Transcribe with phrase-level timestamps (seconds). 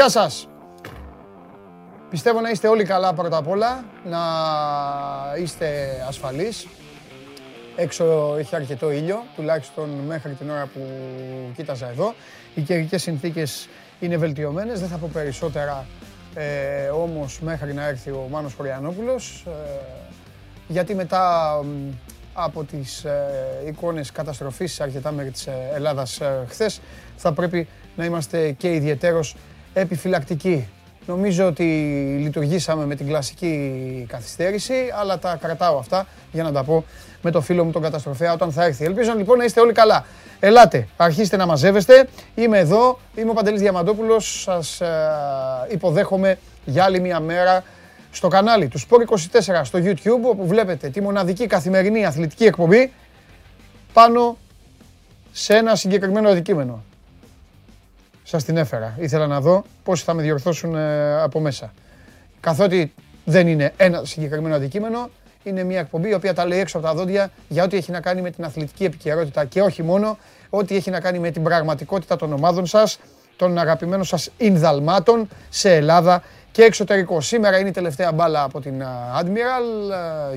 [0.00, 0.48] Γεια σας!
[2.10, 4.18] Πιστεύω να είστε όλοι καλά πρώτα απ' όλα, να
[5.42, 6.66] είστε ασφαλείς.
[7.76, 10.80] Έξω έχει αρκετό ήλιο, τουλάχιστον μέχρι την ώρα που
[11.56, 12.14] κοίταζα εδώ.
[12.54, 13.68] Οι καιρικές συνθήκες
[14.00, 15.86] είναι βελτιωμένες, δεν θα πω περισσότερα
[16.34, 19.44] ε, όμως μέχρι να έρθει ο Μάνος Χωριανόπουλος.
[19.46, 19.50] Ε,
[20.68, 21.54] γιατί μετά
[22.32, 23.22] από τις ε,
[23.66, 26.80] εικόνες καταστροφής σε αρκετά μέρη της ε, Ελλάδας ε, χθες
[27.16, 29.36] θα πρέπει να είμαστε και ιδιαίτερος
[29.72, 30.68] επιφυλακτικοί.
[31.06, 31.64] Νομίζω ότι
[32.20, 36.84] λειτουργήσαμε με την κλασική καθυστέρηση, αλλά τα κρατάω αυτά για να τα πω
[37.22, 38.84] με το φίλο μου τον καταστροφέα όταν θα έρθει.
[38.84, 40.04] Ελπίζω λοιπόν να είστε όλοι καλά.
[40.40, 42.08] Ελάτε, αρχίστε να μαζεύεστε.
[42.34, 44.42] Είμαι εδώ, είμαι ο Παντελής Διαμαντόπουλος.
[44.42, 44.80] Σας
[45.70, 47.64] υποδέχομαι για άλλη μια μέρα
[48.10, 52.92] στο κανάλι του Sport24 στο YouTube όπου βλέπετε τη μοναδική καθημερινή αθλητική εκπομπή
[53.92, 54.36] πάνω
[55.32, 56.84] σε ένα συγκεκριμένο αντικείμενο.
[58.30, 58.96] Σας την έφερα.
[58.98, 61.72] Ήθελα να δω πώς θα με διορθώσουν ε, από μέσα.
[62.40, 62.92] Καθότι
[63.24, 65.10] δεν είναι ένα συγκεκριμένο αντικείμενο,
[65.42, 68.00] είναι μια εκπομπή η οποία τα λέει έξω από τα δόντια για ό,τι έχει να
[68.00, 70.18] κάνει με την αθλητική επικαιρότητα και όχι μόνο,
[70.50, 72.98] ό,τι έχει να κάνει με την πραγματικότητα των ομάδων σας,
[73.36, 77.20] των αγαπημένων σας Ινδαλμάτων σε Ελλάδα και εξωτερικό.
[77.20, 78.82] Σήμερα είναι η τελευταία μπάλα από την
[79.20, 79.92] Admiral,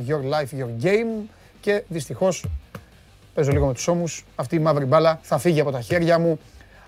[0.08, 1.30] Your Life, Your Game
[1.61, 2.45] και δυστυχώς
[3.33, 6.39] παίζω λίγο με τους ώμους, αυτή η μαύρη μπάλα θα φύγει από τα χέρια μου.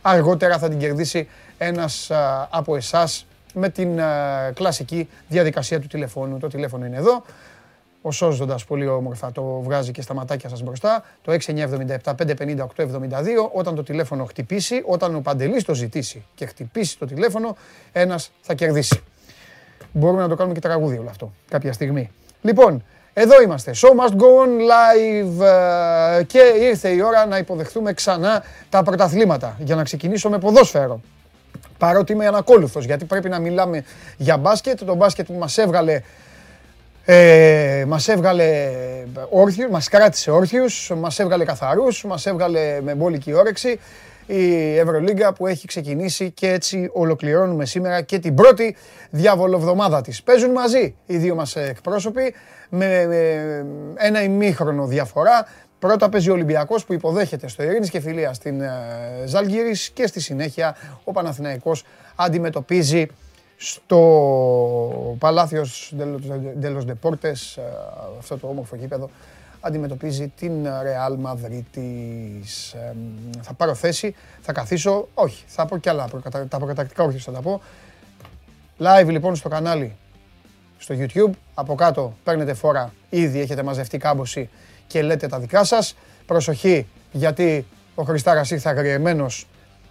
[0.08, 2.12] Αργότερα θα την κερδίσει ένας
[2.50, 4.00] από εσάς με την
[4.54, 6.38] κλασική διαδικασία του τηλεφώνου.
[6.38, 7.24] Το τηλέφωνο είναι εδώ.
[8.02, 11.04] Ο Σώζοντας πολύ όμορφα το βγάζει και στα ματάκια σας μπροστά.
[11.22, 11.46] Το 6977-558-72.
[13.54, 17.56] Όταν το τηλέφωνο χτυπήσει, όταν ο Παντελής το ζητήσει και χτυπήσει το τηλέφωνο,
[17.92, 19.04] ένας θα κερδίσει.
[19.92, 22.12] Μπορούμε να το κάνουμε και τραγούδι όλο αυτό κάποια στιγμή.
[22.42, 22.84] Λοιπόν,
[23.18, 23.72] εδώ είμαστε.
[23.76, 25.46] Show must go on live
[26.20, 31.02] ε, και ήρθε η ώρα να υποδεχθούμε ξανά τα πρωταθλήματα για να ξεκινήσω με ποδόσφαιρο.
[31.78, 33.84] Παρότι είμαι ανακόλουθος γιατί πρέπει να μιλάμε
[34.18, 34.84] για μπάσκετ.
[34.84, 36.02] Το μπάσκετ που μας έβγαλε
[37.06, 38.72] ε, μας έβγαλε
[39.30, 43.80] όρθιους, μας κράτησε όρθιους, μας έβγαλε καθαρούς, μας έβγαλε με μπόλικη όρεξη
[44.26, 48.76] η Ευρωλίγκα που έχει ξεκινήσει και έτσι ολοκληρώνουμε σήμερα και την πρώτη
[49.10, 50.24] διαβολοβδομάδα της.
[50.24, 52.34] Παίζουν μαζί οι δύο μας εκπρόσωποι
[52.70, 53.02] με
[53.96, 55.48] ένα ημίχρονο διαφορά.
[55.80, 58.70] Πρώτα παίζει ο Ολυμπιακός που υποδέχεται στο Ειρήνης και Φιλία στην ε,
[59.26, 61.84] Ζαλγύρης και στη συνέχεια ο Παναθηναϊκός
[62.16, 63.08] αντιμετωπίζει
[63.58, 65.66] στο Παλάθιο
[66.60, 67.60] Ντέλος Ντεπόρτες,
[68.20, 69.10] αυτό το όμορφο γήπεδο,
[69.60, 72.76] αντιμετωπίζει την Ρεάλ Μαδρίτης.
[73.42, 76.08] Θα πάρω θέση, θα καθίσω, όχι, θα πω κι άλλα,
[76.50, 77.62] τα προκατακτικά όχι θα τα πω.
[78.80, 79.96] Live λοιπόν στο κανάλι
[80.78, 84.50] στο YouTube, από κάτω παίρνετε φόρα, ήδη έχετε μαζευτεί κάμποση
[84.88, 85.96] και λέτε τα δικά σας.
[86.26, 87.66] Προσοχή, γιατί
[87.96, 89.48] ο Χριστάρας ήρθε αγριεμένος,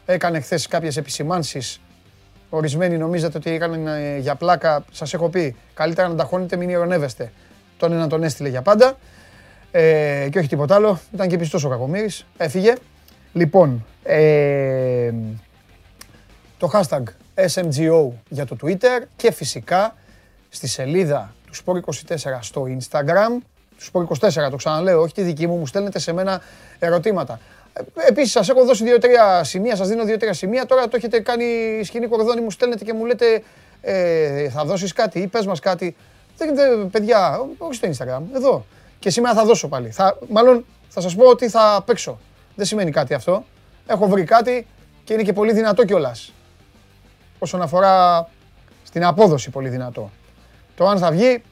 [0.06, 1.80] έκανε χθες κάποιες επισημάνσεις
[2.56, 4.84] Ορισμένοι νομίζατε ότι έκαναν ε, για πλάκα.
[4.92, 7.32] Σας έχω πει, καλύτερα να τα χώνετε, μην ηρωνεύεστε.
[7.76, 8.96] Τον ένα τον έστειλε για πάντα.
[9.70, 11.00] Ε, και όχι τίποτα άλλο.
[11.14, 12.26] Ήταν και πιστός ο Κακομοίρης.
[12.36, 12.74] Έφυγε.
[13.32, 15.12] Λοιπόν, ε,
[16.58, 17.02] το hashtag
[17.34, 19.94] SMGO για το Twitter και φυσικά
[20.54, 23.42] στη σελίδα του Sport24 στο Instagram.
[23.78, 26.41] Του Sport24 το ξαναλέω, όχι τη δική μου, μου στέλνετε σε μένα
[26.78, 27.41] ερωτήματα.
[28.09, 30.66] Επίσης, σας έχω δώσει δύο-τρία σημεία, σας δίνω δύο-τρία σημεία.
[30.66, 31.44] Τώρα το έχετε κάνει
[31.84, 33.43] σκηνή κορδόνι, μου στέλνετε και μου λέτε
[33.81, 35.97] ε, θα δώσεις κάτι ή πες μας κάτι.
[36.37, 38.64] Δεν, δε, παιδιά, όχι στο Instagram, εδώ.
[38.98, 39.91] Και σήμερα θα δώσω πάλι.
[39.91, 42.19] Θα, μάλλον θα σας πω ότι θα παίξω.
[42.54, 43.44] Δεν σημαίνει κάτι αυτό.
[43.87, 44.67] Έχω βρει κάτι
[45.05, 46.32] και είναι και πολύ δυνατό κιόλας.
[47.38, 48.28] Όσον αφορά
[48.82, 50.11] στην απόδοση, πολύ δυνατό.
[50.76, 51.43] Το αν θα βγει,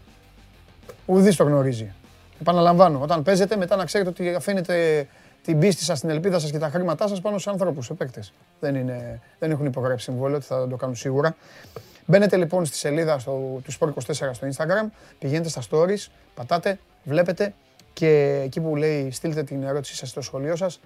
[1.07, 1.93] ουδής το γνωρίζει.
[2.41, 5.07] Επαναλαμβάνω, όταν παίζετε, μετά να ξέρετε ότι αφήνετε
[5.45, 8.33] την πίστη σας, την ελπίδα σας και τα χρήματά σας πάνω σε ανθρώπους, σε παίκτες.
[8.61, 11.37] Δεν, είναι, δεν έχουν υπογράψει συμβόλαιο ότι θα το κάνουν σίγουρα.
[12.07, 17.55] Μπαίνετε λοιπόν στη σελίδα στο, του Sport24 στο Instagram, πηγαίνετε στα stories, πατάτε, βλέπετε
[17.93, 20.81] και εκεί που λέει στείλτε την ερώτησή σας στο σχολείο σας,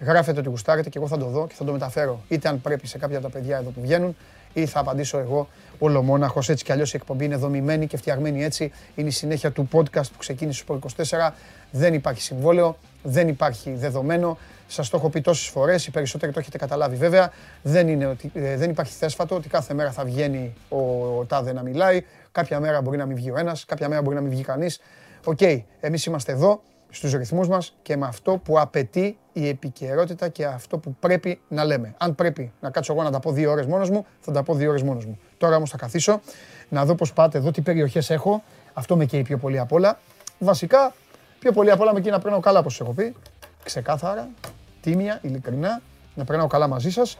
[0.00, 2.20] γράφετε ότι γουστάρετε και εγώ θα το δω και θα το μεταφέρω.
[2.28, 4.16] Είτε αν πρέπει σε κάποια από τα παιδιά εδώ που βγαίνουν,
[4.52, 5.48] ή θα απαντήσω εγώ
[5.78, 6.40] ολομόναχο.
[6.48, 8.72] Έτσι κι αλλιώς η εκπομπή είναι δομημένη και φτιαγμένη έτσι.
[8.94, 11.30] Είναι η συνέχεια του podcast που ξεκίνησε στο 24.
[11.70, 14.38] Δεν υπάρχει συμβόλαιο, δεν υπάρχει δεδομένο.
[14.66, 17.32] Σας το έχω πει τόσες φορές, οι περισσότεροι το έχετε καταλάβει βέβαια.
[17.62, 20.78] Δεν, είναι ότι, ε, δεν υπάρχει θέσφατο ότι κάθε μέρα θα βγαίνει ο,
[21.18, 22.04] ο Τάδε να μιλάει.
[22.32, 24.80] Κάποια μέρα μπορεί να μην βγει ο ένας, κάποια μέρα μπορεί να μην βγει κανείς.
[25.24, 26.60] OK, okay, εμείς είμαστε εδώ
[26.94, 31.64] στους ρυθμούς μας και με αυτό που απαιτεί η επικαιρότητα και αυτό που πρέπει να
[31.64, 31.94] λέμε.
[31.98, 34.54] Αν πρέπει να κάτσω εγώ να τα πω δύο ώρες μόνος μου, θα τα πω
[34.54, 35.18] δύο ώρες μόνος μου.
[35.38, 36.20] Τώρα όμως θα καθίσω
[36.68, 38.42] να δω πώς πάτε εδώ, τι περιοχές έχω.
[38.72, 39.98] Αυτό με καίει πιο πολύ απ' όλα.
[40.38, 40.94] Βασικά,
[41.38, 43.14] πιο πολύ απ' όλα με καίει να παίρνω καλά, όπως έχω πει.
[43.64, 44.28] Ξεκάθαρα,
[44.80, 45.80] τίμια, ειλικρινά
[46.14, 47.18] να περνάω καλά μαζί σας.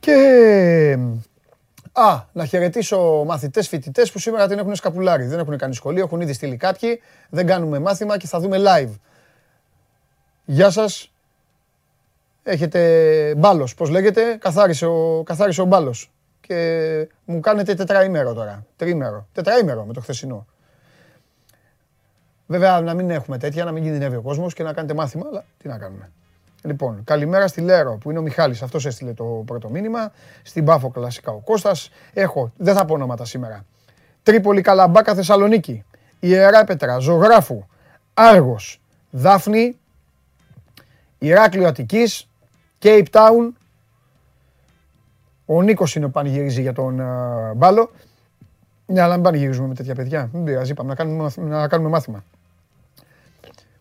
[0.00, 0.98] Και
[1.98, 5.24] Α, να χαιρετήσω μαθητές, φοιτητές που σήμερα την έχουν σκαπουλάρει.
[5.24, 7.00] Δεν έχουν κάνει σχολείο, έχουν ήδη στείλει κάποιοι.
[7.30, 8.92] Δεν κάνουμε μάθημα και θα δούμε live.
[10.44, 11.12] Γεια σας.
[12.42, 16.10] Έχετε μπάλος, πώς λέγεται; Καθάρισε ο, καθάρισε ο μπάλος.
[16.40, 18.66] Και μου κάνετε τετραήμερο τώρα.
[18.76, 19.28] Τρίμερο.
[19.32, 20.46] Τετραήμερο με το χθεσινό.
[22.46, 25.44] Βέβαια να μην έχουμε τέτοια, να μην κινδυνεύει ο κόσμος και να κάνετε μάθημα, αλλά
[25.58, 26.10] τι να κάνουμε.
[26.62, 30.12] Λοιπόν, καλημέρα στη Λέρο που είναι ο Μιχάλης, αυτός έστειλε το πρώτο μήνυμα.
[30.42, 31.90] Στην Πάφο κλασικά ο Κώστας.
[32.12, 33.64] Έχω, δεν θα πω ονόματα σήμερα.
[34.22, 35.84] Τρίπολη Καλαμπάκα Θεσσαλονίκη.
[36.20, 37.66] Ιερά Πέτρα, Ζωγράφου,
[38.14, 38.80] Άργος,
[39.10, 39.78] Δάφνη,
[41.18, 42.28] Ηράκλειο Αττικής,
[42.82, 43.52] Cape Town.
[45.46, 47.90] Ο Νίκος είναι ο πανηγυρίζει για τον uh, Μπάλο.
[48.86, 50.30] Ναι, αλλά μην πανηγυρίζουμε με τέτοια παιδιά.
[50.32, 52.24] Μην πειράζει, είπαμε να κάνουμε, να κάνουμε μάθημα.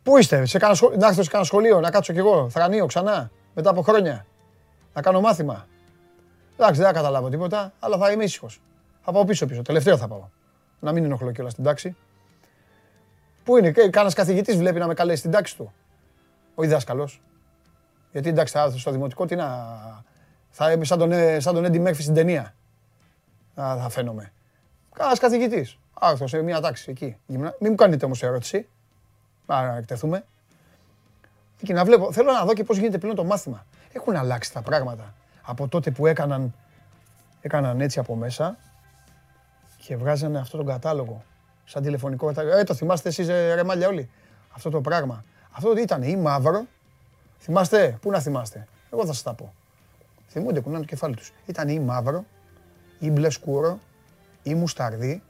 [0.06, 2.86] Πού είστε, σε κάνα σχολείο, να έρθω σε κάνα σχολείο, να κάτσω κι εγώ, θρανείο
[2.86, 4.26] ξανά, μετά από χρόνια.
[4.94, 5.68] Να κάνω μάθημα.
[6.54, 8.62] Εντάξει, δεν θα καταλάβω τίποτα, αλλά θα είμαι ήσυχος.
[9.02, 9.62] Θα πάω πίσω πίσω.
[9.62, 10.30] Τελευταίο θα πάω.
[10.80, 11.96] Να μην ενοχλώ κιόλας στην τάξη.
[13.44, 15.74] Πού είναι, κάνα καθηγητής βλέπει να με καλέσει στην τάξη του.
[16.56, 17.22] Ο διδάσκαλος.
[18.12, 19.48] Γιατί εντάξει, θα έρθω στο δημοτικό, τι να.
[20.50, 21.12] Θα είμαι σαν τον,
[21.42, 22.56] σαν τον Έντι Μέρφυ στην ταινία.
[23.62, 24.32] Α, θα φαίνομαι.
[24.94, 25.78] Κάνα καθηγητής.
[25.94, 27.18] Άρθρο σε μια τάξη εκεί.
[27.26, 28.70] Μην μου κάνετε όμως ερώτηση
[29.48, 30.26] να εκτεθούμε.
[31.64, 33.66] Και να βλέπω, θέλω να δω και πώς γίνεται πλέον το μάθημα.
[33.94, 36.54] Έχουν αλλάξει τα πράγματα από τότε που έκαναν,
[37.42, 38.58] έκαναν έτσι από μέσα
[39.78, 41.24] και βγάζανε αυτό τον κατάλογο
[41.66, 42.58] σαν τηλεφωνικό κατάλογο.
[42.58, 44.10] Ε, το θυμάστε εσείς ε, ρε μάλια όλοι;
[44.56, 45.24] Αυτό το πράγμα.
[45.52, 46.66] Αυτό τι ήταν ή μαύρο.
[47.40, 49.54] Θυμάστε, πού να θυμάστε; Εγώ θα σας τα πω.
[50.28, 51.34] Θυμούνται, κουνάνε το κεφάλι τους.
[51.46, 52.26] Ήταν ή μαύρο,
[53.00, 53.80] ή μπλε σκούρο,
[54.44, 55.24] ή μουσταρδί,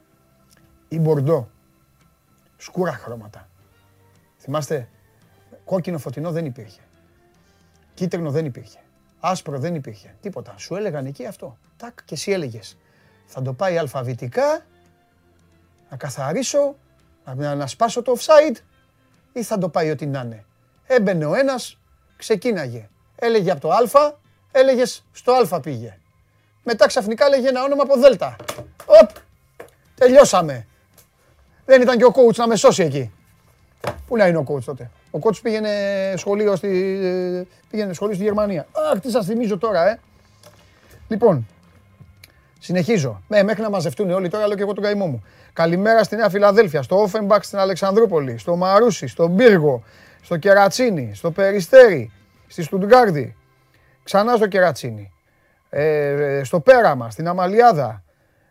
[0.88, 1.50] ή μπορντό.
[2.57, 3.47] Σκούρα χρώματα.
[4.45, 4.89] Θυμάστε,
[5.65, 6.81] κόκκινο φωτεινό δεν υπήρχε.
[7.94, 8.80] Κίτρινο δεν υπήρχε.
[9.19, 10.15] Άσπρο δεν υπήρχε.
[10.21, 10.53] Τίποτα.
[10.57, 11.57] Σου έλεγαν εκεί αυτό.
[11.77, 12.77] Τάκ και εσύ έλεγες.
[13.25, 14.65] Θα το πάει αλφαβητικά,
[15.89, 16.75] να καθαρίσω,
[17.36, 18.56] να, να σπάσω το offside
[19.33, 20.45] ή θα το πάει ό,τι να είναι.
[20.86, 21.77] Έμπαινε ο ένας,
[22.18, 22.89] ξεκίναγε.
[23.15, 24.13] Έλεγε από το α,
[24.51, 25.97] έλεγες στο α πήγε.
[26.63, 28.36] Μετά ξαφνικά έλεγε ένα όνομα από δέλτα.
[28.86, 29.09] Οπ,
[29.95, 30.68] τελειώσαμε.
[31.65, 33.12] Δεν ήταν και ο coach να με σώσει εκεί.
[34.15, 34.91] Πού να είναι ο coach τότε.
[35.12, 35.69] Ο coach πήγαινε
[36.15, 36.67] σχολείο στη,
[37.69, 38.67] πήγαινε σχολείο στη Γερμανία.
[38.91, 40.00] Αχ, τι σας θυμίζω τώρα, ε.
[41.07, 41.47] Λοιπόν,
[42.59, 43.21] συνεχίζω.
[43.29, 45.23] Ε, μέχρι να μαζευτούν όλοι τώρα, λέω και εγώ τον καημό μου.
[45.53, 49.83] Καλημέρα στη Νέα Φιλαδέλφια, στο Όφενμπακ στην Αλεξανδρούπολη, στο Μαρούσι, στο Μπύργο,
[50.21, 52.11] στο Κερατσίνι, στο Περιστέρι,
[52.47, 53.35] στη Στουτγκάρδη,
[54.03, 55.11] ξανά στο Κερατσίνι,
[55.69, 58.03] ε, στο Πέραμα, στην Αμαλιάδα,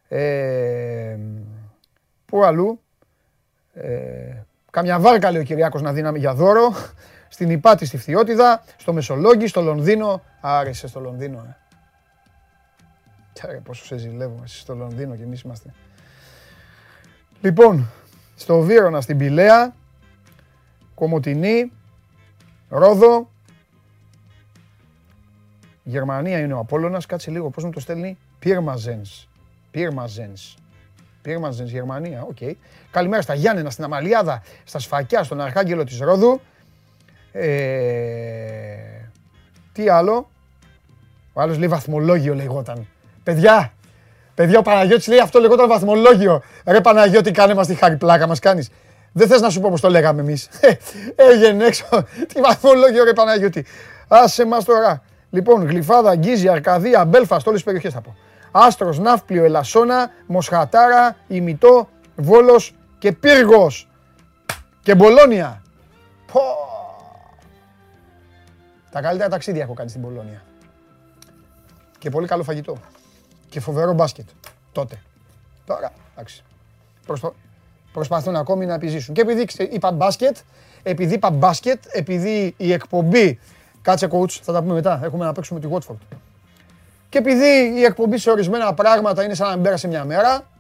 [0.09, 1.17] ε,
[2.27, 2.81] πού αλλού,
[3.75, 4.45] ε,
[4.75, 6.75] Καμιά βάρκα λέει ο Κυριάκος να δίναμε για δώρο.
[7.29, 10.23] Στην Υπάτη στη Φθιώτιδα, στο Μεσολόγγι, στο Λονδίνο.
[10.41, 11.57] Άρεσε στο Λονδίνο,
[13.43, 13.47] ε.
[13.47, 15.75] Ρε, πόσο σε ζηλεύω, εσύ στο Λονδίνο και εμείς είμαστε.
[17.41, 17.91] Λοιπόν,
[18.37, 19.75] στο Βύρονα, στην Πηλαία,
[20.95, 21.73] Κομωτινή,
[22.69, 23.31] Ρόδο,
[25.83, 29.29] Γερμανία είναι ο Απόλλωνας, κάτσε λίγο, πώς μου το στέλνει, Πίρμαζενς,
[29.71, 30.57] Πίρμαζενς.
[31.25, 32.37] Πίρμαζενς Γερμανία, OK.
[32.41, 32.53] Okay.
[32.91, 36.41] Καλημέρα στα Γιάννενα, στην Αμαλιάδα, στα Σφακιά, στον Αρχάγγελο της Ρόδου.
[37.33, 37.47] Ε,
[39.73, 40.31] τι άλλο;
[41.33, 42.87] Ο άλλος λέει βαθμολόγιο λεγόταν.
[43.23, 43.73] Παιδιά,
[44.35, 46.43] παιδιά ο Παναγιώτης λέει αυτό λεγόταν βαθμολόγιο.
[46.67, 48.71] Ρε Παναγιώτη κάνε μας τη χάρη πλάκα μας κάνεις.
[49.13, 50.49] Δεν θες να σου πω πώς το λέγαμε εμείς.
[50.61, 50.73] Ε,
[51.17, 51.85] Έγινε έξω.
[52.33, 53.65] Τι βαθμολόγιο ρε Παναγιώτη.
[54.09, 55.03] Άσε μας τώρα.
[55.31, 58.17] Λοιπόν, Γλυφάδα, Αγγίζη, Αρκαδία, Μπέλφαστ, όλες τις περιοχές θα πω.
[58.57, 63.89] Άστρος, Ναύπλιο, Ελασσόνα, Μοσχατάρα, Ημιτό, Βόλος και Πύργος.
[64.83, 65.63] Και Μπολόνια.
[66.33, 66.41] Πω.
[68.91, 70.43] Τα καλύτερα ταξίδια έχω κάνει στην Μπολόνια.
[71.99, 72.77] Και πολύ καλό φαγητό.
[73.49, 74.29] Και φοβερό μπάσκετ.
[74.73, 75.03] Τότε.
[75.67, 76.45] Τώρα, εντάξει.
[77.07, 77.33] Προσπα...
[77.93, 79.15] Προσπαθούν ακόμη να επιζήσουν.
[79.15, 80.37] Και επειδή είπα μπάσκετ,
[80.83, 83.39] επειδή είπα μπάσκετ, επειδή η εκπομπή...
[83.83, 85.01] Κάτσε coach, θα τα πούμε μετά.
[85.03, 86.17] Έχουμε να παίξουμε τη Watford.
[87.15, 90.51] Και επειδή η εκπομπή σε ορισμένα πράγματα είναι σαν να μην πέρασε μια μέρα,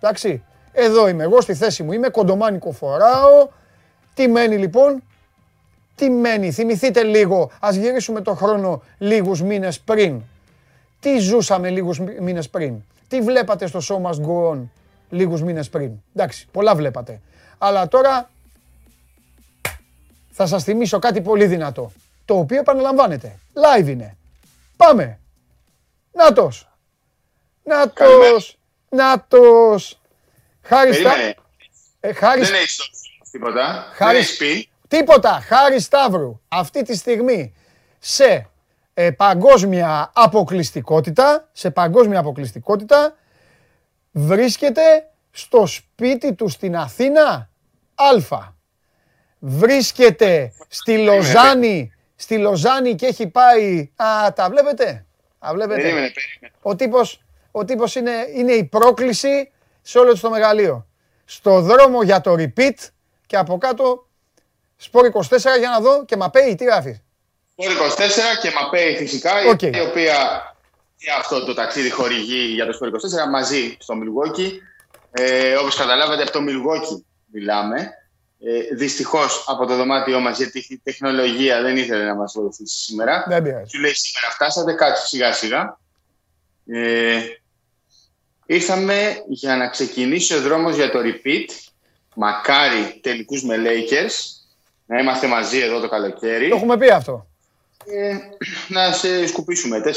[0.00, 3.48] εντάξει, εδώ είμαι εγώ στη θέση μου, είμαι κοντομάνικο φοράω.
[4.14, 5.02] Τι μένει λοιπόν,
[5.94, 10.20] τι μένει, θυμηθείτε λίγο, ας γυρίσουμε το χρόνο λίγους μήνες πριν.
[11.00, 12.74] Τι ζούσαμε λίγους μήνες πριν,
[13.08, 14.58] τι βλέπατε στο Show Must Go On
[15.10, 17.20] λίγους μήνες πριν; Εντάξει, πολλά βλέπατε.
[17.58, 18.30] Αλλά τώρα
[20.30, 21.92] θα σας θυμίσω κάτι πολύ δυνατό,
[22.24, 23.38] το οποίο επαναλαμβάνεται.
[23.54, 24.16] Live είναι.
[24.76, 25.16] Πάμε.
[26.12, 26.68] Νάτος.
[27.62, 28.58] Νάτος.
[28.88, 30.00] Νάτος.
[30.62, 31.12] Χάρη στα...
[32.00, 32.42] Ε, χάρη...
[32.42, 32.90] Δεν έχεις
[33.30, 33.90] τίποτα.
[33.94, 34.18] Χάρη...
[34.18, 34.68] Δεν πει.
[34.88, 35.40] Τίποτα.
[35.46, 36.40] Χάρη Σταύρου.
[36.48, 37.54] Αυτή τη στιγμή
[37.98, 38.48] σε
[38.94, 43.16] ε, παγκόσμια αποκλειστικότητα, σε παγκόσμια αποκλειστικότητα,
[44.10, 47.50] βρίσκεται στο σπίτι του στην Αθήνα
[47.94, 48.50] Α.
[49.38, 53.90] Βρίσκεται στη Λοζάνη, στη Λοζάνη και έχει πάει...
[53.96, 55.06] Α, τα βλέπετε;
[55.46, 56.12] Α, βλέπετε.
[56.62, 59.50] Ο τύπος, ο τύπος είναι, είναι η πρόκληση
[59.82, 60.86] σε όλο το μεγαλείο.
[61.24, 62.74] Στο δρόμο για το repeat
[63.26, 64.06] και από κάτω
[64.76, 65.22] Σπόρ 24
[65.58, 67.02] για να δω και Μαπέι, τι γράφεις;
[67.50, 67.98] Σπόρ 24
[68.42, 69.74] και Μαπέι φυσικά, okay.
[69.76, 70.16] η οποία
[71.18, 72.92] αυτό το ταξίδι χορηγεί για το Σπόρ 24
[73.30, 74.62] μαζί στο Μιλγόκι.
[75.10, 77.90] Ε, όπως καταλάβατε από το Μιλγόκι μιλάμε.
[78.44, 83.24] Ε, Δυστυχώς από το δωμάτιό μας, γιατί η τεχνολογία δεν ήθελε να μας βοηθήσει σήμερα.
[83.28, 83.70] Δεν πειράζει.
[83.72, 85.78] Του λέει σήμερα φτάσατε, κάτσε σιγά σιγά.
[86.66, 87.20] Ε,
[88.46, 91.46] ήρθαμε για να ξεκινήσει ο δρόμος για το repeat.
[92.14, 94.42] Μακάρι τελικούς με Lakers
[94.86, 96.48] να είμαστε μαζί εδώ το καλοκαίρι.
[96.48, 97.26] Το έχουμε πει αυτό.
[97.86, 98.16] Ε,
[98.68, 99.90] να σε σκουπίσουμε 4-0.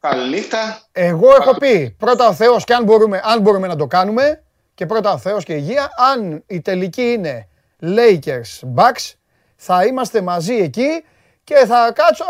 [0.00, 0.82] Καλή νύχτα.
[0.92, 4.42] Εγώ έχω πει πρώτα ο Θεός και αν μπορούμε, αν μπορούμε να το κάνουμε
[4.78, 7.48] και πρώτα ο Θεός και η υγεία, αν η τελική είναι
[7.82, 9.12] Lakers Bucks,
[9.56, 11.04] θα είμαστε μαζί εκεί
[11.44, 12.24] και θα κάτσω,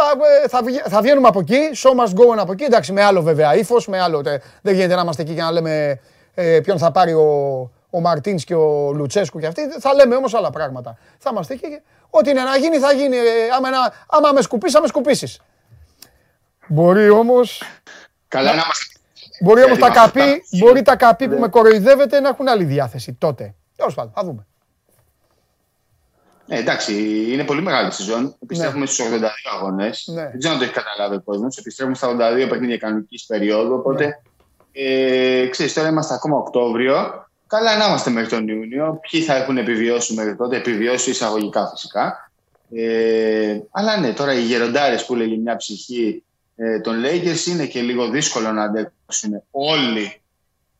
[0.45, 3.55] ε, θα, θα βγαίνουμε από εκεί, show must go από εκεί, εντάξει με άλλο βέβαια
[3.55, 4.23] ύφος, με άλλο,
[4.63, 6.01] δεν γίνεται να είμαστε εκεί και να λέμε
[6.35, 7.27] ε, ποιον θα πάρει ο,
[7.91, 10.99] ο Μαρτίνς και ο Λουτσέσκου και αυτοί, θα λέμε όμως άλλα πράγματα.
[11.19, 11.81] Θα είμαστε εκεί.
[12.11, 13.17] Ό,τι είναι να γίνει, θα γίνει.
[13.17, 13.23] Ε,
[13.57, 13.69] άμα,
[14.07, 15.41] άμα με σκουπίσεις, θα με σκουπίσεις.
[16.67, 17.63] Μπορεί όμως.
[18.29, 18.98] Καλά να είμαστε.
[19.41, 23.55] Μπορεί όμως τα καπί, μπορεί τα καπί που με κοροϊδεύετε να έχουν άλλη διάθεση τότε.
[23.77, 24.47] Τέλος πάντων, θα δούμε.
[26.49, 26.93] Ε, εντάξει,
[27.33, 28.37] είναι πολύ μεγάλη σεζόν.
[28.43, 28.87] Επιστρέφουμε ναι.
[28.87, 30.11] στους 82 αγώνες.
[30.15, 30.23] Ναι.
[30.23, 31.57] Δεν ξέρω αν το έχεις καταλάβει ο κόσμος.
[31.57, 33.75] Επιστρέφουμε στα 82 παιχνίδια κανονικής περίοδου.
[33.75, 34.13] Οπότε, ναι.
[34.73, 37.27] ε, ξέρεις, τώρα είμαστε ακόμα Οκτώβριο.
[37.47, 39.01] Καλά να είμαστε μέχρι τον Ιούνιο.
[39.11, 42.31] Ποιοι θα έχουν επιβιώσει μέχρι τότε, επιβιώσει εισαγωγικά φυσικά.
[42.75, 46.23] Ε, αλλά ναι, τώρα οι γεροντάρες που λέγει μια ψυχή
[46.61, 50.21] ε, των Lakers είναι και λίγο δύσκολο να αντέξουν όλοι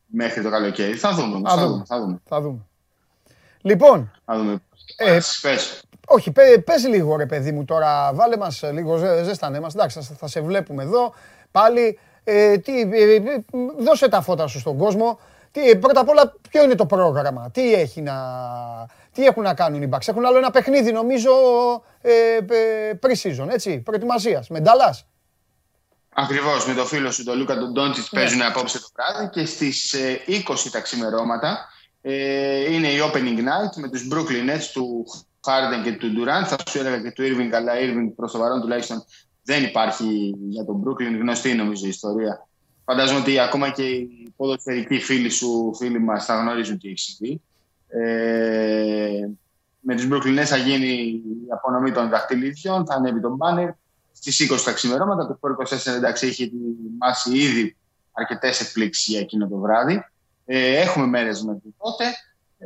[0.05, 0.93] μέχρι το καλοκαίρι.
[0.93, 1.49] Θα δούμε.
[1.49, 2.21] Θα, θα, δούμε, θα, δούμε.
[2.25, 2.59] θα δούμε.
[3.61, 4.61] Λοιπόν, θα δούμε.
[4.97, 5.83] Ε, πες.
[6.07, 10.27] Όχι, πε, πες λίγο ρε παιδί μου τώρα, βάλε μας λίγο, ζέστανέ μας, εντάξει θα
[10.27, 11.13] σε βλέπουμε εδώ
[11.51, 13.21] πάλι, ε, τι, ε, ε,
[13.77, 15.19] δώσε τα φώτα σου στον κόσμο,
[15.51, 18.15] τι, πρώτα απ' όλα, ποιο είναι το πρόγραμμα, τι, έχει να,
[19.13, 21.31] τι έχουν να κάνουν οι Bucks; Έχουν άλλο ένα παιχνίδι, νομίζω,
[22.01, 25.07] ε, ε, pre-season, έτσι, προετοιμασίας, με Νταλάς.
[26.09, 28.19] Ακριβώς, με το φίλο σου, τον Λούκα τον Ντόντζιτ, ναι.
[28.19, 29.95] παίζουν απόψε το βράδυ και στις
[30.27, 31.69] 20 ε, τα ξημερώματα
[32.01, 35.05] ε, είναι η opening night με τους Brooklyn Nets του
[35.39, 36.45] Harden και του Durant.
[36.45, 39.03] Θα σου έλεγα και του Irving, αλλά Irving προς το παρόν τουλάχιστον
[39.43, 41.19] δεν υπάρχει για τον Brooklyn.
[41.19, 42.49] Γνωστή νομίζω η ιστορία
[42.91, 47.41] Φαντάζομαι ότι ακόμα και οι ποδοσφαιρικοί φίλοι σου, φίλοι μας, θα γνωρίζουν τι έχει συμβεί.
[47.87, 49.27] Ε,
[49.79, 51.23] με τις Brooklyn θα γίνει η
[51.53, 53.69] απονομή των δαχτυλίδιων, θα ανέβει τον μπάνερ.
[54.19, 57.75] Στις 20 τα ξημερώματα, το 24 εντάξει έχει ετοιμάσει ήδη
[58.11, 60.05] αρκετές εκπλήξεις για εκείνο το βράδυ.
[60.45, 62.05] Ε, έχουμε μέρες μέχρι τότε.
[62.59, 62.65] Ε,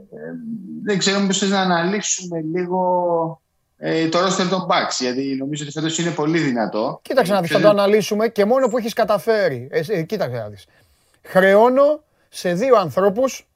[0.84, 3.42] δεν ξέρω μήπως να αναλύσουμε λίγο
[3.78, 7.00] ε, το roster των Bucks, γιατί νομίζω ότι φέτος είναι πολύ δυνατό.
[7.02, 9.68] Κοίταξε να δεις, θα το αναλύσουμε και μόνο που έχεις καταφέρει.
[9.72, 10.66] Ε, ε, κοίταξε να δεις.
[11.24, 13.48] Χρεώνω σε δύο ανθρώπους,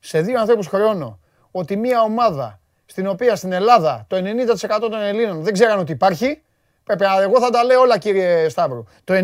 [0.00, 1.18] σε δύο ανθρώπους χρεώνω
[1.50, 6.42] ότι μια ομάδα στην οποία στην Ελλάδα το 90% των Ελλήνων δεν ξέραν ότι υπάρχει,
[6.84, 8.86] Πρέπει να, εγώ θα τα λέω όλα κύριε Σταύρο.
[9.04, 9.18] Το 90%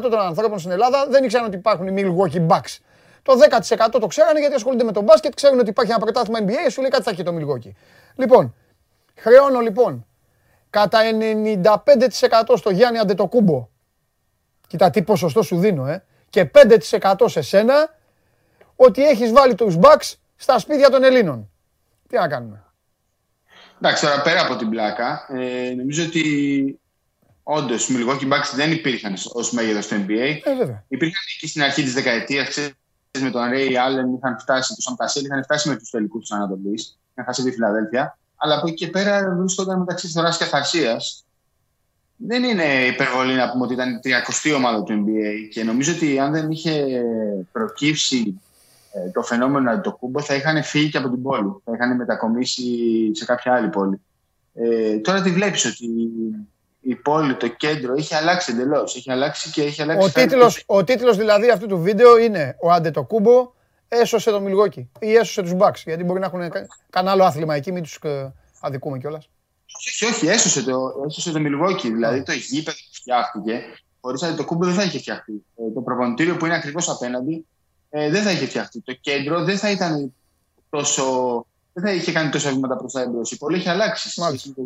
[0.00, 2.78] των ανθρώπων στην Ελλάδα δεν ήξεραν ότι υπάρχουν οι Milwaukee Bucks.
[3.22, 3.32] Το
[3.96, 6.80] 10% το ξέρανε γιατί ασχολούνται με τον μπάσκετ, ξέρουν ότι υπάρχει ένα πρωτάθλημα NBA, σου
[6.80, 7.70] λέει κάτι θα έχει το Milwaukee.
[8.16, 8.54] Λοιπόν,
[9.14, 10.06] Χρεώνω λοιπόν
[10.70, 11.00] κατά
[11.62, 13.68] 95% στο Γιάννη Αντετοκούμπο.
[14.66, 16.04] Κοίτα τι ποσοστό σου δίνω, ε.
[16.30, 17.94] Και 5% σε σένα
[18.76, 21.50] ότι έχεις βάλει τους Bucks στα σπίτια των Ελλήνων.
[22.08, 22.64] Τι να κάνουμε.
[23.80, 26.80] Εντάξει, τώρα πέρα από την πλάκα, ε, νομίζω ότι
[27.42, 30.38] όντως οι Milwaukee Bucks δεν υπήρχαν ως μέγεθος του NBA.
[30.44, 30.84] Ε, βέβαια.
[30.88, 32.56] Υπήρχαν εκεί στην αρχή της δεκαετίας,
[33.20, 36.72] με τον Ray Allen, είχαν φτάσει, τους Σαμπτασίλ, είχαν φτάσει με τους τελικούς τη Ανατολή.
[37.12, 41.00] Είχαν χάσει τη Φιλαδέλφια αλλά από εκεί και πέρα βρίσκονταν μεταξύ Θωράς και Αθαρσία.
[42.16, 46.18] Δεν είναι υπερβολή να πούμε ότι ήταν η 30η ομάδα του NBA και νομίζω ότι
[46.18, 47.02] αν δεν είχε
[47.52, 48.40] προκύψει
[48.92, 51.62] ε, το φαινόμενο το κούμπο θα είχαν φύγει και από την πόλη.
[51.64, 52.64] Θα είχαν μετακομίσει
[53.12, 54.00] σε κάποια άλλη πόλη.
[54.54, 55.88] Ε, τώρα τη βλέπεις ότι
[56.82, 58.96] η πόλη, το κέντρο έχει αλλάξει εντελώς.
[58.96, 60.08] Έχει αλλάξει και έχει αλλάξει.
[60.08, 63.52] Ο τίτλο ο τίτλος δηλαδή αυτού του βίντεο είναι Ο Άντε το κούμπο
[63.88, 65.82] έσωσε το Μιλγόκι ή έσωσε τους Bucks.
[65.84, 66.52] Γιατί μπορεί να έχουν
[66.90, 69.28] κανένα άλλο άθλημα εκεί, μην τους ε, αδικούμε κιόλας.
[69.78, 71.92] Όχι, όχι, έσωσε το, έσωσε το Μιλγόκι.
[71.92, 73.62] Δηλαδή το γήπεδο που φτιάχτηκε,
[74.00, 75.44] χωρίς το κούμπο δεν θα είχε φτιαχτεί.
[75.56, 77.46] Ε, το προπονητήριο που είναι ακριβώς απέναντι
[77.90, 78.80] ε, δεν θα είχε φτιαχτεί.
[78.80, 80.14] Το κέντρο δεν θα ήταν
[80.70, 81.04] τόσο.
[81.72, 83.20] Δεν θα είχε κάνει τόσα βήματα προς τα εμπρό.
[83.30, 84.20] Η πόλη έχει αλλάξει.
[84.20, 84.52] Μάλιστα.
[84.54, 84.62] το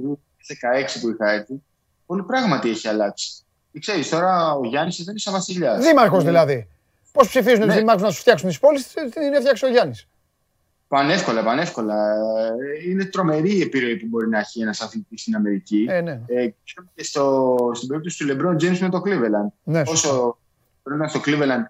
[0.97, 1.63] 2016 που είχα έρθει.
[2.07, 3.31] Πολύ πράγματι έχει αλλάξει.
[3.73, 5.85] Και ξέρεις, τώρα ο Γιάννης δεν είναι σαν βασιλιάς.
[5.85, 6.69] Δήμαρχος δηλαδή.
[7.13, 7.67] Πώς ψηφίζουν ναι.
[7.67, 10.09] τους δημάρχους να σου φτιάξουν τις πόλεις, την είναι φτιάξει ο Γιάννης;
[10.89, 12.17] Πανεύκολα, πανεύκολα.
[12.87, 15.87] Είναι τρομερή η επιρροή που μπορεί να έχει ένας αθλητής στην Αμερική.
[15.89, 16.21] Ε, ναι.
[16.27, 16.49] ε,
[16.95, 19.53] και στο, στην περίπτωση του LeBron James με το Cleveland.
[19.63, 20.39] Ναι, Όσο
[20.95, 21.65] ήταν στο Cleveland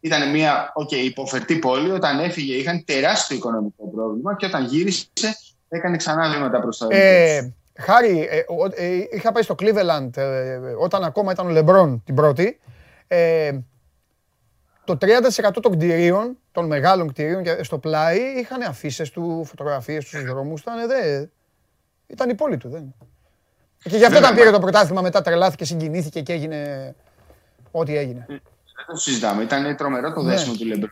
[0.00, 5.06] ήταν μια okay, υποφερτή πόλη, όταν έφυγε είχαν τεράστιο οικονομικό πρόβλημα και όταν γύρισε
[5.68, 11.04] έκανε ξανά βήματα προς τα ε, Χάρη, ε, ε, είχα πάει στο Cleveland ε, όταν
[11.04, 12.60] ακόμα ήταν ο LeBron την πρώτη.
[13.08, 13.58] Ε,
[14.84, 20.60] το 30% των κτηρίων, των μεγάλων κτηρίων στο πλάι, είχαν αφήσεις του, φωτογραφίες τους δρόμους.
[20.60, 21.26] Ήταν, δε,
[22.06, 22.68] ήταν η πόλη του.
[22.68, 22.94] Δεν.
[23.82, 26.94] Και γι' αυτό όταν πήρε το πρωτάθλημα μετά τρελάθηκε, συγκινήθηκε και έγινε
[27.70, 28.24] ό,τι έγινε.
[28.28, 28.40] Δεν
[28.86, 29.42] το συζητάμε.
[29.42, 30.30] Ήταν τρομερό το ναι.
[30.30, 30.90] δέσιμο του Λεμπρό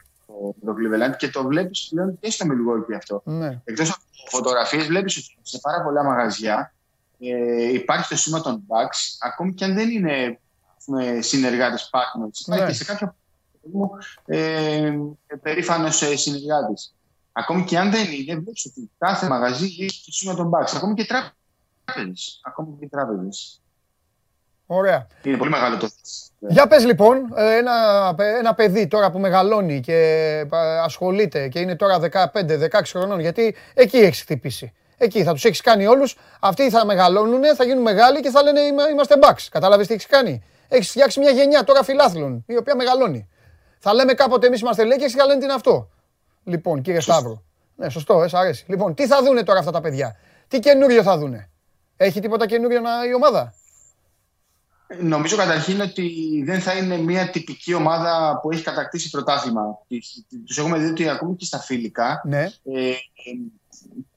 [0.64, 3.22] το Cleveland και το βλέπεις πλέον και στο Milwaukee αυτό.
[3.24, 3.60] Ναι.
[3.64, 6.74] Εκτός από φωτογραφίες, βλέπεις ότι σε πάρα πολλά μαγαζιά
[7.18, 10.38] ε, υπάρχει το σήμα των Bucks, ακόμη και αν δεν είναι
[11.20, 12.40] συνεργάτες partners.
[12.40, 12.68] Υπάρχει ναι.
[12.68, 13.16] και σε κάποια
[13.72, 13.90] μου
[14.26, 14.98] ε,
[15.42, 16.94] περήφανος συνεργάτης.
[17.32, 20.76] Ακόμη και αν δεν είναι, βλέπεις ότι κάθε μαγαζί έχει το σήμα των Bucks.
[20.76, 22.40] Ακόμη και τράπεζες.
[22.44, 23.62] Ακόμη και τράπεζες.
[24.70, 25.06] Ωραία.
[25.22, 25.88] Είναι πολύ μεγάλο το
[26.38, 27.72] Για πες λοιπόν, ένα,
[28.38, 30.46] ένα παιδί τώρα που μεγαλώνει και
[30.84, 32.26] ασχολείται και είναι τώρα 15-16
[32.84, 34.72] χρονών, γιατί εκεί έχεις χτυπήσει.
[34.98, 36.16] Εκεί θα τους έχεις κάνει όλους.
[36.40, 38.60] Αυτοί θα μεγαλώνουν, θα γίνουν μεγάλοι και θα λένε
[38.90, 39.48] είμαστε μπαξ.
[39.48, 40.42] Κατάλαβε τι έχεις κάνει.
[40.68, 43.28] Έχεις φτιάξει μια γενιά τώρα φιλάθλων, η οποία μεγαλώνει.
[43.78, 45.88] Θα λέμε κάποτε εμείς είμαστε λέει και θα λένε τι είναι αυτό.
[46.44, 47.42] Λοιπόν, κύριε Σταύρο.
[47.76, 48.64] Ναι, σωστό, ε, αρέσει.
[48.68, 50.16] Λοιπόν, τι θα δούνε τώρα αυτά τα παιδιά;
[50.48, 51.50] Τι καινούριο θα δούνε;
[51.96, 53.54] Έχει τίποτα καινούριο να, η ομάδα;
[55.00, 59.78] Νομίζω καταρχήν ότι δεν θα είναι μια τυπική ομάδα που έχει κατακτήσει πρωτάθλημα.
[60.46, 62.42] Τους έχουμε δει ότι ακόμη και στα φιλικά ναι.
[62.64, 62.92] ε,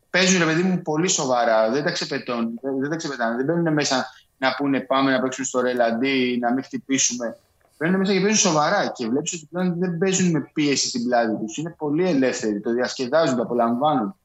[0.10, 1.70] παίζουν ρε παιδί μου πολύ σοβαρά.
[1.70, 2.60] Δεν τα ξεπετώνουν.
[2.80, 3.36] Δεν, τα ξεπετάνε.
[3.36, 4.06] Δεν μπαίνουν μέσα
[4.38, 7.38] να πούνε πάμε να παίξουμε στο ρελαντί, να μην χτυπήσουμε.
[7.78, 8.88] Μπαίνουν μέσα και παίζουν σοβαρά.
[8.88, 11.58] Και βλέπεις ότι πλέον δεν παίζουν με πίεση στην πλάτη τους.
[11.58, 12.60] Είναι πολύ ελεύθεροι.
[12.60, 14.16] Το διασκεδάζουν, το απολαμβάνουν.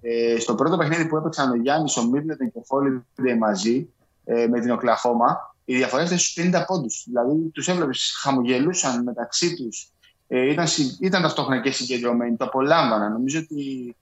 [0.00, 3.02] Ε, στο πρώτο παιχνίδι που έπαιξαν ο Γιάννης, ο Μίρλετον και ο Χόλιντ
[3.38, 3.88] μαζί
[4.24, 7.04] ε, με την Οκλαχώμα, η διαφορά ήταν στους 50 πόντους.
[7.06, 9.90] Δηλαδή τους έβλεπες χαμογελούσαν μεταξύ τους.
[10.28, 10.66] Ε, ήταν,
[11.00, 12.36] ήταν ταυτόχρονα και συγκεντρωμένοι.
[12.36, 13.12] Το απολάμβαναν.
[13.12, 13.96] Νομίζω ότι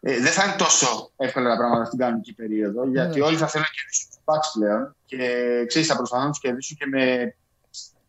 [0.00, 3.24] ε, δεν θα είναι τόσο εύκολα τα πράγματα στην κανονική περίοδο, γιατί ναι.
[3.24, 5.18] όλοι θα θέλουν να κερδίσουν τους Bucks πλέον και
[5.66, 7.34] ξέρεις, θα προσπαθούν να τους κερδίσουν και με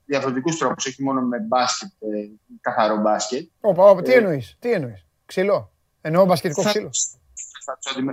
[0.05, 2.29] διαφορετικούς τρόπους, όχι μόνο με μπάσκετ, ε,
[2.61, 3.49] καθαρό μπάσκετ.
[3.61, 5.05] Ωπα, τι ε, εννοείς, τι εννοείς.
[5.25, 5.71] Ξύλο.
[6.01, 6.89] Εννοώ μπασκετικό ξύλο.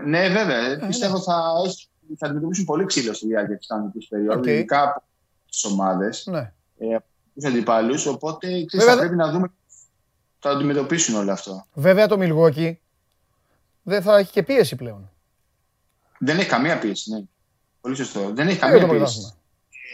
[0.04, 0.56] ναι, βέβαια.
[0.56, 0.86] Ε, ναι.
[0.86, 1.52] πιστεύω θα,
[2.18, 4.46] θα αντιμετωπίσουν πολύ ξύλο στη διάρκεια της κανονική περίοδου, okay.
[4.46, 5.02] ειδικά από
[5.50, 6.26] τις ομάδες.
[6.26, 6.52] Ναι.
[6.78, 6.96] Ε,
[7.34, 8.06] τους αντιπάλους.
[8.06, 9.50] Οπότε ξέρεις, θα πρέπει να δούμε
[10.38, 11.66] θα αντιμετωπίσουν όλο αυτό.
[11.74, 12.80] Βέβαια το Μιλγόκι
[13.82, 15.10] δεν θα έχει και πίεση πλέον.
[16.18, 17.20] Δεν έχει καμία πίεση, ναι.
[17.80, 18.30] Πολύ σωστό.
[18.34, 19.34] Δεν έχει καμία πίεση.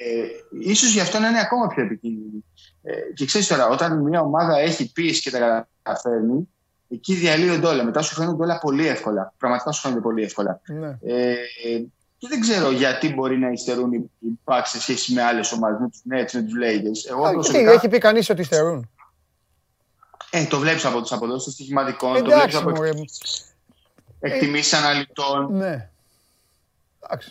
[0.04, 0.26] Ε,
[0.60, 2.44] ίσως γι' αυτό να είναι ακόμα πιο επικίνδυνη.
[2.82, 6.48] Ε, και ξέρεις τώρα, όταν μια ομάδα έχει πίεση και τα καταφέρνει,
[6.88, 7.84] εκεί διαλύονται όλα.
[7.84, 9.32] Μετά σου φαίνονται όλα πολύ εύκολα.
[9.38, 10.60] Πραγματικά σου φαίνονται πολύ εύκολα.
[10.66, 10.98] Ναι.
[11.02, 11.34] Ε,
[12.22, 14.10] και δεν ξέρω γιατί μπορεί να υστερούν οι
[14.44, 17.10] Bucks σε σχέση με άλλες ομάδες, με τους Nets, με τους Lakers.
[17.10, 17.72] Εγώ προσωπικά...
[17.72, 18.90] Έχει πει κανείς ότι υστερούν;
[20.30, 22.72] Ε, το βλέπεις από τους αποδόσεις των στοιχηματικών, το βλέπεις από
[24.20, 25.56] εκτιμήσεις αναλυτών.
[25.56, 25.90] Ναι.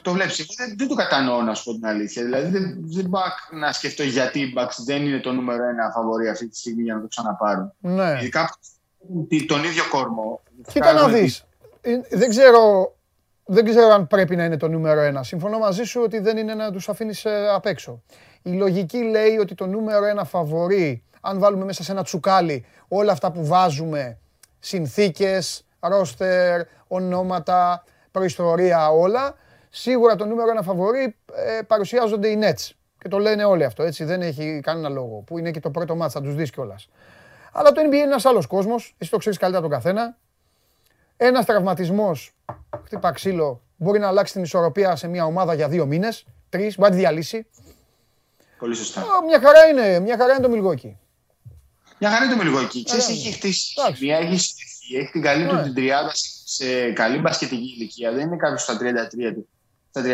[0.02, 0.46] Το βλέπεις.
[0.58, 2.24] Δεν, δεν το κατανοώ, να σου πω την αλήθεια.
[2.24, 6.30] Δηλαδή, δεν, δεν μπορώ να σκεφτώ γιατί οι Bucks δεν είναι το νούμερο ένα φαβορή
[6.30, 7.74] αυτή τη στιγμή για να το ξαναπάρουν.
[7.80, 8.18] Ναι.
[8.20, 8.58] Ειδικά
[9.48, 10.42] τον ίδιο κόρμο.
[10.72, 11.46] Κοίτα να δεις.
[11.82, 12.94] Ε, δεν ξέρω,
[13.54, 15.24] δεν ξέρω αν πρέπει να είναι το νούμερο ένα.
[15.24, 18.02] Συμφωνώ μαζί σου ότι δεν είναι να τους αφήνεις ε, απ' έξω.
[18.42, 23.12] Η λογική λέει ότι το νούμερο ένα φαβορή, αν βάλουμε μέσα σε ένα τσουκάλι όλα
[23.12, 24.18] αυτά που βάζουμε,
[24.60, 29.36] συνθήκες, ρόστερ, ονόματα, προϊστορία, όλα.
[29.70, 32.70] Σίγουρα το νούμερο ένα φαβορή ε, παρουσιάζονται οι Nets.
[32.98, 34.04] Και το λένε όλοι αυτό, έτσι.
[34.04, 35.24] Δεν έχει κανένα λόγο.
[35.26, 36.90] Που είναι και το πρώτο μάτς, θα τους δεις κιόλας.
[37.52, 38.96] Αλλά το NBA είναι ένας άλλος κόσμος.
[38.98, 40.18] Εσύ το ξέρεις καλύτερα τον καθένα.
[41.24, 42.34] Ένας τραυματισμός,
[42.86, 46.90] χτύπα ξύλο, μπορεί να αλλάξει την ισορροπία σε μια ομάδα για δύο μήνες, τρεις, μπορεί
[46.90, 47.46] να τη διαλύσει.
[48.60, 49.04] Πολύ σωστά.
[49.26, 50.98] μια χαρά είναι, μια χαρά είναι το Μιλγόκι.
[52.00, 52.84] Μια χαρά είναι το Μιλγόκι.
[52.84, 53.74] Ξέρεις, έχει χτίσει,
[54.08, 54.34] έχει
[54.98, 55.64] έχει την καλή του ναι.
[55.64, 56.12] την τριάδα
[56.46, 58.12] σε καλή μπασκετική ηλικία.
[58.12, 59.48] Δεν είναι κάποιος στα 33 του,
[59.90, 60.06] στα 34.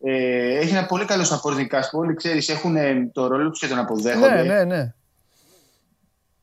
[0.00, 3.60] Ε, έχει ένα πολύ καλό supporting cast που όλοι ξέρεις έχουν ε, το ρόλο τους
[3.60, 4.42] και τον αποδέχονται.
[4.42, 4.94] Ναι, ναι, ναι.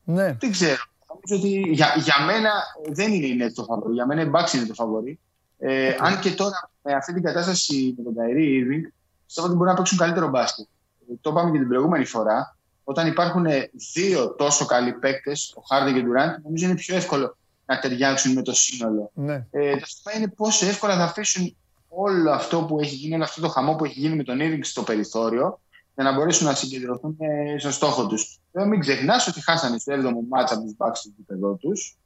[0.04, 0.36] ναι.
[0.40, 0.82] Δεν ξέρω.
[1.28, 2.50] Νομίζω ότι για, για μένα
[2.88, 3.94] δεν είναι το φαβορή.
[3.94, 5.18] Για μένα η Bucks είναι το φαβορή.
[5.58, 8.90] Ε, αν και τώρα με αυτή την κατάσταση με τον Kyrie Irving,
[9.26, 10.66] πιστεύω ότι μπορεί να παίξουν καλύτερο μπάσκετ.
[11.10, 13.46] Ε, το είπαμε και την προηγούμενη φορά όταν υπάρχουν
[13.94, 17.36] δύο τόσο καλοί παίκτες, ο Χάρντε και ο Ντουράντ, νομίζω είναι πιο εύκολο
[17.66, 19.10] να ταιριάξουν με το σύνολο.
[19.14, 19.46] Ναι.
[19.50, 21.56] Ε, το θέμα είναι πόσο εύκολα θα αφήσουν
[21.88, 24.60] όλο αυτό που έχει γίνει, όλο αυτό το χαμό που έχει γίνει με τον Irving
[24.62, 25.60] στο περιθώριο,
[25.98, 28.40] για να μπορέσουν να συγκεντρωθούν ε, στον στόχο τους.
[28.52, 31.96] Βέβαια, μην ξεχνάς ότι χάσανε στο 7ο μάτσα από τους Bucks στο επίπεδο τους.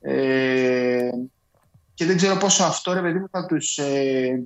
[0.00, 1.10] Ε,
[1.94, 4.42] και δεν ξέρω πόσο αυτό ρε παιδί μου θα τους ε,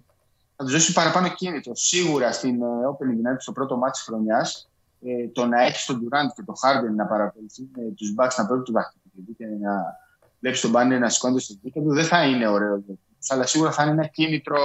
[0.57, 1.75] θα τους δώσει παραπάνω κίνητρο.
[1.75, 4.68] Σίγουρα στην ε, Opening Night, στο πρώτο μάτι της χρονιάς,
[5.03, 8.46] ε, το να έχει τον Durant και τον Harden να παρακολουθούν ε, τους Bucks να
[8.46, 9.96] παίρνουν το δαχτυλίδι και να
[10.40, 12.85] βλέπει τον Μπάνι να σηκώνεται στο δίκτυο δεν θα είναι ωραίο.
[13.29, 14.59] Αλλά σίγουρα θα είναι ένα κίνητρο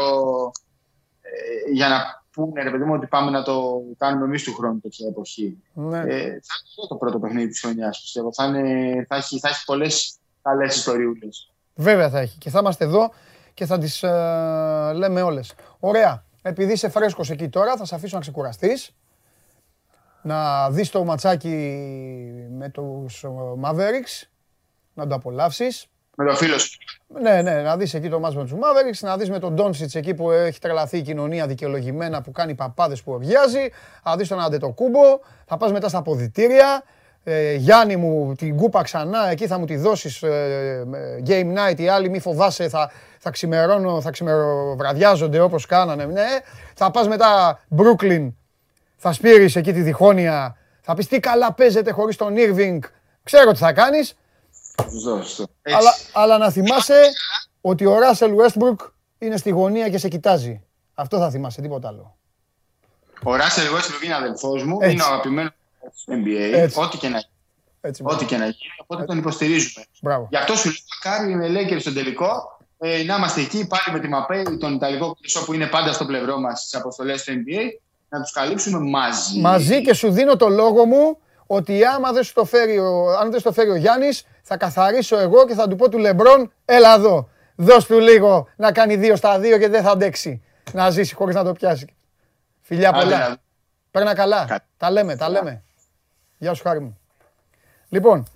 [1.21, 4.79] ε, για να πούνε ρε παιδί μου ότι πάμε να το κάνουμε εμείς του χρόνου
[4.79, 5.57] τέτοια εποχή.
[5.73, 5.99] Ναι.
[5.99, 8.33] Ε, θα είναι το πρώτο παιχνίδι της χρονιάς, πιστεύω.
[8.33, 11.51] Θα, είναι, θα έχει, θα έχει πολλές καλές ιστοριούλες.
[11.75, 12.37] Βέβαια θα έχει.
[12.37, 13.11] Και θα είμαστε εδώ
[13.53, 15.53] και θα τις ε, λέμε όλες.
[15.79, 16.23] Ωραία.
[16.41, 18.95] Επειδή είσαι φρέσκος εκεί τώρα, θα σε αφήσω να ξεκουραστείς.
[20.21, 21.49] Να δεις το ματσάκι
[22.51, 23.25] με τους
[23.63, 24.27] Mavericks,
[24.93, 25.90] να το απολαύσεις.
[26.15, 26.77] Με το φίλο σου.
[27.21, 29.95] Ναι, ναι, να δεις εκεί το μάτς με τους Mavericks, να δεις με τον Ντόνσιτς
[29.95, 33.69] εκεί που έχει τρελαθεί η κοινωνία δικαιολογημένα που κάνει παπάδες που οργιάζει,
[34.03, 36.83] να δεις τον Αντετοκούμπο, θα πας μετά στα ποδητήρια,
[37.23, 41.79] ε, Γιάννη μου την κούπα ξανά, εκεί θα μου τη δώσεις ε, ε, game night,
[41.79, 46.27] οι άλλοι μη φοβάσαι, θα, θα ξημερώνω, θα ξημεροβραδιάζονται όπως κάνανε, ναι.
[46.75, 48.33] Θα πας μετά Brooklyn,
[48.95, 52.79] θα σπείρεις εκεί τη διχόνοια, θα πεις τι καλά παίζετε χωρίς τον Irving,
[53.23, 54.15] ξέρω τι θα κάνεις.
[55.63, 57.01] Αλλά, αλλά να θυμάσαι
[57.61, 60.61] ότι ο Russell Westbrook είναι στη γωνία και σε κοιτάζει.
[60.93, 62.15] Αυτό θα θυμάσαι, τίποτα άλλο.
[63.23, 65.51] Ο Russell Westbrook είναι αδελφός μου, είναι ο αγαπημένος
[66.05, 67.95] του NBA, ό,τι και να γίνει.
[68.01, 69.85] Ό,τι και να γίνει, οπότε τον υποστηρίζουμε.
[70.01, 70.27] Μπράβο.
[70.29, 73.99] Γι' αυτό σου λέω, μακάρι με Lakers στον τελικό, ε, να είμαστε εκεί πάλι με
[73.99, 77.61] τη Μαπέ, τον Ιταλικό κλεισό που είναι πάντα στο πλευρό μας στις αποστολές του NBA,
[78.09, 79.39] να τους καλύψουμε μαζί.
[79.39, 83.39] Μαζί και σου δίνω το λόγο μου ότι άμα δεν το φέρει ο, αν δεν
[83.39, 87.29] στο φέρει ο Γιάννης, θα καθαρίσω εγώ και θα του πω του Λεμπρόν, έλα εδώ,
[87.55, 91.35] δώσ' του λίγο να κάνει δύο στα δύο και δεν θα αντέξει να ζήσει χωρίς
[91.35, 91.95] να το πιάσει.
[92.61, 93.37] Φιλιά πολλά.
[93.91, 94.61] Παίρνα καλά.
[94.77, 95.63] Τα λέμε, τα λέμε.
[96.37, 96.97] Γεια σου Χάρη μου.
[97.89, 98.27] Λοιπόν,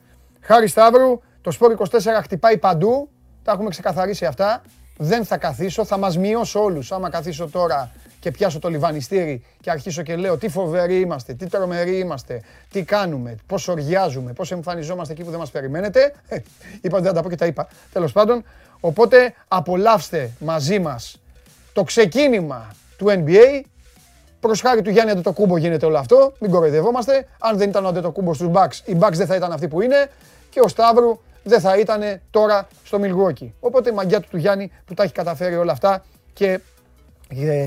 [0.41, 3.09] Χάρη Σταύρου, το Σπόρ 24 χτυπάει παντού.
[3.43, 4.61] Τα έχουμε ξεκαθαρίσει αυτά.
[4.97, 6.91] Δεν θα καθίσω, θα μας μειώσω όλους.
[6.91, 7.91] Άμα καθίσω τώρα
[8.25, 12.83] και πιάσω το λιβανιστήρι και αρχίσω και λέω τι φοβεροί είμαστε, τι τρομεροί είμαστε, τι
[12.83, 16.13] κάνουμε, πώς οργιάζουμε, πώς εμφανιζόμαστε εκεί που δεν μας περιμένετε.
[16.27, 16.37] Ε,
[16.81, 17.67] είπα δεν θα τα πω και τα είπα.
[17.93, 18.43] Τέλος πάντων,
[18.79, 21.21] οπότε απολαύστε μαζί μας
[21.73, 23.61] το ξεκίνημα του NBA.
[24.39, 27.27] Προς χάρη του Γιάννη Αντετοκούμπο γίνεται όλο αυτό, μην κοροϊδευόμαστε.
[27.39, 30.09] Αν δεν ήταν ο Αντετοκούμπος στους Bucks, οι Bucks δεν θα ήταν αυτοί που είναι
[30.49, 33.49] και ο Σταύρου δεν θα ήταν τώρα στο Milwaukee.
[33.59, 36.59] Οπότε η μαγιά του του Γιάννη που τα έχει καταφέρει όλα αυτά και ε,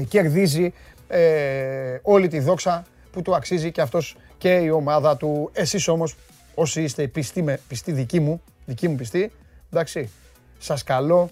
[0.08, 0.72] κερδίζει
[1.08, 5.50] ε, όλη τη δόξα που του αξίζει και αυτός και η ομάδα του.
[5.52, 6.16] Εσείς όμως,
[6.54, 9.32] όσοι είστε πιστοί, με, πιστοί δικοί μου, δική μου πιστοί,
[9.72, 10.10] εντάξει,
[10.58, 11.28] σας καλώ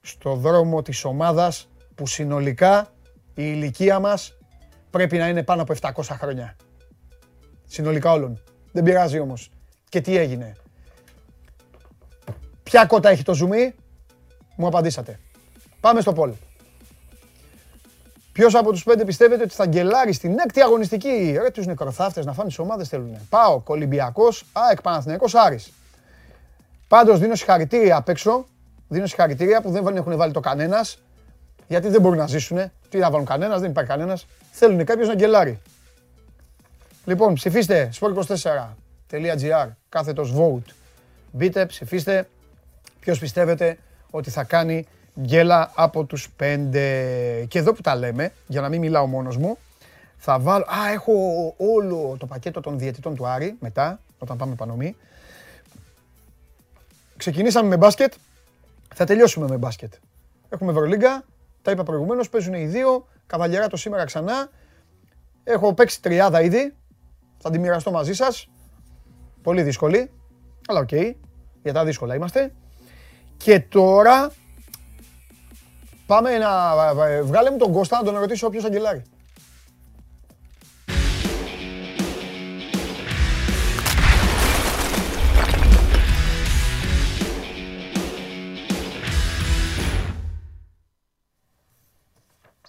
[0.00, 2.92] στο δρόμο της ομάδας που συνολικά
[3.26, 4.38] η ηλικία μας
[4.90, 6.56] πρέπει να είναι πάνω από 700 χρόνια.
[7.66, 8.42] Συνολικά όλων.
[8.72, 9.50] Δεν πειράζει όμως.
[9.88, 10.52] Και τι έγινε.
[12.62, 13.74] Ποια κότα έχει το ζουμί,
[14.56, 15.18] μου απαντήσατε.
[15.80, 16.32] Πάμε στο πόλ.
[18.40, 22.32] Ποιος από τους πέντε πιστεύετε ότι θα γκελάρει στην έκτη αγωνιστική; Ρε τους νεκροθάφτες να
[22.32, 23.16] φάνε τις ομάδες θέλουν.
[23.28, 25.72] Πάω, Ολυμπιακό, ΑΕΚ Παναθυναϊκό, Άρης.
[26.88, 28.46] Πάντως δίνω συγχαρητήρια απ' έξω.
[28.88, 30.98] Δίνω συγχαρητήρια που δεν έχουν βάλει το κανένας.
[31.68, 32.70] Γιατί δεν μπορούν να ζήσουν.
[32.88, 34.26] Τι να βάλουν κανένας, δεν υπάρχει κανένας.
[34.50, 35.60] Θέλουν κάποιος να γκελάρει.
[37.04, 40.72] Λοιπόν, ψηφίστε sport24.gr κάθετος vote.
[41.32, 42.28] Μπείτε, ψηφίστε
[43.00, 43.78] ποιος πιστεύετε
[44.10, 44.86] ότι θα κάνει
[45.20, 46.84] γκέλα από τους πέντε.
[47.48, 49.58] Και εδώ που τα λέμε, για να μην μιλάω μόνος μου,
[50.16, 50.64] θα βάλω...
[50.64, 51.12] Α, έχω
[51.56, 54.96] όλο το πακέτο των διαιτητών του Άρη, μετά, όταν πάμε πανομή.
[57.16, 58.12] Ξεκινήσαμε με μπάσκετ,
[58.94, 59.92] θα τελειώσουμε με μπάσκετ.
[60.48, 61.24] Έχουμε Ευρωλίγκα,
[61.62, 64.50] τα είπα προηγουμένως, παίζουν οι δύο, καβαλιεράτο σήμερα ξανά.
[65.44, 66.74] Έχω παίξει τριάδα ήδη,
[67.38, 68.48] θα τη μοιραστώ μαζί σας.
[69.42, 70.10] Πολύ δύσκολη,
[70.66, 71.14] αλλά OK, okay,
[71.62, 72.52] για τα δύσκολα είμαστε.
[73.36, 74.32] Και τώρα
[76.10, 76.74] Πάμε να...
[77.22, 79.02] Βγάλε μου τον Κώστα να τον ρωτήσω ποιος θα γκελάρει.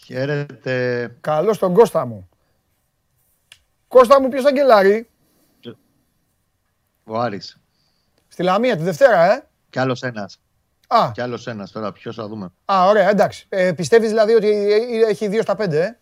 [0.03, 1.07] Χαίρετε.
[1.21, 2.29] Καλώς τον Κώστα μου.
[3.87, 5.09] Κώστα μου, ποιος θα γκελάρει;
[7.03, 7.57] Ο Άρης.
[8.27, 9.47] Στη Λαμία τη Δευτέρα, ε.
[9.69, 10.39] Κι άλλος ένας.
[10.95, 11.11] Α.
[11.11, 12.51] Κι άλλος ένας τώρα, ποιος, θα δούμε.
[12.65, 13.45] Α, ωραία, εντάξει.
[13.49, 14.71] Ε, Πιστεύεις δηλαδή ότι
[15.09, 15.97] έχει δύο στα πέντε, ε;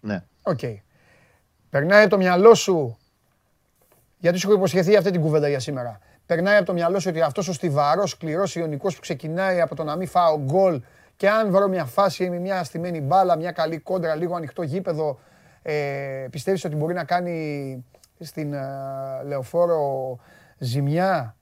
[0.00, 0.24] Ναι.
[0.42, 0.58] OK.
[0.62, 0.76] Okay.
[1.70, 2.98] Περνάει από το μυαλό σου.
[4.18, 5.98] Γιατί σου έχω υποσχεθεί αυτή την κουβέντα για σήμερα.
[6.26, 9.84] Περνάει από το μυαλό σου ότι αυτός ο στιβαρός, σκληρός Ιωνικός που ξεκινάει από το
[9.84, 10.82] να μην φάω γκολ
[11.16, 15.18] και αν βρω μια φάση με μια στημένη μπάλα, μια καλή κόντρα, λίγο ανοιχτό γήπεδο,
[15.62, 17.84] ε, πιστεύεις ότι μπορεί να κάνει
[18.20, 18.66] στην ε,
[19.26, 20.18] Λεωφόρο
[20.58, 21.36] ζημιά;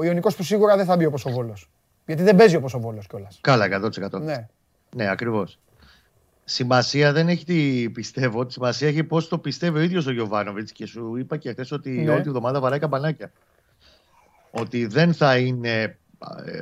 [0.00, 1.70] Ο Ιωνικός που σίγουρα δεν θα μπει όπως ο Βόλος.
[2.06, 3.38] Γιατί δεν παίζει όπως ο Βόλος κιόλας.
[3.40, 4.20] Καλά, 100%.
[4.20, 4.48] Ναι.
[4.96, 5.58] Ναι, ακριβώς.
[6.44, 8.46] Σημασία δεν έχει τι πιστεύω.
[8.46, 10.72] Τη σημασία έχει πώς το πιστεύει ο ίδιος ο Γιωβάνοβιτς.
[10.72, 12.10] Και σου είπα και χθες ότι Ναι.
[12.10, 13.32] όλη τη βδομάδα βαράει καμπανάκια.
[14.50, 15.98] Ότι δεν θα είναι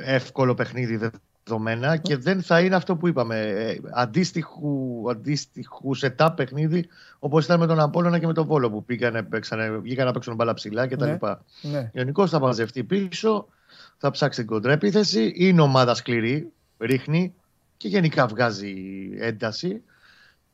[0.03, 1.09] εύκολο παιχνίδι
[1.49, 3.39] δεδομένα και δεν θα είναι αυτό που είπαμε.
[3.39, 6.87] ε, Αντίστοιχου, αντίστοιχους setup παιχνίδι
[7.19, 10.35] όπως ήταν με τον Απόλλωνα και με τον Βόλο που πήγανε, παίξανε, βγήκαν να παίξουν
[10.35, 11.05] μπάλα ψηλά κτλ.
[11.05, 11.17] Ναι.
[11.61, 11.79] Ναι.
[11.79, 13.47] Ο Ιωνικός θα μαζευτεί πίσω,
[13.97, 15.31] θα ψάξει την κοντρέπιθεση.
[15.35, 17.33] Είναι ομάδα σκληρή, ρίχνει
[17.77, 18.75] και γενικά βγάζει
[19.19, 19.81] ένταση.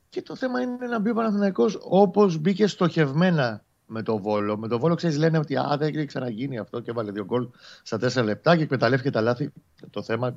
[0.08, 4.56] Και το θέμα είναι να μπει ο Παναθηναϊκός όπως μπήκε στοχευμένα με το Βόλο.
[4.56, 7.48] Με το Βόλο ξέρεις λένε ότι α, δεν έχει ξαναγίνει αυτό και έβαλε δύο γκολ
[7.82, 9.52] στα τέσσερα λεπτά και εκμεταλλεύτηκε τα λάθη.
[9.90, 10.32] Το θέμα,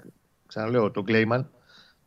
[0.50, 1.50] ξαναλέω, τον Κλέιμαν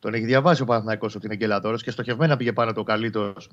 [0.03, 3.51] τον έχει διαβάσει ο Παναθηναϊκός ότι είναι γκελαδόρος και στοχευμένα πήγε πάνω το καλύτερος.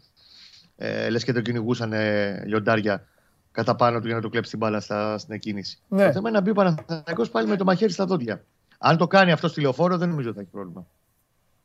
[0.75, 3.07] Ε, λες και τον κυνηγούσαν ε, λιοντάρια
[3.51, 5.79] κατά πάνω του για να του κλέψει την μπάλα στα, στην εκκίνηση.
[5.87, 6.05] Ναι.
[6.05, 8.45] Το θέμα είναι να μπει ο Παναθηναϊκός πάλι με το μαχαίρι στα δόντια.
[8.77, 10.87] Αν το κάνει αυτό στη λεωφόρο, δεν νομίζω ότι θα έχει πρόβλημα.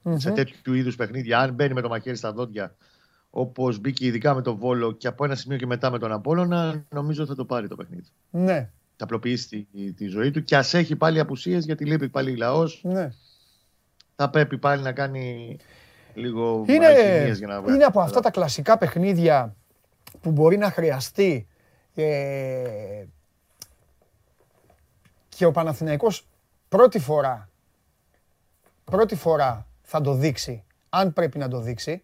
[0.02, 0.16] Μμμ.
[0.16, 2.74] Σε τέτοιου είδους παιχνίδια, αν μπαίνει με το μαχαίρι στα δόντια,
[3.30, 6.84] όπως μπήκε ειδικά με τον Βόλο και από ένα σημείο και μετά με τον Απόλλωνα,
[6.88, 8.08] νομίζω θα το πάρει το παιχνίδι.
[8.30, 12.36] Ναι, Θα απλοποιήσει τη, τη ζωή του και ας έχει πάλι απουσίες, γιατί λείπει πάλι
[12.36, 13.10] λαός, ναι.
[14.16, 15.56] θα πρέπει πάλι να κάνει
[16.14, 17.74] λίγο Είναι, αλχημίες για να βγάλει.
[17.74, 19.56] είναι από αυτά τα κλασικά παιχνίδια
[20.20, 21.46] που μπορεί να χρειαστεί
[21.94, 23.04] ε,
[25.28, 26.26] και ο Παναθηναϊκός
[26.68, 27.48] πρώτη φορά
[28.84, 32.02] πρώτη φορά θα το δείξει αν πρέπει να το δείξει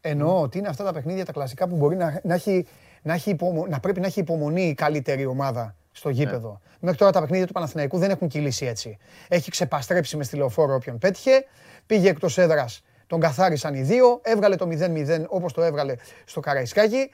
[0.00, 2.66] εννοώ ότι είναι αυτά τα παιχνίδια τα κλασικά που μπορεί να, να, έχει,
[3.06, 6.60] να, έχει υπομο- να πρέπει να έχει υπομονή η καλύτερη ομάδα στο γήπεδο.
[6.80, 8.98] Μέχρι τώρα τα παιχνίδια του Παναθηναϊκού δεν έχουν κυλήσει έτσι.
[9.28, 11.44] Έχει ξεπαστρέψει μες στη λεωφόρο όποιον πέτυχε,
[11.86, 17.10] πήγε εκτός έδρας, τον καθάρισαν οι δύο, έβγαλε το 0-0 όπως το έβγαλε στο Καραϊσκάκι.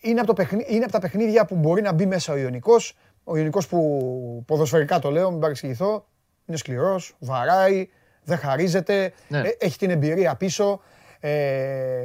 [0.00, 2.96] Είναι από, το παιχνί- είναι από τα παιχνίδια που μπορεί να μπει μέσα ο Ιωνικός.
[3.24, 6.06] Ο Ιωνικός που ποδοσφαιρικά το λέω, μην παρεξηγηθώ,
[6.46, 7.88] είναι σκληρός, βαράει,
[8.24, 9.38] δεν χαρίζεται, Ναι.
[9.38, 10.80] ε, έχει την εμπειρία πίσω.
[11.20, 12.04] Ε,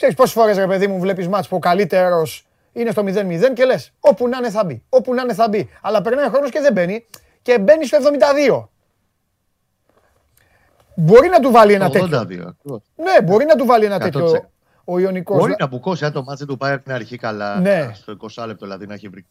[0.00, 3.64] ξέρεις πόσες φορές ρε παιδί μου βλέπεις μάτς που ο καλύτερος είναι στο 0-0 και
[3.64, 5.68] λες όπου να είναι θα μπει, όπου να είναι θα μπει.
[5.82, 7.06] Αλλά περνάει ο χρόνος και δεν μπαίνει
[7.42, 7.98] και μπαίνει στο
[8.50, 8.68] 72.
[10.94, 12.18] Μπορεί να του βάλει ένα 82, τέτοιο.
[12.18, 12.82] ακριβώς.
[12.96, 14.00] Ναι, μπορεί να του βάλει ένα 100%.
[14.00, 14.50] τέτοιο
[14.84, 15.38] ο Ιωνικός.
[15.38, 17.90] Μπορεί να μπουκώσει, αν το μάτς δεν του πάει από την αρχή καλά, Ναι.
[17.94, 19.26] στο 20 λεπτό δηλαδή να έχει βρει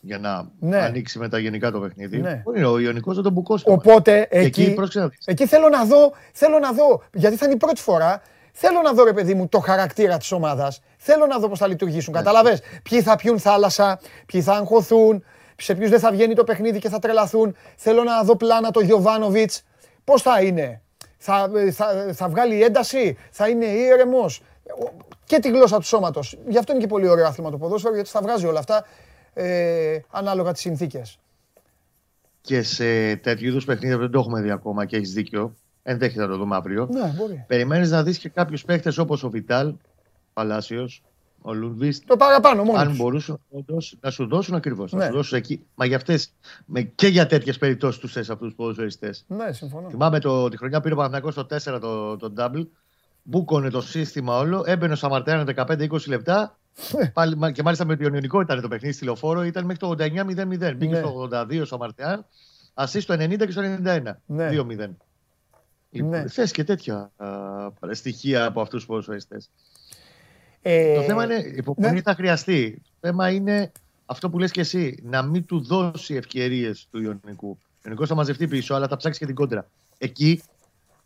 [0.00, 0.78] για να Ναι.
[0.78, 2.18] ανοίξει μετά γενικά το παιχνίδι.
[2.20, 2.40] Ναι.
[2.44, 3.64] Μπορεί ο Ιωνικός να τον μπουκώσει.
[3.64, 3.86] το μάτς.
[3.86, 5.18] Οπότε Και εκεί, εκεί, πρόσεξε να δεις.
[5.26, 8.92] εκεί θέλω να δω, θέλω να δω, γιατί θα είναι η πρώτη φορά, θέλω να
[8.92, 12.18] δω ρε παιδί μου το χαρακτήρα της ομάδας, θέλω να δω πώς θα λειτουργήσουν, Ναι.
[12.18, 15.24] καταλαβες, ποιοι θα πιούν θάλασσα, ποιοι θα αγχωθούν,
[15.56, 18.80] σε ποιους δεν θα βγαίνει το παιχνίδι και θα τρελαθούν, θέλω να δω πλάνα το
[18.80, 19.62] Γιωβάνοβιτς,
[20.04, 20.82] πώς θα είναι,
[21.18, 24.42] θα, θα, θα βγάλει ένταση, θα είναι ήρεμος;
[25.24, 26.38] Και τη γλώσσα του σώματος.
[26.48, 28.84] Γι' αυτό είναι και πολύ ωραίο άθλημα το ποδόσφαιρο, γιατί θα βγάζει όλα αυτά
[29.34, 31.18] ε, ανάλογα τις συνθήκες.
[32.40, 35.54] Και σε τέτοιου είδους παιχνίδια που δεν το έχουμε δει ακόμα και έχεις δίκιο.
[35.90, 36.88] Ενδέχεται να το δούμε αύριο.
[36.90, 37.44] Ναι, μπορεί.
[37.46, 39.74] Περιμένεις να δεις και κάποιους παίχτε όπως ο Βιτάλ,
[40.32, 41.02] Παλάσιος,
[41.42, 42.02] ο Λουνβίστ.
[42.06, 42.80] Το παραπάνω μόνος.
[42.80, 42.96] Αν τους.
[42.96, 44.92] μπορούσαν όντως να σου δώσουν ακριβώς.
[44.92, 44.98] Ναι.
[44.98, 45.66] Να σου δώσουν εκεί.
[45.74, 46.32] Μα για αυτές
[46.94, 49.24] και για τέτοιες περιπτώσεις τους θες αυτούς τους ποδοσφαιριστές.
[49.28, 49.88] Ναι, συμφωνώ.
[49.90, 52.66] Θυμάμαι το, τη χρονιά που πήρε ο Παναθηναϊκός στο 4 το, το double.
[53.22, 54.62] Μπούκωνε το σύστημα όλο.
[54.66, 56.58] Έμπαινε ο Σαμαρτέαν 15-20 λεπτά.
[57.12, 59.42] Πάλι, μα- και μάλιστα με το Ιωνικό ήταν το παιχνίδι στη λεωφόρο.
[59.44, 60.74] Ήταν μέχρι το 89-0-0.
[60.76, 60.98] Μπήκε Ναι.
[60.98, 62.26] στο 82 ο Σαμαρτέαν.
[62.74, 64.00] Ασύ στο 90 και στο 91.
[64.26, 64.48] Ναι.
[64.52, 64.96] 2-0.
[65.90, 66.28] Λοιπόν, Ναι.
[66.28, 67.28] θες και τέτοια α,
[67.92, 69.36] στοιχεία από αυτούς του ποδοσφαιριστέ.
[70.62, 72.00] Ε, Το θέμα είναι, η υπομονή ναι.
[72.02, 72.82] θα χρειαστεί.
[73.00, 73.72] Το θέμα είναι
[74.06, 77.58] αυτό που λες και εσύ, να μην του δώσει ευκαιρίες του Ιωνικού.
[77.60, 79.66] Ο Ιωνικός θα μαζευτεί πίσω, αλλά θα ψάξει και την κόντρα.
[79.98, 80.42] Εκεί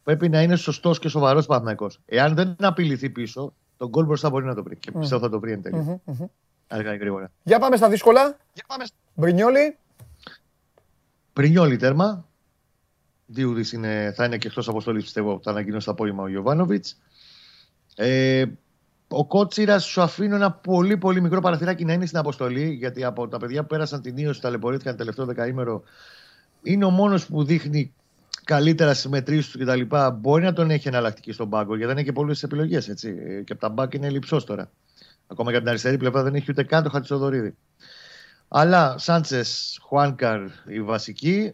[0.03, 1.91] πρέπει να είναι σωστός και σοβαρός Παναθυνακό.
[2.07, 4.77] Εάν δεν απειληθεί πίσω, τον γκολ μπροστά μπορεί να το βρει.
[4.77, 5.77] Και πιστεύω θα το βρει εν τέλει.
[5.77, 6.27] μμμ, μμμ.
[6.69, 7.31] Αργά ή γρήγορα.
[7.43, 8.37] Για πάμε στα δύσκολα.
[9.15, 9.77] Μπρινιόλι.
[11.33, 12.27] Πρινιόλι τέρμα.
[13.33, 15.41] Διούδη είναι, θα είναι και εκτός αποστολής, πιστεύω.
[15.43, 16.87] Θα ανακοινώσει το απόγευμα ο Γιωβάνοβιτ.
[17.95, 18.45] Ε,
[19.09, 23.29] ο Κότσιρας σου αφήνω ένα πολύ πολύ μικρό παραθυράκι να είναι στην αποστολή, γιατί από
[23.29, 25.83] τα παιδιά που πέρασαν την ίωση, ταλαιπωρήθηκαν τελευταίο δεκαήμερο,
[26.63, 27.93] είναι ο μόνος που δείχνει
[28.45, 29.97] καλύτερα στι μετρήσει του κτλ.
[30.15, 32.93] Μπορεί να τον έχει εναλλακτική στον πάγκο, γιατί δεν έχει και πολλές επιλογές.
[33.45, 34.71] Και από τα μπακ είναι λυψός τώρα.
[35.27, 37.57] Ακόμα και από την αριστερή πλευρά δεν έχει ούτε καν το Χατσοδωρίδη.
[38.49, 41.53] Αλλά Σάντσες, Χουάνκαρ, η βασική.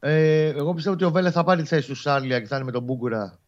[0.00, 2.64] Ε, εγώ πιστεύω ότι ο Βέλε θα πάρει τη θέση του Σάρλια και θα είναι
[2.64, 3.38] με τον Μπούγκουρα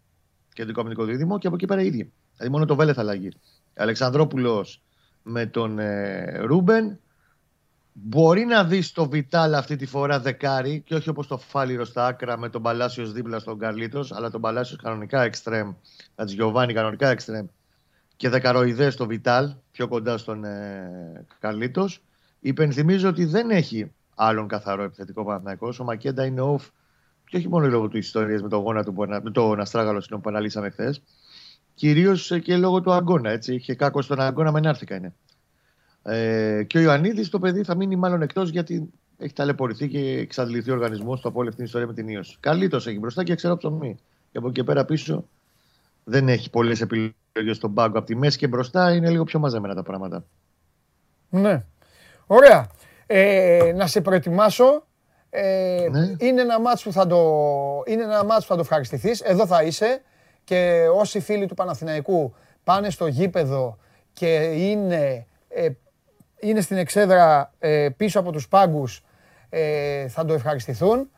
[0.52, 2.12] και το κομμουνικό δίδυμο και από εκεί πέρα οι ίδιοι.
[2.32, 3.28] Δηλαδή μόνο το Βέλε θα αλλαγεί.
[3.74, 4.82] Αλεξανδρόπουλος
[5.22, 6.98] με τον ε, Ρούμπεν.
[7.92, 12.06] Μπορεί να δεις το Βιτάλ αυτή τη φορά δεκάρι και όχι όπως το Φάλιρο στα
[12.06, 15.72] άκρα με τον Παλάσιος δίπλα στον Καρλίτος, αλλά τον Παλάσιος κανονικά εξτρέμ,
[16.14, 17.46] Ατζιωβάνι κανονικά εξτρέμ
[18.16, 22.02] και δεκαροειδές στο Βιτάλ, πιο κοντά στον ε, Καρλίτος.
[22.40, 25.80] Υπενθυμίζω ότι δεν έχει άλλον καθαρό επιθετικό Παναθηναϊκός.
[25.80, 26.68] Ο Μακέντα είναι off
[27.32, 30.70] και όχι μόνο λόγω του ιστορίας με τον γόνατο που, με τον Αστράγαλο που αναλύσαμε
[30.70, 31.02] χθες.
[31.74, 33.30] Κυρίως και λόγω του Αγκώνα.
[33.30, 33.54] Έτσι.
[33.54, 35.14] Είχε κάκο στον Αγκώνα, μενάρθηκα είναι.
[36.02, 40.70] Ε, και ο Ιωαννίδης το παιδί θα μείνει μάλλον εκτός γιατί έχει ταλαιπωρηθεί και εξαντληθεί
[40.70, 42.36] ο οργανισμός του από όλη αυτή την ιστορία με την ίωση.
[42.40, 43.98] Καλή έχει μπροστά και ξέρω ψωμί.
[44.32, 45.24] Και από εκεί και πέρα πίσω
[46.04, 47.98] δεν έχει πολλές επιλογές στον πάγκο.
[47.98, 50.24] Από τη μέση και μπροστά είναι λίγο πιο μαζεμένα τα πράγματα.
[51.30, 51.64] Ναι.
[52.26, 52.70] Ωραία.
[53.14, 54.86] Ε, να σε προετοιμάσω.
[55.30, 56.14] Ε, ναι.
[56.18, 57.18] Είναι ένα μάτς που θα το,
[57.86, 59.20] είναι ένα μάτς που θα το ευχαριστηθείς.
[59.20, 60.02] Εδώ θα είσαι
[60.44, 63.78] και όσοι φίλοι του Παναθηναϊκού πάνε στο γήπεδο
[64.12, 65.68] και είναι, ε,
[66.40, 69.04] είναι στην εξέδρα ε, πίσω από τους πάγκους
[69.48, 71.10] ε, θα το ευχαριστηθούν.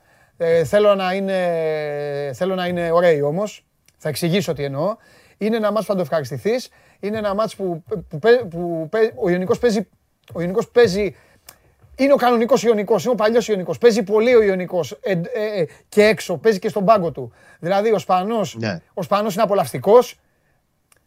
[0.64, 3.66] θέλω, να είναι, θέλω να είναι ωραίοι όμως.
[3.96, 4.96] Θα εξηγήσω τι εννοώ.
[5.38, 6.68] Είναι ένα μάτς που θα το ευχαριστηθείς.
[7.00, 9.88] Είναι ένα μάτς που, που, που, ο Ιωνικός παίζει,
[10.32, 11.14] ο Ιωνικός παίζει
[11.96, 13.78] είναι ο κανονικός Ιωνικός, είναι ο παλιός Ιωνικός.
[13.78, 17.32] Παίζει πολύ ο Ιωνικός ε, ε, ε, και έξω, παίζει και στον πάγκο του.
[17.58, 18.80] Δηλαδή ο Σπανός ναι.
[18.96, 20.18] είναι απολαυστικός.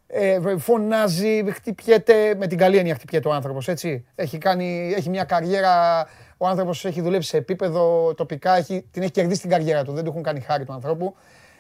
[0.08, 2.36] Ε, φωνάζει, χτυπιέται.
[2.36, 3.68] Με την καλή έννοια χτυπιέται ο άνθρωπος.
[4.16, 6.06] Έχει, κάνει, έχει μια καριέρα.
[6.38, 9.92] Ο άνθρωπος έχει δουλέψει σε επίπεδο τοπικά, έχει, την έχει κερδίσει την καριέρα του.
[9.92, 11.16] Δεν του έχουν κάνει χάρη του ανθρώπου.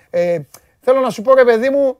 [0.09, 0.39] Ε,
[0.79, 1.99] θέλω να σου πω, ρε παιδί μου,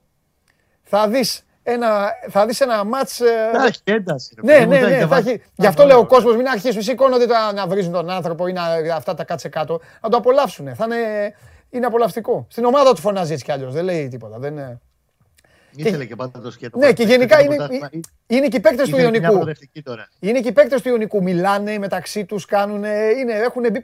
[0.83, 3.19] θα δεις ένα, θα δεις ένα μάτς...
[3.19, 4.35] Ε, θα έχει ένταση.
[4.43, 5.07] Ναι, ναι, ναι.
[5.07, 5.41] Θα έχει...
[5.55, 7.25] Γι' αυτό λέω ο κόσμος μην αρχίσουν, σηκώνονται
[7.55, 8.63] να βρίζουν τον άνθρωπο ή να,
[8.95, 9.79] αυτά τα κάτσε κάτω.
[10.01, 10.75] Να το απολαύσουν.
[10.75, 11.33] Θα είναι,
[11.69, 12.47] είναι απολαυστικό.
[12.49, 13.73] Στην ομάδα του φωνάζει έτσι κι αλλιώς.
[13.73, 14.39] Δεν λέει τίποτα.
[14.39, 14.79] Δεν,
[15.75, 16.77] Ήθελε και πάντα το σκέτο.
[16.77, 17.55] Ναι, και γενικά είναι,
[18.27, 19.39] είναι και οι παίκτες του Ιωνικού.
[20.19, 21.23] Είναι και οι παίκτες του Ιωνικού.
[21.23, 22.83] Μιλάνε μεταξύ τους, κάνουν.
[23.25, 23.81] έχουν μπει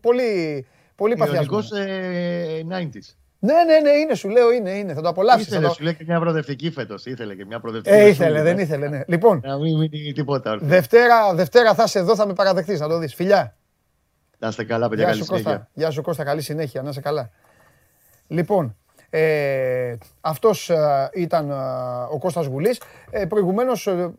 [0.00, 1.58] πολύ, πολύ παθιασμό.
[1.58, 3.21] Ιωνικός ε, 90s.
[3.44, 4.94] Ναι, ναι, ναι, είναι, σου λέω, είναι, είναι.
[4.94, 5.46] Θα το απολαύσεις.
[5.46, 5.72] Ήθελε, το...
[5.72, 7.06] σου λέει και μια προοδευτική φέτος.
[7.06, 7.96] Ήθελε και μια προοδευτική.
[7.96, 9.02] Ε, ήθελε, δεν ήθελε, ναι.
[9.06, 9.40] Λοιπόν.
[9.44, 10.58] Να μην μείνει τίποτα.
[10.60, 13.14] Δευτέρα, Δευτέρα θα είσαι εδώ, θα με παραδεχτεί, να το δεις.
[13.14, 13.56] Φιλιά.
[14.38, 15.04] Να είστε καλά, παιδιά.
[15.04, 15.68] Γεια σου, Κώστα.
[15.72, 16.24] Γεια σου, Κώστα.
[16.24, 16.82] Καλή συνέχεια.
[16.82, 17.30] Να είσαι καλά.
[18.26, 18.76] Λοιπόν,
[19.10, 21.54] ε, αυτός ε, ήταν ε,
[22.10, 22.80] ο Κώστας Γουλής.
[23.10, 24.14] Ε, προηγουμένως ε,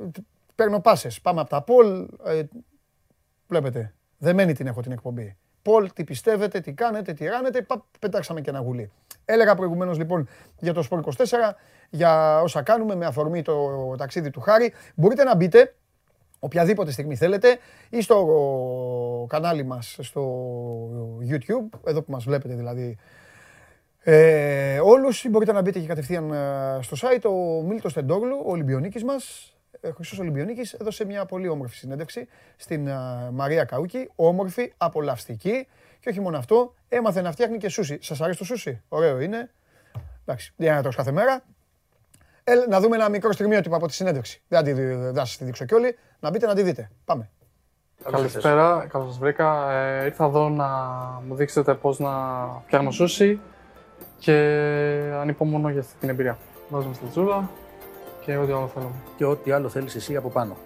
[0.56, 1.22] παίρνω πάσες.
[1.22, 2.08] Πάμε από τα Πολ.
[2.26, 2.44] Ε,
[3.48, 5.38] βλέπετε, δεμένη την έχω την εκπομπή.
[5.64, 7.62] Πολ, τι πιστεύετε, τι κάνετε, τι ράνετε.
[7.62, 8.92] Πα, πετάξαμε και ένα γουλί.
[9.26, 10.28] Έλεγα προηγουμένως λοιπόν
[10.60, 11.24] για το Σπορ 24,
[11.90, 13.56] για όσα κάνουμε με αφορμή το
[13.98, 14.74] ταξίδι του Χάρη.
[14.96, 15.76] Μπορείτε να μπείτε
[16.40, 17.58] οποιαδήποτε στιγμή θέλετε
[17.90, 20.24] ή στο κανάλι μας στο
[21.30, 22.98] YouTube, εδώ που μας βλέπετε δηλαδή
[24.06, 27.30] ε, όλους μπορείτε να μπείτε και κατευθείαν ε, στο site.
[27.30, 29.53] Ο Μίλτος Τεντόγλου, ο Ολυμπιονίκης μας, ο
[29.92, 32.94] Χρυσός Ολυμπιονίκης, έδωσε μια πολύ όμορφη συνέντευξη στην ε,
[33.32, 35.68] Μαρία Καούκη, όμορφη, απολαυστική
[36.00, 37.98] και όχι μόνο αυτό, έμαθε να φτιάχνει και σούσι.
[38.02, 39.52] Σας αρέσει το σούσι, ωραίο είναι.
[40.22, 41.44] Εντάξει, για να τρως κάθε μέρα.
[42.44, 44.42] Ε, να δούμε ένα μικρό στιγμιότυπο από τη συνέντευξη.
[44.48, 44.66] Δεν
[45.14, 45.98] θα σας τη δείξω κι όλοι.
[46.20, 46.90] Να μπείτε να τη δείτε.
[47.06, 47.30] Πάμε.
[48.12, 49.72] Καλησπέρα, καλώς σας βρήκα.
[49.72, 50.68] Ε, ήρθα εδώ να
[51.28, 52.12] μου δείξετε πώς να
[52.66, 53.40] φτιάχνω σούσι
[54.20, 54.32] και
[55.14, 56.38] ανυπομονώ για αυτή την εμπειρία.
[56.70, 57.50] Βάζουμε στη τσούλα
[58.26, 58.94] και ό,τι άλλο θέλουμε.
[59.18, 60.58] Και ό,τι άλλο θέλεις εσύ από πάνω.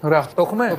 [0.00, 0.26] Ωραία.
[0.34, 0.78] Το έχουμε;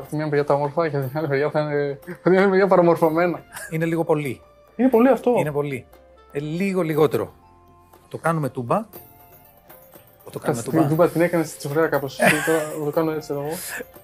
[0.00, 3.42] Αυτή μια παιδιά τα όμορφα και την άλλη παιδιά θα είναι, θα παιδιά παραμορφωμένα.
[3.70, 4.40] Είναι λίγο πολύ.
[4.76, 5.34] Είναι πολύ αυτό.
[5.36, 5.86] Είναι πολύ.
[6.32, 7.32] Ε, λίγο λιγότερο.
[8.08, 8.86] Το κάνουμε τούμπα.
[10.30, 10.78] Το κάνουμε τούμπα.
[10.78, 12.16] Την τούμπα την έκανες στη τσουφρέα κάπως.
[12.46, 13.42] τώρα το κάνω έτσι εδώ.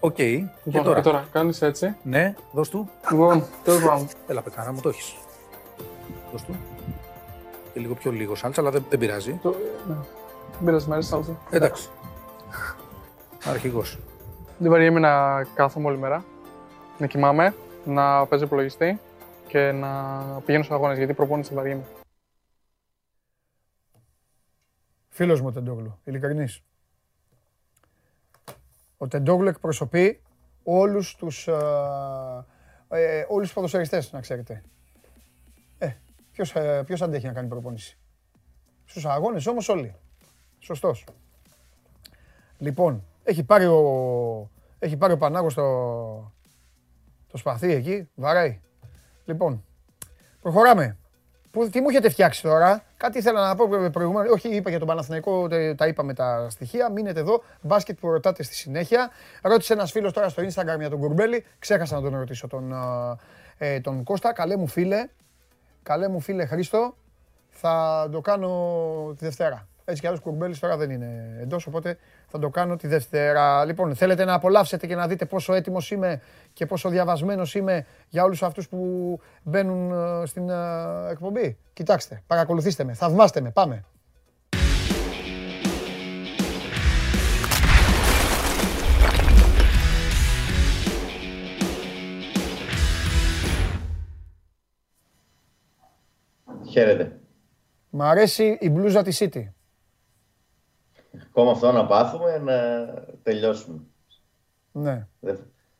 [0.01, 0.15] OK.
[0.19, 0.31] Okay.
[0.65, 1.97] Λοιπόν, και τώρα, τώρα κάνεις έτσι.
[2.03, 2.89] Ναι, δώσ' του.
[3.11, 4.09] Λοιπόν, τέλος πάντων.
[4.27, 5.15] Έλα, πεκάνα μου, το έχεις.
[6.33, 6.57] Δώσ' του.
[7.73, 9.39] Και λίγο πιο λίγο σάλτσα, αλλά δεν, δεν πειράζει.
[9.43, 9.55] Το,
[9.89, 9.95] ναι.
[10.63, 11.39] Δεν πειράζει, μου αρέσει σάλτσα.
[11.51, 11.89] Εντάξει.
[13.45, 13.99] Αρχηγός.
[14.59, 16.25] Δεν βαριέμαι να κάθομαι όλη μέρα,
[16.99, 17.55] να κοιμάμαι,
[17.85, 19.01] να παίζω υπολογιστή
[19.47, 20.13] και να
[20.47, 21.83] πηγαίνω στους αγώνες, γιατί προπόνηση βαριέμαι.
[25.09, 26.63] Φίλος μου ο Τεντόγλου, ειλικρινής.
[28.97, 30.23] Ο Τεντόγλου εκπροσωπεί
[30.63, 32.47] όλους τους, ε,
[32.89, 34.63] ε, όλους τους ποδοσφαιριστές, να ξέρετε.
[35.79, 35.93] Ε,
[36.33, 37.99] ποιος, ε, ποιος αντέχει να κάνει προπόνηση;
[38.85, 39.97] Στους αγώνες όμως όλοι.
[40.63, 41.05] Σωστός.
[42.59, 45.63] Λοιπόν, έχει πάρει ο, έχει πάρει ο Πανάγος το,
[47.27, 48.61] το σπαθί εκεί, βαράει.
[49.25, 49.65] Λοιπόν,
[50.41, 50.97] προχωράμε.
[51.51, 54.89] Που, τι μου έχετε φτιάξει τώρα, κάτι ήθελα να πω προηγουμένως, όχι είπα για τον
[54.89, 59.11] Παναθηναϊκό, τα είπαμε τα στοιχεία, μείνετε εδώ, μπάσκετ που ρωτάτε στη συνέχεια.
[59.43, 62.75] Ρώτησε ένας φίλος τώρα στο Instagram για τον Κουρμπέλη, ξέχασα να τον ρωτήσω τον,
[63.59, 65.09] ε, τον Κώστα, καλέ μου φίλε,
[65.83, 66.97] καλέ μου φίλε Χρήστο,
[67.51, 69.67] θα το κάνω τη Δευτέρα.
[69.85, 73.65] Έτσι κι άλλο κουρμπέλη τώρα δεν είναι εντός, οπότε θα το κάνω τη Δευτέρα.
[73.65, 76.21] Λοιπόν, θέλετε να απολαύσετε και να δείτε πόσο έτοιμος είμαι
[76.53, 80.55] και πόσο διαβασμένος είμαι για όλους αυτούς που μπαίνουν ε, στην ε,
[81.11, 83.85] εκπομπή; Κοιτάξτε, παρακολουθήστε με, θαυμάστε με, πάμε.
[96.71, 97.17] Χαίρετε.
[97.91, 99.45] Μ' αρέσει η μπλούζα της City.
[101.21, 102.87] Ακόμα αυτό να πάθουμε, να
[103.23, 103.81] τελειώσουμε.
[104.73, 105.07] Ναι.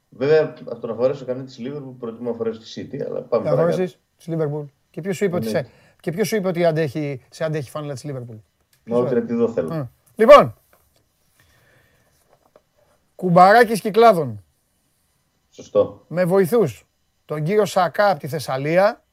[0.09, 3.51] Βέβαια, από το να φορέσω κανένα της Liverpool, προτιμώ να φορέσω τη City, αλλά πάμε
[3.51, 4.65] Να φορέσεις της Liverpool.
[4.91, 5.69] Και ποιος σου είπε, ότι, σε,
[6.01, 8.39] και ποιος σου είπε ότι αντέχει, σε αντέχει φάνελα της Liverpool.
[8.85, 9.91] Μα ό,τι εδώ θέλω.
[10.15, 10.55] Λοιπόν,
[13.15, 14.45] κουμπαράκης κυκλάδων.
[15.51, 16.05] Σωστό.
[16.09, 16.87] Με βοηθούς
[17.25, 19.05] τον κύριο Σακά από τη Θεσσαλία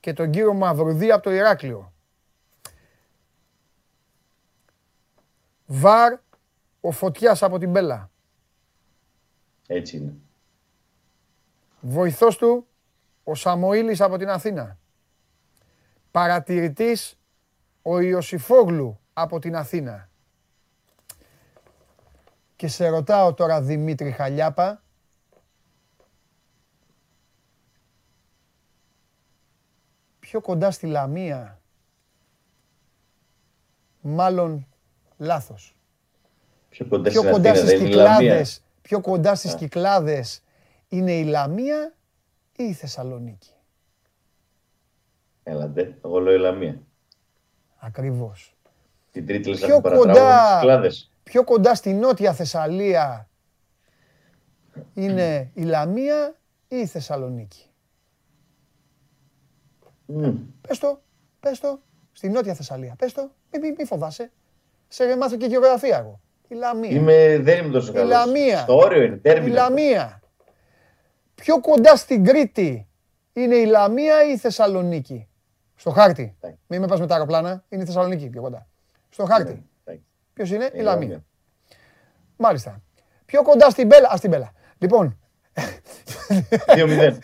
[0.00, 1.92] και τον κύριο Μαυρουδί από το Ηράκλειο.
[5.66, 6.18] Βαρ
[6.80, 8.10] ο Φωτιάς από την Μπέλα.
[9.66, 10.14] Έτσι είναι.
[11.80, 12.66] Βοηθός του
[13.24, 14.78] ο Σαμοήλης από την Αθήνα.
[16.10, 17.18] Παρατηρητής
[17.82, 20.08] ο Ιωσήφογλου από την Αθήνα.
[22.56, 24.82] Και σε ρωτάω τώρα Δημήτρη Χαλιάπα,
[30.18, 31.60] πιο κοντά στη Λαμία,
[34.00, 34.66] μάλλον
[35.16, 35.76] λάθος.
[36.68, 40.42] Πιο κοντά, πιο κοντά στις Κυκλάδες, πιο κοντά στις Κυκλάδες
[40.88, 41.94] είναι η Λαμία
[42.56, 43.52] ή η Θεσσαλονίκη.
[45.42, 46.80] Έλατε, εγώ λέω η Λαμία.
[47.76, 48.56] Ακριβώς.
[49.10, 51.10] Την τρίτη λες πιο κοντά, Κυκλάδες.
[51.22, 53.28] Πιο κοντά στη Νότια Θεσσαλία
[54.94, 56.36] είναι η Λαμία
[56.68, 57.68] ή η Θεσσαλονίκη.
[60.08, 60.34] Mm.
[60.60, 61.02] Πες το,
[61.40, 61.80] πες το,
[62.12, 62.94] στη Νότια Θεσσαλία.
[62.98, 64.32] Πες το, μη, μη, μη φοβάσαι.
[64.94, 66.20] Σε μάθω και γεωγραφία εγώ.
[66.48, 66.90] Η Λαμία.
[66.90, 68.08] Είμαι, δεν είμαι τόσο καλός.
[68.08, 68.58] Η Λαμία.
[68.58, 69.46] Στο όριο είναι, τέρμινο.
[69.46, 70.20] Η Λαμία.
[71.34, 72.88] Πιο κοντά στην Κρήτη
[73.32, 75.28] είναι η Λαμία ή η Θεσσαλονίκη;
[75.76, 76.36] Στο χάρτη.
[76.40, 76.54] Ναι.
[76.66, 77.64] Μην με πας με τα αεροπλάνα.
[77.68, 78.66] Είναι η Θεσσαλονίκη πιο κοντά.
[79.08, 79.66] Στο χάρτη.
[79.84, 79.98] Ναι.
[80.32, 81.08] Ποιος είναι, η Η Λαμία.
[81.08, 81.24] Λαμία.
[82.36, 82.82] Μάλιστα.
[83.24, 84.08] Πιο κοντά στην Μπέλα.
[84.12, 84.52] Α, στην Μπέλα.
[84.78, 85.18] Λοιπόν,
[86.74, 87.14] 2-0.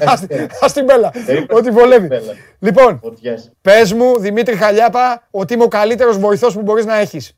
[0.62, 1.10] ας την Μπέλα.
[1.10, 1.46] Περίμενε.
[1.50, 2.06] Ό,τι βολεύει.
[2.06, 2.32] Μπέλα.
[2.58, 3.50] Λοιπόν, Φωτιάς.
[3.62, 7.36] πες μου, Δημήτρη Χαλιάπα, ότι είμαι ο καλύτερος βοηθός που μπορείς να έχεις.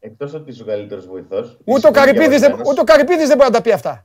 [0.00, 1.58] Εκτός ότι είσαι ο καλύτερος βοηθός.
[1.64, 4.02] Ούτε ο Καρυπίδης δεν, ούτε ο Καρυπίδης δεν μπορεί να τα πει αυτά.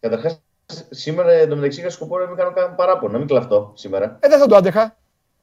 [0.00, 0.42] Καταρχάς,
[0.90, 4.18] σήμερα εντωμεταξύ είχα σκοπό να μην κάνω κανένα παράπονο, να μην κλαφτώ σήμερα.
[4.20, 4.96] Ε, δεν θα το άντεχα.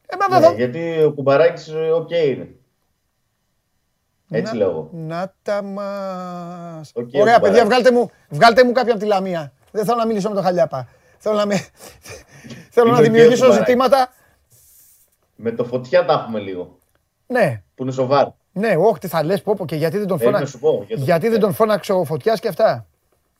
[0.08, 0.54] Ε, μα δεν Ναι, θα...
[0.54, 2.56] γιατί ο κουμπαράκης ε, οκ είναι.
[4.30, 4.90] Έτσι Να- λέω εγώ.
[4.92, 6.92] Να τα μας.
[6.94, 7.64] Οκ, Ωραία, ο παιδιά, Μπαράκης.
[7.64, 9.52] βγάλτε μου, βγάλτε μου κάποια από τη Λαμία.
[9.72, 10.88] Δεν θέλω να μιλήσω με τον Χαλιάπα.
[11.18, 11.56] Θέλω να, με...
[12.74, 13.68] θέλω Είναι να ο δημιουργήσω κύριος Μπαράκης.
[13.68, 14.12] ζητήματα.
[15.36, 16.78] Με το φωτιά τα έχουμε λίγο.
[17.28, 18.36] Ναι, Που είναι σοβαρό.
[18.52, 20.58] ναι, όχι, τι θα λες, πω, πω, και γιατί δεν τον Πρέπει να φώναξε.
[20.58, 20.84] σου πω.
[20.88, 21.46] για το Γιατί δεν Φωτιά.
[21.48, 22.86] τον φώναξε ο Φωτιάς και αυτά;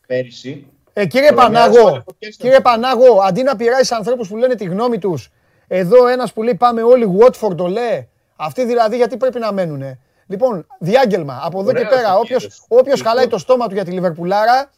[0.08, 0.68] Πέρυσι.
[0.94, 2.48] Ε, κύριε Αλλά μια Πανάγο, ασφάλεια φωτιάς ήταν.
[2.48, 5.30] κύριε Πανάγο, αντί να πειράζει ανθρώπους που λένε τη γνώμη τους,
[5.68, 8.10] εδώ ένας που λέει πάμε όλοι Watford το λέει.
[8.36, 11.40] Αυτοί δηλαδή γιατί πρέπει να μένουνε; Λοιπόν, διάγγελμα.
[11.44, 12.66] Από εδώ Ωραία, και πέρα, ο όποιο κύριος.
[12.68, 13.12] όποιος Λοιπόν.
[13.12, 14.70] χαλάει το στόμα του για τη Λιβερπουλάρα,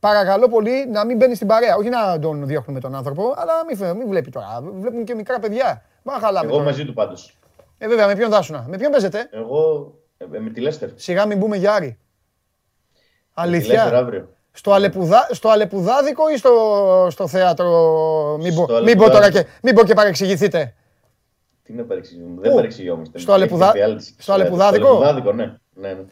[0.00, 1.76] παρακαλώ πολύ να μην μπαίνει στην παρέα.
[1.76, 4.60] Όχι να τον διώχνουμε τον άνθρωπο, αλλά μην, φε- μην βλέπει τώρα.
[4.74, 5.82] Βλέπουν και μικρά παιδιά.
[6.02, 6.46] Μα χαλάμε.
[6.46, 6.64] Εγώ τώρα.
[6.64, 7.36] μαζί του πάντως.
[7.78, 10.88] Ε, βέβαια, με ποιον δάσουνα; Με ποιον παίζετε; Εγώ ε, με τη Λέστερ.
[10.94, 11.98] Σιγά μην μπούμε για Άρη.
[13.42, 13.98] Τη Λέστερ Αλήθεια.
[13.98, 14.28] αύριο.
[14.52, 16.52] Στο, αλεπουδά, στο αλεπουδάδικο ή στο,
[17.10, 17.68] στο θέατρο;
[18.40, 19.50] Μην πω, Στο μην πω τώρα και, Αλεπουδάδικο.
[19.62, 20.74] μην πω και παρεξηγηθείτε.
[21.64, 23.18] Τι να παρεξηγούμε; Δεν Πού; παρεξηγιόμαστε.
[23.18, 24.14] Στο Αλεπουδά- Έχει reality.
[24.18, 25.44] στο Αλεπουδάδικο; Στο Αλεπουδάδικο, ναι.
[25.74, 26.04] ναι, ναι.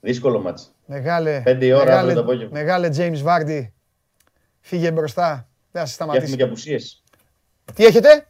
[0.00, 0.72] Δύσκολο μάτς.
[0.86, 2.58] Μεγάλε, Πέντε η ώρα αύριο μεγάλε, το απόγευμα.
[2.58, 3.68] μεγάλε James Vardy.
[4.60, 5.48] Φύγε μπροστά.
[5.70, 6.36] Δεν θα σε Και έχουμε σταματήσει.
[6.36, 7.02] και απουσίες.
[7.74, 8.26] Τι έχετε;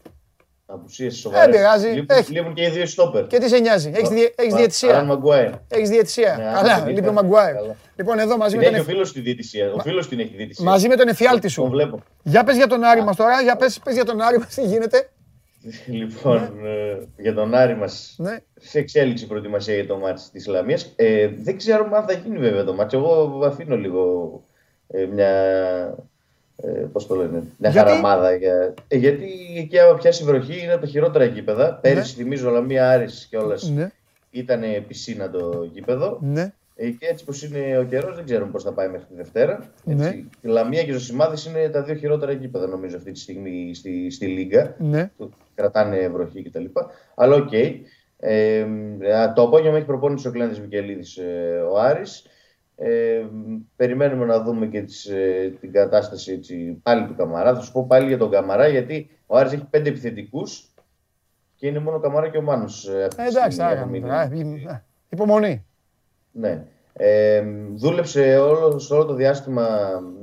[0.66, 1.44] Απουσίες σοβαρές.
[1.46, 1.88] Δεν πειράζει.
[1.88, 2.32] Λείπουν, Έχει.
[2.32, 3.26] λείπουν και οι δύο στόπερ.
[3.26, 5.50] και τι σε νοιάζει; Έχεις, διε, έχεις Αράν διαιτησία; Μαγκουάιρ.
[5.68, 7.12] Έχεις διαιτησία; Ναι, Καλά, αν δεν λείπει ο είχα.
[7.12, 7.54] Μαγκουάιρ.
[7.54, 7.76] Καλά.
[7.96, 9.72] Λοιπόν, εδώ μαζί Την με, έχει ο τον, φίλος τη διαιτησία.
[9.72, 10.64] Ο φίλος την έχει διαιτησία.
[10.64, 11.60] μαζί με τον εφιάλτη σου.
[11.62, 11.98] Τον βλέπω.
[12.22, 13.42] Για πες για τον Άρη μας τώρα.
[13.42, 15.10] Για πες, πες για τον Άρη μας τι γίνεται.
[15.86, 18.38] Λοιπόν, ε, για τον Άρη μας Ναι.
[18.60, 20.92] σε εξέλιξη προετοιμασία για το μάτς της Ισλαμίας.
[20.96, 22.94] Ε, δεν ξέρω αν θα γίνει βέβαια το μάτς.
[22.94, 24.32] Εγώ αφήνω λίγο
[24.88, 25.28] ε, μια,
[26.56, 28.34] ε, πώς το λένε, μια Γιατί; χαραμάδα.
[28.34, 31.78] Για, ε, γιατί εκεί άμα πιάσει βροχή είναι από τα χειρότερα γήπεδα.
[31.82, 33.90] Πέρυσι θυμίζω Λαμία Άρης κιόλας Ναι,
[34.30, 36.18] ήταν πισίνα το γήπεδο.
[36.22, 36.52] ναι.
[36.82, 39.70] Ε, και έτσι πως είναι ο καιρός δεν ξέρουμε πώς θα πάει μέχρι τη Δευτέρα.
[39.84, 40.06] Ναι.
[40.06, 43.74] Έτσι, Η Λαμία και ο Ζωσιμάδης είναι τα δύο χειρότερα γήπεδα νομίζω αυτή τη στιγμή
[43.74, 45.10] στη, στη Λίγκα ναι.
[45.60, 46.64] Που κρατάνε βροχή κτλ.
[47.14, 47.52] Αλλά οκ.
[48.22, 48.66] Ε,
[49.16, 52.26] α, το απόγευμα έχει προπόνηση ο Κλεάνθης Βικελίδης ε, ο Άρης.
[52.76, 53.22] Ε,
[53.76, 57.54] περιμένουμε να δούμε και τις, ε, την κατάσταση έτσι, πάλι του Καμαρά.
[57.54, 60.74] Θα σου πω πάλι για τον Καμαρά γιατί ο Άρης έχει πέντε επιθετικούς
[61.56, 62.88] και είναι μόνο ο Καμάρα και ο Μάνος.
[62.88, 63.80] ε, αυτή Ε, τη εντάξει, στιγμή άρα.
[63.80, 64.62] έχουν μείνει.
[64.68, 65.64] ε, ε, Υπομονή.
[66.32, 66.64] Ναι.
[66.92, 67.42] Ε,
[67.74, 69.68] δούλεψε όλο, σε όλο το διάστημα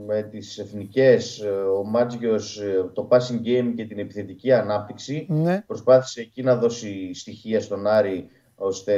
[0.07, 5.26] με τις εθνικές, ε, ο Μάντζιος, ε, το passing game και την επιθετική ανάπτυξη.
[5.30, 5.63] Ναι.
[5.68, 8.93] Προσπάθησε εκεί να δώσει στοιχεία στον Άρη ώστε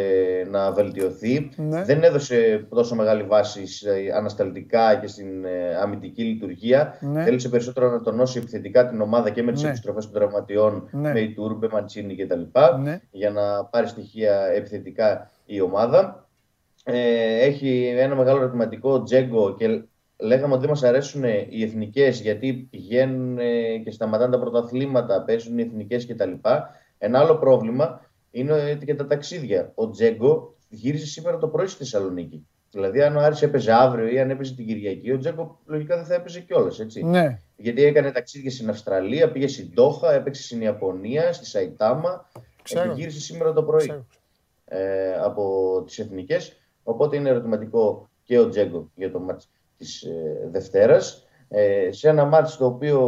[0.49, 1.49] να βελτιωθεί.
[1.55, 1.84] Ναι.
[1.84, 6.97] Δεν έδωσε τόσο μεγάλη βάση σε ανασταλτικά και στην ε, αμυντική λειτουργία.
[7.01, 7.24] Ναι.
[7.24, 9.67] Θέλησε περισσότερο να τονώσει επιθετικά την ομάδα και με τις Ναι.
[9.70, 11.11] επιστροφές των τραυματιών, Ναι.
[11.13, 12.41] με η Τούρμπε, Μαντσίνη κτλ.
[12.82, 13.01] Ναι.
[13.11, 16.29] Για να πάρει στοιχεία επιθετικά η ομάδα.
[16.92, 19.84] Ε, έχει ένα μεγάλο ερωτηματικό Τζέγκο και
[20.18, 25.58] λέγαμε ότι δεν μας αρέσουν οι εθνικές γιατί πηγαίνουν ε, και σταματάνε τα πρωταθλήματα, παίζουν
[25.58, 26.32] οι εθνικές κτλ.
[26.98, 29.72] Ένα άλλο πρόβλημα είναι ότι και τα ταξίδια.
[29.76, 32.48] Ο Τζέγκο γύρισε σήμερα το πρωί στη Θεσσαλονίκη.
[32.72, 36.06] Δηλαδή, αν ο Άρης έπαιζε αύριο ή αν έπαιζε την Κυριακή, ο Τζέγκο λογικά δεν
[36.06, 36.80] θα έπαιζε κιόλας.
[37.04, 37.38] Ναι.
[37.56, 42.30] Γιατί έκανε ταξίδια στην Αυστραλία, πήγε στην Τόχα, έπαιξε στην Ιαπωνία, στη Σαϊτάμα
[42.64, 42.88] Ξέρω.
[42.88, 44.06] και γύρισε σήμερα το πρωί Ξέρω.
[44.66, 46.58] ε, από τις εθνικές.
[46.90, 51.28] Οπότε είναι ερωτηματικό και ο Τζέγκο για το μάτς της ε, Δευτέρας.
[51.50, 53.00] Ε, σε ένα μάτς το οποίο,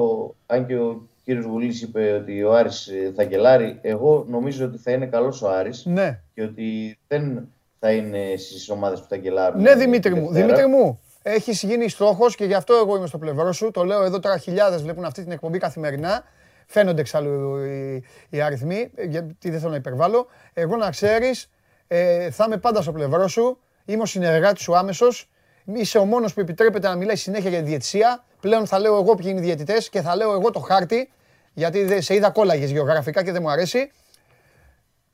[0.46, 4.78] αν και ο κύριος Βουλής είπε ότι ο Άρης ε, θα γκελάρει, εγώ νομίζω ότι
[4.78, 6.20] θα είναι καλός ο Άρης Ναι.
[6.34, 7.48] και ότι δεν
[7.80, 9.62] θα είναι στις ομάδες που θα γκελάρουν.
[9.62, 10.32] Ναι, Δημήτρη τη μου.
[10.32, 10.46] Δευτέρα.
[10.56, 13.72] Δημήτρη μου, έχεις γίνει στόχος και γι' αυτό εγώ είμαι στο πλευρό σου.
[13.72, 16.24] Το λέω εδώ τώρα χιλιάδες βλέπουν αυτή την εκπομπή καθημερινά.
[16.68, 20.28] Φαίνονται εξάλλου οι, οι αριθμοί, ε, γιατί δεν θέλω να υπερβάλλω.
[20.54, 21.50] Εγώ να ξέρεις,
[21.88, 23.58] ε, θα είμαι πάντα στο πλευρό σου.
[23.92, 25.30] Είμαι ο συνεργάτης σου άμεσος.
[25.66, 28.24] Είσαι ο μόνος που επιτρέπεται να μιλάει συνέχεια για τη διαιτησία.
[28.40, 31.12] Πλέον θα λέω εγώ ποιοι είναι οι διαιτητές και θα λέω εγώ το χάρτη.
[31.54, 33.92] Γιατί δεν- σε είδα κόλλαγες γεωγραφικά και δεν μου αρέσει.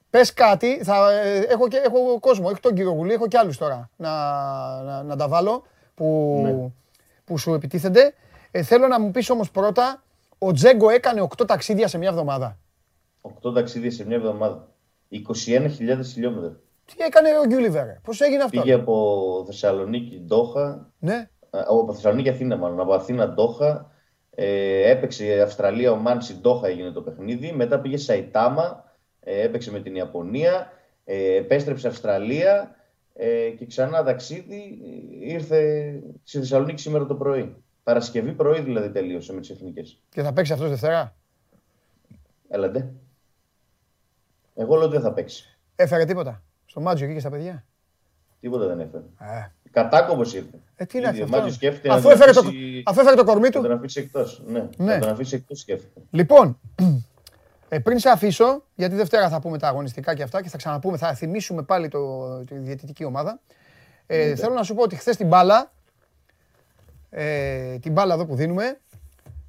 [0.09, 3.57] Πες κάτι, θα, ε, έχω, και, έχω κόσμο, έχω τον κύριο Γουλή, έχω και άλλους
[3.57, 4.09] τώρα να,
[4.83, 5.65] να, να τα βάλω
[5.95, 6.69] που, Ναι.
[7.25, 8.13] που σου επιτίθενται.
[8.51, 10.03] Ε, θέλω να μου πεις όμως πρώτα,
[10.37, 12.57] ο Τζέγκο έκανε 8 ταξίδια σε μια εβδομάδα.
[13.21, 14.67] 8 ταξίδια σε μια εβδομάδα.
[15.09, 16.55] 21.000 χιλιόμετρα.
[16.95, 22.29] Τι έκανε ο Γκιούλιβερ, πώς έγινε αυτό; Πήγε από Θεσσαλονίκη, Ντόχα, Ναι, Α, από Θεσσαλονίκη
[22.29, 23.91] Αθήνα μάλλον, από Αθήνα Ντόχα,
[24.29, 28.83] ε, έπαιξε Αυστραλία, ο Μάνση Ντόχα έγινε το παιχνίδι, μετά πήγε Σαϊτάμα,
[29.19, 30.71] ε, έπαιξε με την Ιαπωνία,
[31.03, 32.75] ε, επέστρεψε Αυστραλία
[33.13, 34.79] ε, και ξανά ταξίδι,
[35.21, 35.91] ε, ήρθε
[36.23, 37.55] στη Θεσσαλονίκη σήμερα το πρωί.
[37.83, 40.01] Παρασκευή πρωί δηλαδή τελείωσε με τις εθνικές.
[40.09, 41.15] και θα παίξει αυτός Δευτέρα;
[42.47, 42.93] Έλατε.
[44.55, 45.57] Εγώ λέω ότι δεν θα παίξει.
[45.75, 47.65] Έφερε τίποτα; Στο Μάτζιο εκεί και στα παιδιά.
[48.39, 49.03] Τίποτα δεν έφερε.
[49.19, 50.59] Ε, Κατάκοπος ήρθε.
[50.75, 51.33] ε τι είναι Ήδη αυτό.
[51.33, 53.63] Ο Μάτζιος σκέφτεται Αφού να τον έφερε, το, αφήσει- αφού έφερε το κορμί να τον
[53.63, 53.73] του.
[53.73, 54.41] αφήσει εκτός.
[54.47, 54.93] Ναι, Ναι.
[54.93, 56.01] να τον αφήσει εκτός σκέφτεται.
[56.09, 56.59] Λοιπόν,
[57.69, 60.97] ε, πριν σε αφήσω, γιατί Δευτέρα θα πούμε τα αγωνιστικά και αυτά και θα ξαναπούμε,
[60.97, 63.39] θα θυμίσουμε πάλι το, τη διαιτητική ομάδα.
[64.07, 65.71] Ε, Θέλω να σου πω ότι χθες την μπάλα,
[67.09, 68.79] ε, την μπάλα εδώ που δίνουμε,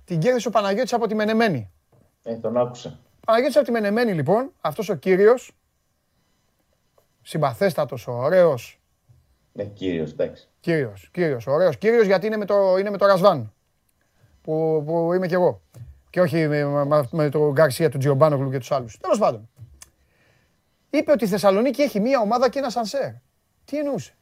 [0.05, 1.71] την κέρδισε ο Παναγιώτης από τη Μενεμένη.
[2.23, 2.99] Ε, τον άκουσα.
[3.27, 5.53] Παναγιώτης από τη Μενεμένη λοιπόν, αυτός ο κύριος,
[7.29, 8.81] συμπαθέστατος, ωραίος,
[9.53, 10.49] Ναι, κύριος, εντάξει.
[10.61, 13.53] κύριος, κύριος, ωραίος κύριος γιατί είναι με το, είναι με το Ρασβάν,
[14.43, 15.63] που, που είμαι κι εγώ.
[16.11, 18.99] Και όχι με, με, με τον Γκαρσία, του Τζιομπάνογλου και τους άλλους.
[18.99, 19.49] Τέλος πάντων.
[20.91, 23.11] Είπε ότι η Θεσσαλονίκη έχει μία ομάδα και ένα σανσέρ.
[23.65, 24.15] Τι εννοούσε;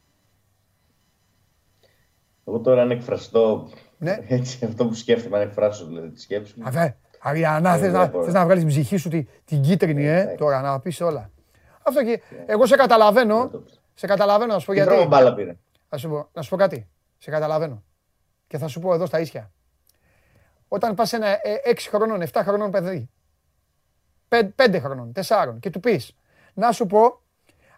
[2.46, 4.18] Εγώ τώρα αν εκφραστώ Ναι.
[4.28, 6.64] έτσι, αυτό που σκέφτομαι, αν εκφράσω δηλαδή τη σκέψη μου.
[6.66, 8.24] Αβέ, Αριανά, Ε, θες να, δεν μπορώ.
[8.24, 10.36] θες να βγάλεις την ψυχή σου τη, την κίτρινη, ε, εντάξει.
[10.36, 11.30] τώρα, να πεις όλα.
[11.86, 13.50] Αυτό και, εγώ σε καταλαβαίνω,
[13.94, 15.08] σε καταλαβαίνω να σου πω Τι δρόμο γιατί.
[15.08, 15.56] μπάλα πήρε;
[15.88, 16.88] Θα σου πω, να σου πω κάτι.
[17.18, 17.84] Σε καταλαβαίνω.
[18.46, 19.50] Και θα σου πω εδώ στα ίσια.
[20.68, 23.10] Όταν πας σε ένα 6 χρονών, 7 χρονών παιδί,
[24.28, 26.16] 5 χρονών, 4 και του πεις,
[26.54, 27.20] να σου πω,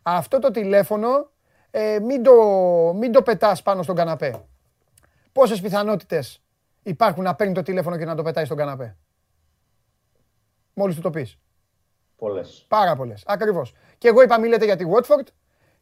[0.03, 1.31] αυτό το τηλέφωνο
[1.71, 2.33] ε, μην, το,
[2.95, 4.45] μην το πετάς πάνω στον καναπέ.
[5.33, 6.43] Πόσες πιθανότητες
[6.83, 8.97] υπάρχουν να παίρνει το τηλέφωνο και να το πετάει στον καναπέ;
[10.75, 11.39] Μόλις του το πεις.
[12.19, 12.65] Πολλές.
[12.69, 13.23] Πάρα πολλές.
[13.27, 13.73] Ακριβώς.
[13.99, 15.27] Και εγώ είπα μιλάτε για τη Watford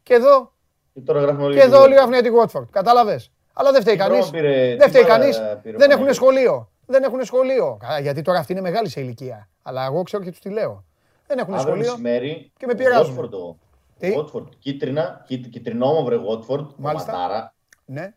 [0.03, 0.51] και εδώ
[0.93, 1.55] Και τώρα γράφουμε όλοι.
[1.55, 2.65] και εδώ όλοι γράφουν για την Watford.
[2.71, 3.31] Κατάλαβες.
[3.53, 4.17] Αλλά δεν φταίει Τι κανείς.
[4.17, 5.37] δρόμο πήρε- Δεν τι φταίει μπάλα κανείς.
[5.37, 6.15] πήρε ο Δεν έχουν Παναγιώτης.
[6.15, 6.69] σχολείο.
[6.85, 7.77] Δεν έχουν σχολείο.
[7.79, 9.49] Καλά, Γιατί τώρα αυτή είναι μεγάλη σε ηλικία.
[9.61, 10.83] Αλλά εγώ ξέρω και τους τι λέω.
[11.27, 11.91] Δεν έχουν Αύριο σχολείο.
[11.91, 12.51] μεσημέρι.
[12.57, 13.19] και με πειράζουν.
[13.19, 13.57] Watford, ο-
[13.99, 17.11] Τι; Watford, κίτρινα, κίτ, κυτρινόμαυρε Watford, Μάλιστα.
[17.11, 17.53] κομματάρα.
[17.85, 18.15] Ναι,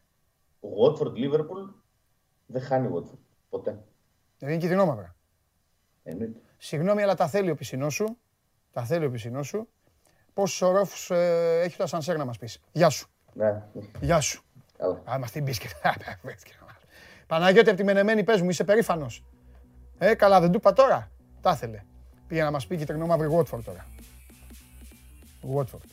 [0.60, 1.74] Watford, Liverpool,
[2.46, 3.18] δεν χάνει Watford.
[3.48, 3.78] Ποτέ.
[4.38, 5.14] δεν είναι κυτρινό μαύρα.
[6.02, 6.38] Εννοείται.
[6.62, 8.16] Συγγνώμη, αλλά τα θέλει ο πισινός σου.
[8.72, 9.68] Τα θέλει ο πισινός σου.
[10.34, 12.60] Πόσους ορόφου ε, έχει το ασανσέρ να μας πεις.
[12.72, 13.08] Γεια σου.
[13.32, 13.62] Ναι,
[14.00, 14.42] Γεια σου.
[14.78, 15.02] καλά.
[15.10, 15.68] Α, μα την πεις και
[17.26, 19.24] Παναγιώτη από τη Μενεμένη πες μου, είσαι περήφανος.
[19.98, 21.10] Ε, καλά, δεν του είπα τώρα.
[21.40, 21.82] Τα ήθελε.
[22.26, 23.86] Πήγε να μας πει κυτρινό μαύρη Watford τώρα.
[25.56, 25.88] Watford.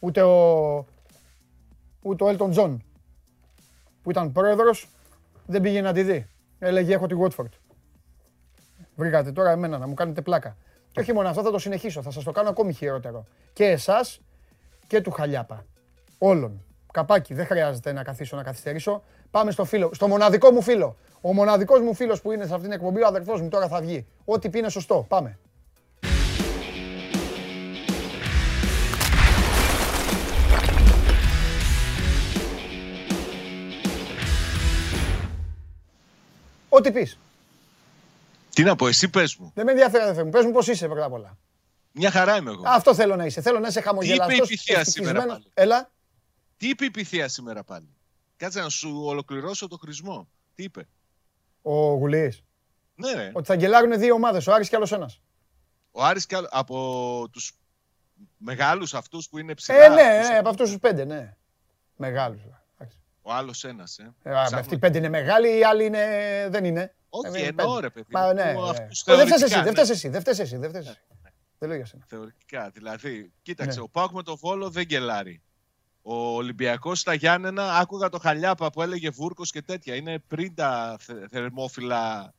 [0.00, 0.86] Ούτε ο...
[2.02, 2.76] Ούτε ο Elton John,
[4.02, 4.88] που ήταν πρόεδρος,
[5.46, 6.28] δεν πήγε να τη δει.
[6.58, 7.50] Έλεγε έχω τη Watford.
[8.98, 10.56] Βρήκατε τώρα εμένα να μου κάνετε πλάκα.
[10.92, 12.02] Και όχι μόνο αυτό, θα το συνεχίσω.
[12.02, 13.26] Θα σας το κάνω ακόμη χειρότερο.
[13.52, 14.20] Και εσάς
[14.86, 15.64] και του Χαλιάπα.
[16.18, 16.64] Όλων.
[16.92, 19.02] Καπάκι, δεν χρειάζεται να καθίσω να καθυστερήσω.
[19.30, 20.96] Πάμε στο φίλο, στο μοναδικό μου φίλο.
[21.20, 23.80] Ο μοναδικός μου φίλος που είναι σε αυτήν την εκπομπή, ο αδερφός μου τώρα θα
[23.80, 24.06] βγει.
[24.24, 25.04] Ό,τι πει είναι σωστό.
[25.08, 25.38] Πάμε.
[36.68, 37.18] Ό,τι πεις.
[38.58, 39.50] Τι να πω, εσύ πες μου.
[39.54, 40.30] Δεν με ενδιαφέρει, αδερφέ μου.
[40.30, 41.38] Πες μου πώς είσαι πρώτα απ' όλα.
[41.92, 42.62] Μια χαρά είμαι εγώ.
[42.66, 43.40] Αυτό θέλω να είσαι.
[43.40, 44.26] Θέλω να είσαι χαμογελαστός.
[44.26, 45.90] Τι είπε η πυθία σήμερα πάλι; Έλα.
[46.56, 47.88] Τι είπε η πυθία σήμερα πάλι;
[48.36, 50.28] Κάτσε να σου ολοκληρώσω το χρησμό.
[50.54, 50.88] Τι είπε;
[51.62, 52.42] Ο Γουλής.
[52.94, 53.30] Ναι, ρε.
[53.34, 55.20] Ότι θα γκελάρουν δύο ομάδες, ο Άρης και άλλος ένας.
[55.90, 57.52] Ο Άρης και άλλος, από τους
[58.36, 59.84] μεγάλους αυτούς που είναι ψηλά.
[59.84, 61.36] Ε, ναι, ναι, από αυτούς τους πέντε, ναι.
[61.96, 62.40] Μεγάλους.
[63.22, 63.98] Ο άλλος ένας.
[63.98, 64.14] Ε.
[64.22, 66.06] Ε, αυτοί οι πέντε είναι μεγάλοι, οι άλλοι είναι...
[66.50, 66.92] δεν είναι.
[67.08, 68.06] Όχι, εννοώ ρε παιδί.
[68.10, 68.52] Μα, ναι, ναι.
[69.04, 70.08] Δεν φταίεις εσύ, δεν φταίεις εσύ.
[70.08, 70.56] Δεν φταίεις εσύ.
[70.56, 71.00] Δεν φταίεις εσύ.
[71.58, 72.04] Δεν λέω για σένα.
[72.08, 72.70] Θεωρητικά.
[72.70, 75.42] Δηλαδή, κοίταξε, ο Πάουκ με το Βόλο δεν γκελάρει.
[76.02, 79.94] Ο Ολυμπιακός στα Γιάννενα, άκουγα το Χαλιάπα που έλεγε Βούρκος και τέτοια.
[79.94, 80.96] Είναι πριν τα
[81.30, 82.34] θερμόφυλλα,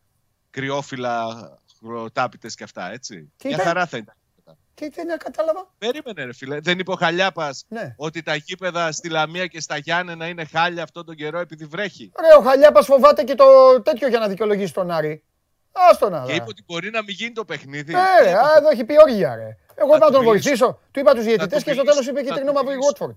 [0.49, 1.49] κρυόφυλλα,
[1.79, 3.31] χροτάπητε και αυτά, έτσι.
[3.37, 4.15] Τι Μια είπε; χαρά θα ήταν.
[4.79, 5.71] Τι δεν κατάλαβα.
[5.77, 6.59] Περίμενε, ρε φίλε.
[6.59, 7.93] Δεν είπε ο Χαλιάπας Ναι.
[7.97, 12.11] ότι τα γήπεδα στη Λαμία και στα Γιάννενα είναι χάλια αυτόν τον καιρό επειδή βρέχει.
[12.19, 13.45] Ρε, ο Χαλιάπας φοβάται και το
[13.83, 15.23] τέτοιο για να δικαιολογήσει τον Άρη.
[15.71, 16.35] Άστο να Και δω.
[16.35, 17.93] είπε ότι μπορεί να μην γίνει το παιχνίδι.
[17.93, 19.57] Ε, ρε, α, εδώ έχει πει όργια, ρε.
[19.75, 20.31] Εγώ είπα να του τον μιλήσω.
[20.43, 20.79] βοηθήσω.
[20.91, 21.83] Του είπα τους διαιτητές του και στο μιλήσω.
[21.91, 22.93] τέλος είπε Θα κίτρινο του μαύρο η μιλήσω.
[22.99, 23.15] Watford.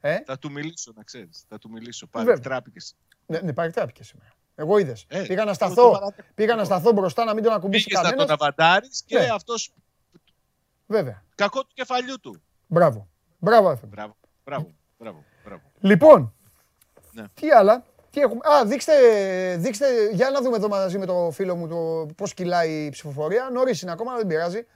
[0.00, 1.44] Ε, Θα του μιλήσω, να ξέρεις.
[1.48, 2.08] Θα του μιλήσω.
[2.12, 2.32] Βέβαια.
[2.32, 2.78] Πάλι τράπηκε.
[3.26, 4.30] ναι, ναι, παρεκτράπηκε σήμερα.
[4.54, 5.04] Εγώ είδες.
[5.08, 6.24] Ε, πήγα, να το- το σταθώ, παράδειγμα.
[6.34, 8.34] πήγα να σταθώ μπροστά να μην τον ακουμπήσει Πήγε να τον κανένας.
[8.40, 9.28] αβαντάρεις και Ναι.
[9.32, 9.72] αυτός
[10.90, 11.22] Βέβαια.
[11.34, 12.42] κακό του κεφαλιού του.
[12.66, 13.08] Μπράβο.
[13.38, 13.86] Μπράβο, έφερε.
[13.90, 15.22] Μπράβο, μπράβο, μπράβο.
[15.44, 15.62] μπράβο.
[15.80, 16.34] Λοιπόν,
[17.12, 17.24] Ναι.
[17.34, 17.84] τι άλλα.
[18.10, 18.40] Τι έχουμε.
[18.54, 18.92] Α, δείξτε,
[19.56, 23.48] δείξτε, για να δούμε εδώ μαζί με το φίλο μου το πώς κυλάει η ψηφοφορία.
[23.52, 24.66] Νωρίς είναι ακόμα, δεν πειράζει.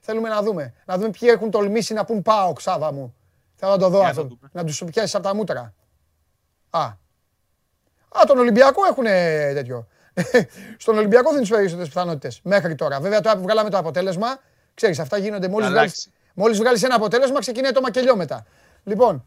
[0.00, 0.74] Θέλουμε να δούμε.
[0.84, 3.14] Να δούμε ποιοι έχουν τολμήσει να πούν πάω, ξάβα μου.
[3.54, 4.22] Θέλω να το δω Για αυτό.
[4.22, 4.48] να δούμε.
[4.52, 5.74] Να τους πιάσεις από τα μούτρα.
[6.70, 6.80] Α.
[6.82, 9.04] Α, τον Ολυμπιακό έχουν
[9.54, 9.86] τέτοιο.
[10.84, 12.40] Στον Ολυμπιακό δεν τις περισσότερες πιθανότητες.
[12.42, 13.00] Μέχρι τώρα.
[13.00, 14.26] Βέβαια τώρα που βγάλαμε το αποτέλεσμα,
[14.74, 16.12] ξέρεις, αυτά γίνονται μόλις Θα βγάλεις, αλλάξει.
[16.34, 18.46] μόλις βγάλεις ένα αποτέλεσμα, ξεκινάει το μακελιό μετά.
[18.84, 19.26] Λοιπόν,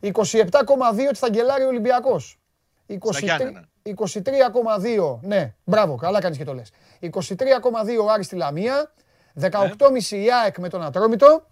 [0.00, 2.38] 27,2 ότι θα γκελάρει ο Ολυμπιακός.
[2.86, 3.68] 23 Γιάννενα.
[3.82, 6.70] 23,2, ναι, μπράβο, καλά κάνεις και το λες.
[7.00, 8.92] 23,2 ο Άρης στη Λαμία,
[9.40, 11.46] 18,5 η ΑΕΚ με τον Ατρόμητο,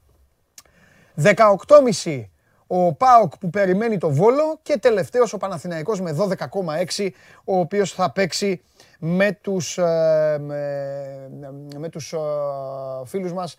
[1.15, 2.29] 18,5
[2.67, 7.11] ο ΠΑΟΚ που περιμένει το Βόλο και τελευταίος ο Παναθηναϊκός με 12,6
[7.45, 8.63] ο οποίος θα παίξει
[9.07, 11.29] με τους, ε, με,
[11.79, 12.19] με τους ε,
[13.05, 13.57] φίλους μας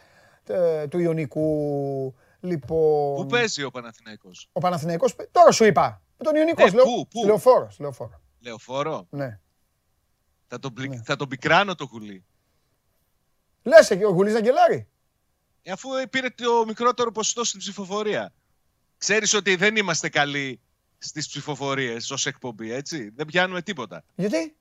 [0.47, 2.15] ε, του Ιωνικού.
[2.39, 6.71] Λοιπόν, Πού παίζει ο Παναθηναϊκός; ο Παναθηναϊκός, παι- τώρα σου είπα, με τον Ιωνικό, Ε,
[6.71, 8.21] πού, πού; Λεωφόρος, Λεωφόρο.
[8.39, 9.39] Λεωφόρο; Ναι.
[10.47, 11.01] Θα τον, πλη- Ναι.
[11.05, 12.25] θα τον πικράνω το γουλί.
[13.63, 14.87] Λες ε, ο Γουλής να γκελάρει.
[15.61, 18.33] Ε, Αφού πήρε το μικρότερο ποσοστό στην ψηφοφορία.
[18.97, 20.59] Ξέρεις ότι δεν είμαστε καλοί
[20.97, 24.03] στις ψηφοφορίες ως εκπομπή, έτσι; Δεν πιάνουμε τίποτα.
[24.15, 24.55] Γιατί;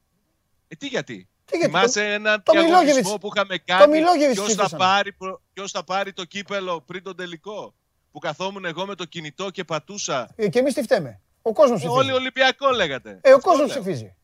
[0.68, 4.32] Ε, τι γιατί; Τι γιατί, Θυμάσαι ένα το διαγωνισμό Μιλόγεβιτς- που είχαμε το κάνει Μιλόγεβιτς
[4.40, 4.78] ποιος θα, ψήφισαν.
[4.78, 7.74] πάρει, προ- ποιος θα πάρει το κύπελο πριν τον τελικό.
[8.12, 10.28] Που καθόμουν εγώ με το κινητό και πατούσα.
[10.36, 11.20] Ε, και εμείς τι φταίμε.
[11.42, 12.00] Ο κόσμος Ε, ψηφίζει.
[12.00, 13.18] όλοι Ολυμπιακό λέγατε.
[13.22, 13.80] Ε, ο Αυτό κόσμος λέω.
[13.80, 14.14] ψηφίζει.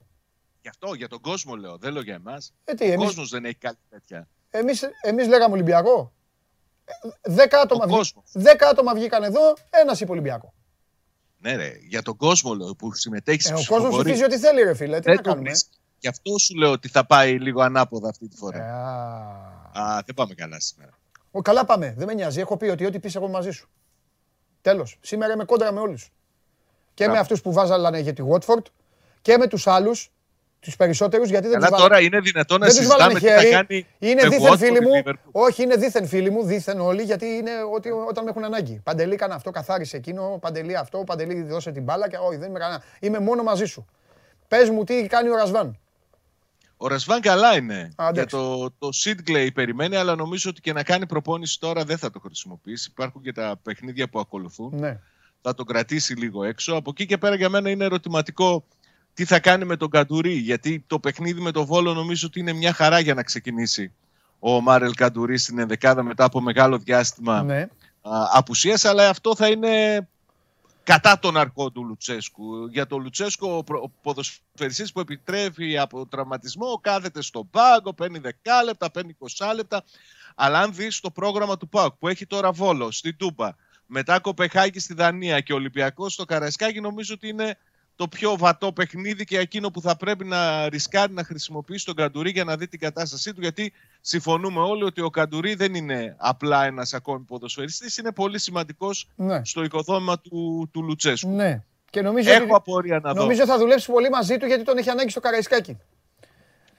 [0.62, 1.76] Γι' αυτό, για τον κόσμο λέω.
[1.78, 2.53] Δεν λέω για εμάς.
[2.64, 4.28] Ε, τι, Ο εμείς, κόσμος δεν έχει κάτι τέτοια.
[4.51, 6.12] εμείς, εμείς λέγαμε Ολυμπιακό.
[6.84, 8.24] Ε, Δέκα άτομα, Ο βγή- κόσμος.
[8.32, 10.55] δέκα άτομα βγήκαν εδώ, ένας είπε Ολυμπιακό.
[11.38, 14.12] Ναι, ρε, για τον κόσμο λέω που συμμετέχεις Ε, στην ο κόσμος ψηφοφορία.
[14.12, 15.49] ψηφίζει ό,τι θέλει ρε φίλε, τι Δεν να το κάνουμε.
[15.49, 15.78] βρίσκει.
[16.01, 18.64] Γι' αυτό σου λέω ότι θα πάει λίγο ανάποδα αυτή τη Ε, φορά.
[19.72, 19.80] α.
[19.82, 20.90] Α, δεν πάμε καλά σήμερα.
[21.30, 22.40] Ο, καλά πάμε, δεν με νοιάζει.
[22.40, 23.68] Έχω πει ότι ό,τι πεις εγώ μαζί σου.
[24.62, 24.98] Τέλος.
[25.01, 26.11] Σήμερα είμαι κόντρα με όλους.
[26.94, 27.20] Και με Μπράβο.
[27.22, 28.62] αυτούς που βάζαλανε για τη Watford
[29.22, 30.11] και με τους άλλους,
[30.61, 31.94] τους περισσότερους, γιατί δεν Καλά, τους βάλανε.
[31.94, 33.66] τώρα είναι δυνατόν να Δεν τους βάλανε συζητάμε τι θα χέρι.
[33.68, 35.03] κάνει Είναι με δίθεν Watford φίλοι η μου.
[35.05, 35.30] Liverpool.
[35.32, 38.80] Όχι, είναι δίθεν φίλοι μου, δίθεν όλοι, γιατί είναι ότι όταν με έχουν ανάγκη.
[38.84, 40.38] Παντελή, κάνα αυτό, καθάρισε εκείνο.
[40.40, 42.09] Παντελή αυτό, παντελή δώσε την μπάλα.
[42.09, 42.82] Και όχι, δεν είμαι κανένα.
[43.01, 43.86] Είμαι μόνο μαζί σου.
[44.48, 45.78] Πες μου τι κάνει ο Ρασβάν.
[46.83, 47.74] Ο Ρασβάν καλά είναι.
[47.74, 48.37] Α, Για εντάξει.
[48.37, 52.20] το, το Σίτγκλεϊ περιμένει, αλλά νομίζω ότι και να κάνει προπόνηση τώρα δεν θα το
[52.20, 52.89] χρησιμοποιήσει.
[52.91, 54.70] Υπάρχουν και τα παιχνίδια που ακολουθούν.
[54.78, 54.99] Ναι.
[55.41, 56.74] Θα τον κρατήσει λίγο έξω.
[56.74, 58.64] Από εκεί και πέρα για μένα είναι ερωτηματικό
[59.14, 60.33] τι θα κάνει με τον Καντουρί.
[60.33, 63.93] Γιατί το παιχνίδι με τον Βόλο νομίζω ότι είναι μια χαρά για να ξεκινήσει
[64.39, 67.61] ο Μάρελ Καντουρί στην ενδεκάδα μετά από μεγάλο διάστημα ναι.
[67.61, 67.68] α,
[68.33, 70.09] απουσίας, αλλά αυτό θα είναι
[70.91, 72.66] κατά τον αρκό του Λουτσέσκου.
[72.66, 78.20] Για τον Λουτσέσκου, ο, προ- ο ποδοσφαιριστής που επιτρέπει από τραυματισμό, κάθεται στον πάγκο, παίρνει
[78.24, 78.28] 10
[78.64, 79.84] λεπτά, παίρνει 20 λεπτά.
[80.34, 83.49] Αλλά αν δεις το πρόγραμμα του ΠΑΟΚ που έχει τώρα Βόλο, στην Τούμπα,
[83.86, 87.59] μετά Κοπεχάγη στη Δανία και Ολυμπιακός στο Καραϊσκάκι, νομίζω ότι είναι
[88.01, 92.30] το πιο βατό παιχνίδι και εκείνο που θα πρέπει να ρισκάρει να χρησιμοποιήσει τον Καντουρί
[92.30, 93.40] για να δει την κατάστασή του.
[93.40, 99.09] Γιατί συμφωνούμε όλοι ότι ο Καντουρί δεν είναι απλά ένας ακόμη ποδοσφαιριστής, είναι πολύ σημαντικός
[99.16, 99.44] Ναι.
[99.44, 101.30] στο οικοδόμημα του, του Λουτσέσκου.
[101.30, 101.62] Ναι.
[101.90, 103.20] Και νομίζω, Έχω ότι, απορία να δω.
[103.20, 105.78] νομίζω θα δουλέψει πολύ μαζί του γιατί τον έχει ανάγκη στο Καραϊσκάκι.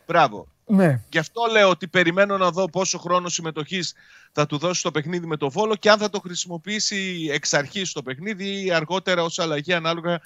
[0.07, 0.47] Μπράβο.
[0.65, 1.01] Ναι.
[1.11, 3.93] Γι' αυτό λέω ότι περιμένω να δω πόσο χρόνο συμμετοχής
[4.31, 7.89] θα του δώσει το παιχνίδι με το Βόλο και αν θα το χρησιμοποιήσει εξ αρχής
[7.89, 10.21] στο παιχνίδι ή αργότερα ως αλλαγή ανάλογα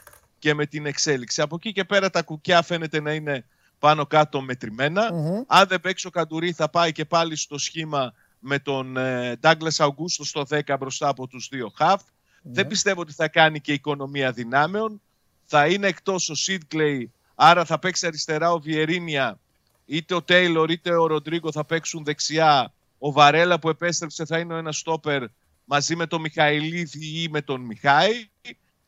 [0.45, 1.41] και με την εξέλιξη.
[1.41, 3.45] Από εκεί και πέρα τα κουκιά φαίνεται να είναι
[3.79, 5.13] πάνω κάτω μετρημένα.
[5.13, 5.41] Μμμ.
[5.47, 8.97] Αν δεν παίξει ο Καντουρί θα πάει και πάλι στο σχήμα με τον
[9.39, 12.01] Ντάγκλας Αουγκούστο στο 10 μπροστά από τους δύο χαφ.
[12.41, 15.01] Δεν πιστεύω ότι θα κάνει και οικονομία δυνάμεων.
[15.45, 19.39] Θα είναι εκτός ο Σίτκλεϊ, άρα θα παίξει αριστερά ο Βιερίνια,
[19.85, 22.73] είτε ο Τέιλορ είτε ο Ροντρίγκο θα παίξουν δεξιά.
[22.97, 25.23] Ο Βαρέλα που επέστρεψε θα είναι ο ένας στόπερ
[25.65, 28.29] μαζί με τον Μιχαηλίδη ή με τον Μιχάη.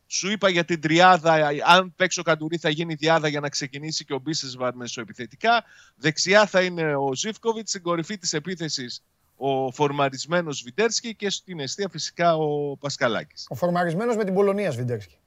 [0.07, 4.05] Σου είπα για την τριάδα, αν παίξει ο Καντουρί θα γίνει διάδα για να ξεκινήσει
[4.05, 5.63] και ο Μπίσεσβαρ μεσοεπιθετικά.
[5.95, 9.01] Δεξιά θα είναι ο Ζίφκοβιτ, στην κορυφή της επίθεσης
[9.37, 13.45] ο φορμαρισμένος Βιντέρσκι και στην αιστεία φυσικά ο Πασκαλάκης.
[13.49, 15.17] Ο φορμαρισμένος με την Πολωνία Σβιντέρσκι.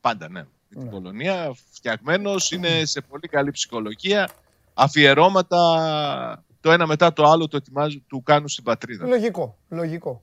[0.00, 0.40] Πάντα ναι.
[0.40, 0.90] Με την Ναι.
[0.90, 4.30] Πολωνία φτιαγμένος, είναι σε πολύ καλή ψυχολογία.
[4.74, 9.06] Αφιερώματα το ένα μετά το άλλο το ετοιμάζουν, του κάνουν στην πατρίδα.
[9.06, 9.58] Λογικό.
[9.68, 10.22] Λογικό.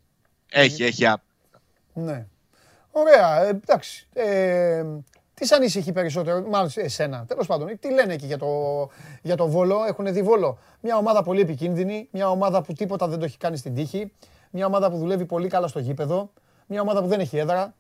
[0.50, 1.22] Έχει, έχει άπ.
[1.94, 2.28] Ναι.
[2.96, 3.44] Ωραία.
[3.44, 4.08] ε, εντάξει.
[4.14, 4.84] Ε,
[5.34, 7.26] τις σε ανησυχεί περισσότερο, μάλλον σε εσένα.
[7.28, 8.48] Τέλος πάντων, τι λένε εκεί για το,
[9.22, 9.84] για το Βόλο.
[9.88, 12.08] Έχουν δει Βόλο; Μια ομάδα πολύ επικίνδυνη.
[12.12, 14.12] Μια ομάδα που τίποτα δεν το έχει κάνει στην τύχη.
[14.50, 16.32] Μια ομάδα που δουλεύει πολύ καλά στο γήπεδο.
[16.68, 17.74] Μια ομάδα που δεν έχει έδρα.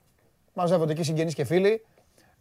[0.53, 1.85] Μαζεύονται εκεί συγγενείς και φίλοι.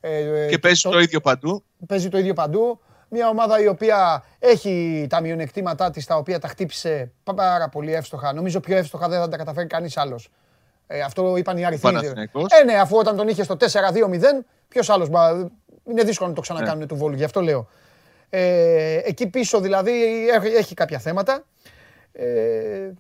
[0.01, 1.63] Ε, ε, Και παίζει το ίδιο παντού.
[1.87, 2.81] παίζει το ίδιο παντού.
[3.09, 8.33] Μια ομάδα η οποία έχει τα μειονεκτήματά της, τα οποία τα χτύπησε πάρα πολύ εύστοχα.
[8.33, 10.31] Νομίζω πιο εύστοχα δεν θα τα καταφέρει κανείς άλλος.
[10.87, 11.93] Ε, αυτό είπαν οι αριθμοί.
[11.93, 12.47] Παναθηναϊκός.
[12.61, 15.09] Ε, ναι, αφού όταν τον είχε στο 4-2-0, ποιος άλλος.
[15.09, 15.31] μπα,
[15.85, 16.87] Είναι δύσκολο να το ξανακάνουν Ναι.
[16.87, 17.69] του Βόλου, γι' αυτό λέω.
[18.31, 21.45] Ε, εκεί πίσω δηλαδή έχει, έχει κάποια θέματα.
[22.13, 22.91] Ε,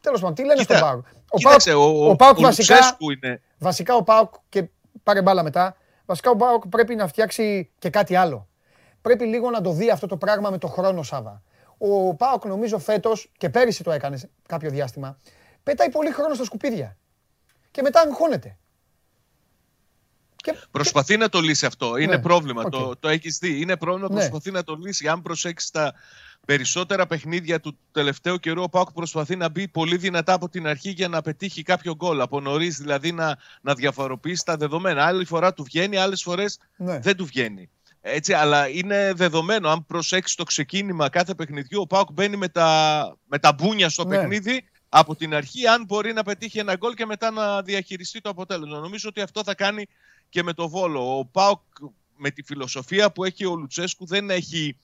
[0.00, 1.04] τέλος πάντων, τι λένε Κοίτα, στον Πάουκ.
[1.30, 3.40] Ο Κοίταξε, ο, ο ο, Πάουκ ο βασικά, Λουτσέσκου είναι.
[3.58, 4.64] βασικά ο Πάουκ και
[5.02, 5.76] πάρε μπάλα μετά.
[6.06, 8.48] Βασικά ο Πάουκ πρέπει να φτιάξει και κάτι άλλο.
[9.02, 11.42] Πρέπει λίγο να το δει αυτό το πράγμα με το χρόνο, Σάβα.
[11.78, 15.18] Ο Πάουκ νομίζω φέτος και πέρυσι το έκανες κάποιο διάστημα.
[15.68, 16.96] Πετάει πολύ χρόνο στα σκουπίδια.
[17.70, 18.58] Και μετά αγχώνεται.
[20.36, 20.54] Και...
[20.70, 21.96] Προσπαθεί να το λύσει αυτό.
[21.96, 22.62] Είναι Ναι, πρόβλημα.
[22.62, 22.70] οκ.
[22.70, 23.60] Το, το έχεις δει.
[23.60, 24.08] Είναι πρόβλημα.
[24.08, 24.14] Ναι.
[24.14, 25.08] Προσπαθεί να το λύσει.
[25.08, 25.94] Αν προσέξεις τα
[26.46, 30.90] περισσότερα παιχνίδια του τελευταίου καιρού, ο ΠΑΟΚ προσπαθεί να μπει πολύ δυνατά από την αρχή
[30.90, 32.20] για να πετύχει κάποιο γκολ.
[32.20, 35.04] Από νωρίς δηλαδή να, να διαφοροποιήσει τα δεδομένα.
[35.04, 36.98] Άλλη φορά του βγαίνει, άλλες φορές Ναι.
[36.98, 37.70] δεν του βγαίνει.
[38.00, 39.68] Έτσι, αλλά είναι δεδομένο.
[39.68, 44.04] Αν προσέξεις το ξεκίνημα κάθε παιχνιδιού, ο ΠΑΟΚ μπαίνει με τα, με τα μπούνια στο
[44.04, 44.16] Ναι.
[44.16, 48.28] παιχνίδι από την αρχή, αν μπορεί να πετύχει ένα γκολ και μετά να διαχειριστεί το
[48.28, 48.78] αποτέλεσμα.
[48.78, 49.86] Νομίζω ότι αυτό θα κάνει
[50.28, 51.18] και με το Βόλο.
[51.18, 51.60] Ο Πάουκ
[52.16, 54.76] με τη φιλοσοφία που έχει ο Λουτσέσκου δεν έχει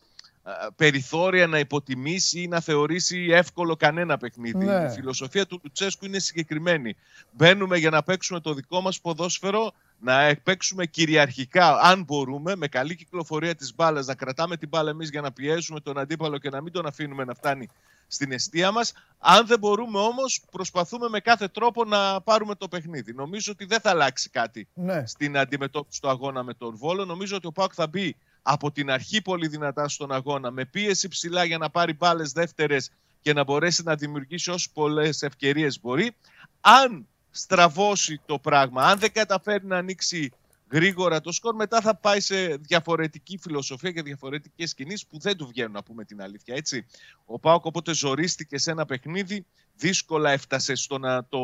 [0.43, 4.65] α, περιθώρια να υποτιμήσει ή να θεωρήσει εύκολο κανένα παιχνίδι.
[4.65, 4.85] Ναι.
[4.85, 6.97] Η φιλοσοφία του Λουτσέσκου είναι συγκεκριμένη.
[7.31, 12.95] Μπαίνουμε για να παίξουμε το δικό μας ποδόσφαιρο, να παίξουμε κυριαρχικά, αν μπορούμε, με καλή
[12.95, 16.61] κυκλοφορία της μπάλας, να κρατάμε την μπάλα εμείς για να πιέζουμε τον αντίπαλο και να
[16.63, 17.69] μην τον αφήνουμε να φτάνει
[18.07, 18.93] στην αιστεία μας.
[19.19, 23.13] Αν δεν μπορούμε όμως, προσπαθούμε με κάθε τρόπο να πάρουμε το παιχνίδι.
[23.15, 25.07] Νομίζω ότι δεν θα αλλάξει κάτι Ναι.
[25.07, 27.05] στην αντιμετώπιση του αγώνα με τον Βόλο.
[27.05, 31.09] Νομίζω ότι ο Πάουκ θα μπει από την αρχή πολύ δυνατά στον αγώνα, με πίεση
[31.09, 32.91] ψηλά για να πάρει μπάλες δεύτερες
[33.23, 36.17] και να μπορέσει να δημιουργήσει όσο πολλές ευκαιρίες μπορεί.
[36.61, 37.07] Αν
[37.37, 40.33] στραβώσει το πράγμα, αν δεν καταφέρει να ανοίξει
[40.71, 45.47] γρήγορα το σκορ, μετά θα πάει σε διαφορετική φιλοσοφία και διαφορετικές κινήσεις που δεν του
[45.47, 46.55] βγαίνουν, να πούμε την αλήθεια.
[46.55, 46.87] Έτσι.
[47.25, 51.41] Ο Πάοκ οπότε ζορίστηκε σε ένα παιχνίδι, δύσκολα έφτασε στο να το,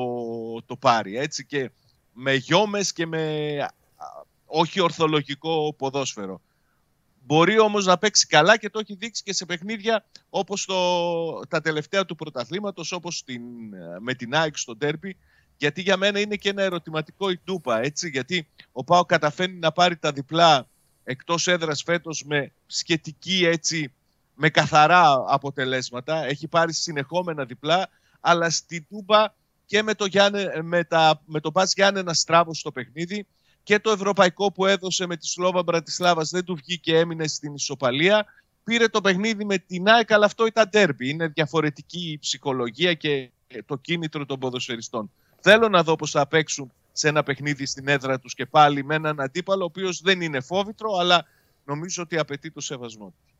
[0.66, 1.16] το πάρει.
[1.16, 1.46] Έτσι.
[1.46, 1.70] Και
[2.12, 3.56] με γιόμες και με
[3.96, 4.06] α,
[4.46, 6.40] όχι ορθολογικό ποδόσφαιρο.
[7.26, 11.60] Μπορεί όμως να παίξει καλά και το έχει δείξει και σε παιχνίδια όπως το, τα
[11.60, 13.42] τελευταία του πρωταθλήματος, όπως την,
[14.00, 15.16] με την ΑΕΚ στο Ντέρμπι,
[15.60, 19.72] γιατί για μένα είναι και ένα ερωτηματικό η Ντούπα, έτσι, γιατί ο Πάο καταφέρνει να
[19.72, 20.68] πάρει τα διπλά
[21.04, 23.92] εκτός έδρας φέτος με σχετική έτσι,
[24.34, 26.24] με καθαρά αποτελέσματα.
[26.24, 27.88] Έχει πάρει συνεχόμενα διπλά,
[28.20, 29.26] αλλά στην Τούμπα
[29.66, 33.26] και με το, Γιάννε, με τα, με το Μπάς Γιάννενα στράβο στο παιχνίδι
[33.62, 38.26] και το ευρωπαϊκό που έδωσε με τη Σλόβα Μπρατισλάβας δεν του βγήκε έμεινε στην ισοπαλία.
[38.64, 41.08] Πήρε το παιχνίδι με την ΑΕΚ, αλλά αυτό ήταν τέρμπι.
[41.08, 43.30] Είναι διαφορετική η ψυχολογία και
[43.66, 45.10] το κίνητρο των ποδοσφαιριστών.
[45.40, 48.94] Θέλω να δω πώς θα παίξουν σε ένα παιχνίδι στην έδρα τους και πάλι με
[48.94, 51.26] έναν αντίπαλο ο οποίος δεν είναι φόβητρο, αλλά
[51.64, 53.34] νομίζω ότι απαιτεί το σεβασμό του.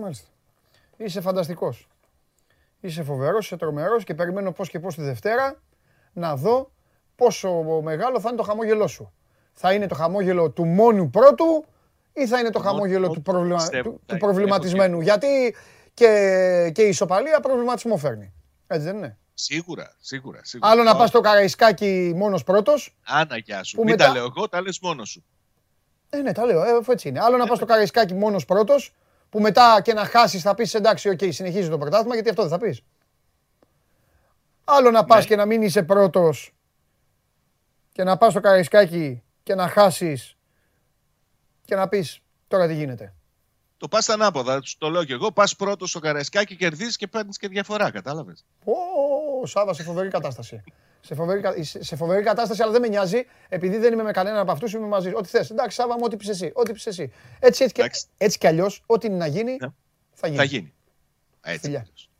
[0.00, 0.28] Μάλιστα.
[0.96, 1.88] Είσαι φανταστικός.
[2.80, 5.62] Είσαι φοβερός, είσαι τρομερός και περιμένω πώς και πώς τη Δευτέρα
[6.12, 6.70] να δω
[7.16, 9.12] πόσο μεγάλο θα είναι το χαμόγελό σου.
[9.52, 11.64] θα είναι το χαμόγελο του μόνου πρώτου
[12.12, 13.56] ή θα είναι το Το μόνο χαμόγελο πρώτου του, προβλημα...
[13.56, 14.18] πιστεύω του, θα του είναι.
[14.18, 15.00] προβληματισμένου.
[15.00, 15.56] Γιατί
[15.94, 18.32] και, και η ισοπαλία προβληματισμό φέρνει.
[18.66, 20.40] Έτσι δεν είναι; Σίγουρα, σίγουρα.
[20.44, 20.70] σίγουρα.
[20.70, 22.96] Άλλο να Το- πας στο Καραϊσκάκι μόνος πρώτος.
[23.04, 23.76] Άνα, γεια σου.
[23.76, 25.24] που Μην μετά- τα λέω εγώ, τα λες μόνος σου.
[26.10, 27.20] Ε, ναι, τα λέω, ε, αφού έτσι είναι.
[27.20, 28.92] Άλλο να πας στο Καραϊσκάκι μόνος πρώτος,
[29.30, 32.50] που μετά και να χάσεις θα πεις εντάξει, οκ, συνεχίζει το πρωτάθλημα, γιατί αυτό δεν
[32.50, 32.80] θα πεις.
[34.64, 35.24] Άλλο να πας Ναι.
[35.24, 36.54] και να μην είσαι πρώτος
[37.92, 40.36] και να πας στο Καραϊσκάκι και να χάσεις
[41.64, 43.14] και να πεις τώρα τι γίνεται.
[43.80, 45.32] Το πας στα ανάποδα, σου το λέω και εγώ.
[45.32, 48.44] Πας πρώτος στο Καραϊσκάκι, κερδίζεις και παίρνεις και διαφορά, κατάλαβες.
[48.64, 50.62] Ω, Σάβα, σε φοβερή κατάσταση.
[51.00, 54.10] Σε φοβερή, κα- σε σε φοβερή κατάσταση, αλλά δεν με νοιάζει, επειδή δεν είμαι με
[54.10, 55.12] κανέναν από αυτούς, είμαι μαζί.
[55.14, 55.50] Ό,τι θες.
[55.50, 56.50] Εντάξει, Σάβα μου, ό,τι πεις εσύ.
[56.54, 57.12] Ό,τι πεις εσύ.
[57.40, 58.06] Έτσι, έτσι, και, Εντάξει.
[58.18, 59.68] έτσι κι αλλιώς, ό,τι είναι να γίνει, Ναι.
[60.14, 60.38] θα γίνει.
[60.38, 60.72] Θα γίνει.
[61.40, 61.60] Έτσι.
[61.60, 61.78] Φιλιά.
[61.78, 62.10] κι αλλιώς.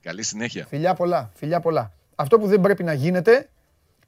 [0.00, 0.66] Καλή συνέχεια.
[0.66, 1.92] Φιλιά πολλά, φιλιά πολλά.
[2.14, 3.48] Αυτό που δεν πρέπει να γίνεται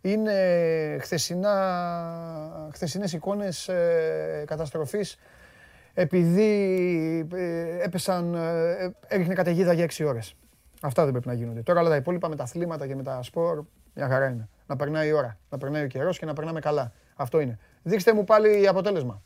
[0.01, 5.17] είναι χθεσινά, χθεσινές εικόνες ε, καταστροφής
[5.95, 6.49] επειδή
[7.35, 10.35] ε, έπεσαν, ε, έριχνε καταιγίδα για 6 ώρες.
[10.81, 11.63] Αυτά δεν πρέπει να γίνονται.
[11.63, 13.65] Τώρα όλα τα υπόλοιπα με τα αθλήματα και με τα σπορ,
[13.95, 14.49] μια χαρά είναι.
[14.67, 16.93] Να περνάει η ώρα, να περνάει ο καιρός και να περνάμε καλά.
[17.15, 17.59] Αυτό είναι.
[17.83, 19.23] Δείξτε μου πάλι αποτέλεσμα.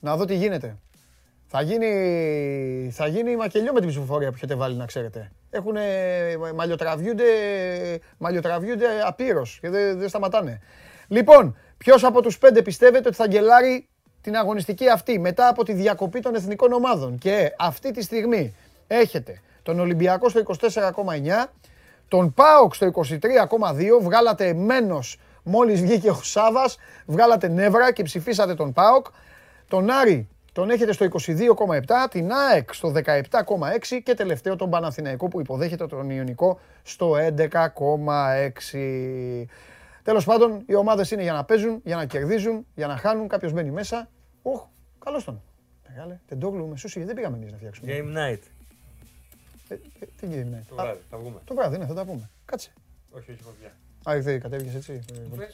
[0.00, 0.76] Να δω τι γίνεται.
[1.46, 5.30] Θα γίνει, θα γίνει μακελιό με την ψηφοφορία που έχετε βάλει, να ξέρετε.
[5.50, 5.76] Έχουν
[6.54, 7.24] μαλλιοτραβιούνται,
[8.18, 10.60] μαλλιοτραβιούνται απείρως και δεν, δεν σταματάνε.
[11.08, 13.88] Λοιπόν, ποιος από τους πέντε πιστεύετε ότι θα γκελάρει
[14.26, 17.18] την αγωνιστική αυτή μετά από τη διακοπή των εθνικών ομάδων.
[17.18, 18.54] Και αυτή τη στιγμή
[18.86, 21.46] έχετε τον Ολυμπιακό στο 24,9,
[22.08, 28.72] τον ΠΑΟΚ στο 23,2, βγάλατε μένος μόλις βγήκε ο Σάβας, βγάλατε νεύρα και ψηφίσατε τον
[28.72, 29.06] ΠΑΟΚ.
[29.68, 35.40] Τον Άρη τον έχετε στο 22,7, την ΑΕΚ στο 17,6 και τελευταίο τον Παναθηναϊκό που
[35.40, 39.46] υποδέχεται τον Ιωνικό στο 11,6.
[40.02, 43.28] Τέλος πάντων, οι ομάδες είναι για να παίζουν, για να κερδίζουν, για να χάνουν.
[43.28, 44.08] Κάποιος μπαίνει μέσα.
[44.52, 44.66] Οχ,
[45.04, 45.42] καλώς τον.
[45.88, 47.92] Μεγάλε, τεντόγλου με σούσι, δεν πήγαμε εμείς να φτιάξουμε.
[47.92, 48.40] Game night.
[49.68, 51.40] Ε, ε, Τι γίνεται, Το βράδυ, θα βγούμε.
[51.44, 52.30] Το βράδυ, ναι, θα τα πούμε.
[52.44, 52.72] Κάτσε.
[53.10, 53.72] Όχι, όχι, φοβιά.
[54.10, 55.04] Α, ήρθε, κατέβηκες έτσι;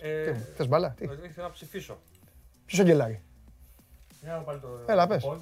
[0.01, 1.99] Ε, Τι, Θες μπάλα, τι; Ήθελα να ψηφίσω.
[2.67, 3.21] Ποιος ο Γκελάρη.
[4.23, 4.69] Για να πάλι το.
[4.87, 5.23] Έλα, το πες.
[5.25, 5.39] poll.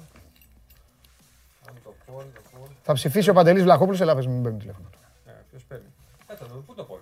[1.65, 2.69] Πάμε το poll, το poll.
[2.83, 4.89] Θα ψηφίσει ο Παντελής Βλαχόπουλος, έλα πες μου, μην παίρνει τηλέφωνο.
[5.25, 5.85] Ε, ποιος παίρνει;
[6.27, 6.99] Κάτσε να δούμε, πού το poll.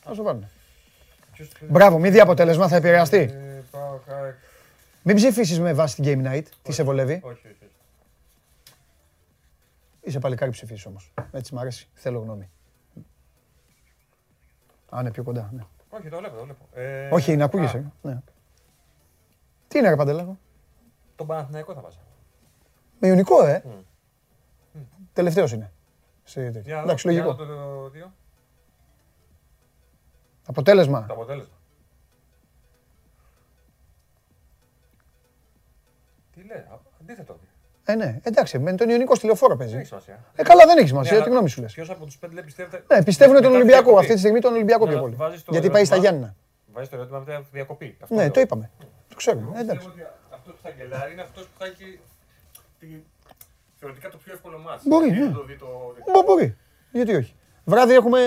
[0.00, 0.46] Θα σου πάρουν.
[1.32, 1.68] Ποιος παίρνει.
[1.72, 3.16] Μπράβο, μη δει αποτέλεσμα, θα επηρεαστεί.
[3.18, 4.36] Ε, πάω, κα-
[5.02, 7.12] Μην ψηφίσεις με βάση την Game Night, τι σε βολεύει.
[7.12, 7.70] Όχι, όχι, όχι.
[10.00, 11.12] Είσαι παλικάρι ψηφίσεις όμως.
[11.32, 12.50] Έτσι μ' αρέσει, θέλω γνώμη.
[14.88, 15.62] Α, ναι, πιο κοντά, ναι.
[15.88, 16.66] Όχι, το βλέπω, το βλέπω.
[16.72, 17.92] Ε, Όχι, να α, ακούγεσαι.
[18.02, 18.20] Ναι.
[19.68, 20.38] Τι είναι ρε Παντελάκο.
[21.16, 21.98] Τον Παναθηναϊκό θα βάζα.
[22.98, 23.62] Με Ιωνικό, ε.
[25.12, 25.72] Τελευταίος είναι.
[26.24, 26.60] Σε τέτοιο.
[26.60, 27.44] Για να Εντάξει, δω- για να λογικό.
[27.44, 28.12] δω το δύο.
[30.46, 31.06] Αποτέλεσμα.
[31.06, 31.54] Το αποτέλεσμα.
[37.10, 37.38] Λέει, α, αντίθετο.
[37.84, 39.88] Ε, ναι, εντάξει, με τον Ιωνικό στη λεωφόρο Δεν έχει παίζει.
[39.88, 40.18] σημασία.
[40.36, 41.72] Ε, καλά, δεν έχει σημασία, Ναι, τι αλλά γνώμη σου λες.
[41.72, 42.82] Ποιος από τους πέντε λέει πιστεύετε.
[42.94, 43.82] Ναι, πιστεύουν τον μετά τη Ολυμπιακό.
[43.82, 44.00] διακοπή.
[44.02, 45.16] Αυτή τη στιγμή τον Ολυμπιακό Ναι, πιο αλλά πολύ.
[45.22, 46.16] βάζεις το Γιατί πάει στα ερώτημα.
[46.16, 46.36] Γιάννηνα.
[46.72, 47.96] Βάζεις το ερώτημα μετά τη διακοπή.
[48.02, 48.30] Αυτό Ναι, λέω.
[48.30, 48.70] το είπαμε.
[49.08, 49.42] Το ξέρουμε.
[49.42, 49.86] Εγώ Ε, εντάξει.
[49.86, 52.00] πιστεύω ότι αυτός που θα γκελάρει είναι αυτός που θα έχει
[52.80, 53.02] τη-
[53.80, 54.82] θεωρητικά το πιο εύκολο μάτς.
[54.86, 55.26] Μπορεί, Γιατί ναι.
[55.26, 55.66] δεν το δει το
[56.12, 56.56] Μπο- Μπορεί.
[56.92, 57.34] Γιατί όχι.
[57.64, 58.20] Βράδυ έχουμε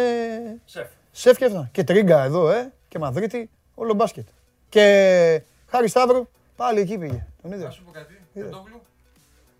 [0.65, 0.87] σεφ.
[1.11, 1.69] σεφ και αυτά.
[1.71, 2.71] Και τρίγκα εδώ, ε.
[2.87, 4.27] Και Μαδρίτη, όλο μπάσκετ.
[4.69, 4.83] Και
[5.67, 7.25] Χάρη Σταύρου, πάλι εκεί πήγε.
[7.41, 7.73] Τον Να είδες.
[7.73, 8.22] σου πω κάτι, Τεντόγλου.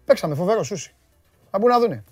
[0.05, 0.95] Παίξαμε φοβερό σούσι.
[1.51, 2.03] Να μπουν να δούνε.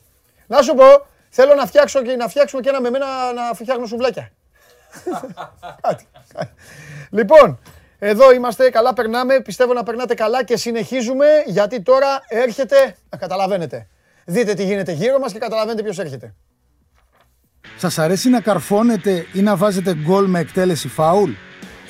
[0.47, 3.85] Να σου πω, θέλω να φτιάξω και να φτιάξουμε και ένα με μένα να φτιάχνω
[3.85, 4.31] σουβλάκια.
[5.81, 6.53] κάτι, κάτι.
[7.09, 7.59] Λοιπόν,
[7.99, 13.87] εδώ είμαστε, καλά περνάμε, πιστεύω να περνάτε καλά και συνεχίζουμε γιατί τώρα έρχεται, να καταλαβαίνετε.
[14.25, 16.33] Δείτε τι γίνεται γύρω μας και καταλαβαίνετε ποιος έρχεται.
[17.77, 21.31] Σας αρέσει να καρφώνετε ή να βάζετε γκολ με εκτέλεση φάουλ;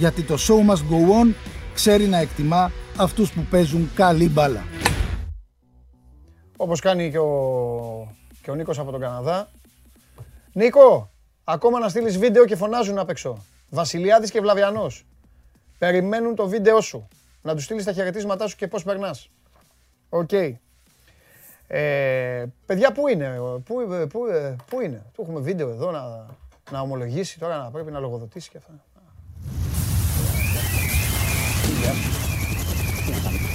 [0.00, 1.34] Γιατί το show must go on
[1.74, 4.64] ξέρει να εκτιμά αυτούς που παίζουν καλή μπάλα.
[6.56, 9.48] Όπως κάνει και ο, και ο Νίκος από τον Καναδά.
[10.52, 11.10] Νίκο,
[11.44, 13.44] ακόμα να στείλεις βίντεο και φωνάζουν απ' έξω.
[13.70, 15.06] Βασιλιάδης και Βλαβιανός.
[15.78, 17.08] Περιμένουν το βίντεο σου.
[17.42, 19.30] Να τους στείλεις τα χαιρετίσματά σου και πώς περνάς.
[20.08, 20.32] Οκ.
[21.66, 25.02] Ε, παιδιά, πού είναι, πού, ε, πού, ε, πού είναι.
[25.14, 26.26] Του έχουμε βίντεο εδώ να,
[26.70, 28.72] να ομολογήσει τώρα, να πρέπει να λογοδοτήσει και αυτά.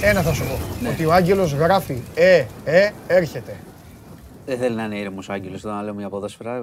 [0.02, 0.88] Ένα θα σου πω.
[0.90, 3.56] Ότι ο Άγγελος γράφει «Ε, ε, έρχεται».
[4.46, 6.56] Δεν θέλει να είναι ήρεμος ο Άγγελος όταν λέμε για ποδόσφαιρα.
[6.56, 6.60] ε,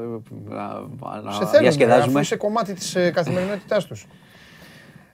[0.49, 2.19] Να, να Σε θέλουν, ρε, αφού διασκεδάζουμε.
[2.19, 4.07] είσαι κομμάτι της ε, καθημερινότητάς τους.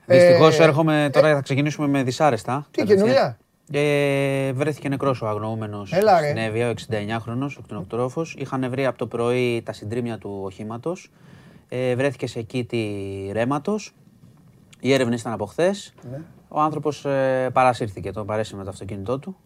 [0.06, 2.66] Δυστυχώς Ε, έρχομαι τώρα, θα ξεκινήσουμε με δυσάρεστα.
[2.70, 3.06] Τι, κατευθείαν.
[3.06, 3.38] καινούρια;
[3.72, 6.26] Ε, βρέθηκε νεκρός ο αγνοούμενος Έλα, ρε.
[6.26, 8.34] στην Εύβοια, ο 69χρονο, ο κτηνοτρόφος.
[8.38, 11.10] Είχαν βρει από το πρωί τα συντρίμια του οχήματος.
[11.68, 12.86] Ε, βρέθηκε σε κήτη
[13.32, 13.94] ρέματος.
[14.80, 15.94] Οι έρευνες ήταν από χθες.
[16.52, 16.58] Ναι.
[16.58, 19.36] Ο άνθρωπος ε, παρασύρθηκε, τον παρέσυρε με το αυτοκίνητό του.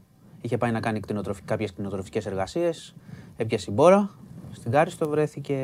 [0.41, 1.01] Είχε πάει να κάνει
[1.45, 2.95] κάποιες κτηνοτροφικές εργασίες.
[3.37, 4.11] Έπιασε μπόρα.
[4.53, 5.55] Στην Κάριστο βρέθηκε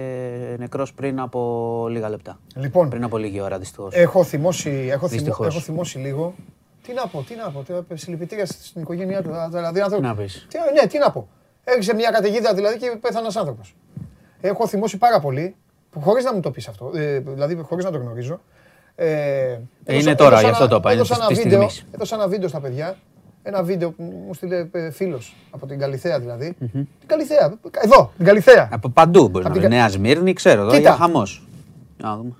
[0.58, 2.38] νεκρός πριν από λίγα λεπτά.
[2.54, 3.94] Λοιπόν, Πριν από λίγη ώρα, δυστυχώς.
[3.94, 5.46] έχω θυμώσει, έχω, θυμω, Δυστυχώς.
[5.46, 6.34] έχω θυμώσει λίγο.
[6.82, 9.30] Τι να πω, τι να πω, τι- συλληπιτήρια στην οικογένειά του.
[9.50, 10.06] Δηλαδή, άνθρωπο.
[10.06, 10.46] να πεις.
[10.48, 11.28] Τι, ναι, τι να πω.
[11.64, 13.74] Έριξε μια καταιγίδα δηλαδή και πέθανε ένας άνθρωπος.
[14.40, 15.56] Έχω θυμώσει πάρα πολύ,
[16.00, 18.40] χωρίς να μου το πεις αυτό, ε, δηλαδή χωρίς να το γνωρίζω.
[19.02, 21.68] Ε, έδωσα- τώρα, έδωσα γι' αυτό ένα- το είπα, είναι έδωσα της- ένα της βίντεο-
[21.68, 21.94] στιγμής.
[21.94, 22.96] Έδωσα ένα βίντεο στα παιδιά.
[23.42, 26.54] Ένα βίντεο που μου στείλε φίλος από την Καλιθέα δηλαδή.
[26.72, 28.68] Την Καλιθέα, εδώ, την Καλιθέα.
[28.72, 29.76] Από παντού μπορεί Απ' να την είναι.
[29.76, 30.80] κα- Νέα Σμύρνη, ξέρω εδώ, Κοίτα.
[30.80, 31.46] για χαμός.
[31.96, 32.32] Να δούμε.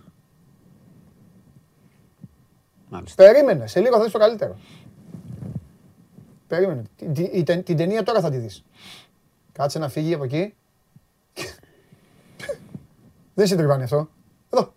[2.89, 3.25] Μάλιστα.
[3.25, 4.57] Περίμενε, σε λίγο θα δεις το καλύτερο.
[6.47, 6.83] Περίμενε.
[6.97, 8.65] Την, την, η ται- την ταινία τώρα θα τη δεις.
[9.53, 10.55] Κάτσε να φύγει από εκεί.
[13.35, 14.09] Δεν σε τριβάνει αυτό.
[14.51, 14.73] Εδώ.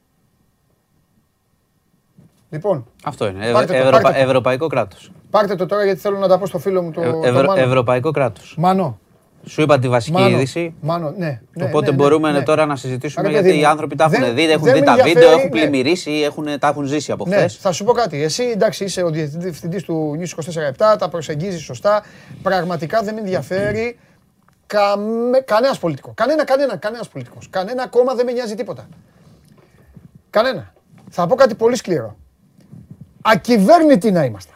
[2.53, 3.45] Λοιπόν, Αυτό είναι.
[3.45, 4.23] Ευ- Πάρτε το, Ευρωπα- πάρτε το.
[4.25, 5.11] Ευρωπαϊκό κράτος.
[5.29, 7.53] πάρτε το τώρα γιατί θέλω να τα πω στο φίλο μου το, το Μάνο.
[7.55, 8.55] Ευρωπαϊκό κράτος.
[8.57, 8.99] Μάνο.
[9.45, 10.35] Σου είπα τη βασική Μάνο.
[10.35, 10.73] είδηση.
[10.81, 11.41] Μάνο, ναι.
[11.53, 12.41] ναι, Οπότε ναι, ναι, μπορούμε ναι.
[12.43, 14.73] τώρα να συζητήσουμε Ρε, γιατί παιδί οι μου, άνθρωποι τα έχουν δεν- δει, έχουν δεν
[14.73, 15.49] δει με τα βίντεο, ενδιαφέρει, έχουν ναι.
[15.61, 17.55] πλημμυρίσει, έχουν, τα έχουν ζήσει από Ναι, χθες.
[17.57, 18.23] θα σου πω κάτι.
[18.23, 20.27] Εσύ εντάξει είσαι ο διευθυντής του News
[20.93, 22.03] 24-7, τα προσεγγίζεις σωστά.
[22.43, 23.97] Πραγματικά δεν με ενδιαφέρει
[24.67, 26.13] καμε, κανένας πολιτικός.
[26.15, 27.47] Κανένα, κανένα, κανένας πολιτικός.
[27.49, 28.87] Κανένα κόμμα δεν με νοιάζει τίποτα.
[30.29, 30.73] Κανένα.
[31.09, 32.15] Θα πω κάτι πολύ σκληρό.
[33.25, 34.55] Ακυβέρνητοι να ήμασταν.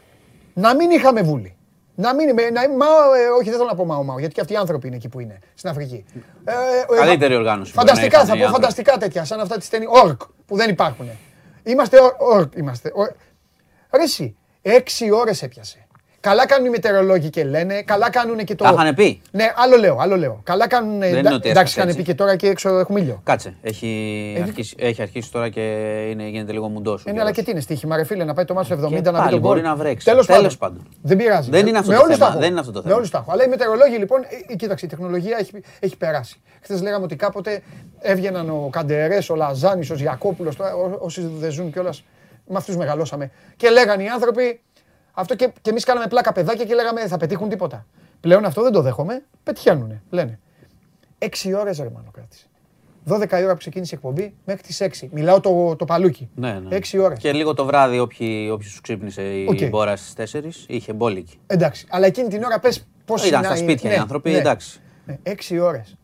[0.53, 1.51] Να μην είχαμε βούλη.
[1.95, 4.41] Να μην είμαι, να, μάω, ε, όχι δεν θέλω να πω μάω μάω, γιατί και
[4.41, 6.05] αυτοί οι άνθρωποι είναι εκεί που είναι, στην Αφρική.
[6.45, 6.51] Ε,
[6.93, 8.61] ε, Καλύτερη οργάνωση μπορεί Φανταστικά, να είχαν θα οι πω άνθρωποι.
[8.74, 11.09] φανταστικά τέτοια, σαν αυτά της ταινία ορκ, που δεν υπάρχουν.
[11.63, 12.91] Είμαστε ορκ, είμαστε.
[12.95, 13.15] ο-
[13.95, 15.86] Ρε εσύ, έξι ώρες έπιασε.
[16.20, 18.63] Καλά κάνουν οι μετεωρολόγοι και λένε, καλά κάνουν και το...
[18.63, 19.22] Τα είχαν πει.
[19.32, 20.41] Ναι, άλλο λέω, άλλο λέω.
[20.43, 21.97] Καλά κάνουν, είναι εντά- ότι εντάξει, έσκασε είχαν έτσι.
[21.99, 23.22] πει και τώρα και έξω έχουμε ήλιο.
[23.24, 23.55] Κάτσε.
[23.61, 25.61] Έχει, αρχίσει, έχει αρχίσει τώρα και
[26.11, 27.03] είναι, γίνεται λίγο μουντός.
[27.05, 28.88] Ε, ναι, αλλά και τι είναι στοίχημα, ρε φίλε, να πάει το μάτσο 70 να
[28.89, 29.70] πάλι πει τον μπορεί γκολ.
[29.70, 30.05] να βρέξει.
[30.05, 30.78] Τέλος Τέλος πάντων.
[30.78, 30.93] πάντων.
[31.01, 31.49] Δεν πειράζει.
[31.49, 32.41] Δεν είναι αυτό Με το όλους θέμα, τα έχω.
[32.41, 32.95] δεν είναι αυτό το Με θέμα.
[32.97, 33.32] όλους τα έχω.
[33.32, 36.41] Αλλά οι μετεωρολόγοι λοιπόν, ε, ε, κοίταξε, η τεχνολογία έχει, έχει περάσει.
[36.61, 37.61] Χθες λέγαμε ότι κάποτε
[37.99, 40.51] έβγαιναν ο Καντερέ, ο Λαζάνης, ο Γιακόπουλο,
[40.99, 42.03] όσοι δεν ζουν κιόλας,
[42.47, 43.32] με αυτούς μεγαλώσαμε.
[43.55, 44.59] Και λέγανε οι άνθρωποι,
[45.20, 47.86] αυτό και, και εμείς κάναμε πλάκα παιδάκια και λέγαμε θα πετύχουν τίποτα.
[48.20, 50.39] Πλέον αυτό δεν το δέχομαι, πετυχαίνουν, λένε.
[51.18, 52.45] Έξι ώρες ρε μάλλον κράτησε.
[53.09, 55.07] 12 η ώρα που ξεκίνησε η εκπομπή μέχρι τις 6.
[55.11, 56.30] Μιλάω το, το παλούκι.
[56.36, 56.78] Ναι, ναι.
[56.78, 57.20] 6 ώρες.
[57.20, 59.70] Και λίγο το βράδυ, όποιοι, όποιος σου ξύπνησε η Οκ.
[59.70, 61.39] μπόρα στις 4, είχε μπόλικη.
[61.47, 61.86] Εντάξει.
[61.89, 64.80] Αλλά εκείνη την ώρα πες πώς Ήταν στα σπίτια οι άνθρωποι, εντάξει.
[65.05, 65.97] Ναι, έξι ώρες.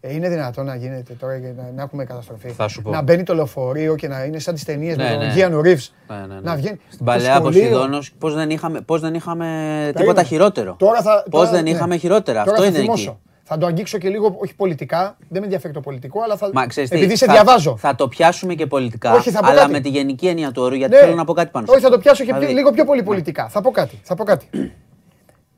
[0.00, 2.48] Ε, είναι δυνατόν να γίνεται τώρα και να, να έχουμε καταστροφή.
[2.48, 2.90] Θα σου πω.
[2.90, 5.32] Να μπαίνει το λεωφορείο και να είναι σαν τις ταινίες Ναι, με τον ναι.
[5.32, 5.80] Κιάνου Ριβς.
[6.08, 6.40] Ναι, ναι, ναι.
[6.40, 6.80] Να βγαίνει.
[6.86, 7.60] Στην το παλαιά σχολείο.
[7.62, 9.46] Ποσειδώνος, πώς δεν είχαμε, πώς δεν είχαμε
[9.84, 10.26] τίποτα Περίμενε.
[10.26, 10.74] χειρότερο.
[10.78, 11.70] Τώρα θα, Πώς τώρα- δεν ναι.
[11.70, 12.38] είχαμε χειρότερα.
[12.44, 13.10] Τώρα Αυτό θα είναι θυμώσω.
[13.10, 13.18] εκεί.
[13.50, 15.16] Θα το αγγίξω και λίγο, όχι πολιτικά.
[15.18, 16.50] Δεν με ενδιαφέρει το πολιτικό, αλλά θα.
[16.52, 17.76] Μα ξέρεις τι, επειδή σε θα, διαβάζω.
[17.76, 19.72] Θα το πιάσουμε και πολιτικά, Όχι, θα πω αλλά κάτι.
[19.72, 21.00] με τη γενική έννοια του όρου, γιατί Ναι.
[21.00, 21.98] θέλω να πω κάτι πάνω σε Όχι, θα αυτό.
[21.98, 23.48] το πιάσω και Δηλαδή, πιο- λίγο πιο πολύ πολιτικά.
[23.48, 24.00] Θα πω κάτι.
[24.02, 24.48] Θα πω κάτι.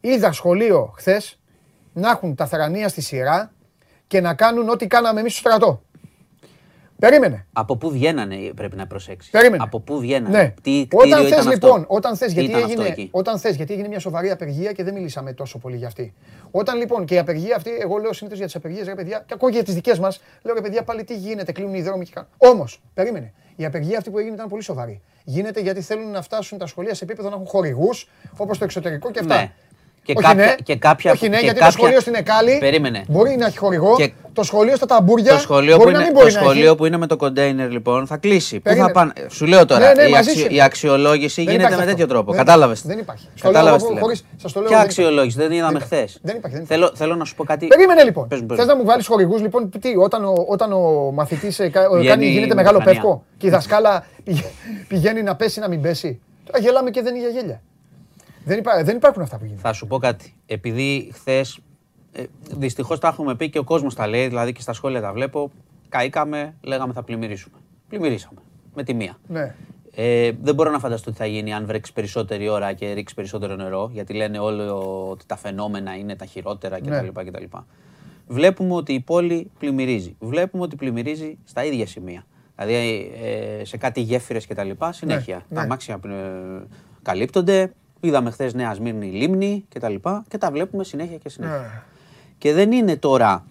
[0.01, 1.39] Είδα σχολείο χθες
[1.93, 3.53] να έχουν τα θερανία στη σειρά
[4.11, 5.83] και να κάνουν ό,τι κάναμε εμείς στο στρατό.
[6.99, 7.47] Περίμενε.
[7.53, 9.31] Από πού βγαίνανε πρέπει να προσέξεις.
[9.31, 9.63] Περίμενε.
[9.63, 10.55] Από πού βγαίνανε; Ναι.
[10.63, 13.09] Τι Όταν κτίριο θες ήταν λοιπόν, αυτό; όταν θες, Τι γιατί ήταν αυτό έγινε, εκεί;
[13.13, 16.15] όταν θες, γιατί έγινε μια σοβαρή απεργία και δεν μιλήσαμε τόσο πολύ για αυτή.
[16.51, 19.35] Όταν λοιπόν και η απεργία αυτή, εγώ λέω συνήθως για τις απεργίες, ρε παιδιά, και
[19.35, 22.05] ακούω και για τις δικές μας, λέω ρε παιδιά πάλι τι γίνεται, κλείνουν οι δρόμοι
[22.05, 22.31] και κάνουν.
[22.39, 23.33] Όμως, περίμενε.
[23.57, 25.01] Η απεργία αυτή που έγινε ήταν πολύ σοβαρή.
[25.25, 29.11] Γίνεται γιατί θέλουν να φτάσουν τα σχολεία σε επίπεδο να έχουν χορηγούς, όπως το εξωτερικό
[29.11, 29.35] και αυτά.
[29.35, 29.53] Ναι.
[30.13, 32.57] Και Όχι κάποια- ναι, και κάποια- όχι ναι, και γιατί κάποια- το σχολείο στην Εκάλη
[32.61, 33.05] Περίμενε.
[33.09, 33.95] μπορεί να έχει χορηγό.
[33.97, 36.41] Και- Το σχολείο στα ταμπούρια Το σχολείο, που μπορεί να είναι, μην το μπορεί να
[36.41, 36.75] σχολείο έχει.
[36.77, 38.57] που είναι με το κοντέινερ λοιπόν θα κλείσει.
[38.57, 38.87] Πού Περίμενε.
[38.87, 40.55] θα πάνε; Σου λέω τώρα, Ναι, ναι, η, μαζί αξιο- σου.
[40.55, 41.95] η αξιολόγηση Δεν γίνεται υπάρχει με αυτό.
[41.97, 42.31] τέτοιο τρόπο.
[42.33, 42.79] Δεν Κατάλαβες.
[42.79, 42.95] υπάρχει.
[42.97, 43.25] Δεν υπάρχει.
[43.35, 44.03] Στο λέω Κατάλαβες εγώ τι λέω.
[44.05, 45.95] χωρίς- σας το λέω, Ποια δεν αξιολόγηση, δεν είδαμε υπάρχει.
[45.95, 46.19] χθες.
[46.23, 47.67] Δεν υπάρχει, δεν Θέλω, θέλω να σου πω κάτι.
[47.67, 48.29] Περίμενε λοιπόν.
[48.29, 48.73] Πες μου, πες Θες μου.
[48.73, 52.57] να μου βάλεις χορηγούς, λοιπόν, τι, όταν ο, όταν ο μαθητής Βγαίνει κάνει, γίνεται η
[52.57, 53.01] μεγάλο μηχανία.
[53.01, 54.51] πεύκο και η δασκάλα πηγα-
[54.91, 56.21] πηγαίνει να πέσει να μην πέσει.
[56.45, 57.61] Τώρα γελάμε και δεν είναι για γέλια.
[58.45, 59.63] Δεν, υπά, δεν υπάρχουν αυτά που γίνονται.
[59.63, 60.35] Θα σου πω κάτι.
[60.47, 61.59] Επειδή χθες.
[62.13, 62.23] Ε,
[62.57, 65.51] Δυστυχώς τα έχουμε πει και ο κόσμος τα λέει, δηλαδή και στα σχόλια τα βλέπω.
[65.89, 67.57] Καήκαμε, λέγαμε θα πλημμυρίσουμε.
[67.89, 68.41] Πλημμυρίσαμε.
[68.75, 69.19] Με τη μία.
[69.29, 69.55] Ναι.
[69.95, 73.57] Ε, δεν μπορώ να φανταστώ τι θα γίνει αν βρέξει περισσότερη ώρα και ρίξει περισσότερο
[73.57, 74.63] νερό, γιατί λένε όλοι
[75.11, 76.99] ότι τα φαινόμενα είναι τα χειρότερα Ναι.
[77.01, 77.21] κτλ.
[77.31, 77.45] κτλ.
[78.27, 80.17] Βλέπουμε ότι η πόλη πλημμυρίζει.
[80.21, 82.25] Βλέπουμε ότι πλημμυρίζει στα ίδια σημεία.
[82.57, 84.71] Δηλαδή ε, σε κάτι γέφυρες κτλ.
[84.91, 85.43] Συνέχεια.
[85.49, 85.57] ναι.
[85.57, 86.11] Τα αμάξια ε,
[87.03, 87.73] καλύπτονται.
[88.01, 91.57] Είδαμε χθες Νέα Σμύρνη Λίμνη και τα λοιπά και τα βλέπουμε συνέχεια και συνέχεια.
[91.57, 91.83] Ναι.
[92.39, 93.45] Και δεν είναι τώρα.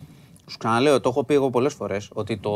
[0.50, 2.50] Σου ξαναλέω, το έχω πει εγώ πολλές φορές, ότι το,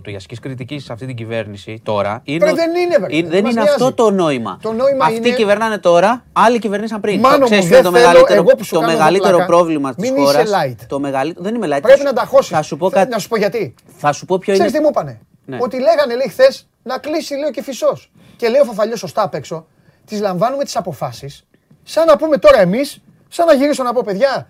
[0.00, 2.38] το η ασκής κριτική σε αυτή την κυβέρνηση τώρα είναι.
[2.38, 3.82] Βρε, ότι- δεν είναι, βρε, είναι- δεν δεν μας είναι νοιάζει.
[3.82, 4.58] αυτό το νόημα.
[4.62, 7.20] Το νόημα Αυτοί είναι- κυβερνάνε τώρα, άλλοι κυβερνήσαν πριν.
[7.20, 9.30] Μάνο μου, Ξέρεις δεν ποιο είναι θέλω το μεγαλύτερο, εγώ που σου το κάνω μεγαλύτερο
[9.36, 9.46] πλάκα.
[9.46, 10.40] πρόβλημα της Μην χώρα.
[10.42, 10.84] είσαι light.
[10.88, 11.44] Το μεγαλύτερο.
[11.44, 11.82] Δεν είμαι light.
[11.82, 12.50] Πρέπει Θα να σου- τα χώσεις.
[12.56, 13.10] Θα σου πω κάτι.
[13.10, 13.74] Να σου πω γιατί.
[13.96, 14.80] Θα σου πω ποιο Ξέρεις είναι.
[14.80, 15.58] τι μου είπανε; Ναι.
[15.60, 17.98] Ότι λέγανε λέει χθες να κλείσει λέει ο Κεφισό.
[18.36, 19.66] Και λέει ο Φαφαλιό σωστά απ' έξω.
[20.04, 21.46] Τις λαμβάνουμε τις αποφάσεις.
[21.82, 24.48] Σαν να πούμε τώρα εμείς, σαν να γυρίσω να πω παιδιά.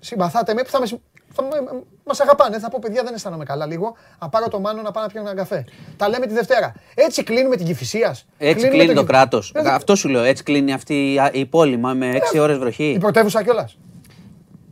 [0.00, 0.86] Συμπαθάτε με που θα με.
[0.86, 0.98] συ-
[1.34, 1.42] Θα
[2.04, 2.58] μας αγαπάνε.
[2.58, 3.94] Θα πω παιδιά, δεν αισθάνομαι καλά λίγο.
[4.20, 5.64] Να πάρω το μάνο να πάω να πιω ένα καφέ.
[5.96, 6.74] Τα λέμε τη Δευτέρα.
[6.94, 8.16] Έτσι κλείνουμε την Κυφυσία.
[8.38, 9.52] Έτσι κλείνει το κράτος.
[9.64, 10.22] Αυτό σου λέω.
[10.22, 12.84] Έτσι κλείνει αυτή η- η πόλη μα με 6 ώρες βροχή.
[12.90, 13.76] Η πρωτεύουσα κιόλας.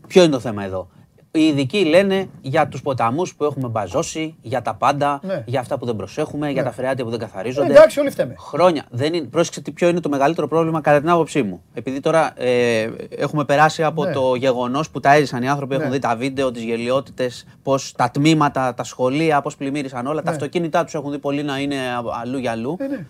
[0.07, 0.89] Ποιο είναι το θέμα εδώ;
[1.37, 5.43] Οι ειδικοί λένε για τους ποταμούς που έχουμε μπαζώσει, για τα πάντα, Ναι.
[5.47, 7.72] για αυτά που δεν προσέχουμε, για τα φρεάτια που δεν καθαρίζονται.
[7.72, 8.34] Εντάξει, όλοι φταίμε.
[8.39, 8.84] Χρόνια.
[8.91, 11.62] Δεν είναι, πρόσεξε τι ποιο είναι το μεγαλύτερο πρόβλημα κατά την άποψή μου.
[11.74, 14.12] Επειδή τώρα ε, έχουμε περάσει από Ναι.
[14.12, 15.80] το γεγονός που τα έζησαν οι άνθρωποι, Ναι.
[15.80, 20.22] έχουν δει τα βίντεο, τις γελιότητες, πώς τα τμήματα, τα σχολεία, πώς πλημμύρισαν όλα.
[20.22, 20.37] Τα Ναι.
[20.37, 21.76] αυτοκίνητά τους έχουν δει πολύ να είναι
[22.22, 22.76] αλλού για αλλού.
[22.80, 23.07] Ε, ναι.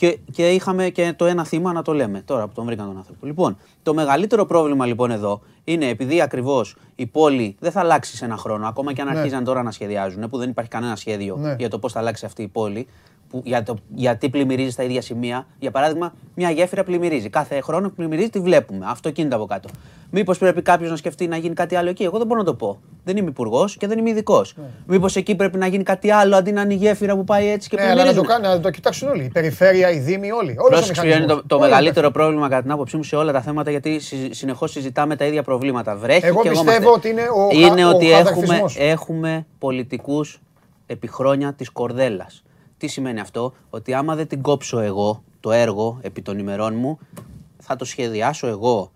[0.00, 2.96] Και, και είχαμε και το ένα θύμα να το λέμε τώρα που τον βρήκαν τον
[2.96, 3.26] άνθρωπο.
[3.26, 8.24] Λοιπόν, το μεγαλύτερο πρόβλημα λοιπόν εδώ είναι επειδή ακριβώς η πόλη δεν θα αλλάξει σε
[8.24, 9.18] ένα χρόνο, ακόμα και αν Ναι.
[9.18, 11.54] αρχίζαν τώρα να σχεδιάζουν, που δεν υπάρχει κανένα σχέδιο Ναι.
[11.58, 12.86] για το πώς θα αλλάξει αυτή η πόλη,
[13.30, 15.46] που, για το, γιατί πλημμυρίζει στα ίδια σημεία.
[15.58, 17.28] Για παράδειγμα, μια γέφυρα πλημμυρίζει.
[17.28, 18.86] Κάθε χρόνο που πλημμυρίζει τη βλέπουμε.
[18.88, 19.68] Αυτοκίνητα από κάτω.
[20.10, 22.54] Μήπως πρέπει κάποιος να σκεφτεί να γίνει κάτι άλλο εκεί; Εγώ δεν μπορώ να το
[22.54, 22.80] πω.
[23.04, 24.54] Δεν είμαι υπουργός και δεν είμαι ειδικός.
[24.56, 24.64] Ναι.
[24.86, 27.68] Μήπως εκεί πρέπει να γίνει κάτι άλλο αντί να είναι η γέφυρα που πάει έτσι
[27.68, 29.24] και Ναι, αλλά να το, πλημμυρίζουν; κάνουν, να το κοιτάξουν όλοι.
[29.24, 30.50] Η περιφέρεια, οι δήμοι, όλοι.
[30.50, 31.44] Όλος ο Πρόσεξε ποιο είναι το, μηχανισμός.
[31.48, 34.00] το Όλα μεγαλύτερο πρόβλημα κατά την άποψή μου σε όλα τα θέματα, γιατί
[34.30, 35.96] συνεχώς συζητάμε τα ίδια προβλήματα.
[35.96, 38.76] Βρέχει Εγώ και πιστεύω είμαστε- ότι είναι ο είναι χα- ο ότι έχουμε, χαδαρφισμός.
[38.78, 40.40] έχουμε πολιτικούς
[40.86, 42.42] επί χρόνια της κορδέλας.
[42.80, 46.98] Τι σημαίνει αυτό, ότι άμα δεν την κόψω εγώ το έργο επί των ημερών μου,
[47.58, 48.90] θα το σχεδιάσω εγώ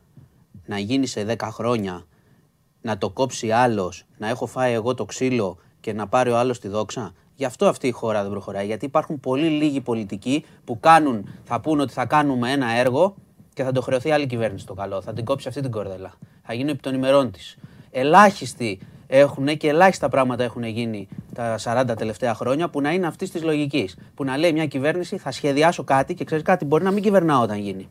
[0.66, 2.04] να γίνει σε 10 χρόνια,
[2.80, 6.58] να το κόψει άλλος, να έχω φάει εγώ το ξύλο και να πάρει ο άλλος
[6.58, 7.12] τη δόξα.
[7.34, 8.66] Γι' αυτό αυτή η χώρα δεν προχωράει.
[8.66, 13.14] Γιατί υπάρχουν πολύ λίγοι πολιτικοί που κάνουν, θα πούν ότι θα κάνουμε ένα έργο
[13.54, 15.00] και θα το χρεωθεί άλλη κυβέρνηση το καλό.
[15.00, 16.14] Θα την κόψει αυτή την κορδέλα.
[16.42, 17.56] Θα γίνει επί των ημερών της.
[17.90, 23.30] Ελάχιστοι έχουν και ελάχιστα πράγματα έχουν γίνει τα 40 τελευταία χρόνια που να είναι αυτής
[23.30, 23.96] της λογικής.
[24.14, 27.42] Που να λέει μια κυβέρνηση θα σχεδιάσω κάτι και ξέρεις κάτι, μπορεί να μην κυβερνάω
[27.42, 27.88] όταν γίνει.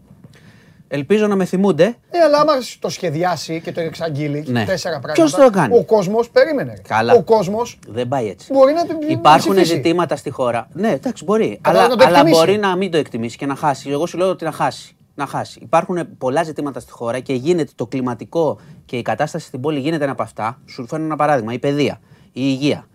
[0.88, 1.84] Ελπίζω να με θυμούνται.
[2.10, 4.66] Ε, αλλά άμα το σχεδιάσει και το εξαγγείλει Ναι.
[4.66, 5.14] τέσσερα πράγματα.
[5.30, 6.74] Ποιος το κάνει; Ο κόσμος περίμενε.
[6.76, 6.82] ρε.
[6.88, 7.14] Καλά.
[7.14, 8.54] Ο κόσμος Δεν πάει έτσι.
[8.54, 9.74] μπορεί να την Υπάρχουν ψηφίσει.
[9.76, 10.68] ζητήματα στη χώρα.
[10.74, 11.60] Ναι, εντάξει, μπορεί.
[11.62, 12.40] Κατά Αλλά, να το αλλά εκτιμήσει.
[12.46, 13.90] μπορεί να μην το εκτιμήσει και να χάσει.
[13.90, 14.96] Εγώ σου λέω ότι να χάσει.
[15.16, 15.60] Να χάσει.
[15.62, 20.04] Υπάρχουν πολλά ζητήματα στη χώρα και γίνεται το κλιματικό και η κατάσταση στην πόλη γίνεται
[20.04, 20.60] ένα από αυτά.
[20.66, 21.54] Σου φέρνω ένα παράδειγμα.
[21.54, 22.88] Η παιδεία, η υγεία,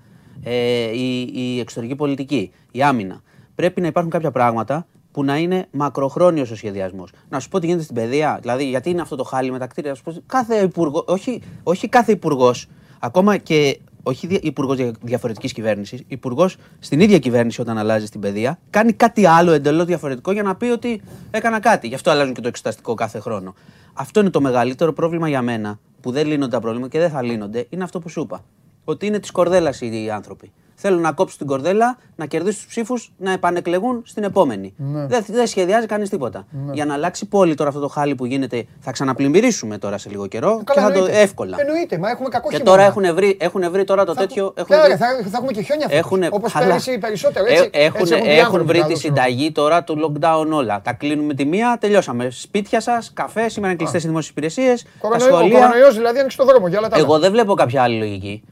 [0.43, 0.53] ε,
[0.97, 3.21] η, η εξωτερική πολιτική, η άμυνα.
[3.55, 7.13] Πρέπει να υπάρχουν κάποια πράγματα που να είναι μακροχρόνιος ο σχεδιασμός.
[7.29, 8.39] Να σου πω τι γίνεται στην παιδεία.
[8.41, 9.91] Δηλαδή, γιατί είναι αυτό το χάλι με τα κτίρια.
[9.91, 16.03] Να σου πω, κάθε υπουργό, όχι, όχι κάθε υπουργός, ακόμα και όχι υπουργός διαφορετικής κυβέρνησης,
[16.07, 20.57] υπουργός στην ίδια κυβέρνηση όταν αλλάζει στην παιδεία, κάνει κάτι άλλο εντελώς διαφορετικό για να
[20.57, 21.89] πει ότι έκανα κάτι.
[21.89, 23.55] Γι' αυτό αλλάζουν και το εξεταστικό κάθε χρόνο.
[23.93, 27.23] Αυτό είναι το μεγαλύτερο πρόβλημα για μένα, που δεν λύνονται τα προβλήματα και δεν θα
[27.23, 28.45] λύνονται, είναι αυτό που σου είπα.
[28.85, 30.53] Ότι είναι της κορδέλας οι άνθρωποι.
[30.81, 34.75] Θέλουν να κόψουν την κορδέλα, να κερδίσουν τους ψήφους, να επανεκλεγούν στην επόμενη.
[34.77, 35.07] Ναι.
[35.07, 36.47] Δεν, δεν σχεδιάζει κανείς τίποτα.
[36.73, 40.27] Για να αλλάξει πόλη τώρα αυτό το χάλι που γίνεται, θα ξαναπλημμυρίσουμε τώρα σε λίγο
[40.27, 41.21] καιρό και θα το εννοείται.
[41.21, 41.57] εύκολα.
[41.61, 42.77] Εννοείται, μα έχουμε κακό Και χειμώνα.
[42.77, 44.53] τώρα έχουν βρει, έχουν βρει τώρα το τέτοιο.
[44.57, 46.39] Έχουν Άρα, βρει- θα, θα έχουμε και χιόνια Έχουνε- φέτος.
[46.39, 47.47] Όπως αλλά- πέρυσι περισσότερο.
[47.47, 50.81] Ε, Έτσι, έχουν, έτσι έχουν, έχουν βρει τη συνταγή τώρα του lockdown όλα.
[50.85, 52.31] Τα κλείνουμε τη μία, τελειώσαμε.
[52.31, 54.83] Σπίτια σας, καφέ, σήμερα είναι κλειστές οι δημόσιες υπηρεσίες.
[54.83, 55.59] Τα Κορονοϊό, ο σχολεία.
[55.59, 57.05] κορονοϊός δηλαδή άνοιξε το δρόμο για όλα τα άλλα.
[57.05, 58.43] Εγώ δεν βλέπω κάποια άλλη λογική.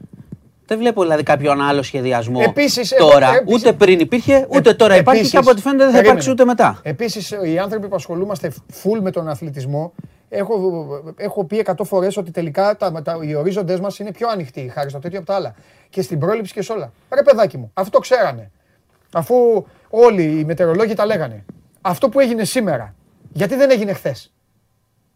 [0.67, 3.35] Δεν βλέπω δηλαδή κάποιον άλλο σχεδιασμό Επίσης, εγώ- τώρα.
[3.35, 6.19] επίσης- ούτε πριν υπήρχε, ούτε τώρα υπάρχει Επίσης, και από ό,τι φαίνεται δεν θα περίμενε.
[6.23, 6.79] υπάρξει ούτε μετά.
[6.83, 8.51] Επίσης, οι άνθρωποι που ασχολούμαστε
[8.83, 9.93] full με τον αθλητισμό,
[10.29, 10.85] έχω,
[11.17, 14.89] έχω πει 100 φορές ότι τελικά τα, τα, οι ορίζοντές μας είναι πιο ανοιχτοί χάρη
[14.89, 15.55] στο τέτοιο από τα άλλα.
[15.89, 16.91] Και στην πρόληψη και σε όλα.
[17.13, 18.51] Ρε παιδάκι μου, αυτό το ξέρανε.
[19.11, 21.45] Αφού όλοι οι μετεωρολόγοι τα λέγανε.
[21.81, 22.95] Αυτό που έγινε σήμερα,
[23.33, 24.33] γιατί δεν έγινε χθες;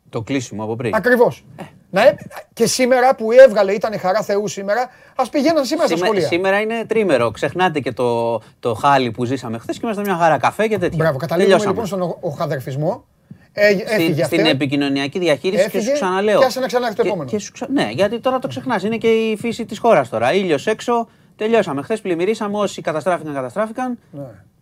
[0.09, 0.95] Το κλείσιμο από πριν.
[0.95, 1.45] Ακριβώς.
[1.55, 1.63] Ε.
[1.91, 2.15] Να, έ-
[2.53, 6.27] και σήμερα που έβγαλε, ήταν χαρά Θεού σήμερα, ας πηγαίναν σήμερα στα Σήμε- σχολεία.
[6.27, 7.31] σήμερα είναι τρίμερο.
[7.31, 10.97] Ξεχνάτε και το, το χάλι που ζήσαμε χθες και είμαστε μια χαρά καφέ και τέτοια.
[10.97, 11.81] Μπράβο, καταλήγουμε Τελειώσαμε.
[11.83, 13.05] λοιπόν στον οχαδερφισμό.
[13.53, 14.35] Ε, έφυγε Στη, αυτή.
[14.35, 16.39] στην επικοινωνιακή διαχείριση και Έφυγε σου ξαναλέω.
[16.39, 17.29] και άσε να ξανάρθει το Και- επόμενο.
[17.29, 18.83] και σου ξα- Ναι, γιατί τώρα το ξεχνάς.
[18.83, 20.33] Είναι και η φύση της χώρας τώρα.
[20.33, 21.81] Ήλιος έξω, τελειώσαμε.
[21.81, 22.57] Χθες πλημμυρίσαμε.
[22.57, 23.97] Όσοι καταστράφηκαν, καταστράφηκαν.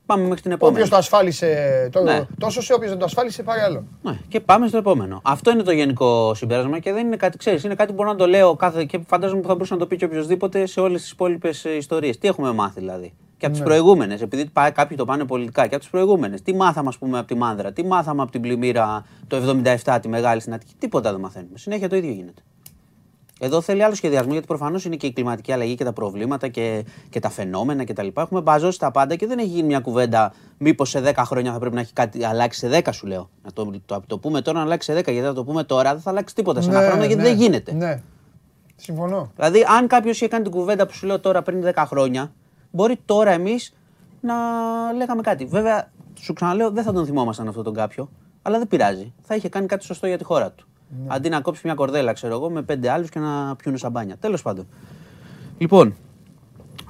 [0.09, 0.15] Ναι.
[0.15, 0.75] Πάμε μέχρι την επόμενη.
[0.77, 2.25] Όποιος το ασφάλισε, το, Ναι.
[2.39, 3.83] τόσο σε όποιος δεν το ασφάλισε, πάρει άλλο.
[4.01, 5.21] Ναι, και πάμε στο επόμενο.
[5.23, 8.15] Αυτό είναι το γενικό συμπέρασμα και δεν είναι κάτι, ξέρεις, είναι κάτι που μπορώ να
[8.15, 11.01] το λέω κάθε, και φαντάζομαι που θα μπορούσε να το πει και οποιοδήποτε σε όλες
[11.01, 12.17] τις υπόλοιπες ιστορίες.
[12.17, 13.69] Τι έχουμε μάθει δηλαδή; Και από τις Ναι.
[13.69, 16.41] προηγούμενες, επειδή πά- κάποιοι το πάνε πολιτικά, και από τις προηγούμενες.
[16.41, 20.07] Τι μάθαμε, ας πούμε, από τη Μάνδρα, τι μάθαμε από την πλημμύρα το 77 τη
[20.07, 20.73] Μεγάλη στην Αττική.
[20.79, 21.57] Τίποτα δεν μαθαίνουμε.
[21.57, 22.41] Συνέχεια το ίδιο γίνεται.
[23.41, 26.85] Εδώ θέλει άλλο σχεδιασμό γιατί προφανώς είναι και η κλιματική αλλαγή και τα προβλήματα και,
[27.09, 28.07] και τα φαινόμενα κτλ.
[28.17, 30.33] Έχουμε μπαζώσει τα πάντα και δεν έχει γίνει μια κουβέντα.
[30.57, 33.29] Μήπως σε 10 χρόνια θα πρέπει να έχει κάτι αλλάξει σε 10, σου λέω.
[33.43, 35.91] Να το, το, το πούμε τώρα να αλλάξει σε 10, γιατί θα το πούμε τώρα
[35.91, 37.73] δεν θα αλλάξει τίποτα σε ένα Ναι, χρόνο γιατί ναι, δεν γίνεται.
[37.73, 38.01] Ναι.
[38.75, 39.31] Συμφωνώ.
[39.35, 42.31] Δηλαδή, αν κάποιος είχε κάνει την κουβέντα που σου λέω τώρα πριν 10 χρόνια,
[42.71, 43.73] μπορεί τώρα εμείς
[44.21, 44.35] να
[44.95, 45.45] λέγαμε κάτι.
[45.45, 48.09] Βέβαια, σου ξαναλέω, δεν θα τον θυμόμασταν αυτόν τον κάποιο,
[48.41, 49.13] αλλά δεν πειράζει.
[49.21, 50.68] Θα είχε κάνει κάτι σωστό για τη χώρα του.
[51.07, 54.17] Αντί να κόψεις μια κορδέλα, ξέρω εγώ, με πέντε άλλους και να πιούνε σαμπάνια.
[54.17, 54.67] Τέλος πάντων.
[55.57, 55.95] Λοιπόν,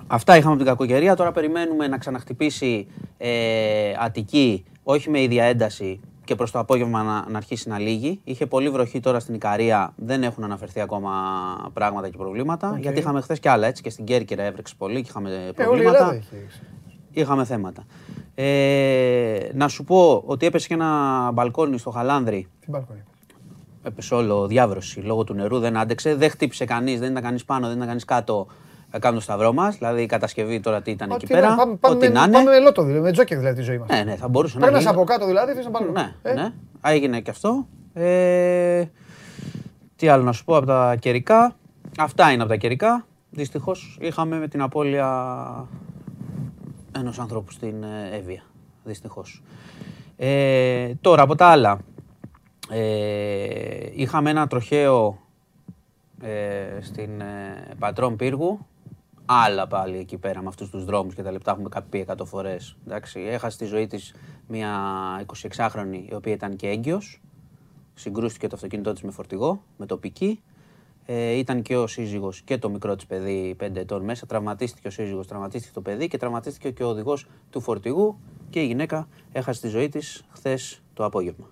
[0.07, 1.15] αυτά είχαμε από την κακοκαιρία.
[1.15, 7.26] Τώρα περιμένουμε να ξαναχτυπήσει ε, Αττική, όχι με ίδια ένταση και προς το απόγευμα να,
[7.30, 8.19] να αρχίσει να λύγει.
[8.23, 11.11] Είχε πολύ βροχή τώρα στην Ικαρία, δεν έχουν αναφερθεί ακόμα
[11.73, 12.77] πράγματα και προβλήματα.
[12.80, 15.49] Γιατί είχαμε χθες κι άλλα έτσι και στην Κέρκυρα έβρεξε πολύ και είχαμε Ε, όλη
[15.49, 15.97] η προβλήματα.
[15.97, 16.35] Ελλάδα έχει.
[17.11, 17.84] Είχαμε θέματα.
[18.35, 22.47] Ε, να σου πω ότι έπεσε και ένα μπαλκόνι στο Χαλάνδρι.
[22.59, 23.03] Τι μπαλκόνι;
[23.84, 26.15] Έπεσε όλο διάβρωση λόγω του νερού, δεν άντεξε.
[26.15, 28.47] Δεν χτύπησε κανείς, δεν ήταν κανείς πάνω, δεν ήταν κανείς κάτω.
[28.91, 29.76] ε, Κάνουμε το σταυρό μας.
[29.77, 31.49] Δηλαδή η κατασκευή τώρα τι ήταν εκεί Ό,τι πέρα.
[31.49, 32.31] να- Πάμε, πάμε, Ό,τι με, να είναι.
[32.31, 33.89] πάμε με λότο δηλαδή, με τζόκερ δηλαδή τη ζωή μας.
[33.89, 34.89] Ναι, ναι, θα μπορούσε να Παίρνει γίνει.
[34.89, 35.91] από κάτω δηλαδή, θες να πάρει.
[35.91, 36.49] Ναι, Ε, ναι.
[36.84, 37.68] Έγινε και αυτό.
[37.93, 38.84] Ε,
[39.95, 41.56] τι άλλο να σου πω από τα καιρικά.
[41.97, 43.06] Αυτά είναι από τα καιρικά.
[43.30, 45.07] Δυστυχώς είχαμε με την απώλεια
[46.97, 48.41] ενός ανθρώπου στην ε, Εύβοια.
[48.84, 49.43] Δυστυχώς.
[50.18, 51.80] Ε, τώρα από τα άλλα.
[52.70, 55.20] Ε, είχαμε ένα τροχαίο
[56.22, 58.66] ε, στην ε, Πατρών Πύργου.
[59.26, 62.76] Άλλα πάλι εκεί πέρα με αυτούς τους δρόμους και τα λεπτά έχουμε πει 100 φορές.
[63.14, 64.14] Έχασε τη ζωή της
[64.48, 64.72] μια
[65.26, 67.22] 26χρονη η οποία ήταν και έγκυος.
[67.94, 70.41] Συγκρούστηκε το αυτοκίνητό της με φορτηγό, με τοπική.
[71.06, 74.26] Ε, ήταν και ο σύζυγος και το μικρό της παιδί 5 ετών μέσα.
[74.26, 78.20] Τραυματίστηκε ο σύζυγος, τραυματίστηκε το παιδί και τραυματίστηκε και ο οδηγός του φορτηγού
[78.50, 81.48] και η γυναίκα έχασε τη ζωή της χθες το απόγευμα.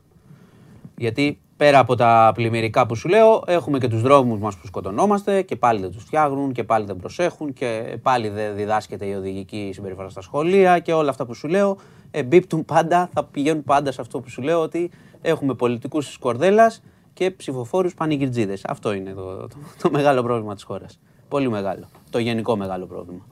[0.97, 5.41] Γιατί πέρα από τα πλημμυρικά που σου λέω, έχουμε και τους δρόμους μας που σκοτωνόμαστε
[5.41, 9.71] και πάλι δεν τους φτιάχνουν και πάλι δεν προσέχουν και πάλι δεν διδάσκεται η οδηγική
[9.73, 11.77] συμπεριφορά στα σχολεία και όλα αυτά που σου λέω
[12.11, 14.91] εμπίπτουν πάντα, θα πηγαίνουν πάντα σε αυτό που σου λέω ότι
[15.21, 16.83] έχουμε πολιτικούς της κορδέλας
[17.13, 18.65] και ψηφοφόρους πανηγυρτζίδες.
[18.65, 20.99] Αυτό είναι το, το, το μεγάλο πρόβλημα της χώρας.
[21.27, 21.89] Πολύ μεγάλο.
[22.09, 23.25] Το γενικό μεγάλο πρόβλημα.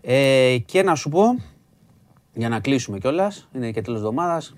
[0.00, 1.22] Ε, και να σου πω,
[2.34, 4.54] για να κλείσουμε κιόλας, είναι και τέλος εβδομάδας.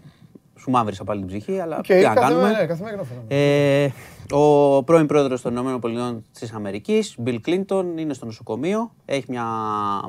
[0.69, 2.43] Σου μαύρισα πάλι την ψυχή, αλλά Οκ, τι να κάθε κάνουμε.
[2.43, 3.35] μέρα, ναι, καθημερινό φαινόμενο.
[3.35, 3.91] Ε,
[4.31, 8.91] ο πρώην πρόεδρος των ΗΠΑ της Αμερικής, Bill Clinton, είναι στο νοσοκομείο.
[9.05, 9.45] Έχει μια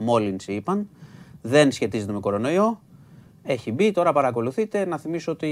[0.02, 0.90] μόλυνση, είπαν.
[1.42, 2.80] Δεν σχετίζεται με κορονοϊό.
[3.44, 4.86] Έχει μπει, τώρα παρακολουθείτε.
[4.86, 5.48] Να θυμίσω ότι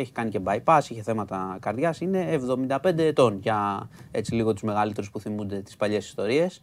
[0.00, 2.00] έχει κάνει και bypass, είχε θέματα καρδιάς.
[2.00, 2.40] Είναι
[2.82, 6.62] 75 ετών για έτσι λίγο τους μεγαλύτερους που θυμούνται τις παλιές ιστορίες.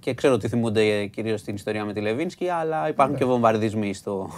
[0.00, 4.30] Και ξέρω ότι θυμούνται κυρίως την ιστορία με τη Λεβίνσκι, αλλά υπάρχουν και βομβαρδισμοί στο,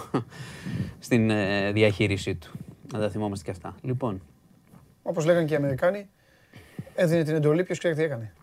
[1.05, 2.51] στην ε, διαχείρισή του.
[2.93, 3.75] Να τα θυμόμαστε και αυτά.
[3.81, 4.21] Λοιπόν,
[5.03, 6.09] Όπως λέγανε και οι Αμερικάνοι,
[6.95, 8.33] έδινε την εντολή, ποιος ξέρει τι έκανε.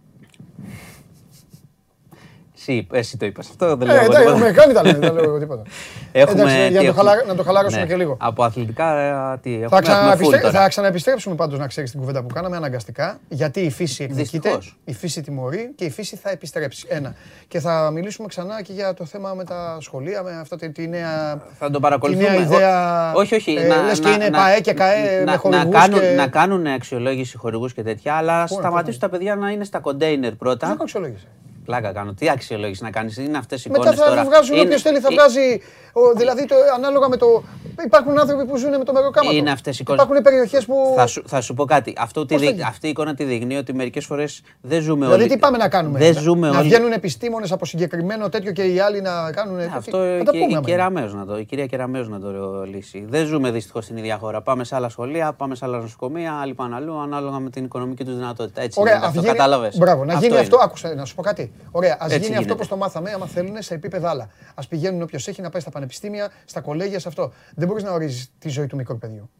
[2.60, 4.40] Εσύ, εσύ το είπες αυτό, δεν Ε, λέω εγώ εντάξει, οι τίποτα.
[4.40, 5.62] Αμερικάνοι τα λένε, δεν λέω εγώ τίποτα.
[6.12, 7.86] Έχουμε, Εντάξει, για τι να το έχουμε; χαλα- να το χαλαρώσουμε Ναι.
[7.88, 8.16] και λίγο.
[8.20, 10.38] Από αθλητικά, ε, τι, έχουμε, Θα, έχουμε full ξαναεπιστε...
[10.38, 10.50] τώρα.
[10.62, 13.18] θα ξαναεπιστρέψουμε πάντως να ξέρεις την κουβέντα που κάναμε αναγκαστικά.
[13.28, 14.78] Γιατί η φύση εκδικείται, Δυστυχώς.
[14.84, 16.86] η φύση τιμωρεί και η φύση θα επιστρέψει.
[16.88, 17.14] Ένα.
[17.48, 20.88] Και θα μιλήσουμε ξανά και για το θέμα με τα σχολεία, με αυτή τη, τη
[20.88, 21.42] νέα.
[21.58, 22.28] Θα το Τη παρακολουθούμε.
[22.28, 23.12] νέα ιδέα.
[23.12, 23.54] Ό- όχι, όχι.
[23.54, 26.66] ε, λες και είναι ΠΑΕ και ΚΑΕ με να, να, χορηγούς κάνουν, και- να κάνουν
[26.66, 30.36] αξιολόγηση χορηγούς και τέτοια, αλλά Πού να σταματήσουν τα παιδιά να είναι στα κοντέινερ Τι
[30.36, 30.66] πρώτα.
[30.66, 31.26] να αξιολόγησε.
[31.70, 32.12] Πλάκα κάνω.
[32.12, 34.24] Τι αξιολόγηση να κάνεις, είναι αυτές οι Μετά εικόνες θα τώρα.
[34.24, 35.60] βγάζουν Είναι- όποιος θέλει, θα ε, βγάζει.
[35.92, 37.42] ο- Δηλαδή το, ανάλογα με το.
[37.84, 39.36] Υπάρχουν άνθρωποι που ζουν με το μεροκάματο.
[39.36, 40.02] Είναι αυτές οι εικόνες.
[40.02, 40.92] Υπάρχουν περιοχές που.
[40.96, 41.92] Θα σου, θα σου πω κάτι.
[41.98, 44.82] Αυτό τι Πώς θα δει- γίνει; αυτή η εικόνα τη δεικνύει ότι μερικές φορές δεν
[44.82, 45.32] ζούμε Δηλαδή όλοι.
[45.32, 46.68] τι πάμε να κάνουμε; Δεν να, ζούμε να όλοι.
[46.68, 49.58] βγαίνουν επιστήμονες από συγκεκριμένο τέτοιο και οι άλλοι να κάνουν.
[49.58, 50.44] τέτοιο; Αυτό Θα και, τα η, πούμε.
[50.44, 50.60] άμα είναι.
[50.64, 53.04] Κεραμέως να το, η κυρία Κεραμέως να το λύσει.
[53.08, 54.40] Δεν ζούμε δυστυχώς στην ίδια χώρα.
[54.42, 58.04] Πάμε σε άλλα σχολεία, πάμε σε άλλα νοσοκομεία, άλλοι πάνε αλλού, ανάλογα με την οικονομική
[58.04, 58.62] τους δυνατότητα.
[58.62, 60.38] Έτσι Ωραία, είναι ας αυτό, γίνει- κατάλαβες; Μπράβο, να γίνει είναι.
[60.38, 60.58] αυτό.
[60.62, 61.52] Άκουσα να σου πω κάτι.
[61.70, 62.62] Ωραία, ας Έτσι γίνει αυτό γίνεται.
[62.62, 64.28] που το μάθαμε, άμα θέλουν, σε επίπεδα άλλα.
[64.54, 67.32] Α πηγαίνουν όποιος έχει να πάει στα πανεπιστήμια, στα κολέγια, σε αυτό.
[67.54, 69.30] Δεν μπορείς να ορίζεις τη ζωή του μικρού παιδιού.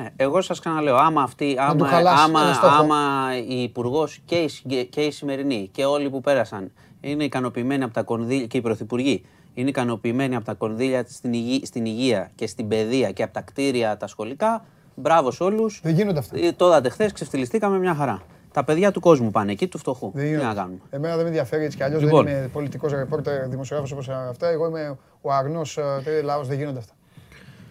[0.00, 2.74] Ναι, εγώ σας ξαναλέω, άμα, αυτή, του άμα, χαλάσει άμα, ένα στόχο.
[2.74, 7.84] άμα η υπουργός και, η συγκε- και η σημερινή και όλοι που πέρασαν είναι ικανοποιημένοι
[7.84, 9.24] από τα κονδύλια και οι πρωθυπουργοί
[9.54, 13.40] είναι ικανοποιημένοι από τα κονδύλια στην, υγεία, στην υγεία και στην παιδεία και από τα
[13.40, 15.80] κτίρια τα σχολικά, μπράβο σε όλους.
[15.82, 16.36] Δεν γίνονται αυτά.
[16.56, 18.22] Το είδατε χθες, ξεφτυλιστήκαμε μια χαρά.
[18.52, 20.10] Τα παιδιά του κόσμου πάνε εκεί, του φτωχού.
[20.14, 20.46] Δεν Τι γίνονται.
[20.46, 22.02] να κάνουμε; Εμένα δεν με ενδιαφέρει έτσι κι αλλιώς.
[22.02, 22.24] Λοιπόν.
[22.24, 24.48] Δεν είμαι πολιτικός ρεπόρτερ, δημοσιογράφος όπως αυτά.
[24.48, 25.78] Εγώ είμαι ο αγνός
[26.24, 26.46] λαός.
[26.48, 26.92] Δεν γίνονται αυτά.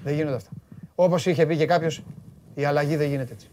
[0.04, 0.50] Δεν γίνονται αυτά.
[0.96, 2.04] Όπως είχε πει και κάποιος,
[2.56, 3.48] η αλλαγή δεν γίνεται έτσι.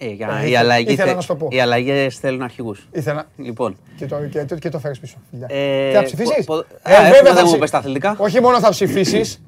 [0.00, 1.48] Ε, για, Ε, οι ήθελα- αλλαγές ήθελα θε- να σου το πω.
[1.50, 2.88] οι αλλαγές θέλουν αρχηγούς.
[2.92, 3.24] Ήθελα.
[3.36, 5.16] Λοιπόν, Και το, και, το- και το φέρεις πίσω.
[5.30, 5.46] Φιλιά.
[5.50, 7.70] Ε, Τι θα ψηφίσεις; πο- πο- Ε, Α, βέβαια έχουμε, θα δεν μου ψη- πες
[7.70, 8.14] τα αθλητικά.
[8.18, 9.42] Όχι μόνο θα ψηφίσεις.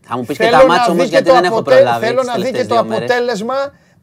[0.00, 1.58] θα μου πεις και Θέλω τα να μάτς δει όμως και γιατί το δεν έχω
[1.58, 3.10] αποτε- προλάβει Θέλω τις να δει και τελευταίες το δύο μέρες.
[3.10, 3.54] αποτέλεσμα.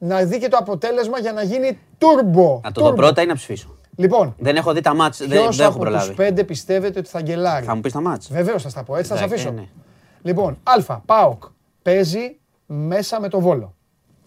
[0.03, 2.59] Να δει και το αποτέλεσμα για να γίνει turbo.
[2.63, 2.95] Να το δω turbo.
[2.95, 5.83] πρώτα ή να ψηφίσω; Λοιπόν, Δεν έχω δει τα μάτς, δεν, ποιος δεν έχω από
[5.85, 6.13] τους προλάβει.
[6.13, 7.65] πέντε πιστεύετε ότι θα γκελάρει.
[7.65, 8.31] Θα μου πεις τα μάτς.
[8.31, 9.61] Βεβαίως θα στα πω, έτσι θα σε Εντάξει, αφήσω.
[9.61, 9.67] ναι.
[10.21, 10.57] Λοιπόν,
[10.89, 11.43] Α, ΠΑΟΚ
[11.81, 13.75] παίζει μέσα με το Βόλο.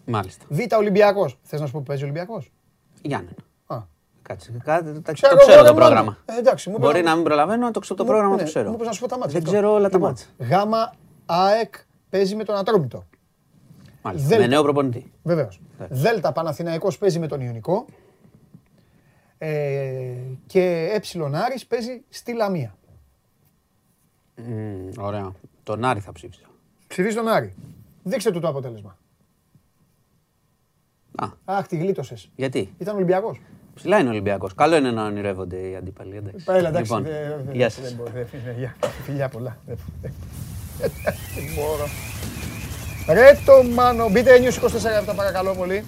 [0.05, 0.45] Μάλιστα.
[0.49, 1.39] Β, Ολυμπιακός.
[1.43, 2.53] Θες να σου πω που παίζει ο Ολυμπιακός;
[3.03, 3.37] Γιάννενα.
[3.67, 3.77] Α.
[4.23, 4.53] Κάτσε.
[4.65, 6.03] κάτι- τα- Ξέρω Το ξέρω εγώ, το ρε, πρόγραμμα.
[6.03, 6.17] μόνο.
[6.25, 8.49] Ε, εντάξει, μου Μπορεί είπες- να μην προλαβαίνω, το ξέρω το Μου- πρόγραμμα ναι, το
[8.49, 8.69] ξέρω.
[8.69, 9.53] μου είπες να σου πω τα μάτς, Δεν αυτό.
[9.53, 10.29] ξέρω όλα τα Λοιπόν, μάτς.
[10.39, 10.93] Γάμα
[11.27, 11.75] ΑΕΚ
[12.11, 13.05] παίζει με τον Ατρόμητο.
[14.05, 14.29] Μάλιστα.
[14.29, 14.43] Δέλτα.
[14.43, 15.13] Με νέο προπονητή.
[15.23, 15.61] Βεβαίως.
[15.79, 16.03] Εντάξει.
[16.03, 17.85] Δέλτα Παναθηναϊκός παίζει με τον Ιωνικό.
[19.39, 20.13] Ε,
[20.47, 22.75] και Ε Άρης παίζει στη Λαμία.
[24.37, 25.33] Μμμ, Ωραία.
[25.63, 26.47] Τον Άρη θα ψήφισα.
[26.87, 27.55] Ψηφίζεις τον Άρη.
[28.03, 28.99] Δείξτε του το αποτέλεσμα.
[31.15, 32.31] Α, Αχ, τη γλίτωσες.
[32.37, 33.41] γιατί; Ήταν Ολυμπιακός.
[33.75, 34.55] Ψηλά είναι ο Ολυμπιακός.
[34.55, 36.17] Καλό είναι να ονειρεύονται οι αντίπαλοι.
[36.17, 36.45] εντάξει.
[36.49, 36.93] Έλα, εντάξει.
[36.93, 37.95] Λοιπόν, δεν- δεν- γεια δεν σας.
[37.95, 38.77] μπορώ, δεν- δεν- γεια.
[39.05, 39.59] Φιλιά πολλά.
[39.67, 40.13] Δεν δεν-
[41.35, 41.85] δεν μπορώ.
[43.09, 44.09] Ρε το μάνο.
[44.09, 45.85] Μπείτε News 24 παρακαλώ πολύ.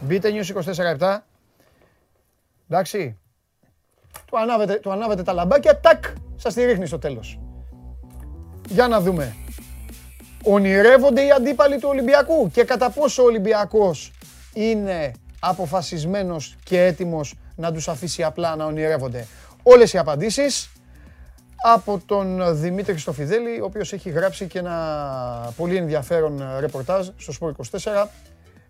[0.00, 0.72] Μπείτε News
[1.10, 1.18] 24
[2.68, 3.18] Εντάξει.
[4.26, 6.04] Του ανάβετε, του ανάβετε τα λαμπάκια, τάκ,
[6.36, 7.40] σας τη ρίχνει στο τέλος.
[8.68, 9.36] Για να δούμε.
[10.44, 14.12] Ονειρεύονται οι αντίπαλοι του Ολυμπιακού και κατά πόσο ο Ολυμπιακός
[14.52, 19.26] είναι αποφασισμένος και έτοιμος να τους αφήσει απλά να ονειρεύονται.
[19.62, 20.71] Όλες οι απαντήσεις
[21.62, 27.54] από τον Δημήτρη Στοφιδέλη, ο οποίος έχει γράψει και ένα πολύ ενδιαφέρον ρεπορτάζ στο Σπορ
[27.70, 28.06] 24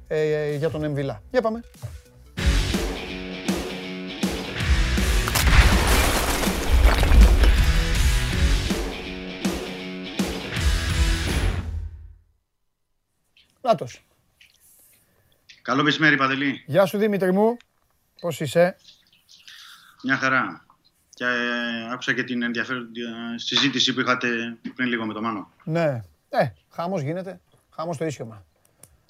[0.09, 1.23] ε, για τον Εμβιλά.
[1.31, 1.61] Για πάμε.
[13.61, 14.05] Νάτος.
[15.63, 16.63] Καλό μεσημέρι, Παντελή.
[16.67, 17.57] Γεια σου Δημήτρη μου.
[18.21, 18.77] Πώς είσαι;
[20.03, 20.65] Μια χαρά.
[21.23, 24.29] Και ε, άκουσα και την ενδιαφέροντη ε, συζήτηση που είχατε
[24.75, 25.51] πριν λίγο με τον Μάνο.
[25.65, 26.01] Ναι.
[26.29, 27.41] Ε, χαμός γίνεται.
[27.75, 28.45] Χαμός το ίσιωμα.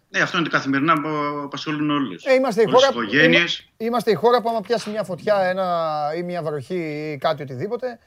[0.09, 1.09] Ναι, αυτό είναι τα καθημερινά που
[1.45, 2.25] απασχολούν όλους.
[2.25, 3.59] Ε, είμαστε, η Όλες χώρα, τις οικογένειες.
[3.77, 7.43] είμα- είμαστε η χώρα που άμα πιάσει μια φωτιά ένα, ή μια βροχή ή κάτι
[7.43, 7.99] οτιδήποτε,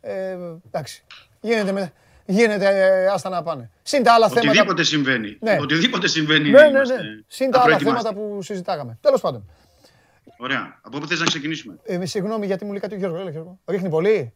[0.00, 0.36] ε,
[0.66, 1.04] εντάξει,
[1.40, 1.92] γίνεται, με,
[2.26, 3.70] γίνεται ε, άστα να πάνε.
[3.82, 4.48] Συν τα άλλα θέματα...
[4.50, 5.36] Οτιδήποτε συμβαίνει.
[5.40, 5.56] Ναι.
[5.60, 6.50] Οτιδήποτε συμβαίνει.
[6.50, 7.08] Ναι, ναι, είμαστε ναι.
[7.26, 8.08] Συν τα άλλα απροετοιμάστοι.
[8.08, 8.98] θέματα που συζητάγαμε.
[9.00, 9.50] Τέλος πάντων.
[10.38, 10.78] Ωραία.
[10.82, 13.20] Από πού θες να ξεκινήσουμε; Ε, με συγγνώμη γιατί μου λέει κάτι ο Γιώργος.
[13.20, 13.58] Έλα, Γιώργο.
[13.66, 14.34] Ρίχνει πολύ;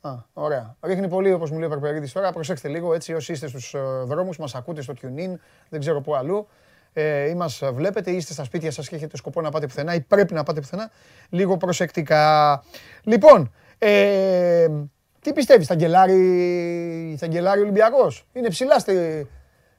[0.00, 0.76] Α, ωραία.
[0.82, 2.32] Ρίχνει πολύ όπως μου λέει ο Περπερίδης τώρα.
[2.32, 5.34] Προσέξτε λίγο έτσι όσοι είστε στους ε, δρόμους, μας ακούτε στο TuneIn,
[5.68, 6.48] δεν ξέρω πού αλλού.
[6.92, 9.94] Ε, ή μας βλέπετε ή είστε στα σπίτια σας και έχετε σκοπό να πάτε πουθενά
[9.94, 10.90] ή πρέπει να πάτε πουθενά.
[11.28, 12.62] Λίγο προσεκτικά.
[13.02, 14.68] Λοιπόν, ε,
[15.20, 19.26] τι πιστεύεις, θα γκελάρει, θα γκελάρει ο Ολυμπιακός; Είναι ψηλά στη,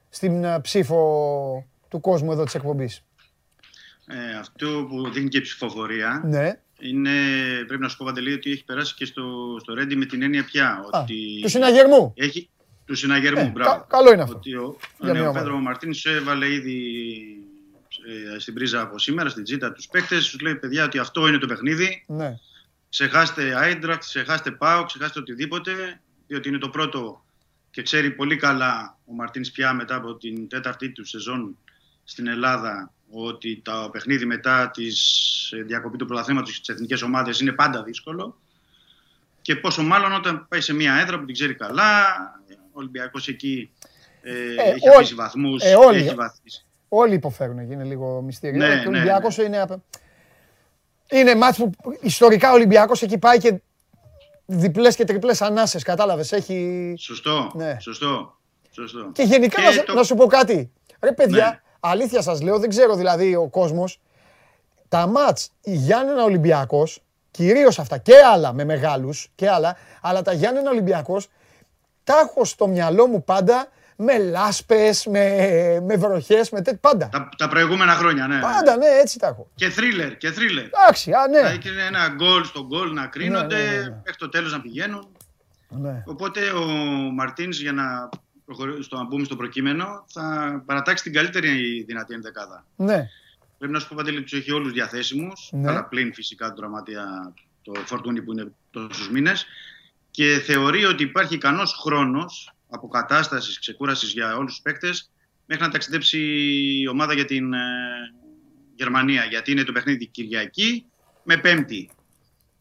[0.08, 3.04] στην ε, ψήφο του κόσμου εδώ της εκπομπής.
[4.06, 6.52] Ε, αυτό που δείχνει και η ψηφοφορία Ναι.
[6.78, 7.10] είναι,
[7.66, 10.44] πρέπει να σου πω Παντελή, ότι έχει περάσει και στο, στο Ρέντι με την έννοια
[10.44, 10.68] πια.
[10.68, 12.12] Α, ότι του συναγερμού.
[12.16, 12.48] Έχει,
[12.84, 13.70] του συναγερμού, Ε, μπράβο.
[13.70, 14.36] κα- καλό είναι αυτό.
[14.36, 15.44] Ότι ο, Για ναι, μια ο ομάδα.
[15.44, 16.76] Πέντρο Μαρτίνης έβαλε ήδη
[18.34, 20.30] ε, στην πρίζα από σήμερα, στην τζίτα τους παίκτες.
[20.30, 22.04] Τους λέει παιδιά ότι αυτό είναι το παιχνίδι.
[22.06, 22.34] Ναι.
[22.88, 26.00] Ξεχάστε Άιντρακτ, ξεχάστε Πάο, ξεχάστε οτιδήποτε.
[26.26, 27.24] Διότι είναι το πρώτο
[27.70, 31.56] και ξέρει πολύ καλά ο Μαρτίνης πια μετά από την τέταρτη του σεζόν
[32.04, 37.82] στην Ελλάδα ότι το παιχνίδι μετά της διακοπή του πρωταθλήματος στι εθνικέ ομάδε είναι πάντα
[37.82, 38.36] δύσκολο.
[39.42, 42.04] Και πόσο μάλλον όταν πάει σε μια έδρα που την ξέρει καλά,
[42.48, 43.70] ο Ολυμπιακός εκεί
[44.22, 44.30] ε,
[44.62, 45.62] έχει όλοι- αφήσει βαθμούς.
[45.62, 45.98] ε, όλοι.
[45.98, 46.64] έχει βαθίσει.
[46.88, 48.58] Όλοι υποφέρουν, είναι λίγο μυστήριο.
[48.66, 49.60] Ναι, και ο ναι, Ολυμπιακός είναι...
[49.60, 49.80] απ-
[51.10, 51.70] Είναι μάτς που
[52.00, 53.60] ιστορικά ο Ολυμπιακός έχει πάει και
[54.46, 56.32] διπλές και τριπλές ανάσες, κατάλαβες.
[56.32, 56.94] Έχει...
[56.98, 57.76] Σωστό, Ναι.
[57.80, 58.38] σωστό,
[58.70, 59.10] σωστό.
[59.14, 60.72] Και γενικά Και να, σε- το- να σου πω κάτι.
[61.02, 61.61] Ρε παιδιά, Ναι.
[61.84, 64.00] Αλήθεια σας λέω, δεν ξέρω δηλαδή ο κόσμος.
[64.88, 70.32] Τα μάτς η Γιάννενα Ολυμπιακός, κυρίως αυτά και άλλα με μεγάλους και άλλα, αλλά τα
[70.32, 71.28] Γιάννενα Ολυμπιακός
[72.04, 75.36] τα έχω στο μυαλό μου πάντα με λάσπες, με,
[75.82, 76.78] με βροχές, με τέτοια.
[76.80, 77.08] Πάντα.
[77.08, 78.40] Τα, τα προηγούμενα χρόνια, ναι.
[78.40, 79.50] Πάντα, ναι, έτσι τα έχω.
[79.54, 80.64] Και θρίλερ, και θρίλερ.
[80.64, 81.38] Εντάξει, α, ναι.
[81.38, 83.88] Δηλαδή είναι ένα γκολ στο γκολ να κρίνονται, ναι, ναι, ναι.
[84.04, 85.08] μέχρι το τέλος να πηγαίνουν.
[85.68, 86.02] ναι.
[86.06, 86.64] Οπότε ο
[87.12, 88.31] Μαρτίνς για να, προχωρήσουμε
[88.80, 92.66] στο, να μπούμε στο προκείμενο θα παρατάξει την καλύτερη δυνατή ενδεκάδα.
[92.76, 93.08] Ναι.
[93.58, 95.68] Πρέπει να σου πω Παντελή τους έχει όλους διαθέσιμους, Ναι.
[95.70, 99.46] αλλά πλην φυσικά το τραυματία το φορτούνι που είναι τόσους μήνες
[100.10, 105.10] και θεωρεί ότι υπάρχει ικανός χρόνος αποκατάστασης, ξεκούρασης για όλους τους παίκτες
[105.46, 106.18] μέχρι να ταξιδέψει
[106.80, 107.58] η ομάδα για την ε,
[108.74, 110.86] Γερμανία γιατί είναι το παιχνίδι Κυριακή
[111.22, 111.90] με Πέμπτη.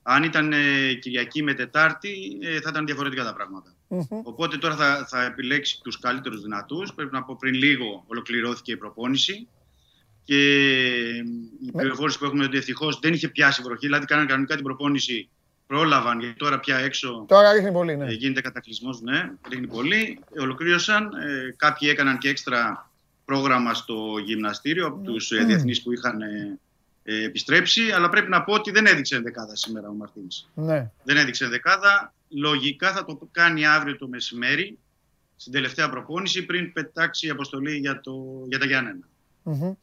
[0.04, 3.74] Αν ήταν ε, Κυριακή με Τετάρτη ε, θα ήταν διαφορετικά τα πράγματα.
[3.94, 4.04] Μμμ.
[4.24, 6.94] Οπότε τώρα θα, θα επιλέξει τους καλύτερους δυνατούς.
[6.94, 9.48] Πρέπει να πω πριν λίγο ολοκληρώθηκε η προπόνηση.
[10.24, 10.38] και
[11.66, 15.30] η πληροφόρηση που έχουμε ότι ευτυχώς δεν είχε πιάσει βροχή, δηλαδή κάνανε κανονικά την προπόνηση,
[15.68, 18.06] πρόλαβαν γιατί τώρα πια έξω Τώρα ρίχνει πολύ, ναι.
[18.06, 20.20] ε, γίνεται κατακλυσμός, ναι, ρίχνει πολύ.
[20.34, 21.04] Ε, Ολοκλήρωσαν.
[21.06, 22.90] Ε, κάποιοι έκαναν και έξτρα
[23.26, 25.46] πρόγραμμα στο γυμναστήριο από τους Mm.
[25.46, 26.60] διεθνείς που είχαν ε,
[27.04, 27.92] ε, επιστρέψει.
[27.92, 30.46] Αλλά πρέπει να πω ότι δεν έδειξε δεκάδα σήμερα ο Μαρτίνς.
[30.54, 30.92] ναι.
[31.04, 32.14] Δεν έδειξε δεκάδα.
[32.38, 34.78] Λογικά θα το κάνει αύριο το μεσημέρι,
[35.36, 38.12] στην τελευταία προπόνηση, πριν πετάξει η αποστολή για, το,
[38.48, 39.08] για τα Γιάννενα.
[39.44, 39.74] Μμμ.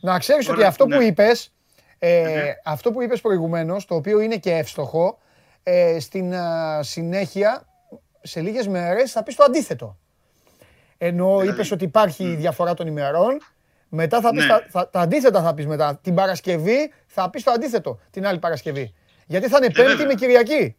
[0.00, 1.04] Να ξέρεις Τώρα, ότι αυτό που ναι.
[1.04, 1.52] είπες,
[1.98, 2.42] ε, Ναι.
[2.64, 5.18] αυτό που είπες προηγουμένως, το οποίο είναι και εύστοχο,
[5.62, 7.66] ε, στην α, συνέχεια,
[8.22, 9.98] σε λίγες μέρες, θα πεις το αντίθετο.
[10.98, 13.38] Ενώ Δηλαδή, είπες ότι υπάρχει διαφορά των ημερών,
[13.88, 14.48] μετά θα πεις Ναι.
[14.48, 15.98] τα, θα- τα αντίθετα θα πεις μετά.
[16.02, 18.94] Την Παρασκευή θα πεις το αντίθετο, την άλλη Παρασκευή.
[19.26, 20.06] Γιατί θα είναι Ε, Πέμπτη βέβαια.
[20.06, 20.76] με Κυριακή.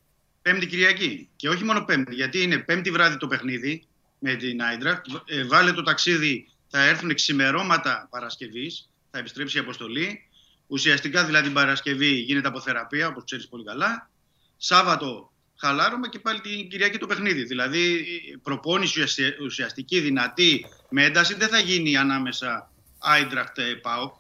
[0.47, 1.29] Πέμπτη Κυριακή.
[1.35, 3.83] Και όχι μόνο Πέμπτη, γιατί είναι Πέμπτη βράδυ το παιχνίδι
[4.19, 5.05] με την Άιντραχτ.
[5.25, 10.29] Ε, βάλε το ταξίδι, θα έρθουν ξημερώματα Παρασκευής, θα επιστρέψει η αποστολή.
[10.67, 14.09] Ουσιαστικά δηλαδή την Παρασκευή γίνεται αποθεραπεία, όπως ξέρεις πολύ καλά.
[14.57, 17.43] Σάββατο χαλάρωμα και πάλι την Κυριακή το παιχνίδι.
[17.43, 17.93] Δηλαδή
[18.33, 24.13] η προπόνηση ουσιαστι- ουσιαστική, δυνατή, με ένταση δεν θα γίνει ανάμεσα Άιντραχτ ΠΑΟΚ.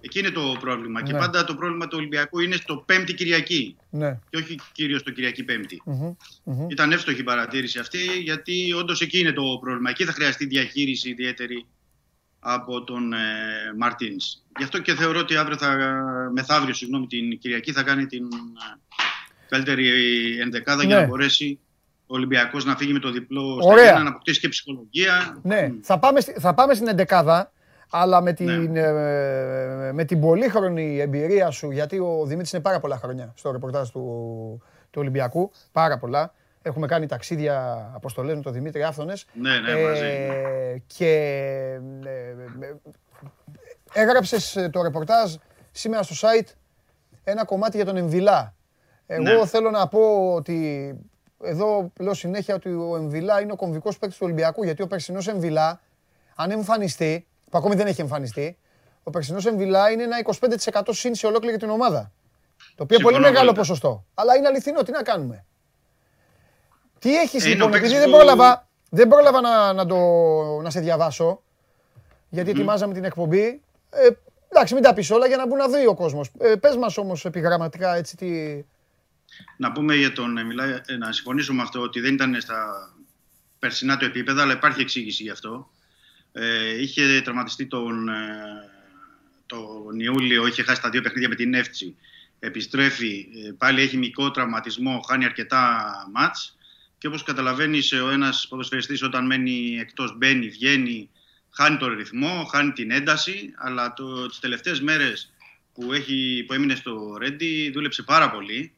[0.00, 1.02] Εκεί είναι το πρόβλημα.
[1.02, 1.18] Και Ναι.
[1.18, 4.18] πάντα το πρόβλημα του Ολυμπιακού είναι στο Πέμπτη Κυριακή Ναι.
[4.30, 5.82] και όχι κυρίως το Κυριακή Πέμπτη.
[5.84, 6.14] Μμμ,
[6.44, 6.66] μμμ.
[6.70, 9.90] Ήταν εύστοχη η παρατήρηση αυτή, γιατί όντως εκεί είναι το πρόβλημα.
[9.90, 11.66] Εκεί θα χρειαστεί διαχείριση ιδιαίτερη
[12.40, 13.16] από τον ε,
[13.78, 14.24] Μαρτίνς.
[14.58, 15.76] Γι' αυτό και θεωρώ ότι αύριο θα,
[16.32, 18.28] μεθαύριο συγγνώμη, την Κυριακή θα κάνει την ε,
[19.48, 19.88] καλύτερη
[20.40, 21.00] ενδεκάδα για Ναι.
[21.00, 21.58] να μπορέσει
[22.06, 23.82] ο Ολυμπιακός να φύγει με το διπλό στα Ωραία.
[23.82, 25.38] Γιάννενα, να αποκτήσει και ψυχολογία.
[25.42, 27.52] Ναι, θα πάμε, στη- θα πάμε στην εντεκάδα,
[27.90, 28.36] αλλά με Ναι.
[28.36, 33.50] την, ε, με την πολύχρονη εμπειρία σου, γιατί ο Δημήτρης είναι πάρα πολλά χρόνια στο
[33.50, 34.00] ρεπορτάζ του,
[34.90, 36.32] του Ολυμπιακού, πάρα πολλά.
[36.62, 39.26] Έχουμε κάνει ταξίδια, αποστολές με τον Δημήτρη Άφθονες.
[39.32, 40.04] Ναι, ναι, μαζί.
[40.04, 41.06] Ε, και
[42.04, 42.10] ε,
[42.66, 42.74] ε,
[43.92, 45.34] έγραψες ε, το ρεπορτάζ
[45.72, 46.48] σήμερα στο site
[47.24, 48.54] ένα κομμάτι για τον Εμβιλά.
[49.06, 49.46] Εγώ Ναι.
[49.46, 50.94] θέλω να πω ότι
[51.44, 55.28] εδώ λέω συνέχεια ότι ο Εμβιλά είναι ο κομβικός παίκτης του Ολυμπιακού γιατί ο περσινός
[55.28, 55.80] Εμβιλά
[56.34, 58.58] αν εμφανιστεί, που ακόμη δεν έχει εμφανιστεί,
[59.02, 60.16] ο περσινός Εμβιλά είναι ένα
[60.80, 62.12] 25% συν σε ολόκληρη την ομάδα.
[62.74, 63.60] Το οποίο είναι πολύ Συμφωνώ μεγάλο απόλυτα.
[63.60, 64.04] ποσοστό.
[64.14, 65.44] Αλλά είναι αληθινό, τι να κάνουμε.
[66.98, 69.96] Τι έχεις Είναι λοιπόν, ο παίκτης επειδή δεν που- πρόλαβα, δεν πρόλαβα να, να, το,
[70.62, 71.42] να σε διαβάσω,
[72.28, 72.56] γιατί Μμμ.
[72.56, 73.62] ετοιμάζαμε την εκπομπή.
[73.90, 74.08] Ε,
[74.48, 76.30] εντάξει, μην τα πεις όλα για να μπουν να δει ο κόσμος.
[76.38, 78.28] Ε, πες μας όμως επιγραμματικά έτσι τι...
[79.56, 82.90] Να πούμε για τον Εμιλά, ε, να συμφωνήσω με αυτό ότι δεν ήταν στα
[83.58, 85.70] περσινά του επίπεδα, αλλά υπάρχει εξήγηση γι' αυτό.
[86.32, 88.70] Ε, είχε τραυματιστεί τον, ε,
[89.46, 91.96] τον Ιούλιο, είχε χάσει τα δύο παιχνίδια με την Εύτσι.
[92.38, 96.56] Επιστρέφει, ε, πάλι έχει μικρό τραυματισμό, χάνει αρκετά μάτς.
[96.98, 101.10] Και όπως καταλαβαίνεις, ο ένας ποδοσφαιριστής όταν μένει εκτός, μπαίνει, βγαίνει,
[101.50, 105.32] χάνει τον ρυθμό, χάνει την ένταση, αλλά το, τις τελευταίες μέρες
[105.74, 108.72] που, έχει, που έμεινε στο Ρέντι δούλεψε πάρα πολύ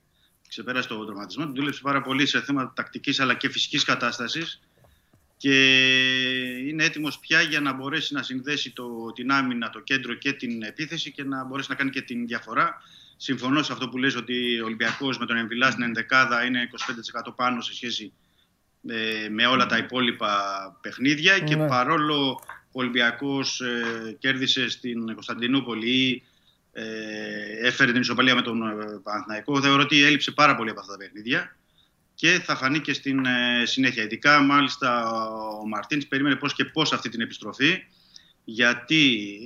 [0.51, 4.61] ξεπέρασε τον τραυματισμό, του δούλεψε πάρα πολύ σε θέματα τακτικής αλλά και φυσικής κατάστασης
[5.41, 5.55] και
[6.69, 10.63] είναι έτοιμος πια για να μπορέσει να συνδέσει το, την άμυνα, το κέντρο και την
[10.63, 12.83] επίθεση και να μπορέσει να κάνει και την διαφορά.
[13.17, 16.69] Συμφωνώ σε αυτό που λες ότι ο Ολυμπιακός με τον Εμβιλάς στην ενδεκάδα είναι
[17.29, 18.13] 25% πάνω σε σχέση
[18.89, 20.33] ε, με όλα τα υπόλοιπα
[20.81, 21.67] παιχνίδια και Ναι.
[21.67, 22.41] παρόλο
[22.73, 26.23] ο Ολυμπιακός ε, κέρδισε στην Κωνσταντινούπολη ή
[26.73, 26.85] ε,
[27.67, 29.61] έφερε την ισοπαλία με τον ε, Παναθηναϊκό.
[29.61, 31.57] Θεωρώ ότι έλειψε πάρα πολύ από αυτά τα παιχνίδια
[32.21, 34.03] και θα φανεί και στην ε, συνέχεια.
[34.03, 35.11] Ειδικά, μάλιστα,
[35.61, 37.85] ο Μαρτίνς περίμενε πώς και πώς αυτή την επιστροφή,
[38.45, 38.97] γιατί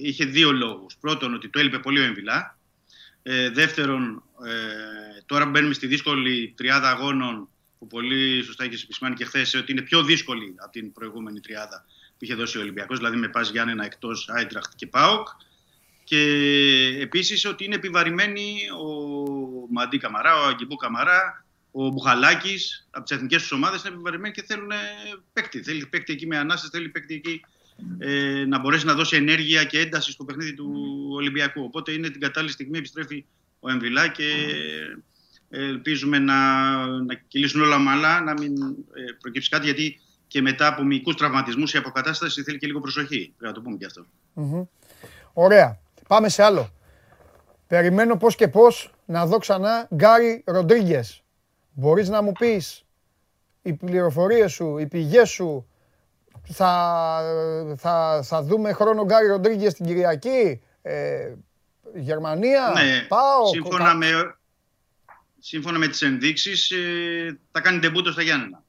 [0.02, 0.96] είχε δύο λόγους.
[1.00, 2.58] Πρώτον, ότι το έλειπε πολύ ο Εμβιλά.
[3.22, 7.48] Ε, δεύτερον, ε, τώρα μπαίνουμε στη δύσκολη τριάδα αγώνων
[7.78, 11.84] που πολύ σωστά είχες επισημάνει και χθες ότι είναι πιο δύσκολη από την προηγούμενη τριάδα
[12.18, 15.28] που είχε δώσει ο Ολυμπιακός, δηλαδή με Πας Γιάννενα εκτός Άιντραχτ και ΠΑΟΚ.
[16.04, 16.22] Και
[17.00, 18.86] επίσης ότι είναι επιβαρημένοι ο
[19.70, 21.43] Μαντί Καμαρά, ο Αγκιμπού Καμαρά,
[21.76, 24.76] ο Μπουχαλάκης από τις εθνικές τους ομάδες είναι επιβαρημένοι και θέλουν ε,
[25.32, 25.62] παίκτη.
[25.62, 27.40] Θέλει παίκτη εκεί με ανάσταση, θέλει παίκτη εκεί
[27.98, 30.72] ε, να μπορέσει να δώσει ενέργεια και ένταση στο παιχνίδι του
[31.12, 31.62] Ολυμπιακού.
[31.64, 33.24] Οπότε είναι την κατάλληλη στιγμή επιστρέφει
[33.60, 34.24] ο Εμβιλά και
[35.50, 36.36] ελπίζουμε να,
[36.86, 38.56] να κυλήσουν όλα μαλά, να μην
[38.94, 43.34] ε, προκύψει κάτι γιατί και μετά από μυϊκούς τραυματισμούς η αποκατάσταση θέλει και λίγο προσοχή.
[43.36, 44.06] Πρέπει να το πούμε και αυτό.
[44.32, 44.62] Μμμ.
[45.32, 45.78] Ωραία.
[46.08, 46.72] Πάμε σε άλλο.
[47.66, 51.23] Περιμένω πώς και πώς να δω ξανά Γκάρι Ροντρίγκες.
[51.74, 52.84] Μπορείς να μου πεις
[53.62, 55.66] οι πληροφορίες σου, οι πηγές σου,
[56.46, 57.20] θα,
[57.76, 61.34] θα, θα δούμε χρόνο Γκάρι Ροντρίγκες την Κυριακή, ε,
[61.94, 63.46] Γερμανία, Ναι, πάω.
[63.46, 64.36] σύμφωνα με,
[65.38, 68.62] σύμφωνα με τις ενδείξεις ε, θα κάνει ντεμπούτο στα Γιάννενα.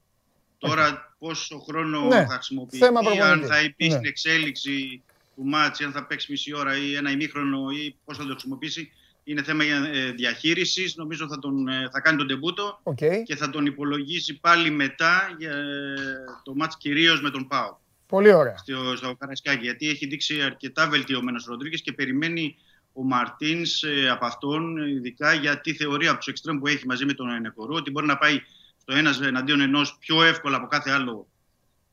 [0.58, 3.48] Τώρα πόσο χρόνο Ναι, θα χρησιμοποιηθεί, θέμα αν προπονητής.
[3.48, 3.90] θα μπει Ναι.
[3.94, 5.02] στην εξέλιξη
[5.36, 8.30] του μάτς, ή αν θα παίξει μισή ώρα ή ένα ημίχρονο ή πώς θα το
[8.30, 8.92] χρησιμοποιήσει,
[9.28, 10.96] είναι θέμα ε, διαχείρισης.
[10.96, 13.22] Νομίζω θα, τον, ε, θα κάνει τον τεμπούτο Okay.
[13.24, 15.94] και θα τον υπολογίσει πάλι μετά για ε,
[16.42, 17.76] το μάτς κυρίως με τον ΠΑΟ
[18.06, 18.56] Πολύ ωραία.
[18.56, 19.64] στο, στο Καρασκάκι.
[19.64, 22.56] Γιατί έχει δείξει αρκετά βελτιωμένος Ροντρίγκες και περιμένει
[22.92, 27.12] ο Μαρτίνς από αυτόν, ειδικά για τη θεωρία από τους εξτρέμ που έχει μαζί με
[27.12, 28.40] τον Ενεκορού, ότι μπορεί να πάει
[28.80, 31.26] στο ένας εναντίον ενός πιο εύκολα από κάθε άλλο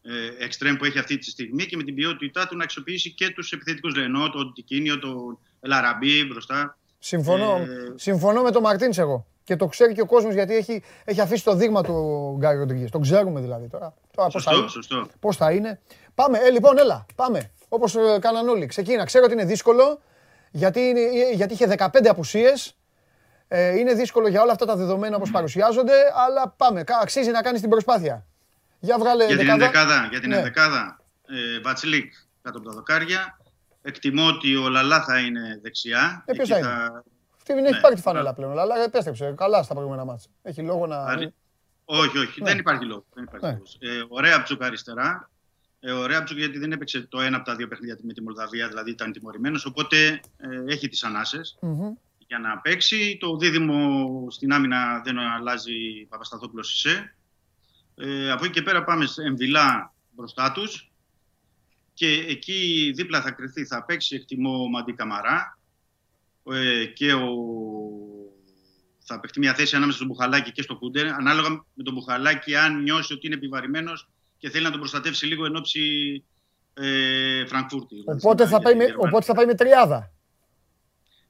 [0.02, 3.30] ε, εξτρέμ που έχει αυτή τη στιγμή και με την ποιότητά του να αξιοποιήσει και
[3.30, 6.78] τους επιθετικούς Λενό, τον Τικίνιο, τον Λαραμπή μπροστά.
[7.14, 7.66] Συμφωνώ, Ε,
[7.96, 9.26] συμφωνώ με τον Μαρτίνς εγώ.
[9.44, 12.90] Και το ξέρει και ο κόσμος γιατί έχει, έχει αφήσει το δείγμα του Γκάρι Ροντρίγκες.
[12.92, 13.94] Το ξέρουμε δηλαδή τώρα.
[14.16, 15.08] τώρα πώς, θα σωστό, είναι, σωστό.
[15.20, 15.80] πώς θα είναι.
[16.16, 17.52] Πάμε, ε, λοιπόν, έλα, πάμε.
[17.70, 18.66] Όπως ε, κάναν όλοι.
[18.66, 19.04] Ξεκίνα.
[19.06, 20.00] Ξέρω ότι είναι δύσκολο
[20.52, 22.78] γιατί, είναι, ε, γιατί είχε 15 απουσίες.
[23.48, 25.94] Ε, είναι δύσκολο για όλα αυτά τα δεδομένα όπως παρουσιάζονται,
[26.28, 26.84] αλλά πάμε.
[26.84, 28.26] Κα- Αξίζει να κάνεις την προσπάθεια.
[28.80, 29.66] Για βγάλε Για την δεκάδα.
[29.66, 30.36] ενδεκάδα, για την Ναι.
[30.38, 33.38] ενδεκάδα ε, Βατσλίκ κάτω από τα δοκάρια.
[33.86, 36.24] Εκτιμώ ότι ο Λαλά θα είναι δεξιά.
[36.28, 37.04] Ε, ποιος Εκεί θα είναι;
[37.38, 37.80] Αυτή δεν έχει Ναι.
[37.82, 40.30] πάρει τη φανέλα πλέον, αλλά επέστρεψε καλά στα προηγούμενα μάτια.
[40.42, 40.98] Έχει λόγο να...
[40.98, 41.34] Άρη-
[41.86, 42.50] Όχι, όχι, Ναι.
[42.50, 43.04] δεν υπάρχει λόγος.
[43.14, 43.52] Δεν υπάρχει Ναι.
[43.52, 43.78] λόγος.
[43.80, 45.30] Ε, ο Ρέαπτσουκ αριστερά.
[45.80, 48.68] Ε, ο Ρέαπτσουκ γιατί δεν έπαιξε το ένα από τα δύο παιχνίδια με τη Μολδαβία,
[48.68, 51.94] δηλαδή ήταν τιμωρημένος, οπότε ε, έχει τις ανάσες Μμμ.
[52.28, 53.18] για να παίξει.
[53.20, 57.16] Το δίδυμο στην άμυνα δεν αλλάζει Παπασταθόπουλος Σισε.
[57.96, 60.92] Ε, από εκεί και πέρα πάμε σε Εμβιλά μπροστά τους.
[61.94, 65.60] Και εκεί δίπλα θα κρυφτεί, θα παίξει εκτιμώ ο Μαντί Καμαρά
[66.52, 67.28] ε, και ο...
[69.00, 71.08] θα παιχτεί μια θέση ανάμεσα στον Μπουχαλάκη και στο Κούντερ.
[71.08, 75.46] Ανάλογα με τον Μπουχαλάκη, αν νιώσει ότι είναι επιβαρημένος και θέλει να τον προστατεύσει λίγο
[75.46, 76.24] εν ώψη
[76.74, 77.96] ε, Φραγκφούρτη.
[77.96, 79.10] δηλαδή Οπότε στην- θα, πάει για με, τη Γερμανία.
[79.10, 80.12] οπότε θα πάει με τριάδα.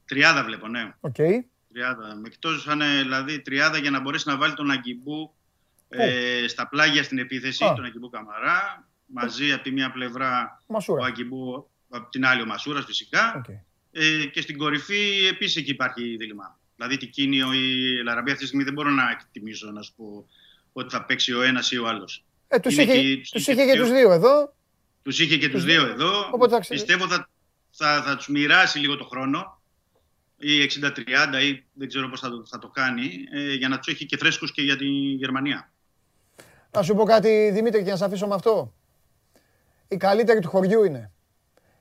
[0.05, 0.93] Τριάδα βλέπω, ναι.
[0.99, 1.15] Οκ.
[1.73, 2.15] Τριάδα.
[2.15, 5.33] Με εκτός αν είναι δηλαδή τριάδα για να μπορέσει να βάλει τον Αγκιμπού
[5.89, 7.73] ε, στα πλάγια στην επίθεση, Α.
[7.73, 8.87] τον Αγκιμπού Καμαρά.
[9.05, 11.05] Μαζί από τη μία πλευρά ο Μασούρα.
[11.05, 13.33] Αγκιμπού, από την άλλη ο Μασούρας φυσικά.
[13.37, 13.49] Οκ.
[13.91, 16.59] Ε, και στην κορυφή επίσης εκεί υπάρχει δίλημμα.
[16.75, 17.59] Δηλαδή Τικίνιο ή
[17.99, 20.27] Ελ Αραμπί αυτή τη στιγμή δεν μπορώ να εκτιμήσω να σου πω
[20.73, 22.23] ότι θα παίξει ο ένας ή ο άλλος.
[22.47, 23.97] Ε, τους Είναι είχε, και- τους τους είχε είχε και τους δύο.
[23.97, 24.53] δύο εδώ.
[25.03, 25.91] Τους είχε και τους Τους δύο δύο.
[25.93, 26.29] εδώ.
[26.31, 27.29] Οπότε θα ξε- Πιστεύω θα,
[27.71, 29.61] θα, θα τους μοιράσει λίγο το χρόνο
[30.37, 33.93] ή 60-30 ή δεν ξέρω πώς θα το, θα το κάνει ε, για να τους
[33.93, 34.85] έχει και φρέσκους και για τη
[35.15, 35.71] Γερμανία.
[36.71, 38.73] Να σου πω κάτι, Δημήτρη, και να σε αφήσω με αυτό.
[39.93, 41.11] Οι καλύτεροι του χωριού είναι.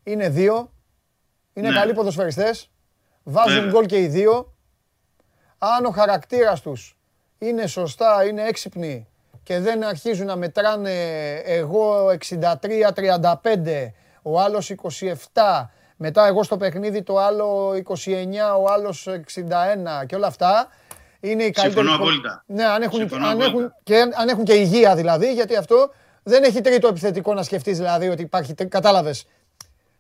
[0.03, 0.73] Είναι δύο.
[1.53, 1.75] Είναι Ναι.
[1.75, 2.71] καλοί ποδοσφαιριστές.
[3.23, 3.71] Βάζουν Βέβαια.
[3.71, 4.55] γκολ και οι δύο.
[5.59, 6.97] Αν ο χαρακτήρας τους
[7.39, 9.09] είναι σωστά, είναι έξυπνοι
[9.43, 10.93] και δεν αρχίζουν να μετράνε
[11.45, 20.07] εγώ 63-35, ο άλλος 27, μετά εγώ στο παιχνίδι το άλλο 29, ο άλλος 61
[20.07, 20.69] και όλα αυτά.
[21.21, 21.87] Είναι οι καλύτεροι.
[21.87, 22.43] Συμφωνώ του χω- απόλυτα.
[22.47, 23.51] Ναι, αν έχουν, Συμφωνώ αν, απόλυτα.
[23.59, 25.91] έχουν, και, αν έχουν και υγεία δηλαδή, γιατί αυτό
[26.23, 29.27] δεν έχει τρίτο επιθετικό να σκεφτείς δηλαδή ότι υπάρχει, τρί- κατάλαβες,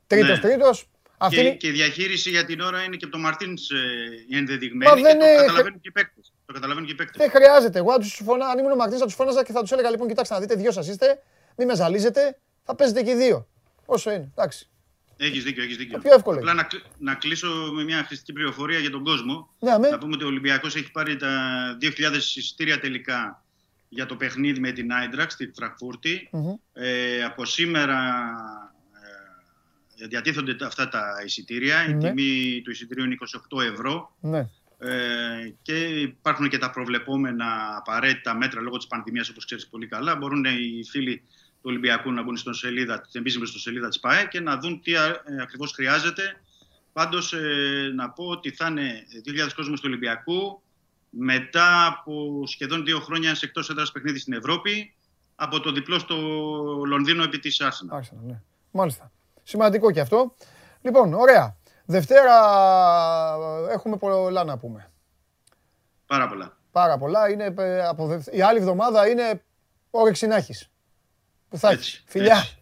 [0.07, 0.39] τρίτος Ναι.
[0.39, 0.86] τρίτος.
[1.19, 4.36] Αυτή Και, είναι, και η διαχείριση για την ώρα είναι και από τον Μαρτίνς ε,
[4.36, 6.32] ενδεδειγμένη Μα και δεν το είναι- καταλαβαίνουν και οι παίκτες.
[6.47, 7.16] Το καταλαβαίνουν και οι παίκτες.
[7.16, 7.78] δεν χρειάζεται.
[7.78, 8.47] Εγώ αν, τους φωνα...
[8.47, 10.55] αν ήμουν ο Μαρτίνς θα τους φώναζα και θα τους έλεγα λοιπόν κοιτάξτε να δείτε,
[10.55, 11.23] δυο σας είστε,
[11.57, 13.47] μην με ζαλίζετε, θα παίζετε και οι δύο.
[13.86, 14.66] Όσο είναι, εντάξει.
[15.16, 15.93] Έχεις δίκιο, έχεις δίκιο.
[15.93, 19.55] Το πιο εύκολο Απλά να, κλ- να κλείσω με μια χρηστική πληροφορία για τον κόσμο.
[19.59, 19.89] Ναι, αμέ.
[19.89, 21.28] Να πούμε ότι ο Ολυμπιακός έχει πάρει τα
[21.81, 21.90] 2.000
[22.36, 23.44] εισιτήρια τελικά
[23.94, 26.28] για το παιχνίδι με την Άιντραξ στη Φραγκφούρτη.
[26.32, 26.55] Μμμ.
[26.73, 27.98] Ε, από σήμερα
[30.01, 31.89] ε, διατίθονται τα- αυτά τα εισιτήρια.
[31.89, 31.98] Η Ναι.
[32.12, 34.16] τιμή του εισιτηρίου είναι 28 ευρώ.
[34.20, 34.48] Ναι.
[34.78, 40.16] Ε, και υπάρχουν και τα προβλεπόμενα απαραίτητα μέτρα λόγω της πανδημίας όπως ξέρεις πολύ καλά.
[40.16, 44.27] Μπορούν οι φίλοι του Ολυμπιακού να μπουν στην σελίδα, στην επίσημη στο σελίδα της ΠΑΕ
[44.27, 46.23] και να δουν τι α- ε, ακριβώς χρειάζεται.
[46.93, 50.62] Πάντως ε, να πω ότι θα είναι 2.000 κόσμος του Ολυμπιακού
[51.14, 54.94] μετά από σχεδόν δύο χρόνια σε εκτός έδρας παιχνίδι στην Ευρώπη
[55.34, 56.16] από το διπλό στο
[56.86, 57.89] Λονδίνο επί της Arsenal.
[57.90, 58.40] Άρχισα, ναι.
[58.70, 59.10] Μάλιστα.
[59.43, 60.34] Σημαντικό και αυτό.
[60.82, 61.56] Λοιπόν, ωραία.
[61.84, 62.34] Δευτέρα
[63.68, 64.90] ε, έχουμε πολλά να πούμε.
[66.06, 66.56] Πάρα πολλά.
[66.72, 67.30] Πάρα πολλά.
[67.30, 69.43] Είναι, ε, από δευ- Η άλλη εβδομάδα είναι
[69.90, 70.68] όρεξη να έχεις.
[71.48, 71.86] Που θα έχεις.
[71.86, 72.36] Έτσι, Φιλιά.
[72.36, 72.56] έτσι.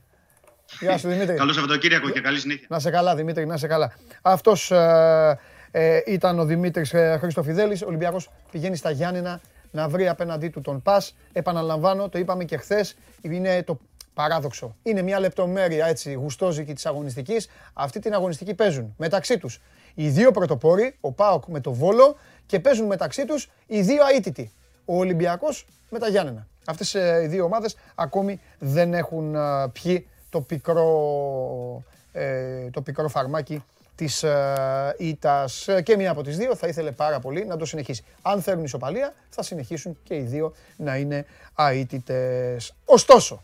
[0.81, 1.37] Γεια σου Δημήτρη.
[1.37, 2.67] Καλό Σαββατοκύριακο και καλή συνέχεια.
[2.71, 3.93] Να σε καλά Δημήτρη, να σε καλά.
[4.23, 5.39] Αυτός ε,
[5.71, 7.83] ε, ήταν ο Δημήτρης ε, Χριστοφιδέλης.
[7.83, 9.41] Ο Ολυμπιακός πηγαίνει στα Γιάννενα
[9.71, 11.17] να βρει απέναντί του τον Πας.
[11.33, 13.79] Επαναλαμβάνω, το είπαμε και χθες, είναι το
[14.15, 14.77] παράδοξο.
[14.83, 17.49] Είναι μια λεπτομέρεια έτσι γουστόζικη της αγωνιστικής.
[17.73, 19.61] Αυτή την αγωνιστική παίζουν μεταξύ τους
[19.95, 22.17] οι δύο πρωτοπόροι, ο ΠΑΟΚ με το Βόλο
[22.47, 24.53] και παίζουν μεταξύ τους οι δύο αίτητοι.
[24.85, 26.47] Ο Ολυμπιακός με τα Γιάννενα.
[26.67, 31.83] Αυτές ε, οι δύο ομάδες ακόμη δεν έχουν ε, πιει το πικρό,
[32.13, 33.65] ε, το πικρό φαρμάκι
[34.01, 35.69] της ε, ήττας.
[35.69, 38.05] Ε, Και μία από τις δύο θα ήθελε πάρα πολύ να το συνεχίσει.
[38.23, 41.25] Αν θέλουν ισοπαλία θα συνεχίσουν και οι δύο να είναι
[41.57, 42.75] αίτητες.
[42.85, 43.43] Ωστόσο,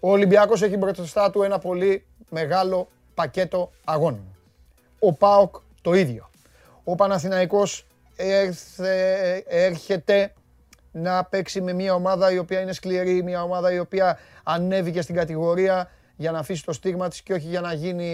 [0.00, 4.36] ο Ολυμπιακός έχει μπροστά του ένα πολύ μεγάλο πακέτο αγώνων.
[4.98, 6.30] Ο ΠΑΟΚ το ίδιο.
[6.84, 7.86] Ο Παναθηναϊκός
[8.16, 10.32] έρθε- έρχεται
[10.92, 15.14] να παίξει με μια ομάδα η οποία είναι σκληρή, μια ομάδα η οποία ανέβηκε στην
[15.14, 18.10] κατηγορία για να αφήσει το στίγμα της και όχι για να γίνει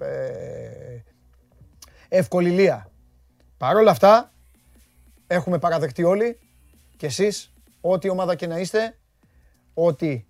[0.00, 1.02] ε,
[2.08, 2.90] ευκοληλία.
[3.56, 4.32] Παρ' όλα αυτά,
[5.26, 6.38] έχουμε παραδεχτεί όλοι
[6.96, 8.96] και εσείς, ό,τι ομάδα και να είστε,
[9.74, 10.26] ότι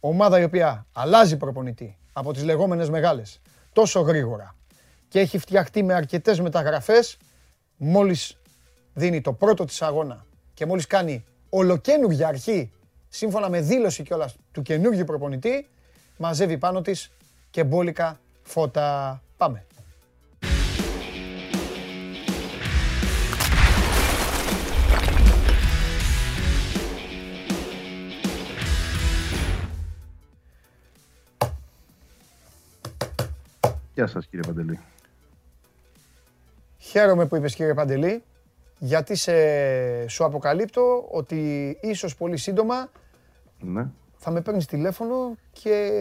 [0.00, 3.40] ομάδα η οποία αλλάζει προπονητή από τις λεγόμενες μεγάλες
[3.72, 4.56] τόσο γρήγορα
[5.08, 7.16] και έχει φτιαχτεί με αρκετές μεταγραφές,
[7.76, 8.40] μόλις
[8.92, 12.72] δίνει το πρώτο της αγώνα και μόλις κάνει ολοκένουργια αρχή,
[13.14, 15.68] σύμφωνα με δήλωση κιόλας του καινούργιου προπονητή,
[16.16, 17.12] μαζεύει πάνω της
[17.50, 19.22] και μπόλικα φώτα.
[19.36, 19.66] Πάμε.
[33.94, 34.80] Γεια σας κύριε Παντελή.
[36.78, 38.22] Χαίρομαι που είπες κύριε Παντελή,
[38.78, 39.32] γιατί σε,
[40.08, 42.90] σου αποκαλύπτω ότι ίσως πολύ σύντομα
[43.62, 43.86] Ναι.
[44.16, 45.92] θα με παίρνεις τηλέφωνο και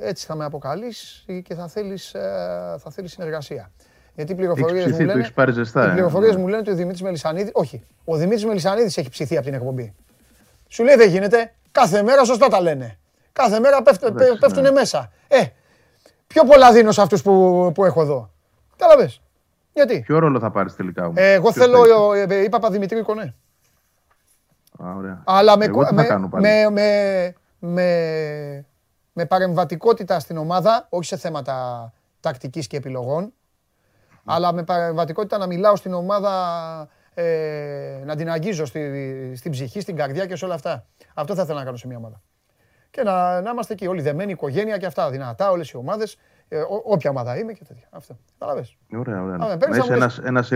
[0.00, 3.70] έτσι θα με αποκαλείς και θα θέλεις, ε, θα θέλεις συνεργασία.
[4.14, 5.92] Γιατί οι πληροφορίες Έχεις μου ψηθεί, το λένε, έχεις πάρει ζεστά, οι ε.
[5.92, 9.54] πληροφορίες μου λένε ότι ο Δημήτρης Μελισανίδης, όχι, ο Δημήτρης Μελισανίδης έχει ψηθεί από την
[9.54, 9.94] εκπομπή.
[10.68, 12.98] Σου λέει δεν γίνεται, κάθε μέρα σωστά τα λένε.
[13.32, 14.70] Κάθε μέρα πέφτ, Εντάξει, πέφτουν ναι.
[14.70, 15.12] μέσα.
[15.28, 15.42] Ε,
[16.26, 18.30] πιο πολλά δίνω σε αυτούς που, που έχω εδώ;
[18.76, 19.22] Κατάλαβες.
[19.72, 21.16] Γιατί; Ποιο ρόλο θα πάρεις τελικά; Όμως.
[21.22, 23.34] Ε, εγώ Ποιος θέλω, θα είσαι; ε, ε, είπα Παπαδημητρίου Κονέ.
[24.78, 25.22] Α, ωραία.
[25.26, 28.66] Αλλά με, Εγώ τι με, θα κάνω πάλι; με, με, με,
[29.12, 33.32] με παρεμβατικότητα στην ομάδα, όχι σε θέματα τακτικής και επιλογών,
[34.24, 36.32] αλλά με παρεμβατικότητα να μιλάω στην ομάδα,
[37.14, 40.86] ε, να την αγγίζω στη, στην ψυχή, στην καρδιά και σε όλα αυτά.
[41.14, 42.22] Αυτό θα ήθελα να κάνω σε μια ομάδα.
[42.90, 46.16] Και να, να είμαστε εκεί όλοι δεμένοι, οικογένεια και αυτά, δυνατά, όλες οι ομάδες,
[46.48, 47.86] ε, ό- όποια ομάδα είμαι και τέτοια.
[47.90, 48.18] Αυτό.
[48.38, 48.76] Καταλαβες.
[48.96, 49.34] Ωραία, ωραία.
[49.34, 50.50] Α, με να παίρνεις να είσαι μου ένας, ένας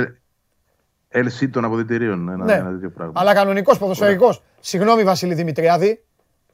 [1.18, 2.28] ε- LC των αποδητηρίων.
[2.28, 2.52] Ένα, Ναι.
[2.52, 3.12] ένα τέτοιο πράγμα.
[3.16, 4.42] Αλλά κανονικός ποδοσφαιρικός.
[4.60, 6.04] Συγγνώμη, Βασίλη Δημητριάδη,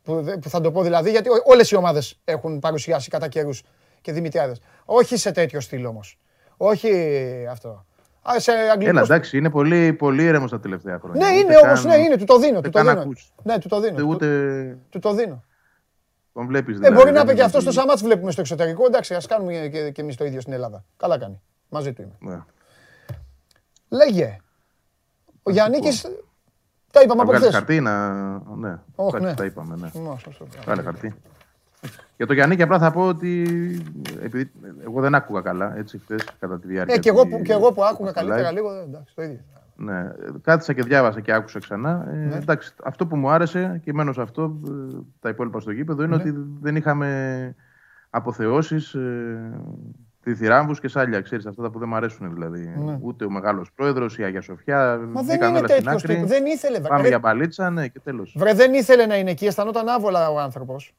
[0.03, 3.63] που, δε- που θα το πω δηλαδή, γιατί όλες οι ομάδες έχουν παρουσιάσει κατά καιρούς
[4.01, 4.61] και Δημητριάδες.
[4.85, 6.19] Όχι σε τέτοιο στυλ όμως.
[6.57, 6.91] Όχι
[7.51, 7.85] αυτό.
[8.31, 8.91] Α, σε αγγλικό.
[8.91, 11.27] Έλα, εντάξει, είναι πολύ, πολύ ήρεμος τα τελευταία χρόνια.
[11.27, 12.59] Ναι, Ούτε είναι όμως, καν- ναι, είναι, του το δίνω.
[12.59, 13.01] ούτε Του το καν δίνω.
[13.01, 13.33] ακούς.
[13.43, 14.05] Ναι, του το δίνω.
[14.07, 14.27] Ούτε,
[14.81, 15.45] Του, του το δίνω.
[16.33, 16.95] τον βλέπεις Ε, δηλαδή.
[16.95, 18.87] μπορεί να δεν πει και είναι αυτός ότι- στο Σαμάτ βλέπουμε στο εξωτερικό.
[18.87, 20.85] Εντάξει, ας κάνουμε και, και εμείς το ίδιο στην Ελλάδα.
[20.97, 21.41] Καλά κάνει.
[21.69, 22.33] Μαζί του είμαι.
[22.35, 22.41] Ναι.
[23.89, 24.37] Λέγε.
[25.43, 25.79] Ο Γιάννη
[26.91, 27.55] Τα είπαμε Θα από βγάλεις χθες.
[27.55, 28.09] χαρτί να...
[28.57, 29.35] Ναι, Όχι, εντάξει, ναι.
[29.35, 30.01] τα είπαμε, ναι.
[30.01, 30.47] Μα, σωστό.
[30.65, 31.15] Βγάλε χαρτί.
[32.17, 33.43] Για το Γιάννη απλά θα πω ότι
[34.23, 34.51] επειδή
[34.85, 37.53] εγώ δεν άκουγα καλά έτσι χθες κατά τη διάρκεια Ε, και εγώ, τη- που, και
[37.53, 38.23] εγώ που άκουγα του live.
[38.23, 39.41] καλύτερα λίγο, εντάξει, το ίδιο.
[39.77, 40.13] Ναι,
[40.43, 42.07] κάθισα και διάβασα και άκουσα ξανά.
[42.11, 42.37] Ε, Ναι.
[42.37, 46.17] εντάξει, αυτό που μου άρεσε και μένω σε αυτό, ε, τα υπόλοιπα στο γήπεδο, είναι
[46.17, 46.23] Ναι.
[46.23, 47.55] ότι δεν είχαμε
[48.11, 49.51] αποθεώσεις, ε,
[50.31, 52.75] διθυράμβους και σάλια, ξέρεις, αυτά τα που δεν μου αρέσουν δηλαδή.
[52.85, 52.99] Ναι.
[53.01, 56.15] Ούτε ο μεγάλος πρόεδρος, η Αγία Σοφιά, Μα δεν βγήκαν είναι όλα στην τέτοιο άκρη.
[56.15, 56.29] τύπος.
[56.31, 56.89] Δεν ήθελε, βρε.
[56.89, 58.35] Πάμε Ρε, για μπαλίτσα, ναι, και τέλος.
[58.39, 60.95] βρε, δεν ήθελε να είναι εκεί, αισθανόταν άβολα ο άνθρωπος.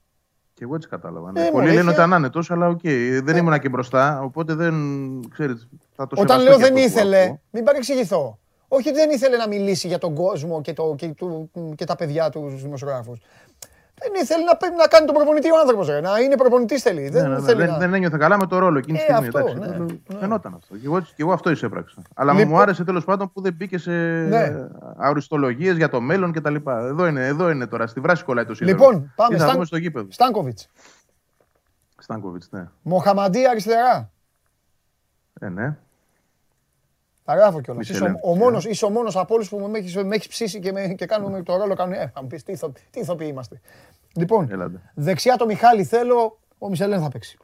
[0.54, 1.30] Και εγώ έτσι κατάλαβα.
[1.30, 1.40] Ε, Ναι.
[1.40, 2.80] μωρέ, Πολλοί λένε είχε- ότι ήταν άνετος, αλλά οκ,
[3.24, 4.74] δεν ήμουνα και μπροστά, οπότε δεν,
[5.30, 7.40] ξέρεις, θα το Όταν σεβαστώ λέω και δεν αυτό που ήθελε, ακούω.
[7.52, 8.38] μην παρεξηγηθώ.
[8.68, 11.96] Όχι ότι δεν ήθελε να μιλήσει για τον κόσμο και, το, και, του, και τα
[11.96, 13.20] παιδιά τους δημοσιογράφους.
[13.96, 15.88] Δεν ήθελε να, παί- να κάνει τον προπονητή ο άνθρωπος.
[15.88, 17.02] Να είναι προπονητής θέλει.
[17.02, 17.78] Ναι, δεν ναι, ναι, θέλει δεν, να...
[17.78, 19.28] δεν ένιωθε καλά με το ρόλο εκείνη τη Ε, στιγμή.
[19.28, 19.84] αυτό, εντάξει, ναι, το-
[20.14, 20.20] ναι.
[20.20, 20.76] Φαινόταν αυτό.
[20.76, 22.02] Και εγώ, και εγώ αυτό εισέπραξα.
[22.16, 24.56] Αλλά Λοιπόν- μου άρεσε τέλος πάντων που δεν μπήκε σε Ναι.
[24.98, 26.56] αοριστολογίε για το μέλλον κτλ.
[26.68, 27.88] Εδώ είναι, εδώ είναι τώρα.
[27.88, 28.78] Στη βράση κολλάει το σίδερο.
[28.78, 29.30] Λοιπόν, πάμε.
[29.30, 30.08] Τι θα Σταν- δούμε στο γήπεδο.
[30.10, 30.70] Στάνκοβιτς.
[31.98, 32.68] Στάνκοβιτς, ναι.
[32.82, 34.12] Μοχαμαντή αριστερά.
[35.40, 35.78] Ε, ναι.
[37.24, 37.78] Τα γράφω κιόλας.
[37.78, 38.20] Μη σε Είσαι, ο- λένε.
[38.24, 40.88] ο μόνος, είσαι ο μόνος από όλου που με έχει με έχεις ψήσει και, με,
[40.88, 41.74] και κάνουμε το ρόλο.
[41.76, 43.62] Κάνουν, ε, θα μου πεις, τι, ηθο, τι ηθοποιοί είμαστε.
[44.16, 44.82] Λοιπόν, Έλατε.
[44.96, 46.40] δεξιά το Μιχάλη θέλω.
[46.58, 47.38] Ο Μισελέν θα παίξει.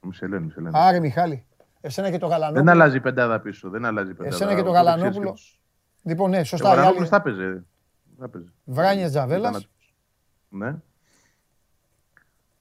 [0.00, 0.74] Μισελέν, Μισελέν.
[0.74, 1.46] Άρε Μιχάλη.
[1.80, 2.70] Εσένα και το Δεν Γαλανόπουλο.
[2.70, 3.70] αλλάζει η πεντάδα πίσω.
[3.70, 4.34] Δεν αλλάζει η πεντάδα.
[4.34, 5.32] Εσένα και το Οπότε ξέρεις Γαλανόπουλο.
[5.32, 6.66] και- Λοιπόν, ναι, Ο σωστά.
[6.66, 7.64] οι άλλοι- Γαλανόπουλος θα έπαιζε.
[8.18, 8.52] Θα έπαιζε.
[8.64, 9.56] Βράνιες Ήταν Τζαβέλας.
[9.56, 9.94] άτυπος.
[10.48, 10.74] Ναι.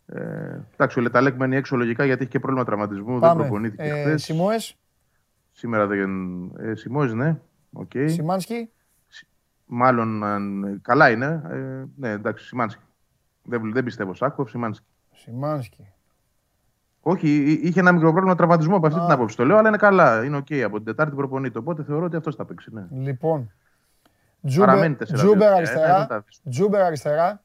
[0.05, 3.11] Ε, εντάξει, ο Λε Ταλέκ μένει έξω λογικά γιατί έχει και πρόβλημα τραυματισμού.
[3.11, 3.41] Δεν Πάμε.
[3.41, 4.35] προπονήθηκε Ε, χθες.
[5.61, 6.69] Σιμόες, Σήμερα δεν.
[6.71, 7.39] Ε, Σιμόης, ναι.
[7.73, 7.91] Οκ.
[8.05, 8.69] Σιμάνσκι.
[9.65, 11.41] Μάλλον αν- καλά είναι.
[11.51, 12.81] Ε, ναι, εντάξει, Σιμάνσκι.
[13.43, 14.85] Δεν, δεν πιστεύω Σάκοφ, Σιμάνσκι.
[15.11, 15.87] Σιμάνσκι.
[17.01, 19.03] Όχι, εί- είχε ένα μικρό πρόβλημα τραυματισμού από αυτή Α.
[19.03, 19.35] την άποψη.
[19.37, 20.23] Το λέω, αλλά είναι καλά.
[20.25, 20.47] Είναι οκ.
[20.65, 21.57] Από την Τετάρτη προπονείται.
[21.57, 22.69] Οπότε θεωρώ ότι αυτός θα παίξει.
[22.73, 22.87] Ναι.
[22.91, 23.51] Λοιπόν.
[24.57, 25.13] Παραμένει Τζούμπερ, 4-2.
[25.13, 26.05] Τζούμπερ Ε, δεν αριστερά.
[26.07, 26.41] τα αφήσω.
[26.49, 27.43] Τζούμπερ αριστερά.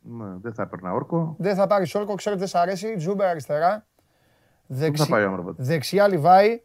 [0.00, 1.34] Ναι, δεν θα έπαιρνα όρκο.
[1.38, 2.96] Δεν θα πάρει όρκο, ξέρω ότι δεν σ' αρέσει.
[2.96, 3.86] Τζούμπερ αριστερά.
[4.66, 5.02] Πού Δεξι...
[5.02, 5.54] θα πάει ο Άμραμπατ.
[5.58, 6.62] Δεξιά Λιβάι.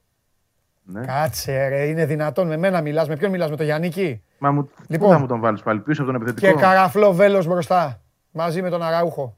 [0.89, 1.05] Ναι.
[1.05, 2.47] Κάτσε ρε, είναι δυνατόν.
[2.47, 3.07] Με μένα μιλάς.
[3.07, 4.85] Με ποιον μιλάς, με τον Γιάννικη; Μα μου, Λοιπόν.
[4.87, 5.11] λοιπόν.
[5.11, 8.01] θα μου τον βάλεις πάλι πίσω από τον επιθετικό; Και καραφλό βέλος μπροστά.
[8.31, 9.37] Μαζί με τον Αραούχο.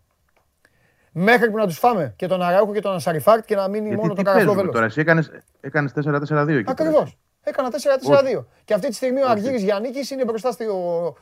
[1.12, 4.02] Μέχρι που να τους φάμε και τον Αράουχο και τον Ασαριφάρτ και να μείνει Γιατί
[4.02, 5.32] μόνο τι το παίζουμε καραφλό τώρα, εσύ έκανες,
[5.62, 6.72] έκανες 4-4-2 εκεί.
[6.72, 7.18] Ακριβώς.
[7.44, 8.46] Έκανα 4-4-2.
[8.66, 10.66] Και αυτή τη στιγμή ο Αργύρης Γιάννικης είναι μπροστά στο,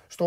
[0.07, 0.25] στο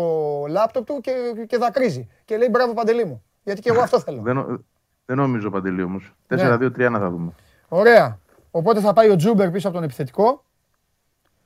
[0.49, 1.11] λάπτοπ του και,
[1.47, 2.07] και δακρύζει.
[2.25, 3.23] Και λέει μπράβο Παντελή μου.
[3.43, 4.21] Γιατί και εγώ αυτό θέλω.
[4.21, 4.63] Δεν, νο-
[5.05, 6.13] δεν νομίζω Παντελή όμως.
[6.27, 6.53] Ναι.
[6.53, 7.31] 4-2-3 να θα δούμε.
[7.67, 8.19] Ωραία.
[8.51, 10.43] Οπότε θα πάει ο Τζούμπερ πίσω από τον επιθετικό.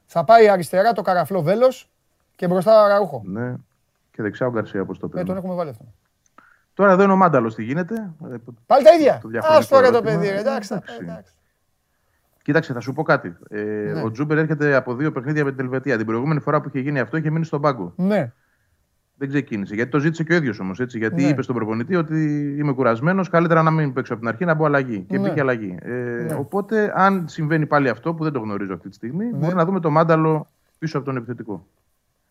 [0.05, 1.89] Θα πάει αριστερά το καραφλό βέλος
[2.35, 3.21] και μπροστά ο Αραούχο.
[3.25, 3.53] Ναι.
[4.11, 5.27] Και δεξιά ο Γκαρσία πώ το Ε, παίρνει.
[5.27, 5.85] τον έχουμε βάλει αυτό.
[6.73, 7.95] Τώρα εδώ είναι ο Μάνταλος, τι γίνεται.
[8.31, 9.19] Ε, Πάλι τα ίδια.
[9.21, 10.19] Το διαφορετικό Α τώρα το ερώτημα.
[10.21, 10.67] παιδί, ρε, εντάξει.
[10.69, 10.97] θα- Εντάξει.
[11.01, 11.33] εντάξει.
[12.43, 13.35] Κοίταξε, θα σου πω κάτι.
[13.49, 14.01] Ε, Ναι.
[14.01, 15.97] Ο Τζούμπερ έρχεται από δύο παιχνίδια με την Ελβετία.
[15.97, 17.93] Την προηγούμενη φορά που είχε γίνει αυτό είχε μείνει στον πάγκο.
[17.95, 18.31] Ναι.
[19.17, 19.75] Δεν ξεκίνησε.
[19.75, 20.79] Γιατί το ζήτησε και ο ίδιος όμως.
[20.79, 21.27] Γιατί Ναι.
[21.29, 22.15] είπε στον προπονητή ότι
[22.59, 25.01] είμαι κουρασμένος, καλύτερα να μην παίξω από την αρχή να μπω αλλαγή.
[25.09, 25.27] Και Ναι.
[25.29, 25.77] μπήκε αλλαγή.
[25.81, 26.33] Ε, Ναι.
[26.33, 29.37] Οπότε, αν συμβαίνει πάλι αυτό που δεν το γνωρίζω αυτή τη στιγμή, Ναι.
[29.37, 31.67] μπορεί να δούμε το μάνταλο πίσω από τον επιθετικό.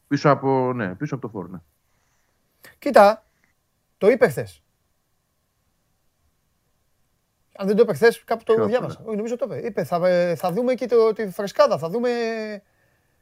[0.09, 1.48] Πίσω από, ναι, πίσω από το φόρ.
[1.51, 1.59] ναι.
[2.78, 3.24] Κοίτα,
[3.98, 4.62] το είπε χθες.
[7.56, 9.01] Αν δεν το είπε χθες, κάπου το Ποιο, διάβασα.
[9.06, 9.66] Όχι, νομίζω το είπε.
[9.66, 11.78] Είπε, θα, ε, θα δούμε και το, τη φρεσκάδα.
[11.78, 12.09] Θα δούμε.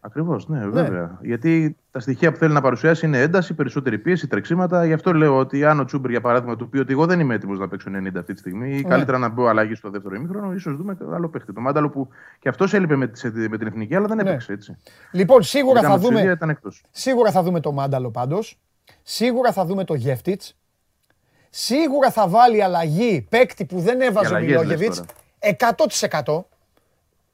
[0.04, 1.18] Ακριβώς, ναι, βέβαια.
[1.22, 4.84] Γιατί τα στοιχεία που θέλει να παρουσιάσει είναι ένταση, περισσότερη πίεση, τρεξίματα.
[4.84, 7.34] Γι' αυτό λέω ότι αν ο Τσούμπερ, για παράδειγμα, του πει ότι εγώ δεν είμαι
[7.34, 8.82] έτοιμος να παίξω 90 αυτή τη στιγμή, ή Ναι.
[8.88, 11.52] καλύτερα να μπω αλλαγή στο δεύτερο ημίχρονο, ίσως δούμε άλλο παίχτη.
[11.52, 12.08] Το Μάνταλο που
[12.38, 14.22] και αυτός έλειπε με, τις- με την εθνική, αλλά δεν Ναι.
[14.22, 14.76] έπαιξε έτσι.
[15.12, 16.82] Λοιπόν, σίγουρα Ήταν θα, με τη Σουηδία, δούμε, Ήταν εκτός.
[16.90, 18.58] σίγουρα θα δούμε το Μάνταλο πάντως.
[19.02, 20.56] Σίγουρα θα δούμε το Γεύτιτς.
[21.50, 24.96] Σίγουρα θα βάλει αλλαγή παίκτη που δεν έβαζε ο αλλαγές λες Μιλόγεβιτς.
[24.96, 25.08] τώρα.
[25.38, 26.48] 100%.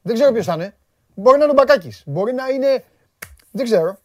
[0.01, 0.73] Δεν ξέρω ποιος θα είναι.
[1.19, 2.03] Μπορεί να είναι ο Μπακάκης.
[2.05, 2.83] Μπορεί να είναι.
[3.51, 3.97] Δεν ξέρω.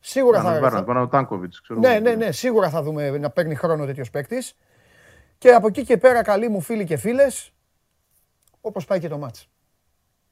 [0.00, 0.50] Σίγουρα Να θα.
[0.50, 1.62] μην πάρουν, θα- να πάρουν ο Τάνκοβιτς.
[1.68, 4.54] Ναι, ναι, ναι, σίγουρα θα δούμε να παίρνει χρόνο τέτοιος παίκτης.
[5.38, 7.52] Και από εκεί και πέρα, καλοί μου φίλοι και φίλες,
[8.60, 9.48] όπως πάει και το μάτς.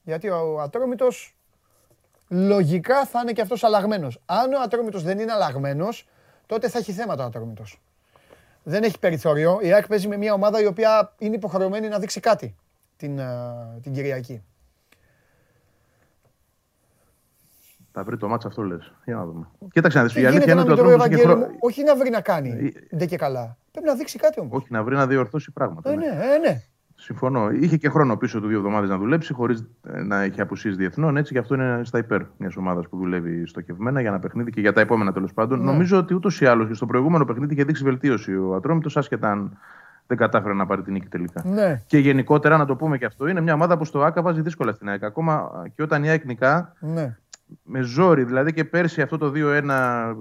[0.03, 1.35] Γιατί ο Ατρόμητος
[2.27, 4.21] λογικά θα είναι και αυτός αλλαγμένος.
[4.25, 6.07] Αν ο Ατρόμητος δεν είναι αλλαγμένος,
[6.45, 7.81] τότε θα έχει θέματα ο Ατρόμητος.
[8.63, 9.59] Δεν έχει περιθώριο.
[9.61, 12.55] Η ΑΕΚ παίζει με μια ομάδα η οποία είναι υποχρεωμένη να δείξει κάτι
[12.97, 14.43] την, α, την Κυριακή.
[17.97, 18.93] Θα βρει το μάτσα αυτό λες.
[19.05, 19.47] Για να δούμε.
[19.71, 20.13] Κοίταξε να δεις.
[20.13, 21.45] Τι Η αλήθεια γίνεται είναι να ότι ο μην το βρει ο Ατρόμητος είχε Ευαγγέλη
[21.45, 21.51] χρόνο.
[21.51, 23.57] μου, όχι να βρει να κάνει Ε, ντε και καλά.
[23.71, 24.53] Πρέπει να δείξει κάτι όμως.
[24.57, 25.91] Όχι να βρει να διορθώσει πράγματα.
[25.91, 26.05] Ε, ναι.
[26.05, 26.61] ναι, ε, ναι.
[26.95, 27.49] Συμφωνώ.
[27.49, 31.17] Είχε και χρόνο πίσω του δύο εβδομάδες να δουλέψει χωρίς να έχει απουσίες διεθνών.
[31.17, 34.61] Έτσι και αυτό είναι στα υπέρ μιας ομάδας που δουλεύει στοχευμένα για ένα παιχνίδι και
[34.61, 35.59] για τα επόμενα τέλος πάντων.
[35.59, 35.65] Ναι.
[35.65, 39.31] Νομίζω ότι ούτως ή άλλως και στο προηγούμενο παιχνίδι είχε δείξει βελτίωση ο Ατρόμητος, άσχετα
[39.31, 39.57] αν
[40.07, 41.43] δεν κατάφερε να πάρει την νίκη τελικά.
[41.45, 41.81] Ναι.
[41.85, 44.73] Και γενικότερα, να το πούμε και αυτό, είναι μια ομάδα που στο ΑΚΑ βάζει δύσκολα
[44.73, 45.03] στην ΑΕΚ.
[45.03, 47.17] Ακόμα και όταν η ΑΕΚ νικά, Ναι.
[47.63, 48.23] Με ζόρι.
[48.23, 50.15] Δηλαδή και πέρσι αυτό το 2-1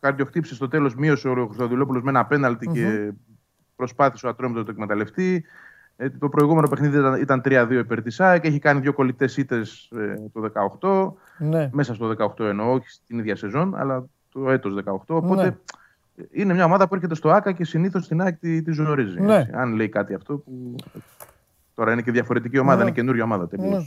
[0.00, 3.12] καρδιοχτύψη στο τέλος, μείωσε ο Χρυστοδηλόπουλο με ένα πέναλτι και
[3.76, 5.44] προσπάθησε ο Ατρόμητος να το εκμεταλλευτεί.
[5.96, 8.44] Ε, το προηγούμενο παιχνίδι ήταν, ήταν 3-2 υπέρ της ΑΕΚ.
[8.44, 9.92] Έχει κάνει δύο κολλητές ήττες
[10.32, 11.12] το 18.
[11.38, 11.68] Ναι.
[11.72, 14.96] Μέσα στο 18 εννοώ, όχι στην ίδια σεζόν, αλλά το έτος 18.
[15.06, 16.24] Οπότε Ναι.
[16.30, 19.20] είναι μια ομάδα που έρχεται στο ΑΚΑ και συνήθως στην ΑΕΚ τη, τη ζορίζει.
[19.20, 19.36] Ναι.
[19.36, 19.50] έτσι.
[19.54, 20.74] Αν λέει κάτι αυτό που.
[21.74, 22.82] Τώρα είναι και διαφορετική ομάδα, Ναι.
[22.82, 23.72] είναι καινούργια ομάδα τελείως.
[23.72, 23.86] Ναι.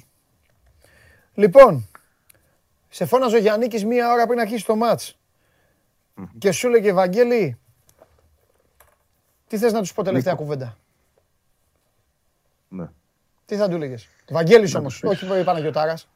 [1.44, 1.88] Λοιπόν,
[2.90, 5.18] σε φώναζε ο Γιάννικης μία ώρα πριν αρχίσει το μάτς.
[6.38, 7.58] Και σου έλεγε Βαγγέλη,
[9.48, 10.78] τι θες να τους πω τελευταία κουβέντα;
[12.70, 12.90] Ναι.
[13.46, 15.22] Τι θα του έλεγες; Βαγγέλης Να όμως, τους πεις.
[15.32, 16.08] όχι Παναγιωτάρας.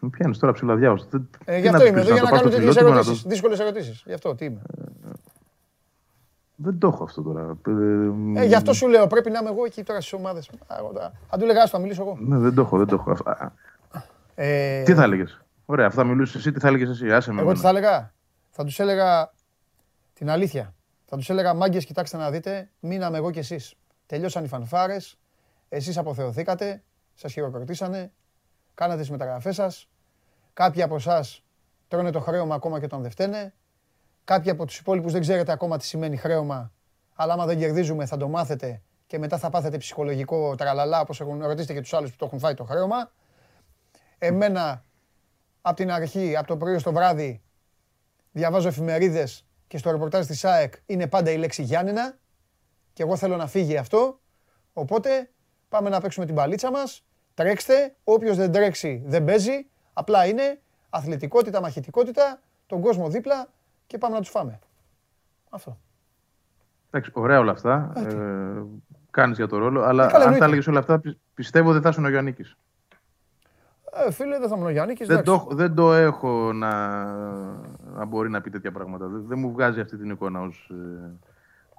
[0.00, 1.20] Με πιάνεις τώρα ψηλαδιάωστο.
[1.20, 2.50] Τι- Ε, τι γι' να αυτό τους είμαι πεις, εδώ για το να πας κάνω
[2.50, 4.02] στο τέτοιες φιλότιμο, να ερωτήσεις, το- δύσκολες ερωτήσεις.
[4.06, 4.62] Γι' αυτό, τι είμαι.
[6.64, 7.56] Δεν το έχω αυτό τώρα.
[8.36, 10.48] Ε, Ε, γι' αυτό σου λέω, πρέπει να είμαι εγώ εκεί τώρα στις ομάδες.
[10.66, 11.12] Α, εγώ τώρα.
[11.30, 12.16] Αν του έλεγα, άστο, θα μιλήσω εγώ.
[12.20, 13.10] Ναι, δεν το έχω, δεν το έχω.
[13.30, 13.52] Α, α,
[14.34, 17.40] Ε, Τι θα έλεγες; Ωραία, αυτά θα μιλούσες εσύ, τι θα έλεγες εσύ; Άσε με.
[17.40, 17.72] Εγώ τι εμένα.
[17.72, 18.12] θα έλεγα;
[18.50, 19.32] Θα τους έλεγα
[20.12, 20.74] την αλήθεια.
[21.04, 23.74] Θα τους έλεγα μάγκες, κοιτάξτε να δείτε, μείναμε εγώ κι εσείς.
[24.06, 25.18] Τελειώσαν οι φανφάρες,
[25.68, 26.82] εσείς αποθεωθήκατε,
[27.14, 28.12] σας χειροκροτήσανε,
[28.74, 29.88] κάνατε τις μεταγραφές σας.
[30.52, 31.44] Κάποιοι από εσάς
[31.88, 33.54] τρώνε το χρέωμα ακόμα και όταν δεν φταίνε.
[34.24, 36.72] Κάποιοι από τους υπόλοιπους δεν ξέρετε ακόμα τι σημαίνει χρέωμα,
[37.14, 41.42] αλλά άμα δεν κερδίζουμε θα το μάθετε και μετά θα πάθετε ψυχολογικό τραλαλά, όπως έχουν
[41.42, 43.12] ρωτήσετε και τους άλλους που το έχουν φάει το χρέωμα.
[44.18, 44.84] Εμένα
[45.60, 47.42] από την αρχή, από το πρωί στο βράδυ,
[48.32, 52.18] διαβάζω εφημερίδες και στο ρεπορτάζ της ΑΕΚ είναι πάντα η λέξη Γιάννενα
[52.92, 54.20] και εγώ θέλω να φύγει αυτό.
[54.72, 55.30] Οπότε
[55.68, 57.04] πάμε να παίξουμε την παλίτσα μας.
[57.34, 59.66] Τρέξτε, όποιος δεν τρέξει δεν παίζει.
[59.92, 60.60] Απλά είναι
[60.90, 63.53] αθλητικότητα, μαχητικότητα, τον κόσμο δίπλα
[63.86, 64.58] και πάμε να τους φάμε.
[65.50, 65.78] Αυτό.
[66.90, 67.92] Εντάξει, ωραία όλα αυτά.
[67.96, 68.62] Ε,
[69.10, 69.82] Κάνεις για το ρόλο.
[69.82, 70.38] Αλλά Ε, καλά, αν εννοείται.
[70.38, 72.34] τα έλεγες όλα αυτά, πι- πιστεύω δεν θα ήσουν ο Γιάννη.
[74.06, 75.46] Ε, φίλε, δεν θα ήμουν ο Γιάννικης, Δεν, εντάξει.
[75.48, 77.04] το, δεν το έχω να,
[77.94, 79.06] να μπορεί να πει τέτοια πράγματα.
[79.06, 80.70] Δεν, δεν μου βγάζει αυτή την εικόνα ως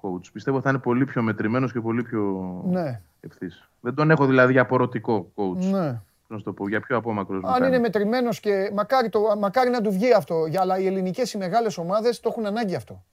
[0.00, 0.32] coach.
[0.32, 2.20] Πιστεύω θα είναι πολύ πιο μετρημένος και πολύ πιο
[2.66, 3.68] Ναι, ευθύς.
[3.80, 5.56] Δεν τον έχω δηλαδή για απορροτικό coach.
[5.70, 6.00] ναι.
[6.28, 7.42] Να σου το πω, για πιο απόμακρος.
[7.44, 10.46] Αν είναι μετρημένος και μακάρι, το, μακάρι να του βγει αυτό.
[10.46, 13.04] Για, αλλά οι ελληνικές οι μεγάλες ομάδες το έχουν ανάγκη αυτό.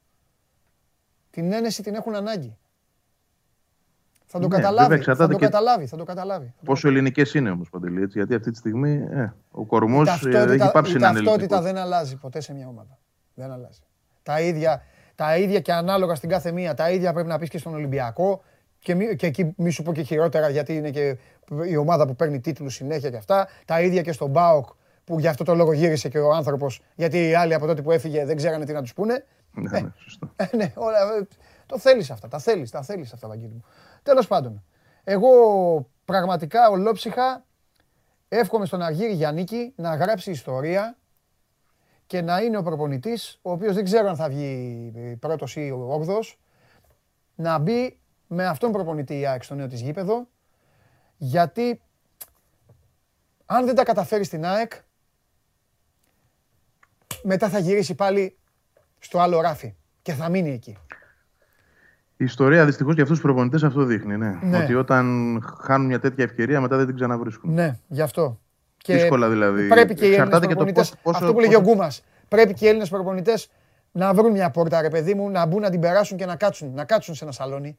[1.29, 2.57] Την ένεση την έχουν ανάγκη.
[4.25, 4.77] Θα το Ναι, καταλάβει.
[4.77, 5.85] βέβαια, Θα εξαρτάται το και- καταλάβει.
[5.85, 6.53] Θα το καταλάβει.
[6.65, 10.63] Πόσο ελληνικές είναι όμως παντελή, έτσι, γιατί αυτή τη στιγμή ε, ο κορμός Η ταυτότητα,
[10.63, 11.63] έχει πάψει η να είναι ταυτότητα ελληνικός.
[11.73, 12.97] δεν αλλάζει ποτέ σε μια ομάδα.
[13.33, 13.79] Δεν αλλάζει.
[14.23, 14.81] Τα ίδια,
[15.15, 16.73] τα ίδια και ανάλογα στην κάθε μία.
[16.73, 18.43] Τα ίδια πρέπει να πεις και στον Ολυμπιακό.
[18.83, 21.17] Και, μη- και εκεί μη σου πω και χειρότερα γιατί είναι και
[21.65, 23.47] η ομάδα που παίρνει τίτλους συνέχεια και αυτά.
[23.65, 24.65] Τα ίδια και στον Μπάοκ
[25.03, 27.91] που γι' αυτό το λόγο γύρισε και ο άνθρωπος γιατί οι άλλοι από τότε που
[27.91, 29.25] έφυγε δεν ξέρανε τι να τους πούνε.
[29.51, 30.29] Ναι, ναι, σωστό.
[30.35, 31.27] Ε, ναι, όλα, ε,
[31.65, 33.63] το θέλεις αυτά, τα θέλεις, τα θέλεις αυτά, Βαγγέλη μου.
[34.03, 34.63] Τέλος πάντων,
[35.03, 35.29] εγώ
[36.05, 37.45] πραγματικά ολόψυχα
[38.29, 40.97] εύχομαι στον Αργύρι Γιαννίκη να γράψει ιστορία
[42.07, 45.87] και να είναι ο προπονητής, ο οποίος δεν ξέρω αν θα βγει πρώτος ή ο
[45.89, 46.39] όγδος,
[47.35, 47.97] να μπει
[48.33, 50.27] με αυτόν προπονητή η ΑΕΚ στο νέο της γήπεδο,
[51.17, 51.81] γιατί
[53.45, 54.71] αν δεν τα καταφέρει στην ΑΕΚ,
[57.23, 58.37] μετά θα γυρίσει πάλι
[58.99, 60.77] στο άλλο ράφι και θα μείνει εκεί.
[62.17, 64.17] Η ιστορία δυστυχώς για αυτούς τους προπονητές αυτό δείχνει.
[64.17, 64.39] Ναι.
[64.41, 64.57] Ναι.
[64.57, 67.53] Ότι όταν χάνουν μια τέτοια ευκαιρία μετά δεν την ξαναβρίσκουν.
[67.53, 68.39] Ναι, γι' αυτό.
[68.85, 69.67] Δύσκολα δηλαδή.
[69.67, 71.71] Πρέπει και οι Έλληνες Εξαρτάται και το προπονητές, πόσο- πόσο- αυτό που λέγει ο πόσο-
[71.71, 73.49] Γκούμας, πρέπει και οι Έλληνες προπονητές
[73.91, 76.73] να βρουν μια πόρτα, ρε παιδί μου, να μπουν να την περάσουν και να κάτσουν,
[76.73, 77.77] να κάτσουν σε ένα σαλόνι.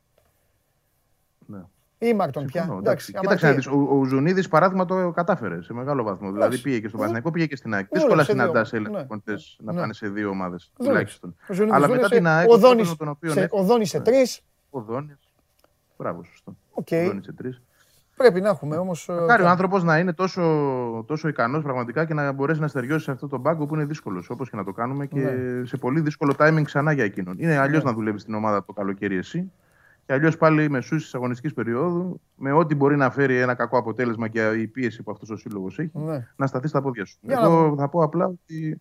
[2.05, 2.11] Ναι.
[2.11, 2.61] Ήμαρτον πια.
[2.61, 3.27] Συμφωνώ, Εντάξει, εντάξει.
[3.27, 3.73] Κοίταξε να αμαρτία.
[3.73, 6.27] δεις, ο, ο Ζουνίδης παράδειγμα το κατάφερε σε μεγάλο βαθμό.
[6.27, 6.63] Δηλαδή Εντάξει.
[6.63, 7.87] πήγε και στον Παναγενικό, πήγε και στην ΑΕΚ.
[7.89, 8.33] Δούλεψε Δύσκολα δύο.
[8.45, 8.97] συναντά Έλληνε Ναι.
[8.99, 9.81] προπονητέ να Ναι.
[9.81, 10.93] πάνε σε δύο ομάδες Δούλεψε.
[10.93, 11.37] τουλάχιστον.
[11.49, 13.41] Ο Ζουνίδης Αλλά μετά δούλεψε, την ΑΕΚ, ο τον τρόπο Δόνης με τον οποίο σε-
[13.41, 14.05] έχει- ο Δόνης σε Ναι.
[14.05, 14.41] τρεις.
[14.71, 15.19] Ο Δόνης.
[15.99, 16.57] Μπράβο, σωστό.
[16.71, 16.87] Οκ.
[16.93, 17.63] Ο Δόνης σε τρεις.
[18.17, 19.09] Πρέπει να έχουμε όμως...
[19.09, 20.43] ε, Μακάρι ο κα- άνθρωπος να είναι τόσο,
[21.07, 24.31] τόσο ικανός πραγματικά και να μπορέσει να στεριώσει σε αυτό το πάγκο που είναι δύσκολος.
[24.31, 25.65] Όπως και να το κάνουμε και Ναι.
[25.67, 27.35] σε πολύ δύσκολο timing ξανά για εκείνον.
[27.39, 27.91] Είναι αλλιώς Ναι.
[27.91, 29.53] να δουλεύεις στην ομάδα το καλοκαίρι εσύ
[30.07, 34.29] και αλλιώς πάλι μεσούσης της αγωνιστικής περίοδου με ό,τι μπορεί να φέρει ένα κακό αποτέλεσμα
[34.29, 36.27] και η πίεση που αυτός ο σύλλογος έχει Ναι.
[36.37, 37.19] να σταθεί στα πόδια σου.
[37.21, 37.77] Για να Εγώ δούμε.
[37.77, 38.81] θα πω απλά ότι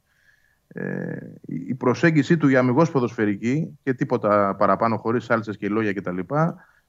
[0.67, 6.19] ε, η προσέγγιση του για αμιγώς ποδοσφαιρική και τίποτα παραπάνω χωρίς σάλτσες και λόγια κτλ.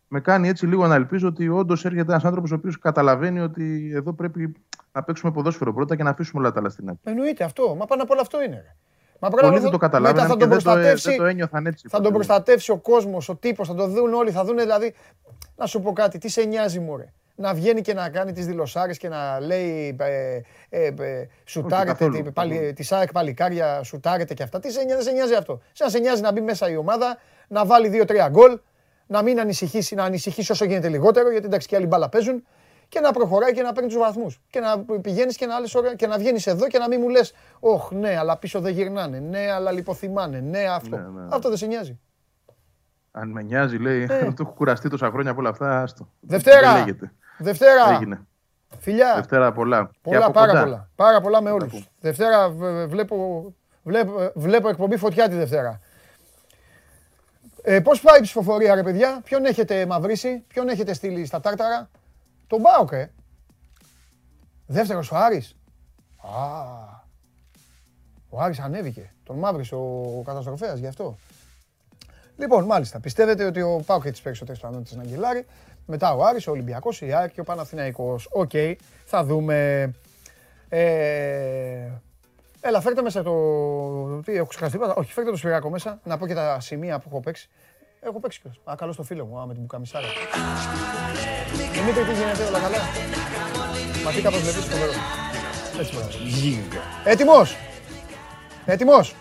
[0.08, 3.90] Με κάνει έτσι λίγο να ελπίζω ότι όντως έρχεται ένας άνθρωπος ο οποίος καταλαβαίνει ότι
[3.94, 4.54] εδώ πρέπει
[4.92, 7.00] να παίξουμε ποδόσφαιρο πρώτα και να αφήσουμε όλα τα άλλα στην άκρη.
[7.04, 7.74] Εννοείται αυτό.
[7.78, 8.76] Μα πάνω απ' όλα αυτό είναι.
[9.14, 9.18] Ρε.
[9.18, 11.08] Μα Πολλοί πράγμα δεν το μετά καταλάβαιναν θα και τον δεν το, προστατεύσει.
[11.08, 11.88] δεν το ένιωθαν έτσι.
[11.88, 14.30] Θα τον προστατεύσει ο κόσμος, ο τύπος, θα το δουν όλοι.
[14.30, 14.94] Θα δουν δηλαδή.
[15.56, 18.98] Να σου πω κάτι, τι σε νοιάζει, Μωρέ; Να βγαίνει και να κάνει τις δηλωσάρες
[18.98, 24.42] και να λέει ε, ε, ε, σουτάρετε καθόλου, τη, πάλι, τη ΣΑΕΚ παλικάρια, σουτάρετε και
[24.42, 24.60] αυτά.
[24.60, 25.60] Τι σε νοιάζει, δεν σε νοιάζει αυτό.
[25.72, 27.18] Σαν σε νοιάζει να μπει μέσα η ομάδα,
[27.48, 28.58] να βάλει δύο-τρία γκολ,
[29.06, 32.44] να μην ανησυχήσει, να ανησυχήσει όσο γίνεται λιγότερο, γιατί εντάξει και άλλοι μπάλα παίζουν,
[32.94, 34.40] και να προχωράει και να παίρνει τους βαθμούς.
[34.50, 37.08] Και να πηγαίνεις και να, λες, ωραία, και να βγαίνεις εδώ και να μην μου
[37.08, 39.18] λες: Ωχ, ναι, αλλά πίσω δεν γυρνάνε.
[39.18, 40.40] Ναι, αλλά λιποθυμάνε.
[40.40, 40.96] Ναι, αυτό.
[40.96, 41.28] Ναι, ναι.
[41.30, 41.98] Αυτό δεν σε νοιάζει.
[43.12, 44.18] Αν με νοιάζει, λέει, Ε.
[44.36, 45.80] το έχω κουραστεί τόσα χρόνια από όλα αυτά.
[45.82, 46.08] Άστο.
[46.20, 46.72] Δευτέρα.
[46.72, 47.12] Δεν λέγεται.
[47.38, 47.90] Δευτέρα.
[47.94, 48.20] Έγινε.
[48.78, 49.12] Φιλιά.
[49.14, 49.84] Δευτέρα πολλά.
[49.92, 50.62] Και Πολλά, από πάρα κοντά.
[50.62, 50.88] πολλά.
[50.96, 51.70] Πάρα πολλά με τα όλους.
[51.70, 51.84] πούμε.
[52.00, 53.44] Δευτέρα β- βλέπω,
[53.82, 55.80] βλέπω, βλέπω εκπομπή φωτιά τη Δευτέρα.
[57.62, 61.90] Ε, Πώς πάει η ψηφοφορία, ρε παιδιά, ποιον έχετε μαυρίσει, ποιον έχετε στείλει στα τάρταρα;
[62.54, 63.10] Τον ΠΑΟΚ, ε.
[64.66, 65.56] Δεύτερος ο Άρης.
[66.16, 66.28] Α,
[68.28, 69.12] ο Άρης ανέβηκε.
[69.24, 71.16] Τον μαύρισε ο, ο καταστροφέας γι' αυτό.
[72.36, 75.46] Λοιπόν, μάλιστα, πιστεύετε ότι ο ΠΑΟΚ έχει τις περισσότερες πιθανότητες να γκελάρει.
[75.86, 78.28] Μετά ο Άρης, ο Ολυμπιακός, η ΑΕΚ και ο Παναθηναϊκός.
[78.30, 78.50] Οκ,
[79.04, 79.90] θα δούμε.
[80.68, 81.90] Ε,
[82.60, 84.20] έλα, φέρτε μέσα το...
[84.20, 84.94] Τι, έχω ξεχάσει τίποτα.
[84.94, 86.00] Όχι, φέρτε το σφυράκο μέσα.
[86.04, 87.48] Να πω και τα σημεία που έχω παίξει.
[88.06, 88.60] Έχω παίξει κιόλας.
[88.64, 90.06] Α, καλό στο φίλο μου, α, με την μπουκαμισάρα.
[91.72, 92.78] Δημήτρη, τι γίνεται, όλα καλά.
[94.04, 94.92] Μα τι κάπως βλέπεις φοβερό.
[95.78, 96.10] Έτσι μπράβο.
[97.04, 97.56] Έτοιμος;
[98.64, 99.14] Έτοιμος;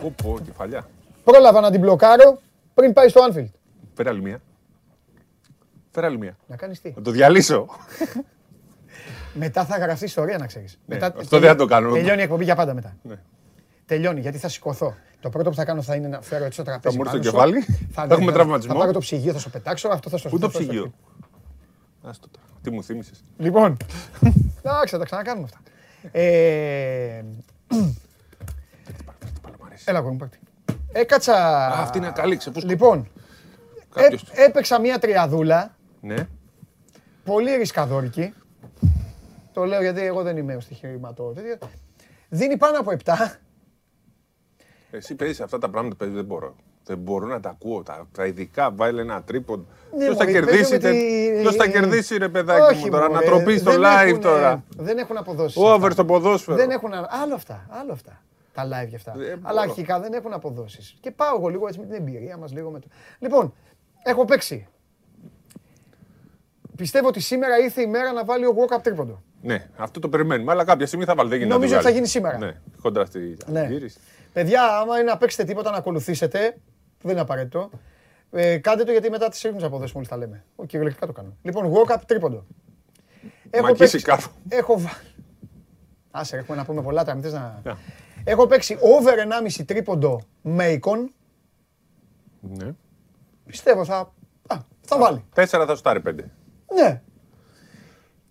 [0.00, 0.88] Πω, πω, κεφαλιά.
[1.24, 2.40] Πρόλαβα να την μπλοκάρω
[2.74, 3.50] πριν πάει στο Anfield.
[3.94, 4.40] Φέρε άλλη μία.
[5.90, 6.36] Φέρε άλλη μία.
[6.46, 7.66] Να κάνεις τι; Να το διαλύσω.
[9.34, 10.78] Μετά θα γραφτείς ιστορία να ξέρεις.
[10.86, 11.92] Ναι, μετά, αυτό δεν θα το κάνω.
[11.92, 12.96] Τελειώνει η εκπομπή για πάντα μετά.
[13.02, 13.18] Ναι.
[13.90, 14.94] Τελειώνει γιατί θα σηκωθώ.
[15.20, 16.96] Το πρώτο που θα κάνω θα είναι να φέρω έτσι το τραπέζι.
[16.96, 17.52] μου έρθει το πάνω σου.
[17.52, 18.72] κεφάλι, Θα, θα έχουμε θα- τραυματισμό.
[18.72, 19.88] Θα πάρω το ψυγείο, θα σου πετάξω.
[19.88, 20.92] Αυτό θα στο Πού το θα στο- ψυγείο;
[22.02, 22.46] Άστο τώρα.
[22.62, 23.24] Τι μου θύμισες.
[23.36, 23.76] Λοιπόν.
[24.62, 25.60] Εντάξει, θα τα ξανακάνουμε αυτά.
[26.12, 27.24] Ε,
[29.84, 30.38] Έλα, εγώ μου πάρτε.
[30.92, 31.34] Έκατσα.
[31.66, 32.68] Α, αυτή είναι καλή, ξεφούσκω.
[32.68, 33.08] Λοιπόν,
[33.94, 34.22] Κάποιος.
[34.22, 36.28] έ- έπαιξα μία τριαδούλα, Ναι.
[37.24, 38.34] πολύ ρισκαδόρικη.
[39.52, 41.32] Το λέω γιατί εγώ δεν είμαι ο στοιχηματό.
[41.34, 41.58] τέτοιο.
[42.28, 43.14] Δίνει πάνω από 7.
[44.90, 46.54] Εσύ παίζεις αυτά τα πράγματα παίζεις, δεν μπορώ.
[46.84, 47.82] Δεν μπορώ να τα ακούω.
[47.82, 49.66] Τα, τα ειδικά βάλει ένα τρίπον.
[49.96, 52.90] Ναι, Ποιος θα μωρέ, κερδίσει, παίζουμε τε- τη- ποιος θα κερδίσει, ρε παιδάκι Όχι, μου
[52.90, 53.08] τώρα.
[53.10, 54.64] μωρέ, Να τροπείς στο δεν live έχουνε- τώρα.
[54.76, 55.60] Δεν έχουν αποδώσει.
[55.62, 56.56] Over στο ποδόσφαιρο.
[56.56, 56.92] Δεν έχουν.
[57.22, 57.66] Άλλο αυτά.
[57.70, 58.22] Άλλο αυτά.
[58.52, 59.12] Τα live και αυτά.
[59.16, 59.60] Δεν Αλλά μπορώ.
[59.60, 60.96] αρχικά δεν έχουν αποδόσεις.
[61.00, 62.52] Και πάω εγώ λίγο έτσι με την εμπειρία μας.
[62.52, 62.86] Λίγο με το...
[63.18, 63.54] Λοιπόν,
[64.02, 64.66] έχω παίξει.
[66.76, 69.22] Πιστεύω ότι σήμερα ήρθε η μέρα να βάλει ο Walkup τρίποντο.
[69.42, 70.52] Ναι, αυτό το περιμένουμε.
[70.52, 71.28] Αλλά κάποια στιγμή θα βάλει.
[71.28, 72.22] Δεν γίνεται Νομίζω να ότι το θα βγάλει.
[72.22, 72.52] γίνει σήμερα.
[72.52, 73.60] Ναι, κόντρα στη Ναι.
[73.60, 73.98] αντίρρηση.
[74.32, 76.56] Παιδιά, άμα είναι να παίξετε τίποτα να ακολουθήσετε,
[77.02, 77.70] Δεν είναι απαραίτητο.
[78.30, 80.44] Ε, κάντε το γιατί μετά τις ρίχνουν αποδόσει μόλι τα λέμε.
[80.56, 81.36] Ο κυριολεκτικά το κάνω.
[81.42, 82.44] Λοιπόν, walk-up τρίποντο.
[83.50, 84.26] Έχω Μακίσει παίξει- κάτω.
[84.48, 85.00] Έχω βα-
[86.10, 87.04] Άσε, έχουμε να πούμε πολλά.
[87.04, 87.60] Τα μην θες να...
[87.64, 87.72] Ναι.
[88.24, 89.14] Έχω παίξει over
[89.58, 91.10] 1,5 τρίποντο με εικόν.
[92.40, 92.72] Ναι.
[93.46, 94.12] Πιστεύω θα,
[94.46, 95.24] α, θα βάλει.
[95.34, 96.30] Τέσσερα θα στάρει πέντε.
[96.74, 97.02] Ναι.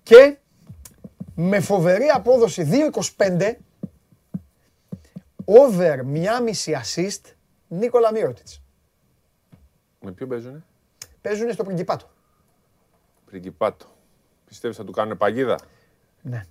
[0.04, 0.38] Και
[1.36, 2.70] με φοβερή απόδοση
[3.18, 3.54] 2,25
[5.58, 7.34] over 1,5 assist
[7.68, 8.62] Νίκολα Μύρωτιτς.
[10.02, 10.64] Με ποιο παίζουνε;
[11.22, 12.06] Παίζουν στο πριγκιπάτο.
[13.26, 13.86] Πριγκιπάτο.
[14.46, 15.60] Πιστεύεις θα του κάνουν παγίδα;
[16.22, 16.46] Ναι.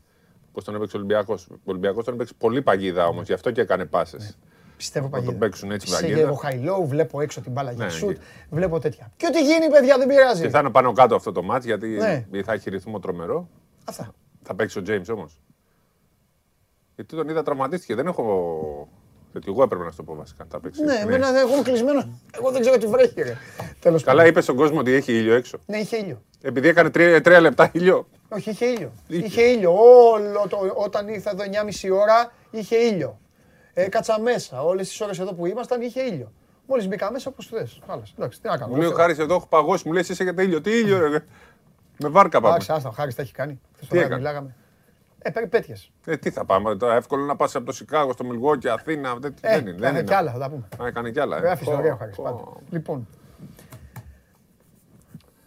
[0.53, 3.61] Πώς τον έπαιξε ο Ολυμπιακός; Ο Ολυμπιακός τον έπαιξε πολύ παγίδα όμως, γι' αυτό και
[3.61, 4.39] έκανε πάσες.
[4.77, 5.31] Πιστεύω Να παγίδα.
[5.31, 6.19] τον παίξουν έτσι Σε παγίδα.
[6.21, 8.21] γεύω χαϊλό, βλέπω έξω την μπάλα για Ναι, σουτ, εκεί.
[8.51, 9.13] βλέπω τέτοια.
[9.17, 10.43] Και ό,τι γίνει, παιδιά, δεν πειράζει.
[10.43, 12.43] Και θα είναι πάνω κάτω αυτό το μάτς γιατί Ναι.
[12.43, 13.49] θα έχει ρυθμό τρομερό.
[13.85, 14.13] Αυτά.
[14.43, 15.41] Θα παίξει ο James όμως.
[16.99, 17.95] Γιατί τον είδα τραυματίστηκε.
[17.95, 18.89] Δεν έχω.
[19.33, 20.45] Γιατί εγώ έπρεπε να σου το πω βασικά.
[20.51, 20.85] Θα παίξεις.
[20.85, 22.21] Ναι, εμένα δεν- εγώ είμαι κλεισμένο.
[22.31, 23.23] Εγώ δεν ξέρω τι βρέχει.
[23.23, 23.37] ρε.
[23.81, 24.31] Τέλος Καλά, πάντων.
[24.31, 25.59] είπες στον κόσμο ότι έχει ήλιο έξω.
[25.67, 26.23] Ναι, είχε ήλιο.
[26.43, 28.09] Επειδή έκανε τρία, τρία λεπτά ήλιο.
[28.29, 28.93] Όχι, είχε ήλιο.
[29.07, 29.25] Είχε.
[29.27, 29.73] Είχε ήλιο.
[30.13, 33.19] Όλο το, όταν ήρθα εδώ 9,5 ώρα είχε ήλιο.
[33.75, 34.63] Έκατσα μέσα.
[34.65, 36.33] Όλες τις ώρες εδώ που ήμασταν είχε ήλιο.
[36.67, 37.81] Μόλις μπήκα μέσα, όπως θες.
[38.17, 38.75] Εντάξει, τι να κάνω.
[38.75, 40.61] Μου λέει ο Χάρης εδώ έχω παγώσει, μου λέει εσύ για ήλιο.
[40.61, 41.25] Τι ήλιο, ρε.
[41.99, 42.49] Με βάρκα πάμε.
[42.55, 43.61] Εντάξει, άστα, ο Χάρης τα έχει κάνει.
[43.75, 44.55] Χθες το Τι βράδυ έκανε; μιλάγαμε.
[45.29, 45.75] Ε, περιπέτειε.
[46.05, 49.15] Ε, τι θα πάμε τώρα, εύκολο να πας από το Σικάγο στο Μιλγόκι, Αθήνα.
[49.17, 49.71] Δεν, Ε, δεν είναι.
[49.71, 50.07] Δεν έκανε είναι.
[50.09, 50.69] κι άλλα, θα τα πούμε.
[50.83, 51.37] Α, έκανε κι άλλα.
[51.37, 51.41] ε.
[51.41, 52.23] Γράφει ιστορία ο Πω, Χάρης πω.
[52.23, 52.43] πάντα.
[52.71, 53.07] Λοιπόν,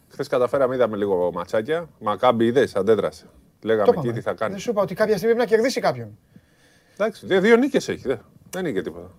[0.10, 1.90] Χθες καταφέραμε, είδαμε λίγο ματσάκια.
[2.00, 3.26] Μακάμπι είδες, αντέδρασε.
[3.62, 4.14] Λέγαμε το εκεί είπαμε.
[4.14, 4.52] τι θα κάνει.
[4.52, 6.18] Δεν σου είπα ότι κάποια στιγμή πρέπει να κερδίσει κάποιον.
[6.94, 8.08] Εντάξει, δύο, δύο νίκες έχει.
[8.08, 8.16] Δε.
[8.50, 9.10] Δεν είναι και τίποτα.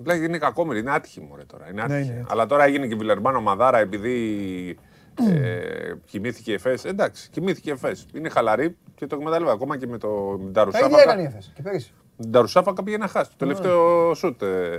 [0.00, 1.68] Απλά είναι κακόμερη, είναι άτυχη μωρέ τώρα.
[1.70, 2.10] Είναι Ναι, άτυχη.
[2.12, 2.24] είναι.
[2.28, 4.78] Αλλά τώρα έγινε και η Βιλερμπάνο Μαδάρα επειδή
[5.20, 6.84] ε, κοιμήθηκε η Εφές.
[6.84, 8.06] Εντάξει, κοιμήθηκε η Εφές.
[8.14, 9.50] Είναι χαλαρή και το εκμεταλλεύει.
[9.50, 11.36] Ακόμα και με το με την Τα ίδια έκανε η Ταρουσάφακα.
[11.36, 11.92] Εφές και πέρυσι.
[12.20, 13.30] Την Ταρουσάφακα πήγε να χάσει.
[13.30, 14.76] Το τελευταίο σουτ ε,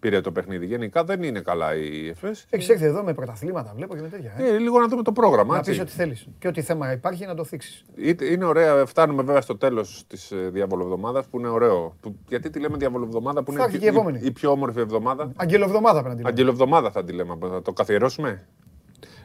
[0.00, 0.66] πήρε το παιχνίδι.
[0.66, 2.46] Γενικά δεν είναι καλά η Εφές.
[2.50, 4.32] Έχεις έρθει εδώ με πρωταθλήματα, βλέπω και με τέτοια.
[4.38, 4.48] ε.
[4.54, 5.52] Ε, λίγο να δούμε το πρόγραμμα.
[5.52, 5.70] Να έτσι.
[5.70, 6.26] πεις ό,τι θέλεις.
[6.38, 7.84] Και ό,τι θέμα υπάρχει να το θίξεις.
[7.96, 11.96] Είτε- Είναι ωραία, φτάνουμε βέβαια στο τέλος της διαβολοβδομάδας που είναι ωραίο.
[12.00, 14.18] Που- γιατί τη λέμε διαβολοβδομάδα που Θα είναι έρθει η, και η επόμενη.
[14.18, 15.32] η, η πιο όμορφη εβδομάδα.
[15.36, 16.28] Αγγελοβδομάδα πρέπει να την λέμε.
[16.28, 17.36] Αγγελοβδομάδα θα τη λέμε.
[17.50, 18.46] Θα το καθιερώσουμε.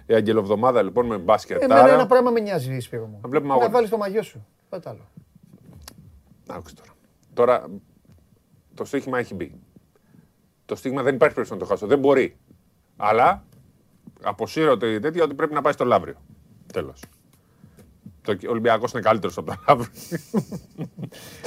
[0.05, 1.61] Η Αγγελοβδομάδα λοιπόν με μπάσκετ.
[1.61, 3.19] Εμένα ένα πράγμα με νοιάζει, Σπύρο μου.
[3.21, 3.69] Να βλέπουμε Να αγώνα.
[3.71, 4.45] βάλεις το μαγιό σου.
[4.69, 5.07] Πάτε άλλο.
[6.47, 6.89] Άκουσε τώρα.
[7.33, 7.67] Τώρα
[8.73, 9.59] το στοίχημα έχει μπει.
[10.65, 11.87] Το στίγμα δεν υπάρχει περίπτωση να το χάσω.
[11.87, 12.37] Δεν μπορεί.
[12.97, 13.43] Αλλά
[14.21, 16.15] αποσύρω το τέτοιο ότι πρέπει να πάει στο Λαύριο.
[16.73, 17.01] Τέλος.
[18.25, 19.87] Το Ολυμπιακός είναι καλύτερος από το Λαύριο.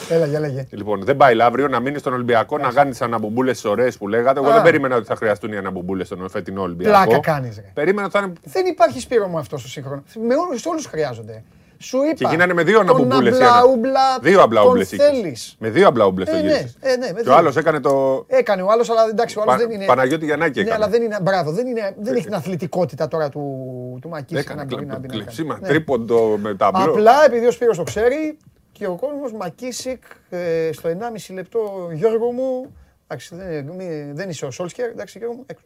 [0.09, 0.67] Έλα, για λέγε.
[0.71, 4.41] Λοιπόν, δεν πάει Λαύριο να μείνει στον Ολυμπιακό να κάνεις τι αναμπομπούλε ωραίες που λέγατε.
[4.41, 4.53] Εγώ Α.
[4.53, 7.05] δεν περίμενα ότι θα χρειαστούν οι αναμπομπούλε στον φετινό Ολυμπιακό.
[7.05, 7.63] Πλάκα κάνεις.
[7.75, 8.33] Περίμενα ότι θα είναι.
[8.45, 10.03] Δεν υπάρχει Σπύρο μου αυτό στο σύγχρονο.
[10.27, 11.43] Με όλους όλους χρειάζονται.
[11.81, 12.13] Σου είπα.
[12.15, 13.29] Και γίνανε με δύο τον αναμπομπούλε.
[13.31, 14.85] αμπλαούμπλα Δύο αμπλαούμπλε.
[14.85, 15.57] Τον θέλεις.
[15.59, 16.77] Με δύο αμπλαούμπλε το Ε, ναι, γύρισες.
[16.81, 17.35] ε, ναι, με Και ο δύο.
[17.35, 18.25] άλλος έκανε το.
[18.29, 19.85] Έκανε ο άλλος, αλλά εντάξει, ο άλλος Πα- δεν είναι.
[19.85, 20.75] Παναγιώτη Γιαννάκη Ναι, έκανε.
[20.85, 21.19] αλλά δεν είναι.
[21.23, 23.41] Μπράβο, δεν, είναι, δεν έχει την αθλητικότητα τώρα του,
[24.03, 25.63] του Μακίση Έκανε να μπορεί κλε- να μπει να κλεψίμα, κάνει.
[25.67, 25.69] Ναι.
[25.69, 26.83] τρίποντο με ταμπλό.
[26.83, 28.39] Απλά επειδή ο Σπύρος το ξέρει
[28.73, 32.75] και ο κόσμος Μακίσικ ε, στο 1,5 λεπτό Γιώργο μου.
[33.07, 35.45] Εντάξει, δεν, μη- δεν είσαι ο Σόλσκερ, εντάξει Γιώργο μου.
[35.47, 35.65] έξω.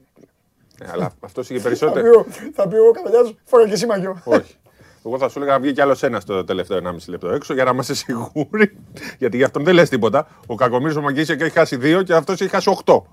[0.83, 2.19] Ε, Αλλά αυτός είχε Θα πει περισσότερο.
[2.21, 2.25] ο-
[2.55, 4.21] Θα πει ο καπετάνιος, φορά και εσύ μαγιό.
[4.25, 4.55] Όχι.
[5.07, 7.65] Εγώ θα σου έλεγα να βγει κι άλλος ένας στο τελευταίο 1,5 λεπτό έξω για
[7.65, 8.77] να είμαστε σίγουροι.
[9.19, 10.29] Γιατί για αυτόν δεν λες τίποτα.
[10.47, 13.07] Ο Κακομίρη ο Μαγκίσια και έχει χάσει δύο και αυτός έχει χάσει οχτώ.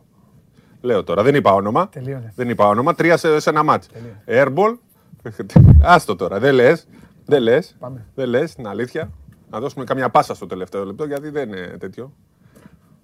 [0.81, 1.89] Λέω τώρα, δεν είπα όνομα.
[1.89, 2.33] Τελείωνε.
[2.35, 2.95] Δεν είπα όνομα.
[2.95, 3.87] Τρία σε, σε ένα μάτς.
[4.27, 4.77] Airball.
[5.81, 6.87] Άστο τώρα, δεν λες.
[7.25, 7.75] Δεν λες.
[7.79, 8.05] Πάμε.
[8.15, 9.11] Δεν λες, είναι αλήθεια.
[9.49, 12.13] Να δώσουμε καμιά πάσα στο τελευταίο λεπτό γιατί δεν είναι τέτοιο.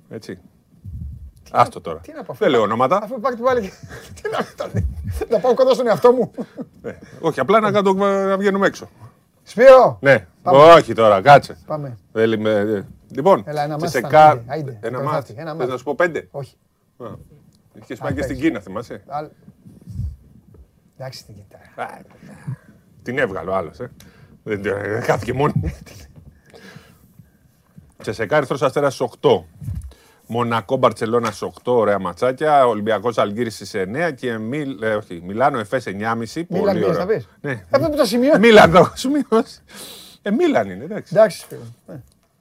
[0.09, 0.39] Έτσι.
[1.51, 1.99] Άστο τώρα.
[1.99, 2.99] Τι να πω, αφού- Δεν λέω ονόματα.
[3.03, 3.61] Αφού υπάρχει πάλι.
[4.21, 4.67] Τι να
[5.29, 6.31] Να πάω κοντά στον εαυτό μου.
[6.81, 8.89] Ε, Όχι, απλά να, κάτω, να βγαίνουμε έξω.
[9.43, 9.97] Σπύρο!
[10.01, 10.57] Ναι, Πάμε.
[10.57, 11.57] όχι τώρα, κάτσε.
[11.65, 11.97] Πάμε.
[12.11, 14.51] Δεν λέμε- ε, Λοιπόν, Έλα, ένα μάτς Τσεσεκά- ήταν πέντε.
[14.53, 15.29] Άιντε, Ένα πρωτάθλημα, μάτς.
[15.29, 15.71] ένα Θες μάτς.
[15.71, 16.55] να σου πω πέντε; Όχι.
[16.97, 17.05] Α,
[17.73, 18.45] Είχες πάει και στην πες.
[18.45, 19.29] Κίνα, θυμάσαι; Άλλ-
[20.97, 21.57] Εντάξει την κοίτα.
[21.83, 21.85] Α,
[23.03, 23.91] Την έβγαλε ο άλλος, ε.
[24.43, 25.53] Δεν δεν χάθηκε μόνο.
[28.01, 29.43] Τσεσεκά Ερυθρός Αστέρας στις 8.
[30.27, 32.67] Μονακό Μπαρτσελώνα στις 8, ωραία ματσάκια.
[32.67, 35.93] Ολυμπιακός Αλγύρης στις 9 και Μιλ, ε, όχι, Μιλάνο Εφές 9.30.
[35.95, 36.17] Μίλαν
[36.63, 36.99] Πολύ πήγες ωραία.
[36.99, 37.27] να πεις.
[37.41, 37.65] Ναι.
[37.69, 38.39] Αυτό που το σημειώνεις.
[38.39, 39.59] Μίλαν το έχω σημειώσει.
[40.21, 41.13] Ε, Μίλαν είναι, εντάξει.
[41.15, 41.61] Εντάξει Σπύρο.
[41.87, 41.93] Ε,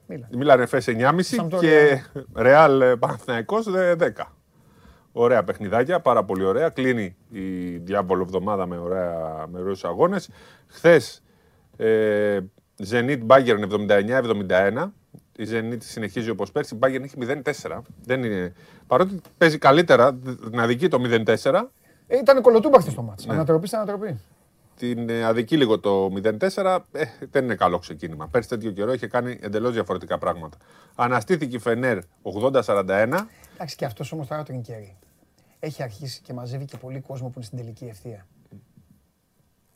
[0.06, 0.28] Μίλαν.
[0.36, 1.70] Μίλαν Εφές 9.30 Σαμπτόρια.
[1.70, 2.02] και
[2.36, 4.23] Ρεάλ ε, Παναθηναϊκός ε, 10.
[5.12, 6.69] Ωραία παιχνιδάκια, πάρα πολύ ωραία.
[6.69, 7.40] Κλείνει η
[7.77, 10.28] διάβολο εβδομάδα με, ωραία, με ωραίους αγώνες.
[10.66, 11.23] Χθες
[11.77, 12.39] ε,
[12.90, 13.59] Zenit Bayern
[13.89, 14.90] 79-71.
[15.36, 16.74] Η Zenit συνεχίζει όπως πέρσι.
[16.74, 17.15] Η Bayern έχει
[17.65, 17.81] 0-4.
[18.05, 18.52] Δεν είναι...
[18.86, 20.19] Παρότι παίζει καλύτερα,
[20.51, 21.62] να αδικεί το 0-4,
[22.06, 23.27] Ε, Ήταν κολοτούμπα χθες το μάτς.
[23.27, 23.35] Ναι.
[23.35, 24.20] Ανατροπή στην ανατροπή.
[24.78, 28.28] την ε, αδικεί λίγο το 0-4, ε, δεν είναι καλό ξεκίνημα.
[28.28, 30.56] Πέρσι τέτοιο καιρό είχε κάνει εντελώς διαφορετικά πράγματα.
[30.94, 33.27] Αναστήθηκε η Φενέρ 80-41.
[33.55, 34.97] Εντάξει και αυτός όμως τώρα το κέρι.
[35.59, 38.27] έχει αρχίσει και μαζεύει και πολύ κόσμο που είναι στην τελική ευθεία.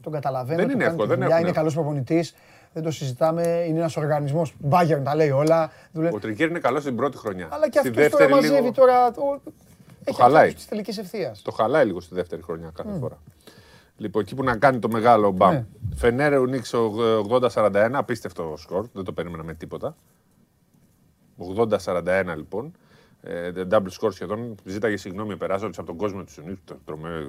[0.03, 0.57] Τον καταλαβαίνω.
[0.59, 2.35] Δεν του είναι κάνει εύκολο, τη δεν δουλειά, έχουν Είναι καλός προπονητής.
[2.73, 3.43] Δεν το συζητάμε.
[3.69, 4.55] Είναι ένας οργανισμός.
[4.59, 5.71] Μπάγκερ τα λέει όλα.
[5.93, 6.11] Δουλε...
[6.13, 7.49] Ο Τρικέρ είναι καλός στην πρώτη χρονιά.
[7.51, 9.11] Αλλά και Στη αυτός τώρα δεύτερη μαζεύει λίγο- τώρα.
[9.11, 9.41] Το...
[10.05, 10.53] Έχει χαλάει.
[10.55, 11.43] της τελικής ευθείας.
[11.43, 12.99] Το χαλάει λίγο στη δεύτερη χρονιά κάθε Μμ.
[12.99, 13.19] φορά.
[13.97, 15.53] Λοιπόν, εκεί που να κάνει το μεγάλο μπαμ.
[15.53, 15.65] Ναι.
[15.95, 16.73] Φενέρε Ουνίξ
[17.31, 19.97] 80-41, απίστευτο σκορ, δεν το περίμενα με τίποτα.
[21.85, 22.73] 80-41 λοιπόν.
[23.23, 24.55] Ε, double score σχεδόν.
[24.65, 26.61] Ζήταγε συγγνώμη ο Περάσοβιτ από τον κόσμο του Ουνίξ.
[26.65, 27.29] Το τρομε...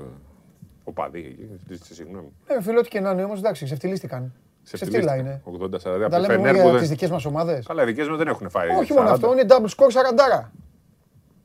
[0.84, 1.50] Ο παδί εκεί.
[1.70, 2.32] Ζήτησε συγγνώμη.
[2.48, 4.34] Ε, φίλο, ό,τι και να είναι όμως, εντάξει, ξεφτυλίστηκαν.
[4.74, 5.42] Ξεφτύλα είναι.
[5.46, 5.52] 80-40.
[5.62, 6.88] Από Τα τη λέμε Φενέρ για που τι δεν...
[6.88, 7.66] δικές μας ομάδες.
[7.66, 8.70] Καλά, οι δικές μα δεν έχουν φάει.
[8.70, 9.12] Όχι μόνο 40.
[9.12, 10.50] αυτό, είναι double score 40.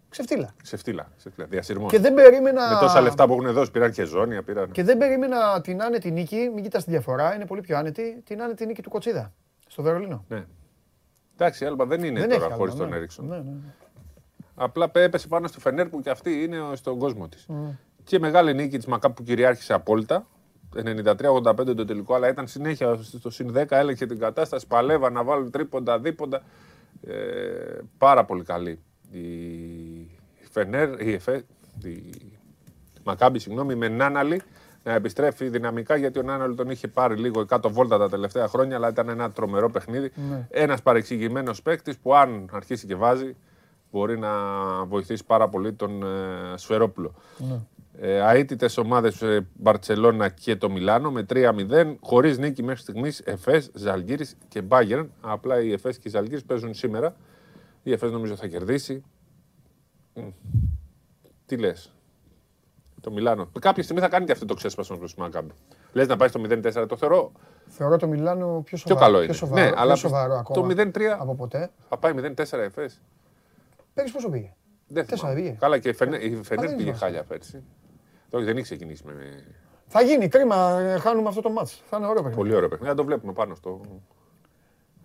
[0.09, 0.55] Ξεφτύλα.
[0.63, 1.11] Ξεφτύλα.
[1.17, 1.47] ξεφτύλα.
[1.47, 1.91] Διασυρμός.
[1.91, 4.43] Και δεν περίμενα- Με τόσα λεφτά που έχουν δώσει, πήραν και ζώνια.
[4.43, 4.71] Πήραν...
[4.71, 8.43] Και δεν περίμενα την άνετη νίκη, μην κοιτάς τη διαφορά, είναι πολύ πιο άνετη, την
[8.43, 9.33] άνετη νίκη του Κοτσίδα
[9.69, 10.25] στο Βερολίνο.
[10.29, 10.45] Ναι.
[11.37, 12.97] Εντάξει, η Άλμπα δεν είναι Δεν τώρα έχει χωρίς Άλμπα, τον ναι.
[12.99, 13.27] Έριξον.
[13.27, 13.53] Ναι, ναι.
[14.55, 17.45] Απλά έπεσε πάνω στη Φενέρ που και αυτή είναι στον κόσμο της.
[17.49, 17.67] Μμ.
[18.05, 20.27] Και μεγάλη νίκη της Μακάπ που κυριάρχησε απόλυτα.
[20.77, 25.51] 93-85 το τελικό, αλλά ήταν συνέχεια στο συν 10, έλεγχε την κατάσταση, παλεύα να βάλουν
[25.51, 26.43] τρίποντα, δίποντα.
[27.07, 27.15] Ε,
[27.99, 28.79] πάρα πολύ καλή.
[29.11, 31.45] Η Φενέρ, η, Εφέ,
[31.85, 32.03] η
[33.05, 34.43] Μακάμπη, συγγνώμη, με Νάναλη
[34.85, 38.77] να επιστρέφει δυναμικά γιατί ο Νάναλη τον είχε πάρει λίγο κάτω βόλτα τα τελευταία χρόνια,
[38.77, 40.13] αλλά ήταν ένα τρομερό παιχνίδι.
[40.31, 40.47] Ναι.
[40.51, 43.37] Ένας παρεξηγημένος παίκτης που αν αρχίσει και βάζει
[43.91, 44.31] μπορεί να
[44.85, 47.15] βοηθήσει πάρα πολύ τον ε, Σφερόπουλο.
[47.39, 47.61] Ναι.
[47.99, 49.23] Ε, Αίτητες ομάδες
[49.55, 55.11] Μπαρσελόνα και το Μιλάνο με 3-0, χωρίς νίκη μέχρι στιγμής Εφές, Ζαλγκύρη και Μπάγκερν.
[55.21, 57.17] Απλά οι Εφές και οι Ζαλγκύρη παίζουν σήμερα.
[57.83, 59.03] Η Εφές νομίζω θα κερδίσει.
[60.15, 60.29] Μμ.
[61.47, 61.93] Τι λες;
[63.01, 63.51] Το Μιλάνο.
[63.61, 65.53] Κάποια στιγμή θα κάνει και αυτό το ξέσπασμα προς τη Μακάμπη.
[65.93, 67.33] Λες να πάει στο 0-4, το θεωρώ
[67.67, 69.33] Θεωρώ το Μιλάνο πιο πιο σοβαρό, καλό πιο είναι.
[69.33, 70.75] σοβαρό, ναι, πιο αλλά σοβαρό ακόμα.
[70.75, 71.71] το 0-3 από ποτέ.
[71.89, 73.01] θα πάει 0-4 Εφές.
[73.95, 74.53] Πέρυσι πόσο πήγε;
[74.87, 75.41] Δεν Τέσσερα θυμάμαι.
[75.49, 75.57] πήγε.
[75.61, 77.05] Καλά και η Φενέρ, η Φενέρ δεν πήγε θυμάσαι.
[77.05, 77.63] χάλια πέρσι.
[78.35, 79.13] Όχι, δεν έχει ξεκινήσει με.
[79.87, 81.83] Θα γίνει κρίμα, ε, χάνουμε αυτό το μάτς.
[81.87, 82.37] Θα είναι ωραίο παιχνίδι.
[82.41, 82.91] Πολύ ωραίο παιχνίδι.
[82.91, 83.81] Να το βλέπουμε πάνω στο.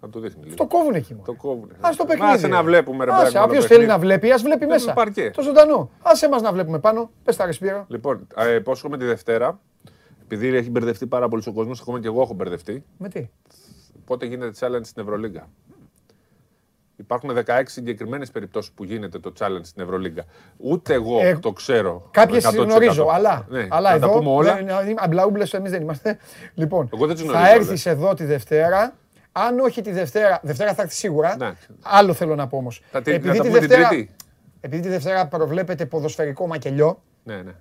[0.02, 0.56] Να το δείχνει λίγο.
[0.56, 1.26] Το κόβουν εκεί μόνο.
[1.26, 1.72] Το κόβουν.
[1.80, 2.32] Ας το παιχνίδι.
[2.32, 3.82] Άσε να βλέπουμε ρε Άσε, παιδάκι, μόνο όποιος παιχνίδι.
[3.82, 4.94] θέλει να βλέπει, ας βλέπει Θέλουμε μέσα.
[4.94, 5.32] παρκέ.
[5.36, 5.90] Το ζωντανό.
[6.02, 7.12] Άσε μας να βλέπουμε πάνω.
[7.24, 7.86] Πες τα ρεσπίρα.
[7.88, 9.60] Λοιπόν, ε, υπόσχομαι τη Δευτέρα.
[10.24, 12.84] Επειδή έχει μπερδευτεί πάρα πολύ ο κόσμος, ακόμα και εγώ έχω μπερδευτεί.
[12.98, 13.30] Με τι;
[14.06, 15.50] Πότε γίνεται challenge στην Ευρωλίγκα.
[17.00, 20.24] Υπάρχουν 16 συγκεκριμένες περιπτώσεις που γίνεται το challenge στην Ευρωλίγκα.
[20.58, 22.08] Ούτε εγώ Ε, το ξέρω.
[22.12, 22.64] Κάποιες 100%.
[22.64, 24.54] γνωρίζω, αλλά, Ναι, αλλά να τα εδώ, πούμε όλα.
[24.54, 26.18] δεν- είναι- αμπλαούμπλες εμείς δεν είμαστε.
[26.54, 28.94] Λοιπόν, Εγώ δεν τις θα γνωρίζω έρθεις εδώ τη Δευτέρα.
[29.32, 31.34] Αν όχι τη Δευτέρα, Δευτέρα θα έρθεις σίγουρα.
[31.34, 31.68] Εντάξει.
[31.82, 32.82] Άλλο θέλω να πω όμως.
[32.92, 34.16] Θα τη- να Επειδή τα τη πούμε την Δευτέρα, Τρίτη;
[34.62, 37.52] επειδή τη Δευτέρα προβλέπεται ποδοσφαιρικό μακελιό, Ναι, ναι.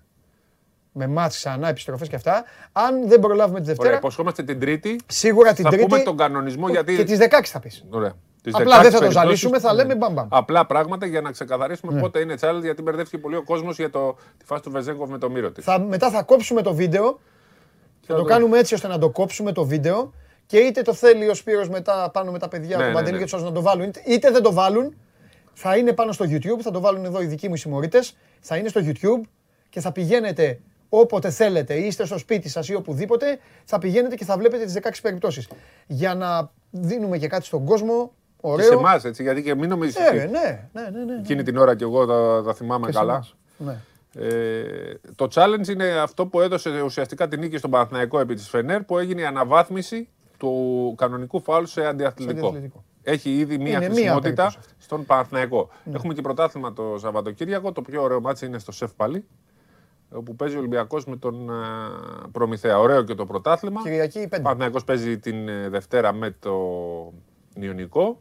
[0.93, 5.01] με μάτς ξανά, επιστροφές και αυτά, αν δεν προλάβουμε τη Ωραία, Δευτέρα, υποσχόμαστε την Τρίτη.
[5.06, 6.97] σίγουρα την θα Τρίτη πούμε τον κανονισμό γιατί.
[6.97, 7.85] και τις 16 θα πεις.
[7.90, 8.12] Ωραία.
[8.43, 9.12] Τις Απλά 16 δεν θα το περιπτώσεις.
[9.15, 10.27] ζαλίσουμε, θα λέμε μπαμ μπαμ.
[10.31, 12.01] Απλά πράγματα για να ξεκαθαρίσουμε Ναι.
[12.01, 15.19] πότε είναι challenge, γιατί μπερδεύτηκε πολύ ο κόσμος για το, τη φάση του Βεζέγκοφ με
[15.19, 15.65] το μύρο της.
[15.65, 17.19] Θα, μετά θα κόψουμε το βίντεο.
[18.06, 20.12] Θα το το- κάνουμε έτσι ώστε να το κόψουμε το βίντεο
[20.47, 23.12] και είτε το θέλει ο Σπύρος μετά πάνω με τα παιδιά Ναι, του ναι, Παντελή
[23.12, 23.19] ναι.
[23.19, 24.94] και τους άλλους να το βάλουν, είτε, είτε δεν το βάλουν,
[25.52, 28.56] θα είναι πάνω στο YouTube, θα το βάλουν εδώ οι δικοί μου οι συμμορίτες, θα
[28.56, 29.28] είναι στο YouTube
[29.69, 34.24] και θα πηγαίνετε όποτε θέλετε, ή είστε στο σπίτι σας ή οπουδήποτε, θα πηγαίνετε και
[34.24, 35.48] θα βλέπετε τις 16 περιπτώσεις.
[35.86, 38.66] Για να δίνουμε και κάτι στον κόσμο, Και ωραίο.
[38.66, 39.97] σε εμάς, έτσι, γιατί και μην νομίζεις.
[39.97, 41.19] Ε, ρε, ναι, ναι, ναι, ναι.
[41.19, 43.12] Εκείνη την ώρα κι εγώ τα, τα θυμάμαι Και σε καλά.
[43.12, 43.36] εμάς.
[43.59, 43.77] Ναι.
[44.15, 48.82] Ε, το challenge είναι αυτό που έδωσε ουσιαστικά την νίκη στον Παναθηναϊκό επί της Φενέρ
[48.82, 50.09] που έγινε η αναβάθμιση
[50.39, 52.47] του κανονικού φάουλ σε αντιαθλητικό.
[52.47, 52.85] αντιαθλητικό.
[53.02, 54.73] Έχει ήδη μία Είναι μία χρησιμότητα περίπτωση αυτή.
[54.78, 55.69] στον Παναθηναϊκό.
[55.85, 55.94] Ναι.
[55.97, 57.73] Έχουμε και πρωτάθλημα το Σαββατοκύριακο.
[57.73, 59.24] Το πιο ωραίο μάτι είναι στο ΣΕΦ πάλι.
[60.10, 61.55] Όπου παίζει ο Ολυμπιακός με τον α,
[62.32, 62.78] Προμηθέα.
[62.78, 63.82] Ωραίο και το πρωτάθλημα.
[63.82, 64.39] Κυριακή 5.
[64.39, 66.52] Ο Παναθηναϊκός παίζει την ε, Δευτέρα με το
[67.55, 68.20] Ιωνικό.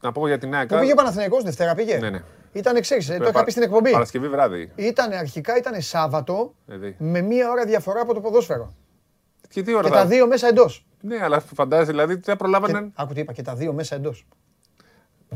[0.00, 0.68] Να πω για την ΑΕΚ.
[0.68, 2.22] Πού πήγε ο Παναθηναϊκός, Δευτέρα πήγε; Ναι, ναι.
[2.52, 3.90] Ήταν εξή, το είχα Πα- πει στην εκπομπή.
[3.90, 4.72] Παρασκευή βράδυ.
[4.74, 6.96] Ήταν αρχικά ήταν Σάββατο Δηλαδή.
[6.98, 8.74] με μία ώρα διαφορά από το ποδόσφαιρο.
[9.48, 10.86] Και τι ώρα Και θα- τα δύο μέσα εντός.
[11.00, 12.92] Ναι, αλλά φαντάζεσαι δηλαδή τι θα προλάβαιναν.
[12.94, 14.26] Άκου τι είπα, και τα δύο μέσα εντός.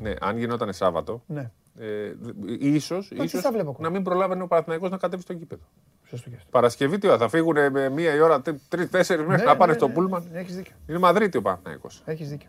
[0.01, 1.23] Ναι, αν γινόταν Σάββατο.
[1.27, 1.51] Ναι.
[1.79, 2.13] Ε,
[2.59, 3.79] ίσως, τι ίσως θα βλέπω εγώ.
[3.83, 5.63] να μην προλάβαινε ο Παναθηναϊκός να κατέβει στο γήπεδο.
[6.09, 6.49] Σωστό και αυτό.
[6.51, 9.79] Παρασκευή τι ώρα, θα φύγουν με μία η ώρα, τρει-τέσσερι μέχρι Ναι, να πάνε ναι,
[9.79, 10.75] στο ναι, Πούλμαν; ναι, έχεις δίκιο.
[10.87, 12.03] Είναι Μαδρίτη ο Παναθηναϊκός.
[12.05, 12.49] Έχεις δίκιο.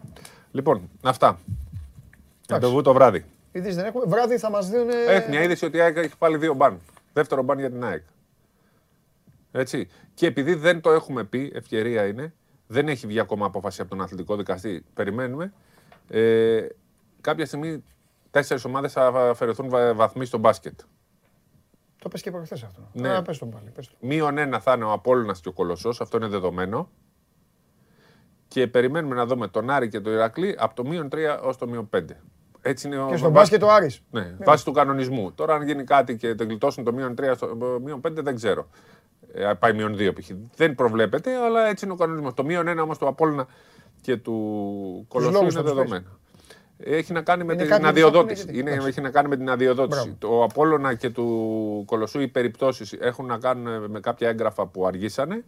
[0.51, 1.39] Λοιπόν, αυτά.
[2.47, 3.25] Για το βου το βράδυ.
[3.51, 4.03] Είδες, δεν έχουμε.
[4.07, 4.89] Βράδυ θα μας δίνουν.
[5.07, 6.79] Έχει μια είδηση ότι η ΑΕΚ έχει πάλι δύο μπαν.
[7.13, 8.03] Δεύτερο μπαν για την ΑΕΚ.
[9.51, 9.87] Έτσι.
[10.13, 12.33] Και επειδή δεν το έχουμε πει, ευκαιρία είναι,
[12.67, 14.85] δεν έχει βγει ακόμα απόφαση από τον αθλητικό δικαστή.
[14.93, 15.53] Περιμένουμε.
[16.09, 16.65] Ε,
[17.21, 17.83] κάποια στιγμή
[18.31, 20.79] τέσσερις ομάδες θα αφαιρεθούν βα- βαθμοί στο μπάσκετ.
[22.01, 22.89] Το πες και προχθέ αυτό.
[22.93, 23.09] Ναι.
[23.13, 23.21] Ναι.
[23.21, 23.69] πες τον πάλι.
[23.69, 23.97] Πες τον.
[23.99, 26.89] Μείον ένα θα είναι ο Απόλλωνας και ο Κολοσσός, αυτό είναι δεδομένο.
[28.53, 31.67] Και περιμένουμε να δούμε τον Άρη και το Ηρακλή από το μείον 3 ως το
[31.67, 31.99] μείον 5.
[32.61, 34.01] Έτσι είναι ο- Και στον βά- μπάσκετ ο Άρης.
[34.11, 35.31] Ναι, βάσει του κανονισμού.
[35.31, 38.67] Τώρα, αν γίνει κάτι και το γλιτώσουν το μείον 3 στο μείον 5, δεν ξέρω.
[39.33, 40.29] Ε, πάει μείον 2 π.χ.
[40.55, 42.33] Δεν προβλέπεται, αλλά έτσι είναι ο κανονισμός.
[42.33, 43.47] Το μείον 1 όμως του Απόλλωνα
[44.01, 44.33] και του
[45.07, 46.05] Κολοσσού λόγους είναι θα τους δεδομένο.
[46.77, 48.33] Έχει να κάνει με Είναι την κάποιοι που αδειοδότηση.
[48.43, 50.15] ψάχνουν Είναι, γιατί- έχει να κάνει με την αδειοδότηση.
[50.19, 55.43] Το Απόλλωνα και του Κολοσσού οι περιπτώσεις έχουν να κάνουν με κάποια έγγραφα που αργήσανε.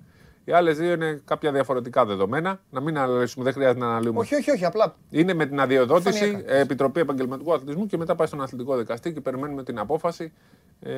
[0.47, 2.59] Οι άλλες δύο είναι κάποια διαφορετικά δεδομένα.
[2.69, 4.19] Να μην αναλύσουμε, δεν χρειάζεται να αναλύουμε.
[4.19, 4.95] Όχι, όχι, όχι, απλά.
[5.09, 6.53] Είναι με την αδειοδότηση, Φανιακά.
[6.53, 10.33] ε, Επιτροπή Επαγγελματικού Αθλητισμού και μετά πάει στον αθλητικό δικαστή και περιμένουμε την απόφαση
[10.79, 10.93] ε,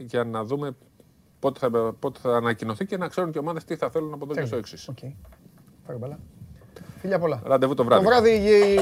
[0.00, 0.76] για να δούμε
[1.38, 4.24] πότε θα, πότε θα ανακοινωθεί και να ξέρουν και οι ομάδες τι θα θέλουν από
[4.30, 4.90] εδώ και στο εξής.
[5.86, 6.18] Πάρε μπαλά.
[7.00, 7.42] Φιλιά πολλά.
[7.44, 8.04] Ραντεβού το βράδυ.
[8.04, 8.40] Το βράδυ,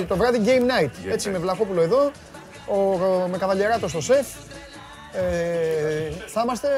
[0.09, 1.11] το βράδυ game night.
[1.13, 2.11] Έτσι με Βλαχόπουλο εδώ,
[2.71, 4.27] ο, ο- με Καβαλιεράτο στο σεφ.
[5.13, 6.69] Ε, θα είμαστε.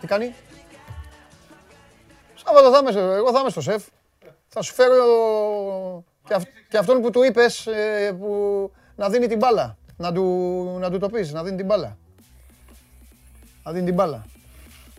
[0.00, 0.34] Τι κάνει;
[2.46, 3.84] Σάββατο θα είμαι, εγώ θα είμαι στο σεφ.
[4.48, 4.94] Θα σου φέρω
[6.26, 9.76] και, αυ- και αυτόν που του είπες ε, που να δίνει την μπάλα.
[9.96, 10.22] Να του,
[10.80, 11.96] να του το πεις, να δίνει την μπάλα.
[13.64, 14.26] Να δίνει την μπάλα.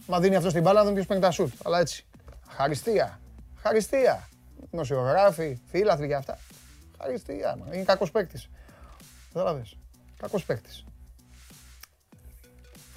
[0.08, 1.54] Μα δίνει αυτός την μπάλα, να δίνει ποιος παίρνει τα σουτ.
[1.64, 2.06] Αλλά έτσι.
[2.48, 3.20] Χαριστία.
[3.62, 4.30] Χαριστία.
[4.72, 6.38] Δημοσιογράφοι, φίλαθλοι και αυτά.
[7.02, 7.56] Χαριστία.
[7.60, 7.76] μα.
[7.76, 8.50] Είναι κακός παίκτης.
[9.34, 9.78] Κατάλαβες.
[10.18, 10.86] Κακός παίκτης.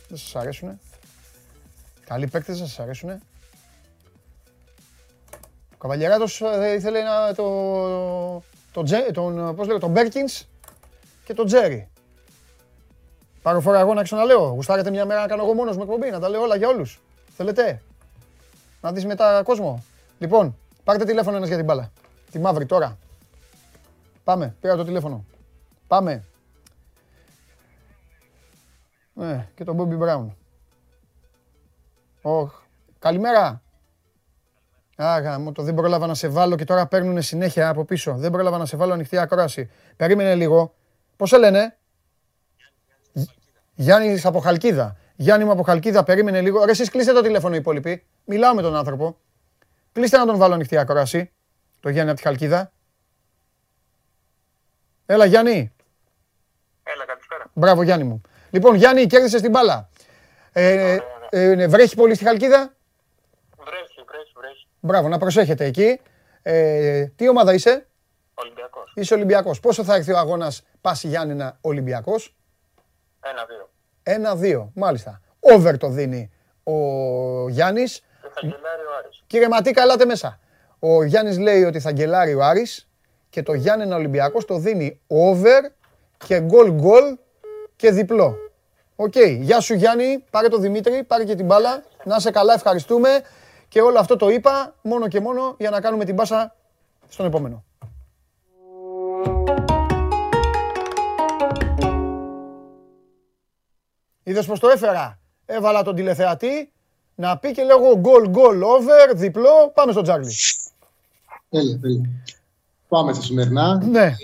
[0.09, 0.79] Δεν σας αρέσουνε.
[2.07, 3.21] Καλοί παίκτες δεν σας αρέσουνε.
[5.81, 8.43] Ο Καβαλιεράτος ε, ήθελε να, το,
[8.73, 10.47] το, Τζε- τον, πώς λέγω, τον Μπέρκινς
[11.25, 11.89] και τον Τζέρι.
[13.43, 14.49] Πάρω φορά εγώ να ξαναλέω.
[14.49, 17.01] Γουστάρετε μια μέρα να κάνω εγώ μόνος μου εκπομπή, να τα λέω όλα για όλους.
[17.37, 17.83] Θέλετε;
[18.81, 19.85] Να δεις μετά κόσμο.
[20.19, 21.93] Λοιπόν, πάρτε τηλέφωνο ένας για την μπάλα.
[22.31, 22.99] Τη μαύρη τώρα.
[24.25, 25.25] Πάμε, πήρα το τηλέφωνο.
[25.87, 26.25] Πάμε.
[29.15, 30.37] Ναι, και τον Μπόμπι Μπράουν.
[32.23, 32.53] Οχ.
[32.99, 33.63] Καλημέρα.
[35.03, 38.15] Άγα, μου το δεν πρόλαβα να σε βάλω και τώρα παίρνουν συνέχεια από πίσω.
[38.17, 39.71] Δεν πρόλαβα να σε βάλω ανοιχτή ακρόαση.
[39.97, 40.75] Περίμενε λίγο.
[41.17, 41.77] Πώς σε λένε;
[43.75, 44.97] Γιάννης από Χαλκίδα.
[45.17, 46.65] Γιάννη μου από Χαλκίδα, περίμενε λίγο.
[46.65, 48.05] Ρε, εσείς κλείστε το τηλέφωνο οι υπόλοιποι.
[48.25, 49.17] Μιλάω με τον άνθρωπο.
[49.93, 51.33] Κλείστε να τον βάλω ανοιχτή ακρόαση.
[51.81, 52.73] Το Γιάννη από τη Χαλκίδα.
[55.07, 55.73] Έλα Γιάννη.
[56.83, 57.45] Έλα, καλησπέρα.
[57.53, 58.21] Μπράβο Γιάννη μου.
[58.51, 59.89] Λοιπόν Γιάννη, κέρδισε την μπάλα.
[60.53, 60.99] Ε,
[61.31, 62.75] ε, βρέχει πολύ στη Χαλκίδα;
[64.81, 65.09] Βρέχει, βρέχει, βρέχει.
[65.09, 66.01] Μπράβο, να προσέχετε εκεί.
[66.43, 67.87] Ε, τι ομάδα είσαι;
[68.35, 68.93] Ολυμπιακός.
[68.95, 69.61] Είσαι Ολυμπιακός.
[69.61, 72.35] Πόσο θα έρθει ο αγώνας Πάση Γιάννηνα Ολυμπιακός;
[73.21, 73.69] Ένα-δύο.
[74.03, 75.21] 1-2, μάλιστα.
[75.41, 76.31] Over το δίνει
[76.63, 76.75] ο
[77.49, 77.99] Γιάννης.
[78.23, 79.25] Και θα γελάρει ο Άρης.
[79.27, 80.39] Κύριε Ματίκα, ελάτε μέσα.
[80.79, 82.89] Ο Γιάννης λέει ότι θα γκελάρει ο Άρης
[83.29, 85.73] και το Γιάννενα Ολυμπιακός το δίνει over
[86.27, 87.19] και γκολ γκολ
[87.77, 88.37] και διπλό.
[88.97, 89.19] Οκ.
[89.19, 91.83] Γεια σου Γιάννη, πάρε το Δημήτρη, πάρε και την μπάλα.
[92.05, 93.09] Να είσαι καλά, ευχαριστούμε.
[93.71, 96.55] Και όλο αυτό το είπα μόνο και μόνο για να κάνουμε την πάσα
[97.09, 97.65] στον επόμενο.
[104.23, 105.19] Είδες πως το έφερα.
[105.47, 106.73] Έβαλα τον τηλεθεατή
[107.15, 109.71] να πει και λέγω γκολ γκολ over, διπλό.
[109.75, 110.33] Πάμε στο Τζάγλι.
[111.49, 112.11] Τέλεια, τέλεια.
[112.89, 114.15] Πάμε στα σημερινά Ναι.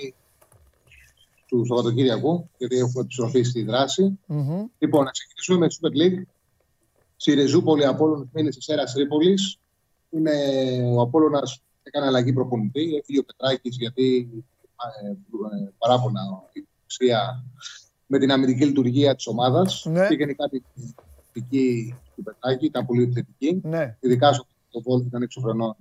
[1.47, 4.19] του Σαββατοκύριακου, γιατί έχουμε επιστροφή στη δράση.
[4.27, 4.65] Μμμ.
[4.79, 6.23] Λοιπόν, να ξεκινήσουμε με τη Super League.
[7.17, 9.59] Σιρεζούπολη Απόλλων είναι σε Σέρας Τρίπολης.
[10.11, 10.33] Είναι
[10.97, 12.97] ο Απόλλωνας έκανε αλλαγή προπονητή.
[13.01, 14.29] Έφυγε ο Πετράκης γιατί
[15.03, 16.21] ε, ε, παράπονα
[16.53, 17.45] η ουσία
[18.07, 19.85] με την αμυντική λειτουργία της ομάδας.
[19.85, 20.07] Ναι.
[20.09, 20.63] Και γενικά την
[21.33, 23.61] θετική του Πετράκη, ήταν πολύ θετική.
[23.63, 23.97] Ναι.
[24.01, 25.77] Ειδικά στο το Βόλ ήταν εξωφρενό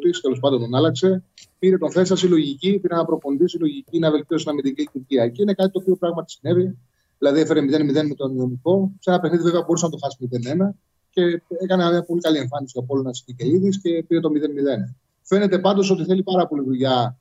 [0.00, 0.20] τη.
[0.20, 1.22] Τέλος πάντων τον άλλαξε.
[1.58, 5.28] Πήρε τον Φέσα συλλογική, πήρε ένα προπονητή συλλογική να βελτιώσει την αμυντική λειτουργία.
[5.28, 6.78] Και είναι κάτι το οποίο πράγματι συνέβη.
[7.18, 8.92] Δηλαδή έφερε 0-0 με τον Ιωνικό.
[8.98, 10.28] Σε ένα παιχνίδι βέβαια μπορούσε να το χάσει
[10.68, 10.74] 0-1
[11.10, 14.94] και έκανε μια πολύ καλή εμφάνιση ο Απόλλωνα Νικελίδη και πήρε το 0-0.
[15.22, 17.18] Φαίνεται πάντως ότι θέλει πάρα πολύ δουλειά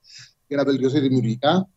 [0.47, 1.69] για να βελτιωθεί δημιουργικά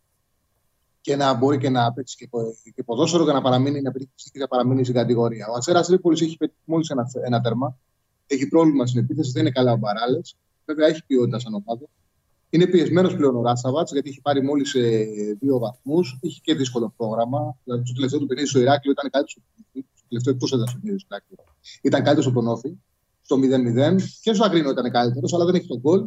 [1.00, 4.30] και να μπορεί και να παίξει και, πο- και ποδόσφαιρο και να παραμείνει, να πετύχει
[4.32, 5.48] και να παραμείνει στην κατηγορία.
[5.48, 7.78] Ο Ατσέρα Τρίπολης έχει πετύχει μόλις ένα, ένα τέρμα.
[8.26, 10.36] Έχει πρόβλημα στην επίθεση, δεν είναι καλά ο Μπαράλες.
[10.64, 11.86] Βέβαια έχει ποιότητα σαν ομάδα.
[12.50, 14.76] Είναι πιεσμένος πλέον ο Ράσαβατς γιατί έχει πάρει μόλις
[15.40, 16.18] δύο βαθμούς.
[16.20, 17.56] Είχε και δύσκολο πρόγραμμα.
[17.64, 19.40] Δηλαδή, στο τελευταίο του παιχνίδι στο Ηράκλειο ήταν κάτι στο
[19.94, 21.38] Στο τελευταίο εκτός έδρας στο παιχνίδι στο Ηράκλειο.
[21.82, 22.76] Ήταν καλύτερο στο Πονόφι,
[23.22, 23.96] στο 0-0.
[24.22, 26.04] Και στο Αγρίνο ήταν καλύτερος, αλλά δεν έχει τον γκολ.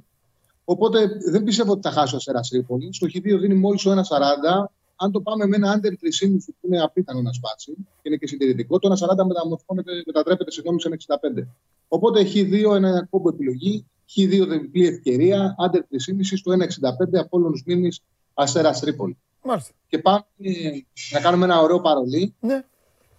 [0.66, 2.94] Οπότε δεν πιστεύω ότι θα χάσει ο Αστέρας Τρίπολη.
[2.94, 4.72] Στο Χ2 δίνει μόλις το 1,40.
[4.96, 8.28] Αν το πάμε με ένα under 3,5 που είναι απίθανο να σπάσει και είναι και
[8.28, 11.48] συντηρητικό, το 1,40 μεταμορφώνεται, μετατρέπεται συγγνώμη σε 1,65.
[11.88, 15.82] Οπότε Χ2 ένα κόμπο επιλογή, Χ2 διπλή ευκαιρία, under 3,5
[16.22, 17.90] στο 1,65 από όλου μήνυ
[18.34, 19.18] Αστέρας Τρίπολη.
[19.44, 19.74] Μάλιστα.
[19.88, 20.70] Και πάμε ε,
[21.12, 22.36] να κάνουμε ένα ωραίο παρολί.
[22.40, 22.64] Ναι.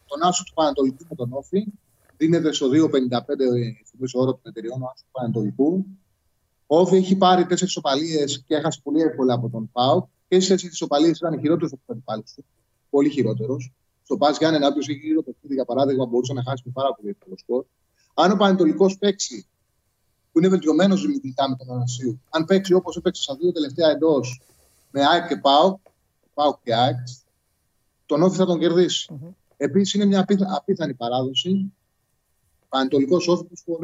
[0.06, 1.66] Τον Άσο του Πανατολικού με τον Όφη.
[2.16, 2.70] Δίνεται στο 2,55
[3.84, 5.86] στο μέσο όρο των εταιριών ο Άσος του Πανατολικού.
[6.66, 10.06] Ο Όφη έχει πάρει τέσσερις σοπαλίες και έχασε πολύ εύκολα από τον ΠΑΟΚ.
[10.28, 12.44] και στις τέσσερις ισοπαλίε ήταν χειρότερος από τον αντιπάλου του.
[12.90, 13.72] Πολύ χειρότερος.
[14.02, 16.94] Στο Πας Γιάννενα, όποιο έχει γύρω το παιχνίδι, για παράδειγμα, μπορούσε να χάσει με πάρα
[16.94, 17.64] πολύ εύκολο σκορ.
[18.14, 19.46] Αν ο Πανετολικό παίξει,
[20.34, 24.40] που είναι βελτιωμένος δημιουργικά με τον Ανασίου, αν παίξει όπως έπαιξε στα δύο τελευταία εντός
[24.90, 25.80] με ΑΕΚ και ΠΑΟΚ,
[26.34, 26.96] ΠΑΟΚ και ΑΕΚ,
[28.06, 29.18] τον Όφη θα τον κερδίσει.
[29.56, 31.72] Επίσης είναι μια απίθα- απίθανη παράδοση.
[32.68, 33.78] Πανετολικός Όφη, που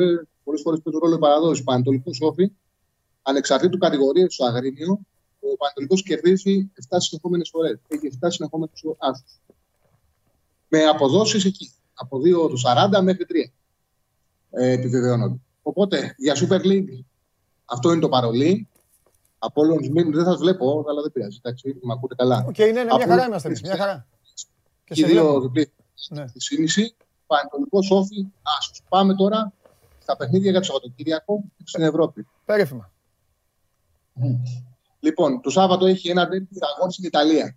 [0.44, 1.62] πολλές φορές παίζει ρόλο η παραδόση.
[1.62, 2.52] Πανετολικός Όφη,
[3.22, 5.00] ανεξαρτήτου κατηγορίας στο Αγρίνιο,
[5.40, 7.78] ο Πανετολικός κερδίζει 7 συνεχόμενες φορές.
[7.88, 9.38] Έχει 7 συνεχόμενους άσους.
[10.68, 11.70] Με αποδόσεις εκεί.
[11.94, 13.52] Από 2 το 40 μέχρι 3.
[14.50, 15.38] Ε, επιβεβαιώνονται.
[15.62, 17.04] Οπότε για Super League
[17.64, 18.68] αυτό είναι το παρολί.
[19.38, 21.38] Απόλλων Σμύρνη δεν θα βλέπω, αλλά δεν πειράζει.
[21.42, 22.44] Εντάξει, με ακούτε καλά.
[22.48, 24.06] Οκ, ναι, ναι, μια Απόλλων χαρά είμαστε εμείς, μια χαρά.
[24.84, 25.40] Και σε οι δύο βλέπω.
[25.40, 25.72] διπλή
[26.08, 26.26] Ναι.
[26.26, 26.94] στη σύνηση.
[27.26, 28.26] Πανετολικό ΟΦΗ,
[28.58, 28.72] άσο.
[28.88, 29.52] Πάμε τώρα
[29.98, 32.26] στα παιχνίδια για το Σαββατοκύριακο στην Ευρώπη.
[32.44, 32.92] Περίφημα.
[35.00, 37.56] Λοιπόν, το Σάββατο έχει ένα τέτοιο αγώνα στην Ιταλία.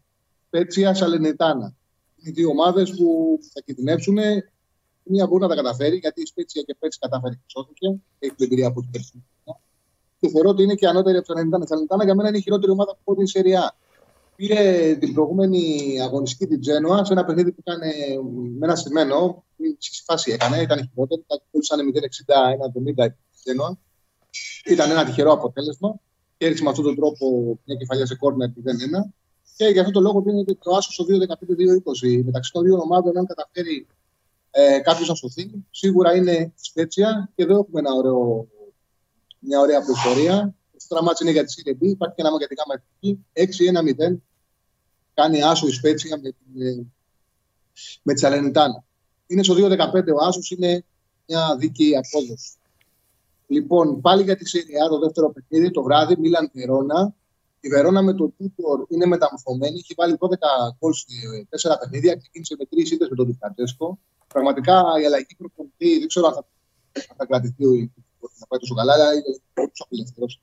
[0.49, 1.73] Πέτσια Σαλενιτάνα.
[2.15, 4.17] Είναι δύο ομάδες που θα κινδυνεύσουν.
[5.03, 7.87] Μία μπορεί να τα καταφέρει, γιατί η Σπέτσια και Πέτσι κατάφερε και σώθηκε.
[8.19, 9.23] Έχει την εμπειρία από την περσινή.
[10.19, 11.63] Και θεωρώ ότι είναι και ανώτερη από το Σαλενιτάνα.
[11.63, 13.75] Η Σαλενιτάνα για μένα είναι η χειρότερη ομάδα που έχω δει στη Σεριά.
[14.35, 17.91] Πήρε την προηγούμενη αγωνιστική την Τζένοα σε ένα παιχνίδι που ήταν ε,
[18.59, 19.43] με ένα σημαίνο.
[19.77, 21.23] Στη φάση έκανε, ήταν χειρότερη.
[21.27, 21.79] Τα κούλησαν
[23.03, 23.13] 0-60-1-70 η
[23.43, 23.77] Τζένοα.
[24.65, 25.99] Ήταν ένα τυχερό αποτέλεσμα.
[26.37, 28.51] Κέρδισε με αυτόν τον τρόπο μια κεφαλιά σε κόρνερ 0-1.
[29.55, 32.21] Και για αυτόν τον λόγο δίνεται το άσο στο 2-15-2-20.
[32.25, 33.87] Μεταξύ των δύο ομάδων, αν καταφέρει
[34.55, 38.47] ε, κάποιος να σωθεί, σίγουρα είναι η Σπέτσια και εδώ έχουμε ένα ωραίο,
[39.39, 40.55] μια ωραία προϊστορία.
[40.87, 43.25] Το μάτς είναι για τη Serie B, υπάρχει και ένα μαγετικά μαγετική.
[44.11, 44.15] 6-1-0
[45.13, 46.85] κάνει άσο η Σπέτσια με, την, ε,
[48.03, 48.83] με τη Σαλενιτάνα.
[49.27, 50.85] Είναι στο 2-15 ο άσος, είναι
[51.27, 52.53] μια δίκαιη απόδοση.
[53.47, 57.13] Λοιπόν, πάλι για τη Serie A, το δεύτερο παιχνίδι, το βράδυ, Μίλαν Βερόνα.
[57.59, 59.77] Η Βερόνα με τον Τούντορ είναι μεταμορφωμένη.
[59.77, 60.27] Έχει βάλει 12
[60.79, 61.05] γκολ σε
[61.49, 62.15] 4 παιχνίδια.
[62.15, 63.99] Ξεκίνησε με 3 ήττες με τον Ντι Φραντσέσκο.
[64.33, 66.45] Πραγματικά η αλλαγή προπονητή δεν ξέρω αν θα,
[67.09, 67.71] αν θα κρατηθεί ο
[68.39, 70.41] θα πάει τόσο καλά, αλλά είναι τόσο απελευθερός.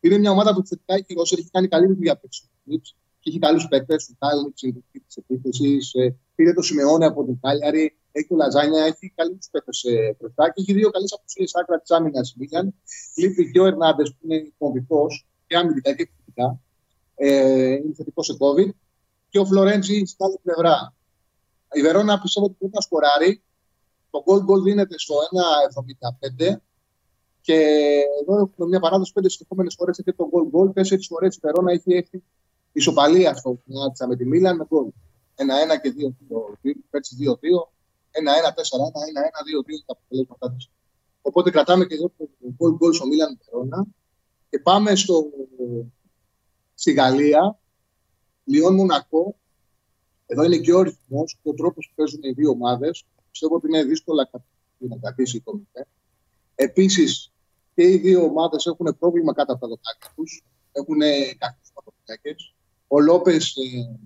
[0.00, 2.28] Είναι μια ομάδα που θετικά έχει ρόστερ, έχει κάνει καλή δουλειά από
[3.20, 4.06] και έχει καλούς παίκτες.
[4.06, 5.92] Του Τάλνικ, της επίθεσης.
[6.34, 7.94] Πήρε το Σιμεώνε από την Κάλιαρη.
[8.12, 9.84] Έχει το Λαζάνια, έχει καλούς παίκτες
[10.18, 12.74] μπροστά και έχει δύο καλές απουσίες άκρα της άμυνας Μίλιαν.
[13.14, 16.60] Λείπει και ο Ερνάντες που είναι κομβικός και αμυντικά και επιθετικά.
[17.14, 18.70] Ε, είναι θετικός σε COVID.
[19.28, 20.94] Και ο Φλωρέντζη στην άλλη πλευρά.
[21.72, 23.42] Η Βερόνα πιστεύω ότι πρέπει να σκοράρει.
[24.10, 25.14] Το goal goal δίνεται στο
[26.38, 26.56] 1,75.
[27.40, 27.54] Και
[28.20, 30.74] εδώ έχουμε μια παράδοση πέντε συνεχόμενε φορές έχει το goal goal.
[30.74, 32.22] Τέσσερι φορές η Βερόνα έχει έρθει
[32.72, 34.88] ισοπαλία στο Φινάτσα με τη Μίλαν με γκολ.
[35.34, 35.94] 1-1 και
[36.62, 36.72] 2-2.
[36.90, 37.32] Πέρσι 2-2.
[38.10, 40.66] 1-1-4-1, 1-1-2-2 τα αποτελέσματά τη.
[41.22, 42.28] Οπότε κρατάμε και εδώ το
[42.58, 43.86] goal goal στο Μίλαν Βερόνα.
[44.50, 45.30] Και πάμε στο,
[46.74, 47.58] στη Γαλλία.
[48.44, 49.39] Λιόν Μονακό.
[50.32, 53.04] Εδώ είναι και ο ρυθμός και ο τρόπος που παίζουν οι δύο ομάδες.
[53.30, 54.30] Πιστεύω ότι είναι δύσκολα
[54.78, 55.86] να κρατήσει η κομιτέ.
[56.54, 57.32] Επίσης,
[57.74, 60.44] και οι δύο ομάδες έχουν πρόβλημα κάτω από τα δοκάκια τους.
[60.72, 61.00] Έχουν
[61.42, 62.34] κάποιου πρωτοφυλάκε.
[62.86, 63.98] Ο Λόπες ε,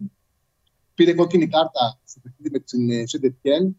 [0.95, 3.77] πήρε κόκκινη κάρτα στο παιχνίδι με την Σεντετιέν.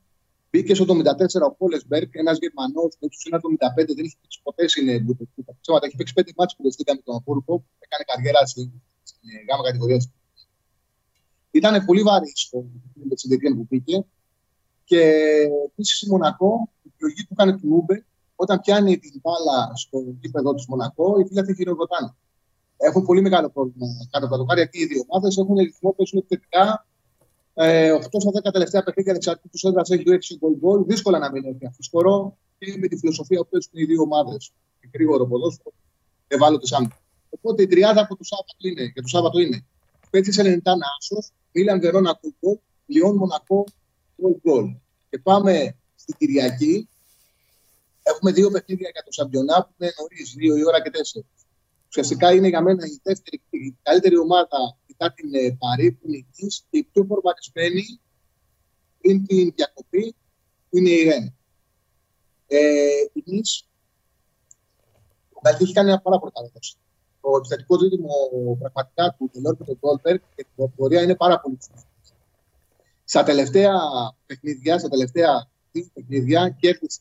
[0.51, 4.85] Μπήκε στο 74 ο Πόλεσμπεργκ, ένας Γερμανός που στο 75 δεν είχε παίξει ποτέ στην
[5.05, 5.53] Bundesliga.
[5.61, 8.71] Ψέματα, έχει παίξει πέντε μάτς που με τον Αμβούργο, έκανε καριέρα στην,
[9.03, 10.09] στην γάμα κατηγορίας.
[11.55, 12.33] Ήταν πολύ βαρύ
[12.93, 14.05] με τη Σεντετιέν που μπήκε.
[14.83, 15.01] Και
[15.65, 17.99] επίσης η Μονακό, η επιλογή που έκανε του Ούμπερ,
[18.35, 22.13] όταν πιάνει την μπάλα στο γήπεδο της Μονακό, οι φίλοι χειροκροτάνε.
[22.77, 25.37] Έχουν πολύ μεγάλο πρόβλημα κάτω από τα δοκάρια και οι δύο ομάδες.
[25.37, 26.85] Έχουν ρυθμό, παίζουν επιθετικά.
[27.53, 30.83] Ε, 8 στα 10 τελευταία παιχνίδια ανεξαρτήτω έδρα έχει 6 γκολ γκολ.
[30.85, 34.51] Δύσκολα να μην έχει αυτό σκορό και με τη φιλοσοφία που παίζουν οι δύο ομάδες.
[34.93, 35.73] Γρήγορο ποδόσφαιρο,
[36.27, 36.95] ευάλωτες άμυνε.
[37.29, 39.65] Οπότε η τριάδα από το Σάββατο είναι, για το Σάββατο είναι
[40.15, 43.65] Πέτση Σελενιτάνα Άσος, Μίλαν Βερόνα γκολ, Λιόν Μονακό
[44.21, 44.75] γκολ γκολ.
[45.09, 46.89] Και πάμε στην Κυριακή.
[48.03, 51.25] Έχουμε δύο παιχνίδια για το Σαμπιονά που είναι νωρίς, 2 η ώρα και 4.
[51.87, 56.17] Ουσιαστικά είναι για μένα η δεύτερη, η καλύτερη ομάδα μετά την ε, Παρή που είναι
[56.17, 57.99] εκεί και η πιο προβακισμένη
[59.01, 60.15] πριν την διακοπή
[60.69, 61.35] που είναι η Ρεν.
[62.47, 62.59] Ε,
[63.13, 63.67] η Νης,
[65.33, 66.75] ο Γκαλτή έχει κάνει ένα πάρα πολύ καλό δόση.
[67.25, 68.09] Το επιθετικό δίδυμο
[68.59, 71.89] πραγματικά του Τελόρ και του Γκόλμπεργκ και την πορεία είναι πάρα πολύ σημαντικό.
[73.03, 73.73] Στα τελευταία
[74.25, 76.99] παιχνίδια, στα τελευταία δύο παιχνίδια κέρδισε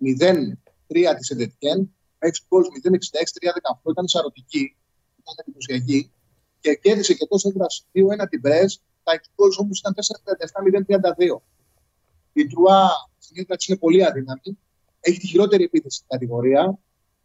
[0.00, 4.76] 0-3 της Εντετιέν, 6 γκολ 0-66-3-18 ήταν σαρωτική,
[5.20, 6.10] ήταν εντυπωσιακή
[6.60, 9.94] και κέρδισε και τόσο έδρας 2-1 την Μπρέζ, τα 6 γκολ όμως ήταν
[11.34, 11.40] 4-37-0-32.
[12.32, 14.58] Η Τρουά στην έδρα είναι πολύ αδύναμη,
[15.00, 16.78] έχει τη χειρότερη επίθεση στην κατηγορία,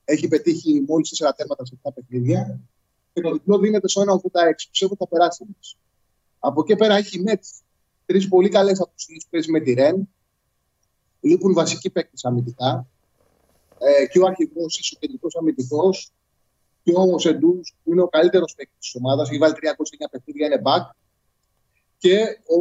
[0.06, 2.60] έχει πετύχει μόλις 4 τέρματα σε αυτά τα παιχνίδια
[3.14, 4.08] και το διπλό δίνεται στο 1,86.
[4.70, 5.44] Πιστεύω θα περάσει.
[5.44, 5.76] εμείς.
[6.40, 7.62] Από εκεί πέρα έχει η Μέτς
[8.06, 10.10] τρεις πολύ καλές απουσίε που παίζει με τη Ρεν.
[11.22, 12.88] Λείπουν βασικοί παίκτες αμυντικά.
[13.80, 16.12] Ε, και ο αρχηγός, ο κεντρικό αμυντικός,
[16.84, 20.62] και ο Σεντούς, που είναι ο καλύτερος παίκτης της ομάδας, έχει βάλει 309 παιχνίδια, είναι
[20.66, 20.96] back.
[21.98, 22.18] Και
[22.56, 22.60] ο...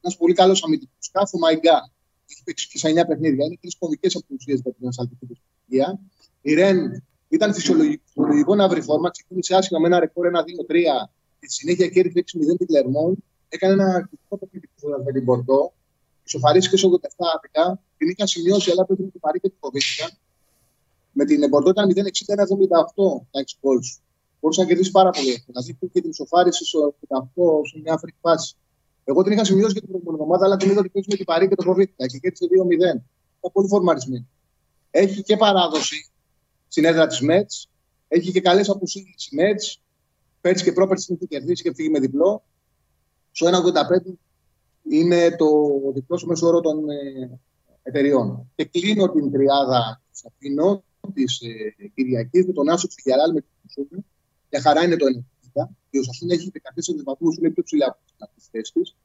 [0.00, 1.90] ένας πολύ καλός αμυντικός σκάφο, ο Μαϊγκά,
[2.30, 3.44] έχει παίξει και σε 9 παιχνίδια.
[3.44, 5.26] Είναι τρεις κομβικές απουσίες για την ασφαλτική
[5.68, 5.98] παιχνίδια.
[6.40, 10.30] Η Ρεν ήταν φυσιολογικό, φυσιολογικό να βρει φόρμα, ξεκίνησε άσχημα με ένα ρεκόρ 1-2-3
[11.40, 13.24] και στη συνέχεια κέρδισε 6-0 την Κλερμόν.
[13.48, 14.68] Έκανε ένα κριτικό παιχνίδι
[15.04, 15.72] με την Πορτό.
[16.24, 16.98] Ισοφαρίστηκε σε 87
[17.36, 17.82] άδικα.
[17.96, 20.10] Την είχαν σημειώσει, αλλά πρέπει την παρή και την φοβήθηκαν.
[21.12, 21.94] Με την Πορτό ήταν 0-60-78
[23.30, 23.78] τα 6 γκολ.
[24.40, 25.44] Μπορούσε να κερδίσει πάρα πολύ.
[25.46, 27.22] Δηλαδή και την ισοφάρισε στο 88
[27.70, 28.54] σε μια αφρική φάση.
[29.04, 31.24] Εγώ την είχα σημειώσει για την προηγούμενη εβδομάδα, αλλά την είδα ότι παίζει με την
[31.24, 32.70] παρή και το φοβήθηκα και κέρδισε 2-0.
[32.70, 34.28] Ήταν πολύ φορμαρισμένη.
[34.90, 36.10] Έχει και παράδοση
[36.68, 37.50] στην έδρα της ΜΕΤ.
[38.08, 39.60] Έχει και καλές απουσίες τη ΜΕΤ.
[40.40, 42.42] Πέρσι και πρόπερσι την έχει κερδίσει και φύγει με διπλό.
[43.30, 44.12] Στο 1,85
[44.90, 45.46] είναι το
[45.94, 47.38] διπλό στο μέσο όρο των ε,
[47.82, 48.50] εταιριών.
[48.54, 50.82] Και κλείνω την τριάδα της Αθήνων
[51.14, 54.04] της ε, Κυριακής με τον Άσο Φιγιαράλ με την Σούμπη.
[54.48, 55.06] Για χαρά είναι το
[55.54, 55.68] 90.
[55.90, 58.96] Η Οσασούνα έχει 14 βαθμούς, είναι πιο ψηλά από τις θέσει της.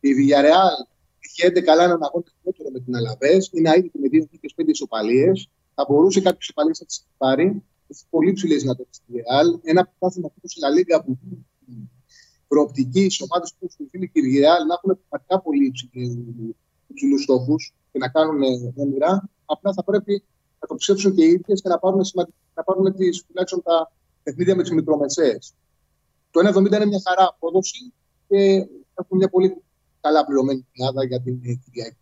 [0.00, 0.86] Η Villarreal
[1.22, 3.50] είχε 11 καλά έναν αγώνα λιγότερο με την Αλαβές.
[3.52, 5.48] Είναι αίτητη με 2 και 5 ισοπαλίες.
[5.74, 7.62] Θα μπορούσε κάποιος ισοπαλίε να τις πάρει.
[7.88, 9.60] Έχει πολύ ψηλές δυνατότητες στη Real.
[9.62, 11.18] Ένα πρωτάθλημα που η La Liga που
[12.48, 15.72] προοπτική στι ομάδες που σου δίνει και η Real να έχουν πραγματικά πολύ
[16.86, 18.42] υψηλούς στόχους και να κάνουν
[18.76, 19.28] όνειρα.
[19.44, 20.24] Απλά θα πρέπει
[20.60, 22.34] να το ψεύσουν και οι ίδιες και να πάρουν, σημαντικ...
[22.54, 23.92] να πάρουν τις, τουλάχιστον τα
[24.22, 25.54] παιχνίδια με τις μικρομεσαίες.
[26.30, 27.92] Το 1,70 είναι μια χαρά απόδοση
[28.28, 28.36] και
[28.94, 29.62] έχουν μια πολύ
[30.02, 31.96] καλά πληρωμένη Ελλάδα για την Κυριακή.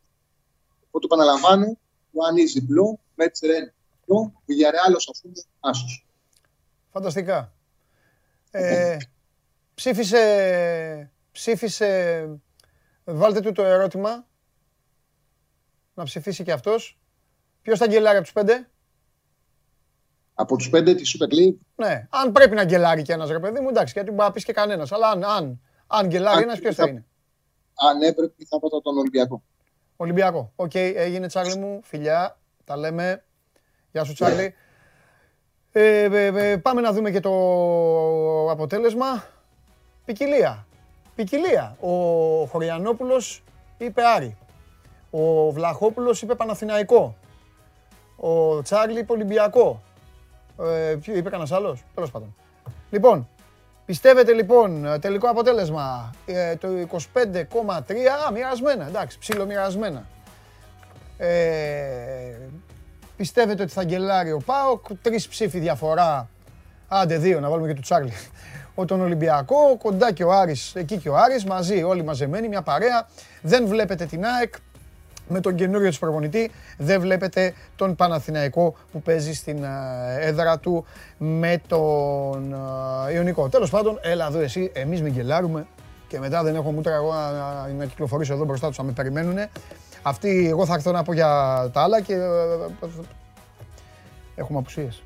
[0.87, 1.79] Οπότε επαναλαμβάνω,
[2.13, 6.07] Ιωάννη διπλό, Μέτς Ρεν διπλό, Villarreal ας πούμε άσος.
[6.93, 7.53] Φανταστικά.
[8.51, 8.97] Ε,
[9.75, 12.29] ψήφισε, ψήφισε,
[13.05, 14.27] βάλτε του το ερώτημα,
[15.95, 16.99] να ψηφίσει και αυτός.
[17.63, 18.69] Ποιος θα γκελάρει από τους πέντε;
[20.35, 23.61] Από τους πέντε τη Super League; Ναι, αν πρέπει να γκελάρει και ένας ρε παιδί
[23.61, 24.93] μου, εντάξει, γιατί μπορεί να πεις και κανένας.
[24.93, 27.05] Αλλά αν, αν, αν γκελάρει Αν- ένας, ποιος θα θα- είναι;
[27.89, 29.43] Αν έπρεπε θα πάω τον Ολυμπιακό.
[29.97, 30.53] Ολυμπιακό.
[30.57, 31.81] Οκ, έγινε Τσάρλι μου.
[31.83, 33.25] Φιλιά, τα λέμε.
[33.93, 34.55] Γεια σου Τσάρλι.
[35.73, 37.31] Ε, ε, ε, πάμε να δούμε και το
[38.51, 39.25] αποτέλεσμα.
[40.05, 40.67] Ποικιλία.
[41.15, 41.77] Ποικιλία.
[41.81, 41.91] Ο
[42.47, 43.43] Χωριανόπουλος
[43.79, 44.37] είπε Άρη.
[45.11, 47.17] Ο Βλαχόπουλος είπε Παναθηναϊκό.
[48.17, 49.83] Ο Τσάρλι είπε Ολυμπιακό.
[50.61, 52.35] Ε, ποιο είπε κανένας άλλος; Τέλος πάντων.
[52.91, 53.29] Λοιπόν,
[53.91, 56.97] Πιστεύετε λοιπόν τελικό αποτέλεσμα ε, το 25,3,
[58.27, 60.07] α, μοιρασμένα, εντάξει, ψιλομοιρασμένα.
[61.17, 61.29] Ε,
[63.17, 66.29] πιστεύετε ότι θα γκελάρει ο ΠΑΟΚ, τρεις ψήφοι διαφορά,
[66.89, 68.13] άντε δύο να βάλουμε και του Τσάρλι,
[68.75, 72.63] ο τον Ολυμπιακό, κοντά και ο Άρης, εκεί και ο Άρης, μαζί όλοι μαζεμένοι, μια
[72.63, 73.09] παρέα.
[73.43, 74.55] Δεν βλέπετε την ΑΕΚ,
[75.31, 76.51] με τον καινούριο της προπονητή.
[76.79, 79.69] Δεν βλέπετε τον Παναθηναϊκό που παίζει στην ε,
[80.19, 80.85] έδρα του
[81.19, 82.53] με τον
[83.09, 83.49] ε, Ιωνικό.
[83.49, 85.67] Τέλος πάντων, έλα εδώ εσύ, εμείς μην γελάρουμε
[86.09, 88.93] και μετά δεν έχω μούτρα εγώ να, να, να κυκλοφορήσω εδώ μπροστά τους να με
[88.93, 89.37] περιμένουν.
[90.03, 91.27] Αυτοί, εγώ θα έρθω να πω για
[91.73, 92.19] τα άλλα και ε,
[94.35, 95.03] έχουμε απουσίες.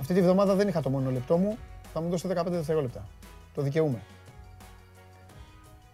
[0.00, 1.58] Αυτή τη βδομάδα δεν είχα το μόνο λεπτό μου,
[1.92, 3.06] θα μου δώσετε 15 δευτερόλεπτα.
[3.54, 3.98] Το δικαιούμαι.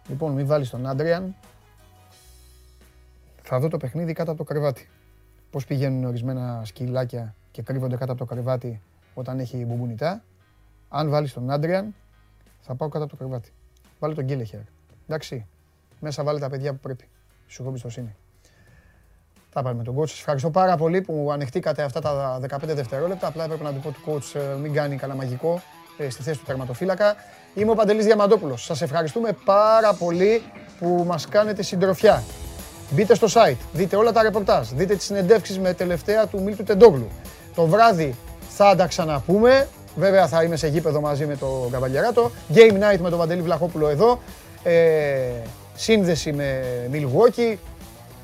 [0.07, 1.35] Λοιπόν, μην βάλεις τον Άντριαν,
[3.43, 4.89] θα δω το παιχνίδι κάτω από το κρεβάτι.
[5.49, 8.81] Πώς πηγαίνουν ορισμένα σκυλάκια και κρύβονται κάτω από το κρεβάτι
[9.13, 10.23] όταν έχει μπουμπουνιτά.
[10.89, 11.95] Αν βάλεις τον Άντριαν,
[12.61, 13.51] θα πάω κάτω από το κρεβάτι.
[13.99, 14.59] Βάλε τον Γκίλεχερ.
[15.07, 15.45] Εντάξει.
[15.99, 17.07] Μέσα βάλε τα παιδιά που πρέπει.
[17.47, 18.15] Σου έχω εμπιστοσύνη.
[19.53, 20.07] Τα πάμε με τον coach.
[20.07, 23.27] Σας ευχαριστώ πάρα πολύ που μου ανοιχτήκατε αυτά τα 15 δευτερόλεπτα.
[23.27, 25.61] Απλά έπρεπε να του πω του coach ε, μην κάνει κανένα μαγικό
[25.97, 27.15] ε, στη θέση του τερματοφύλακα.
[27.53, 28.63] Είμαι ο Παντελής Διαμαντόπουλος.
[28.63, 30.41] Σας ευχαριστούμε πάρα πολύ
[30.79, 32.23] που μας κάνετε συντροφιά.
[32.89, 37.07] Μπείτε στο site, δείτε όλα τα ρεπορτάζ, δείτε τις συνεντεύξεις με τελευταία του Μίλτου Τεντόγλου.
[37.55, 38.15] Το βράδυ
[38.49, 39.67] θα τα ξαναπούμε.
[39.95, 42.31] Βέβαια θα είμαι σε γήπεδο μαζί με τον Καβαλιαράτο.
[42.53, 44.19] Game night με τον Βαντελή Βλαχόπουλο εδώ.
[44.63, 44.73] Ε,
[45.75, 47.57] σύνδεση με Milwaukee.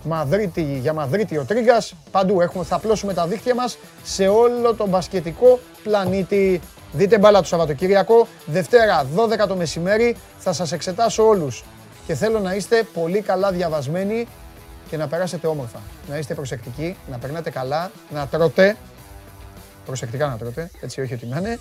[0.04, 1.94] Μαδρίτη, για Μαδρίτη ο Τρίγκας.
[2.12, 6.62] Παντού έχουμε, θα απλώσουμε τα δίκτυα μας σε όλο τον μπασκετικό πλανήτη.
[6.92, 8.28] Δείτε μπάλα το Σαββατοκύριακο.
[8.46, 11.64] Δευτέρα 12 το μεσημέρι θα σας εξετάσω όλους.
[12.06, 14.28] Και θέλω να είστε πολύ καλά διαβασμένοι
[14.90, 15.80] και να περάσετε όμορφα.
[16.10, 18.78] Να είστε προσεκτικοί, να περνάτε καλά, να τρώτε.
[19.86, 21.60] Προσεκτικά να τρώτε, έτσι όχι ότι να είναι.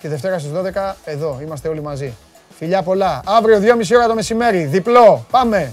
[0.00, 2.14] Και Δευτέρα στις 12 εδώ, είμαστε όλοι μαζί.
[2.58, 3.22] Φιλιά πολλά.
[3.24, 5.26] Αύριο 2.30 ώρα το μεσημέρι, διπλό.
[5.30, 5.72] Πάμε!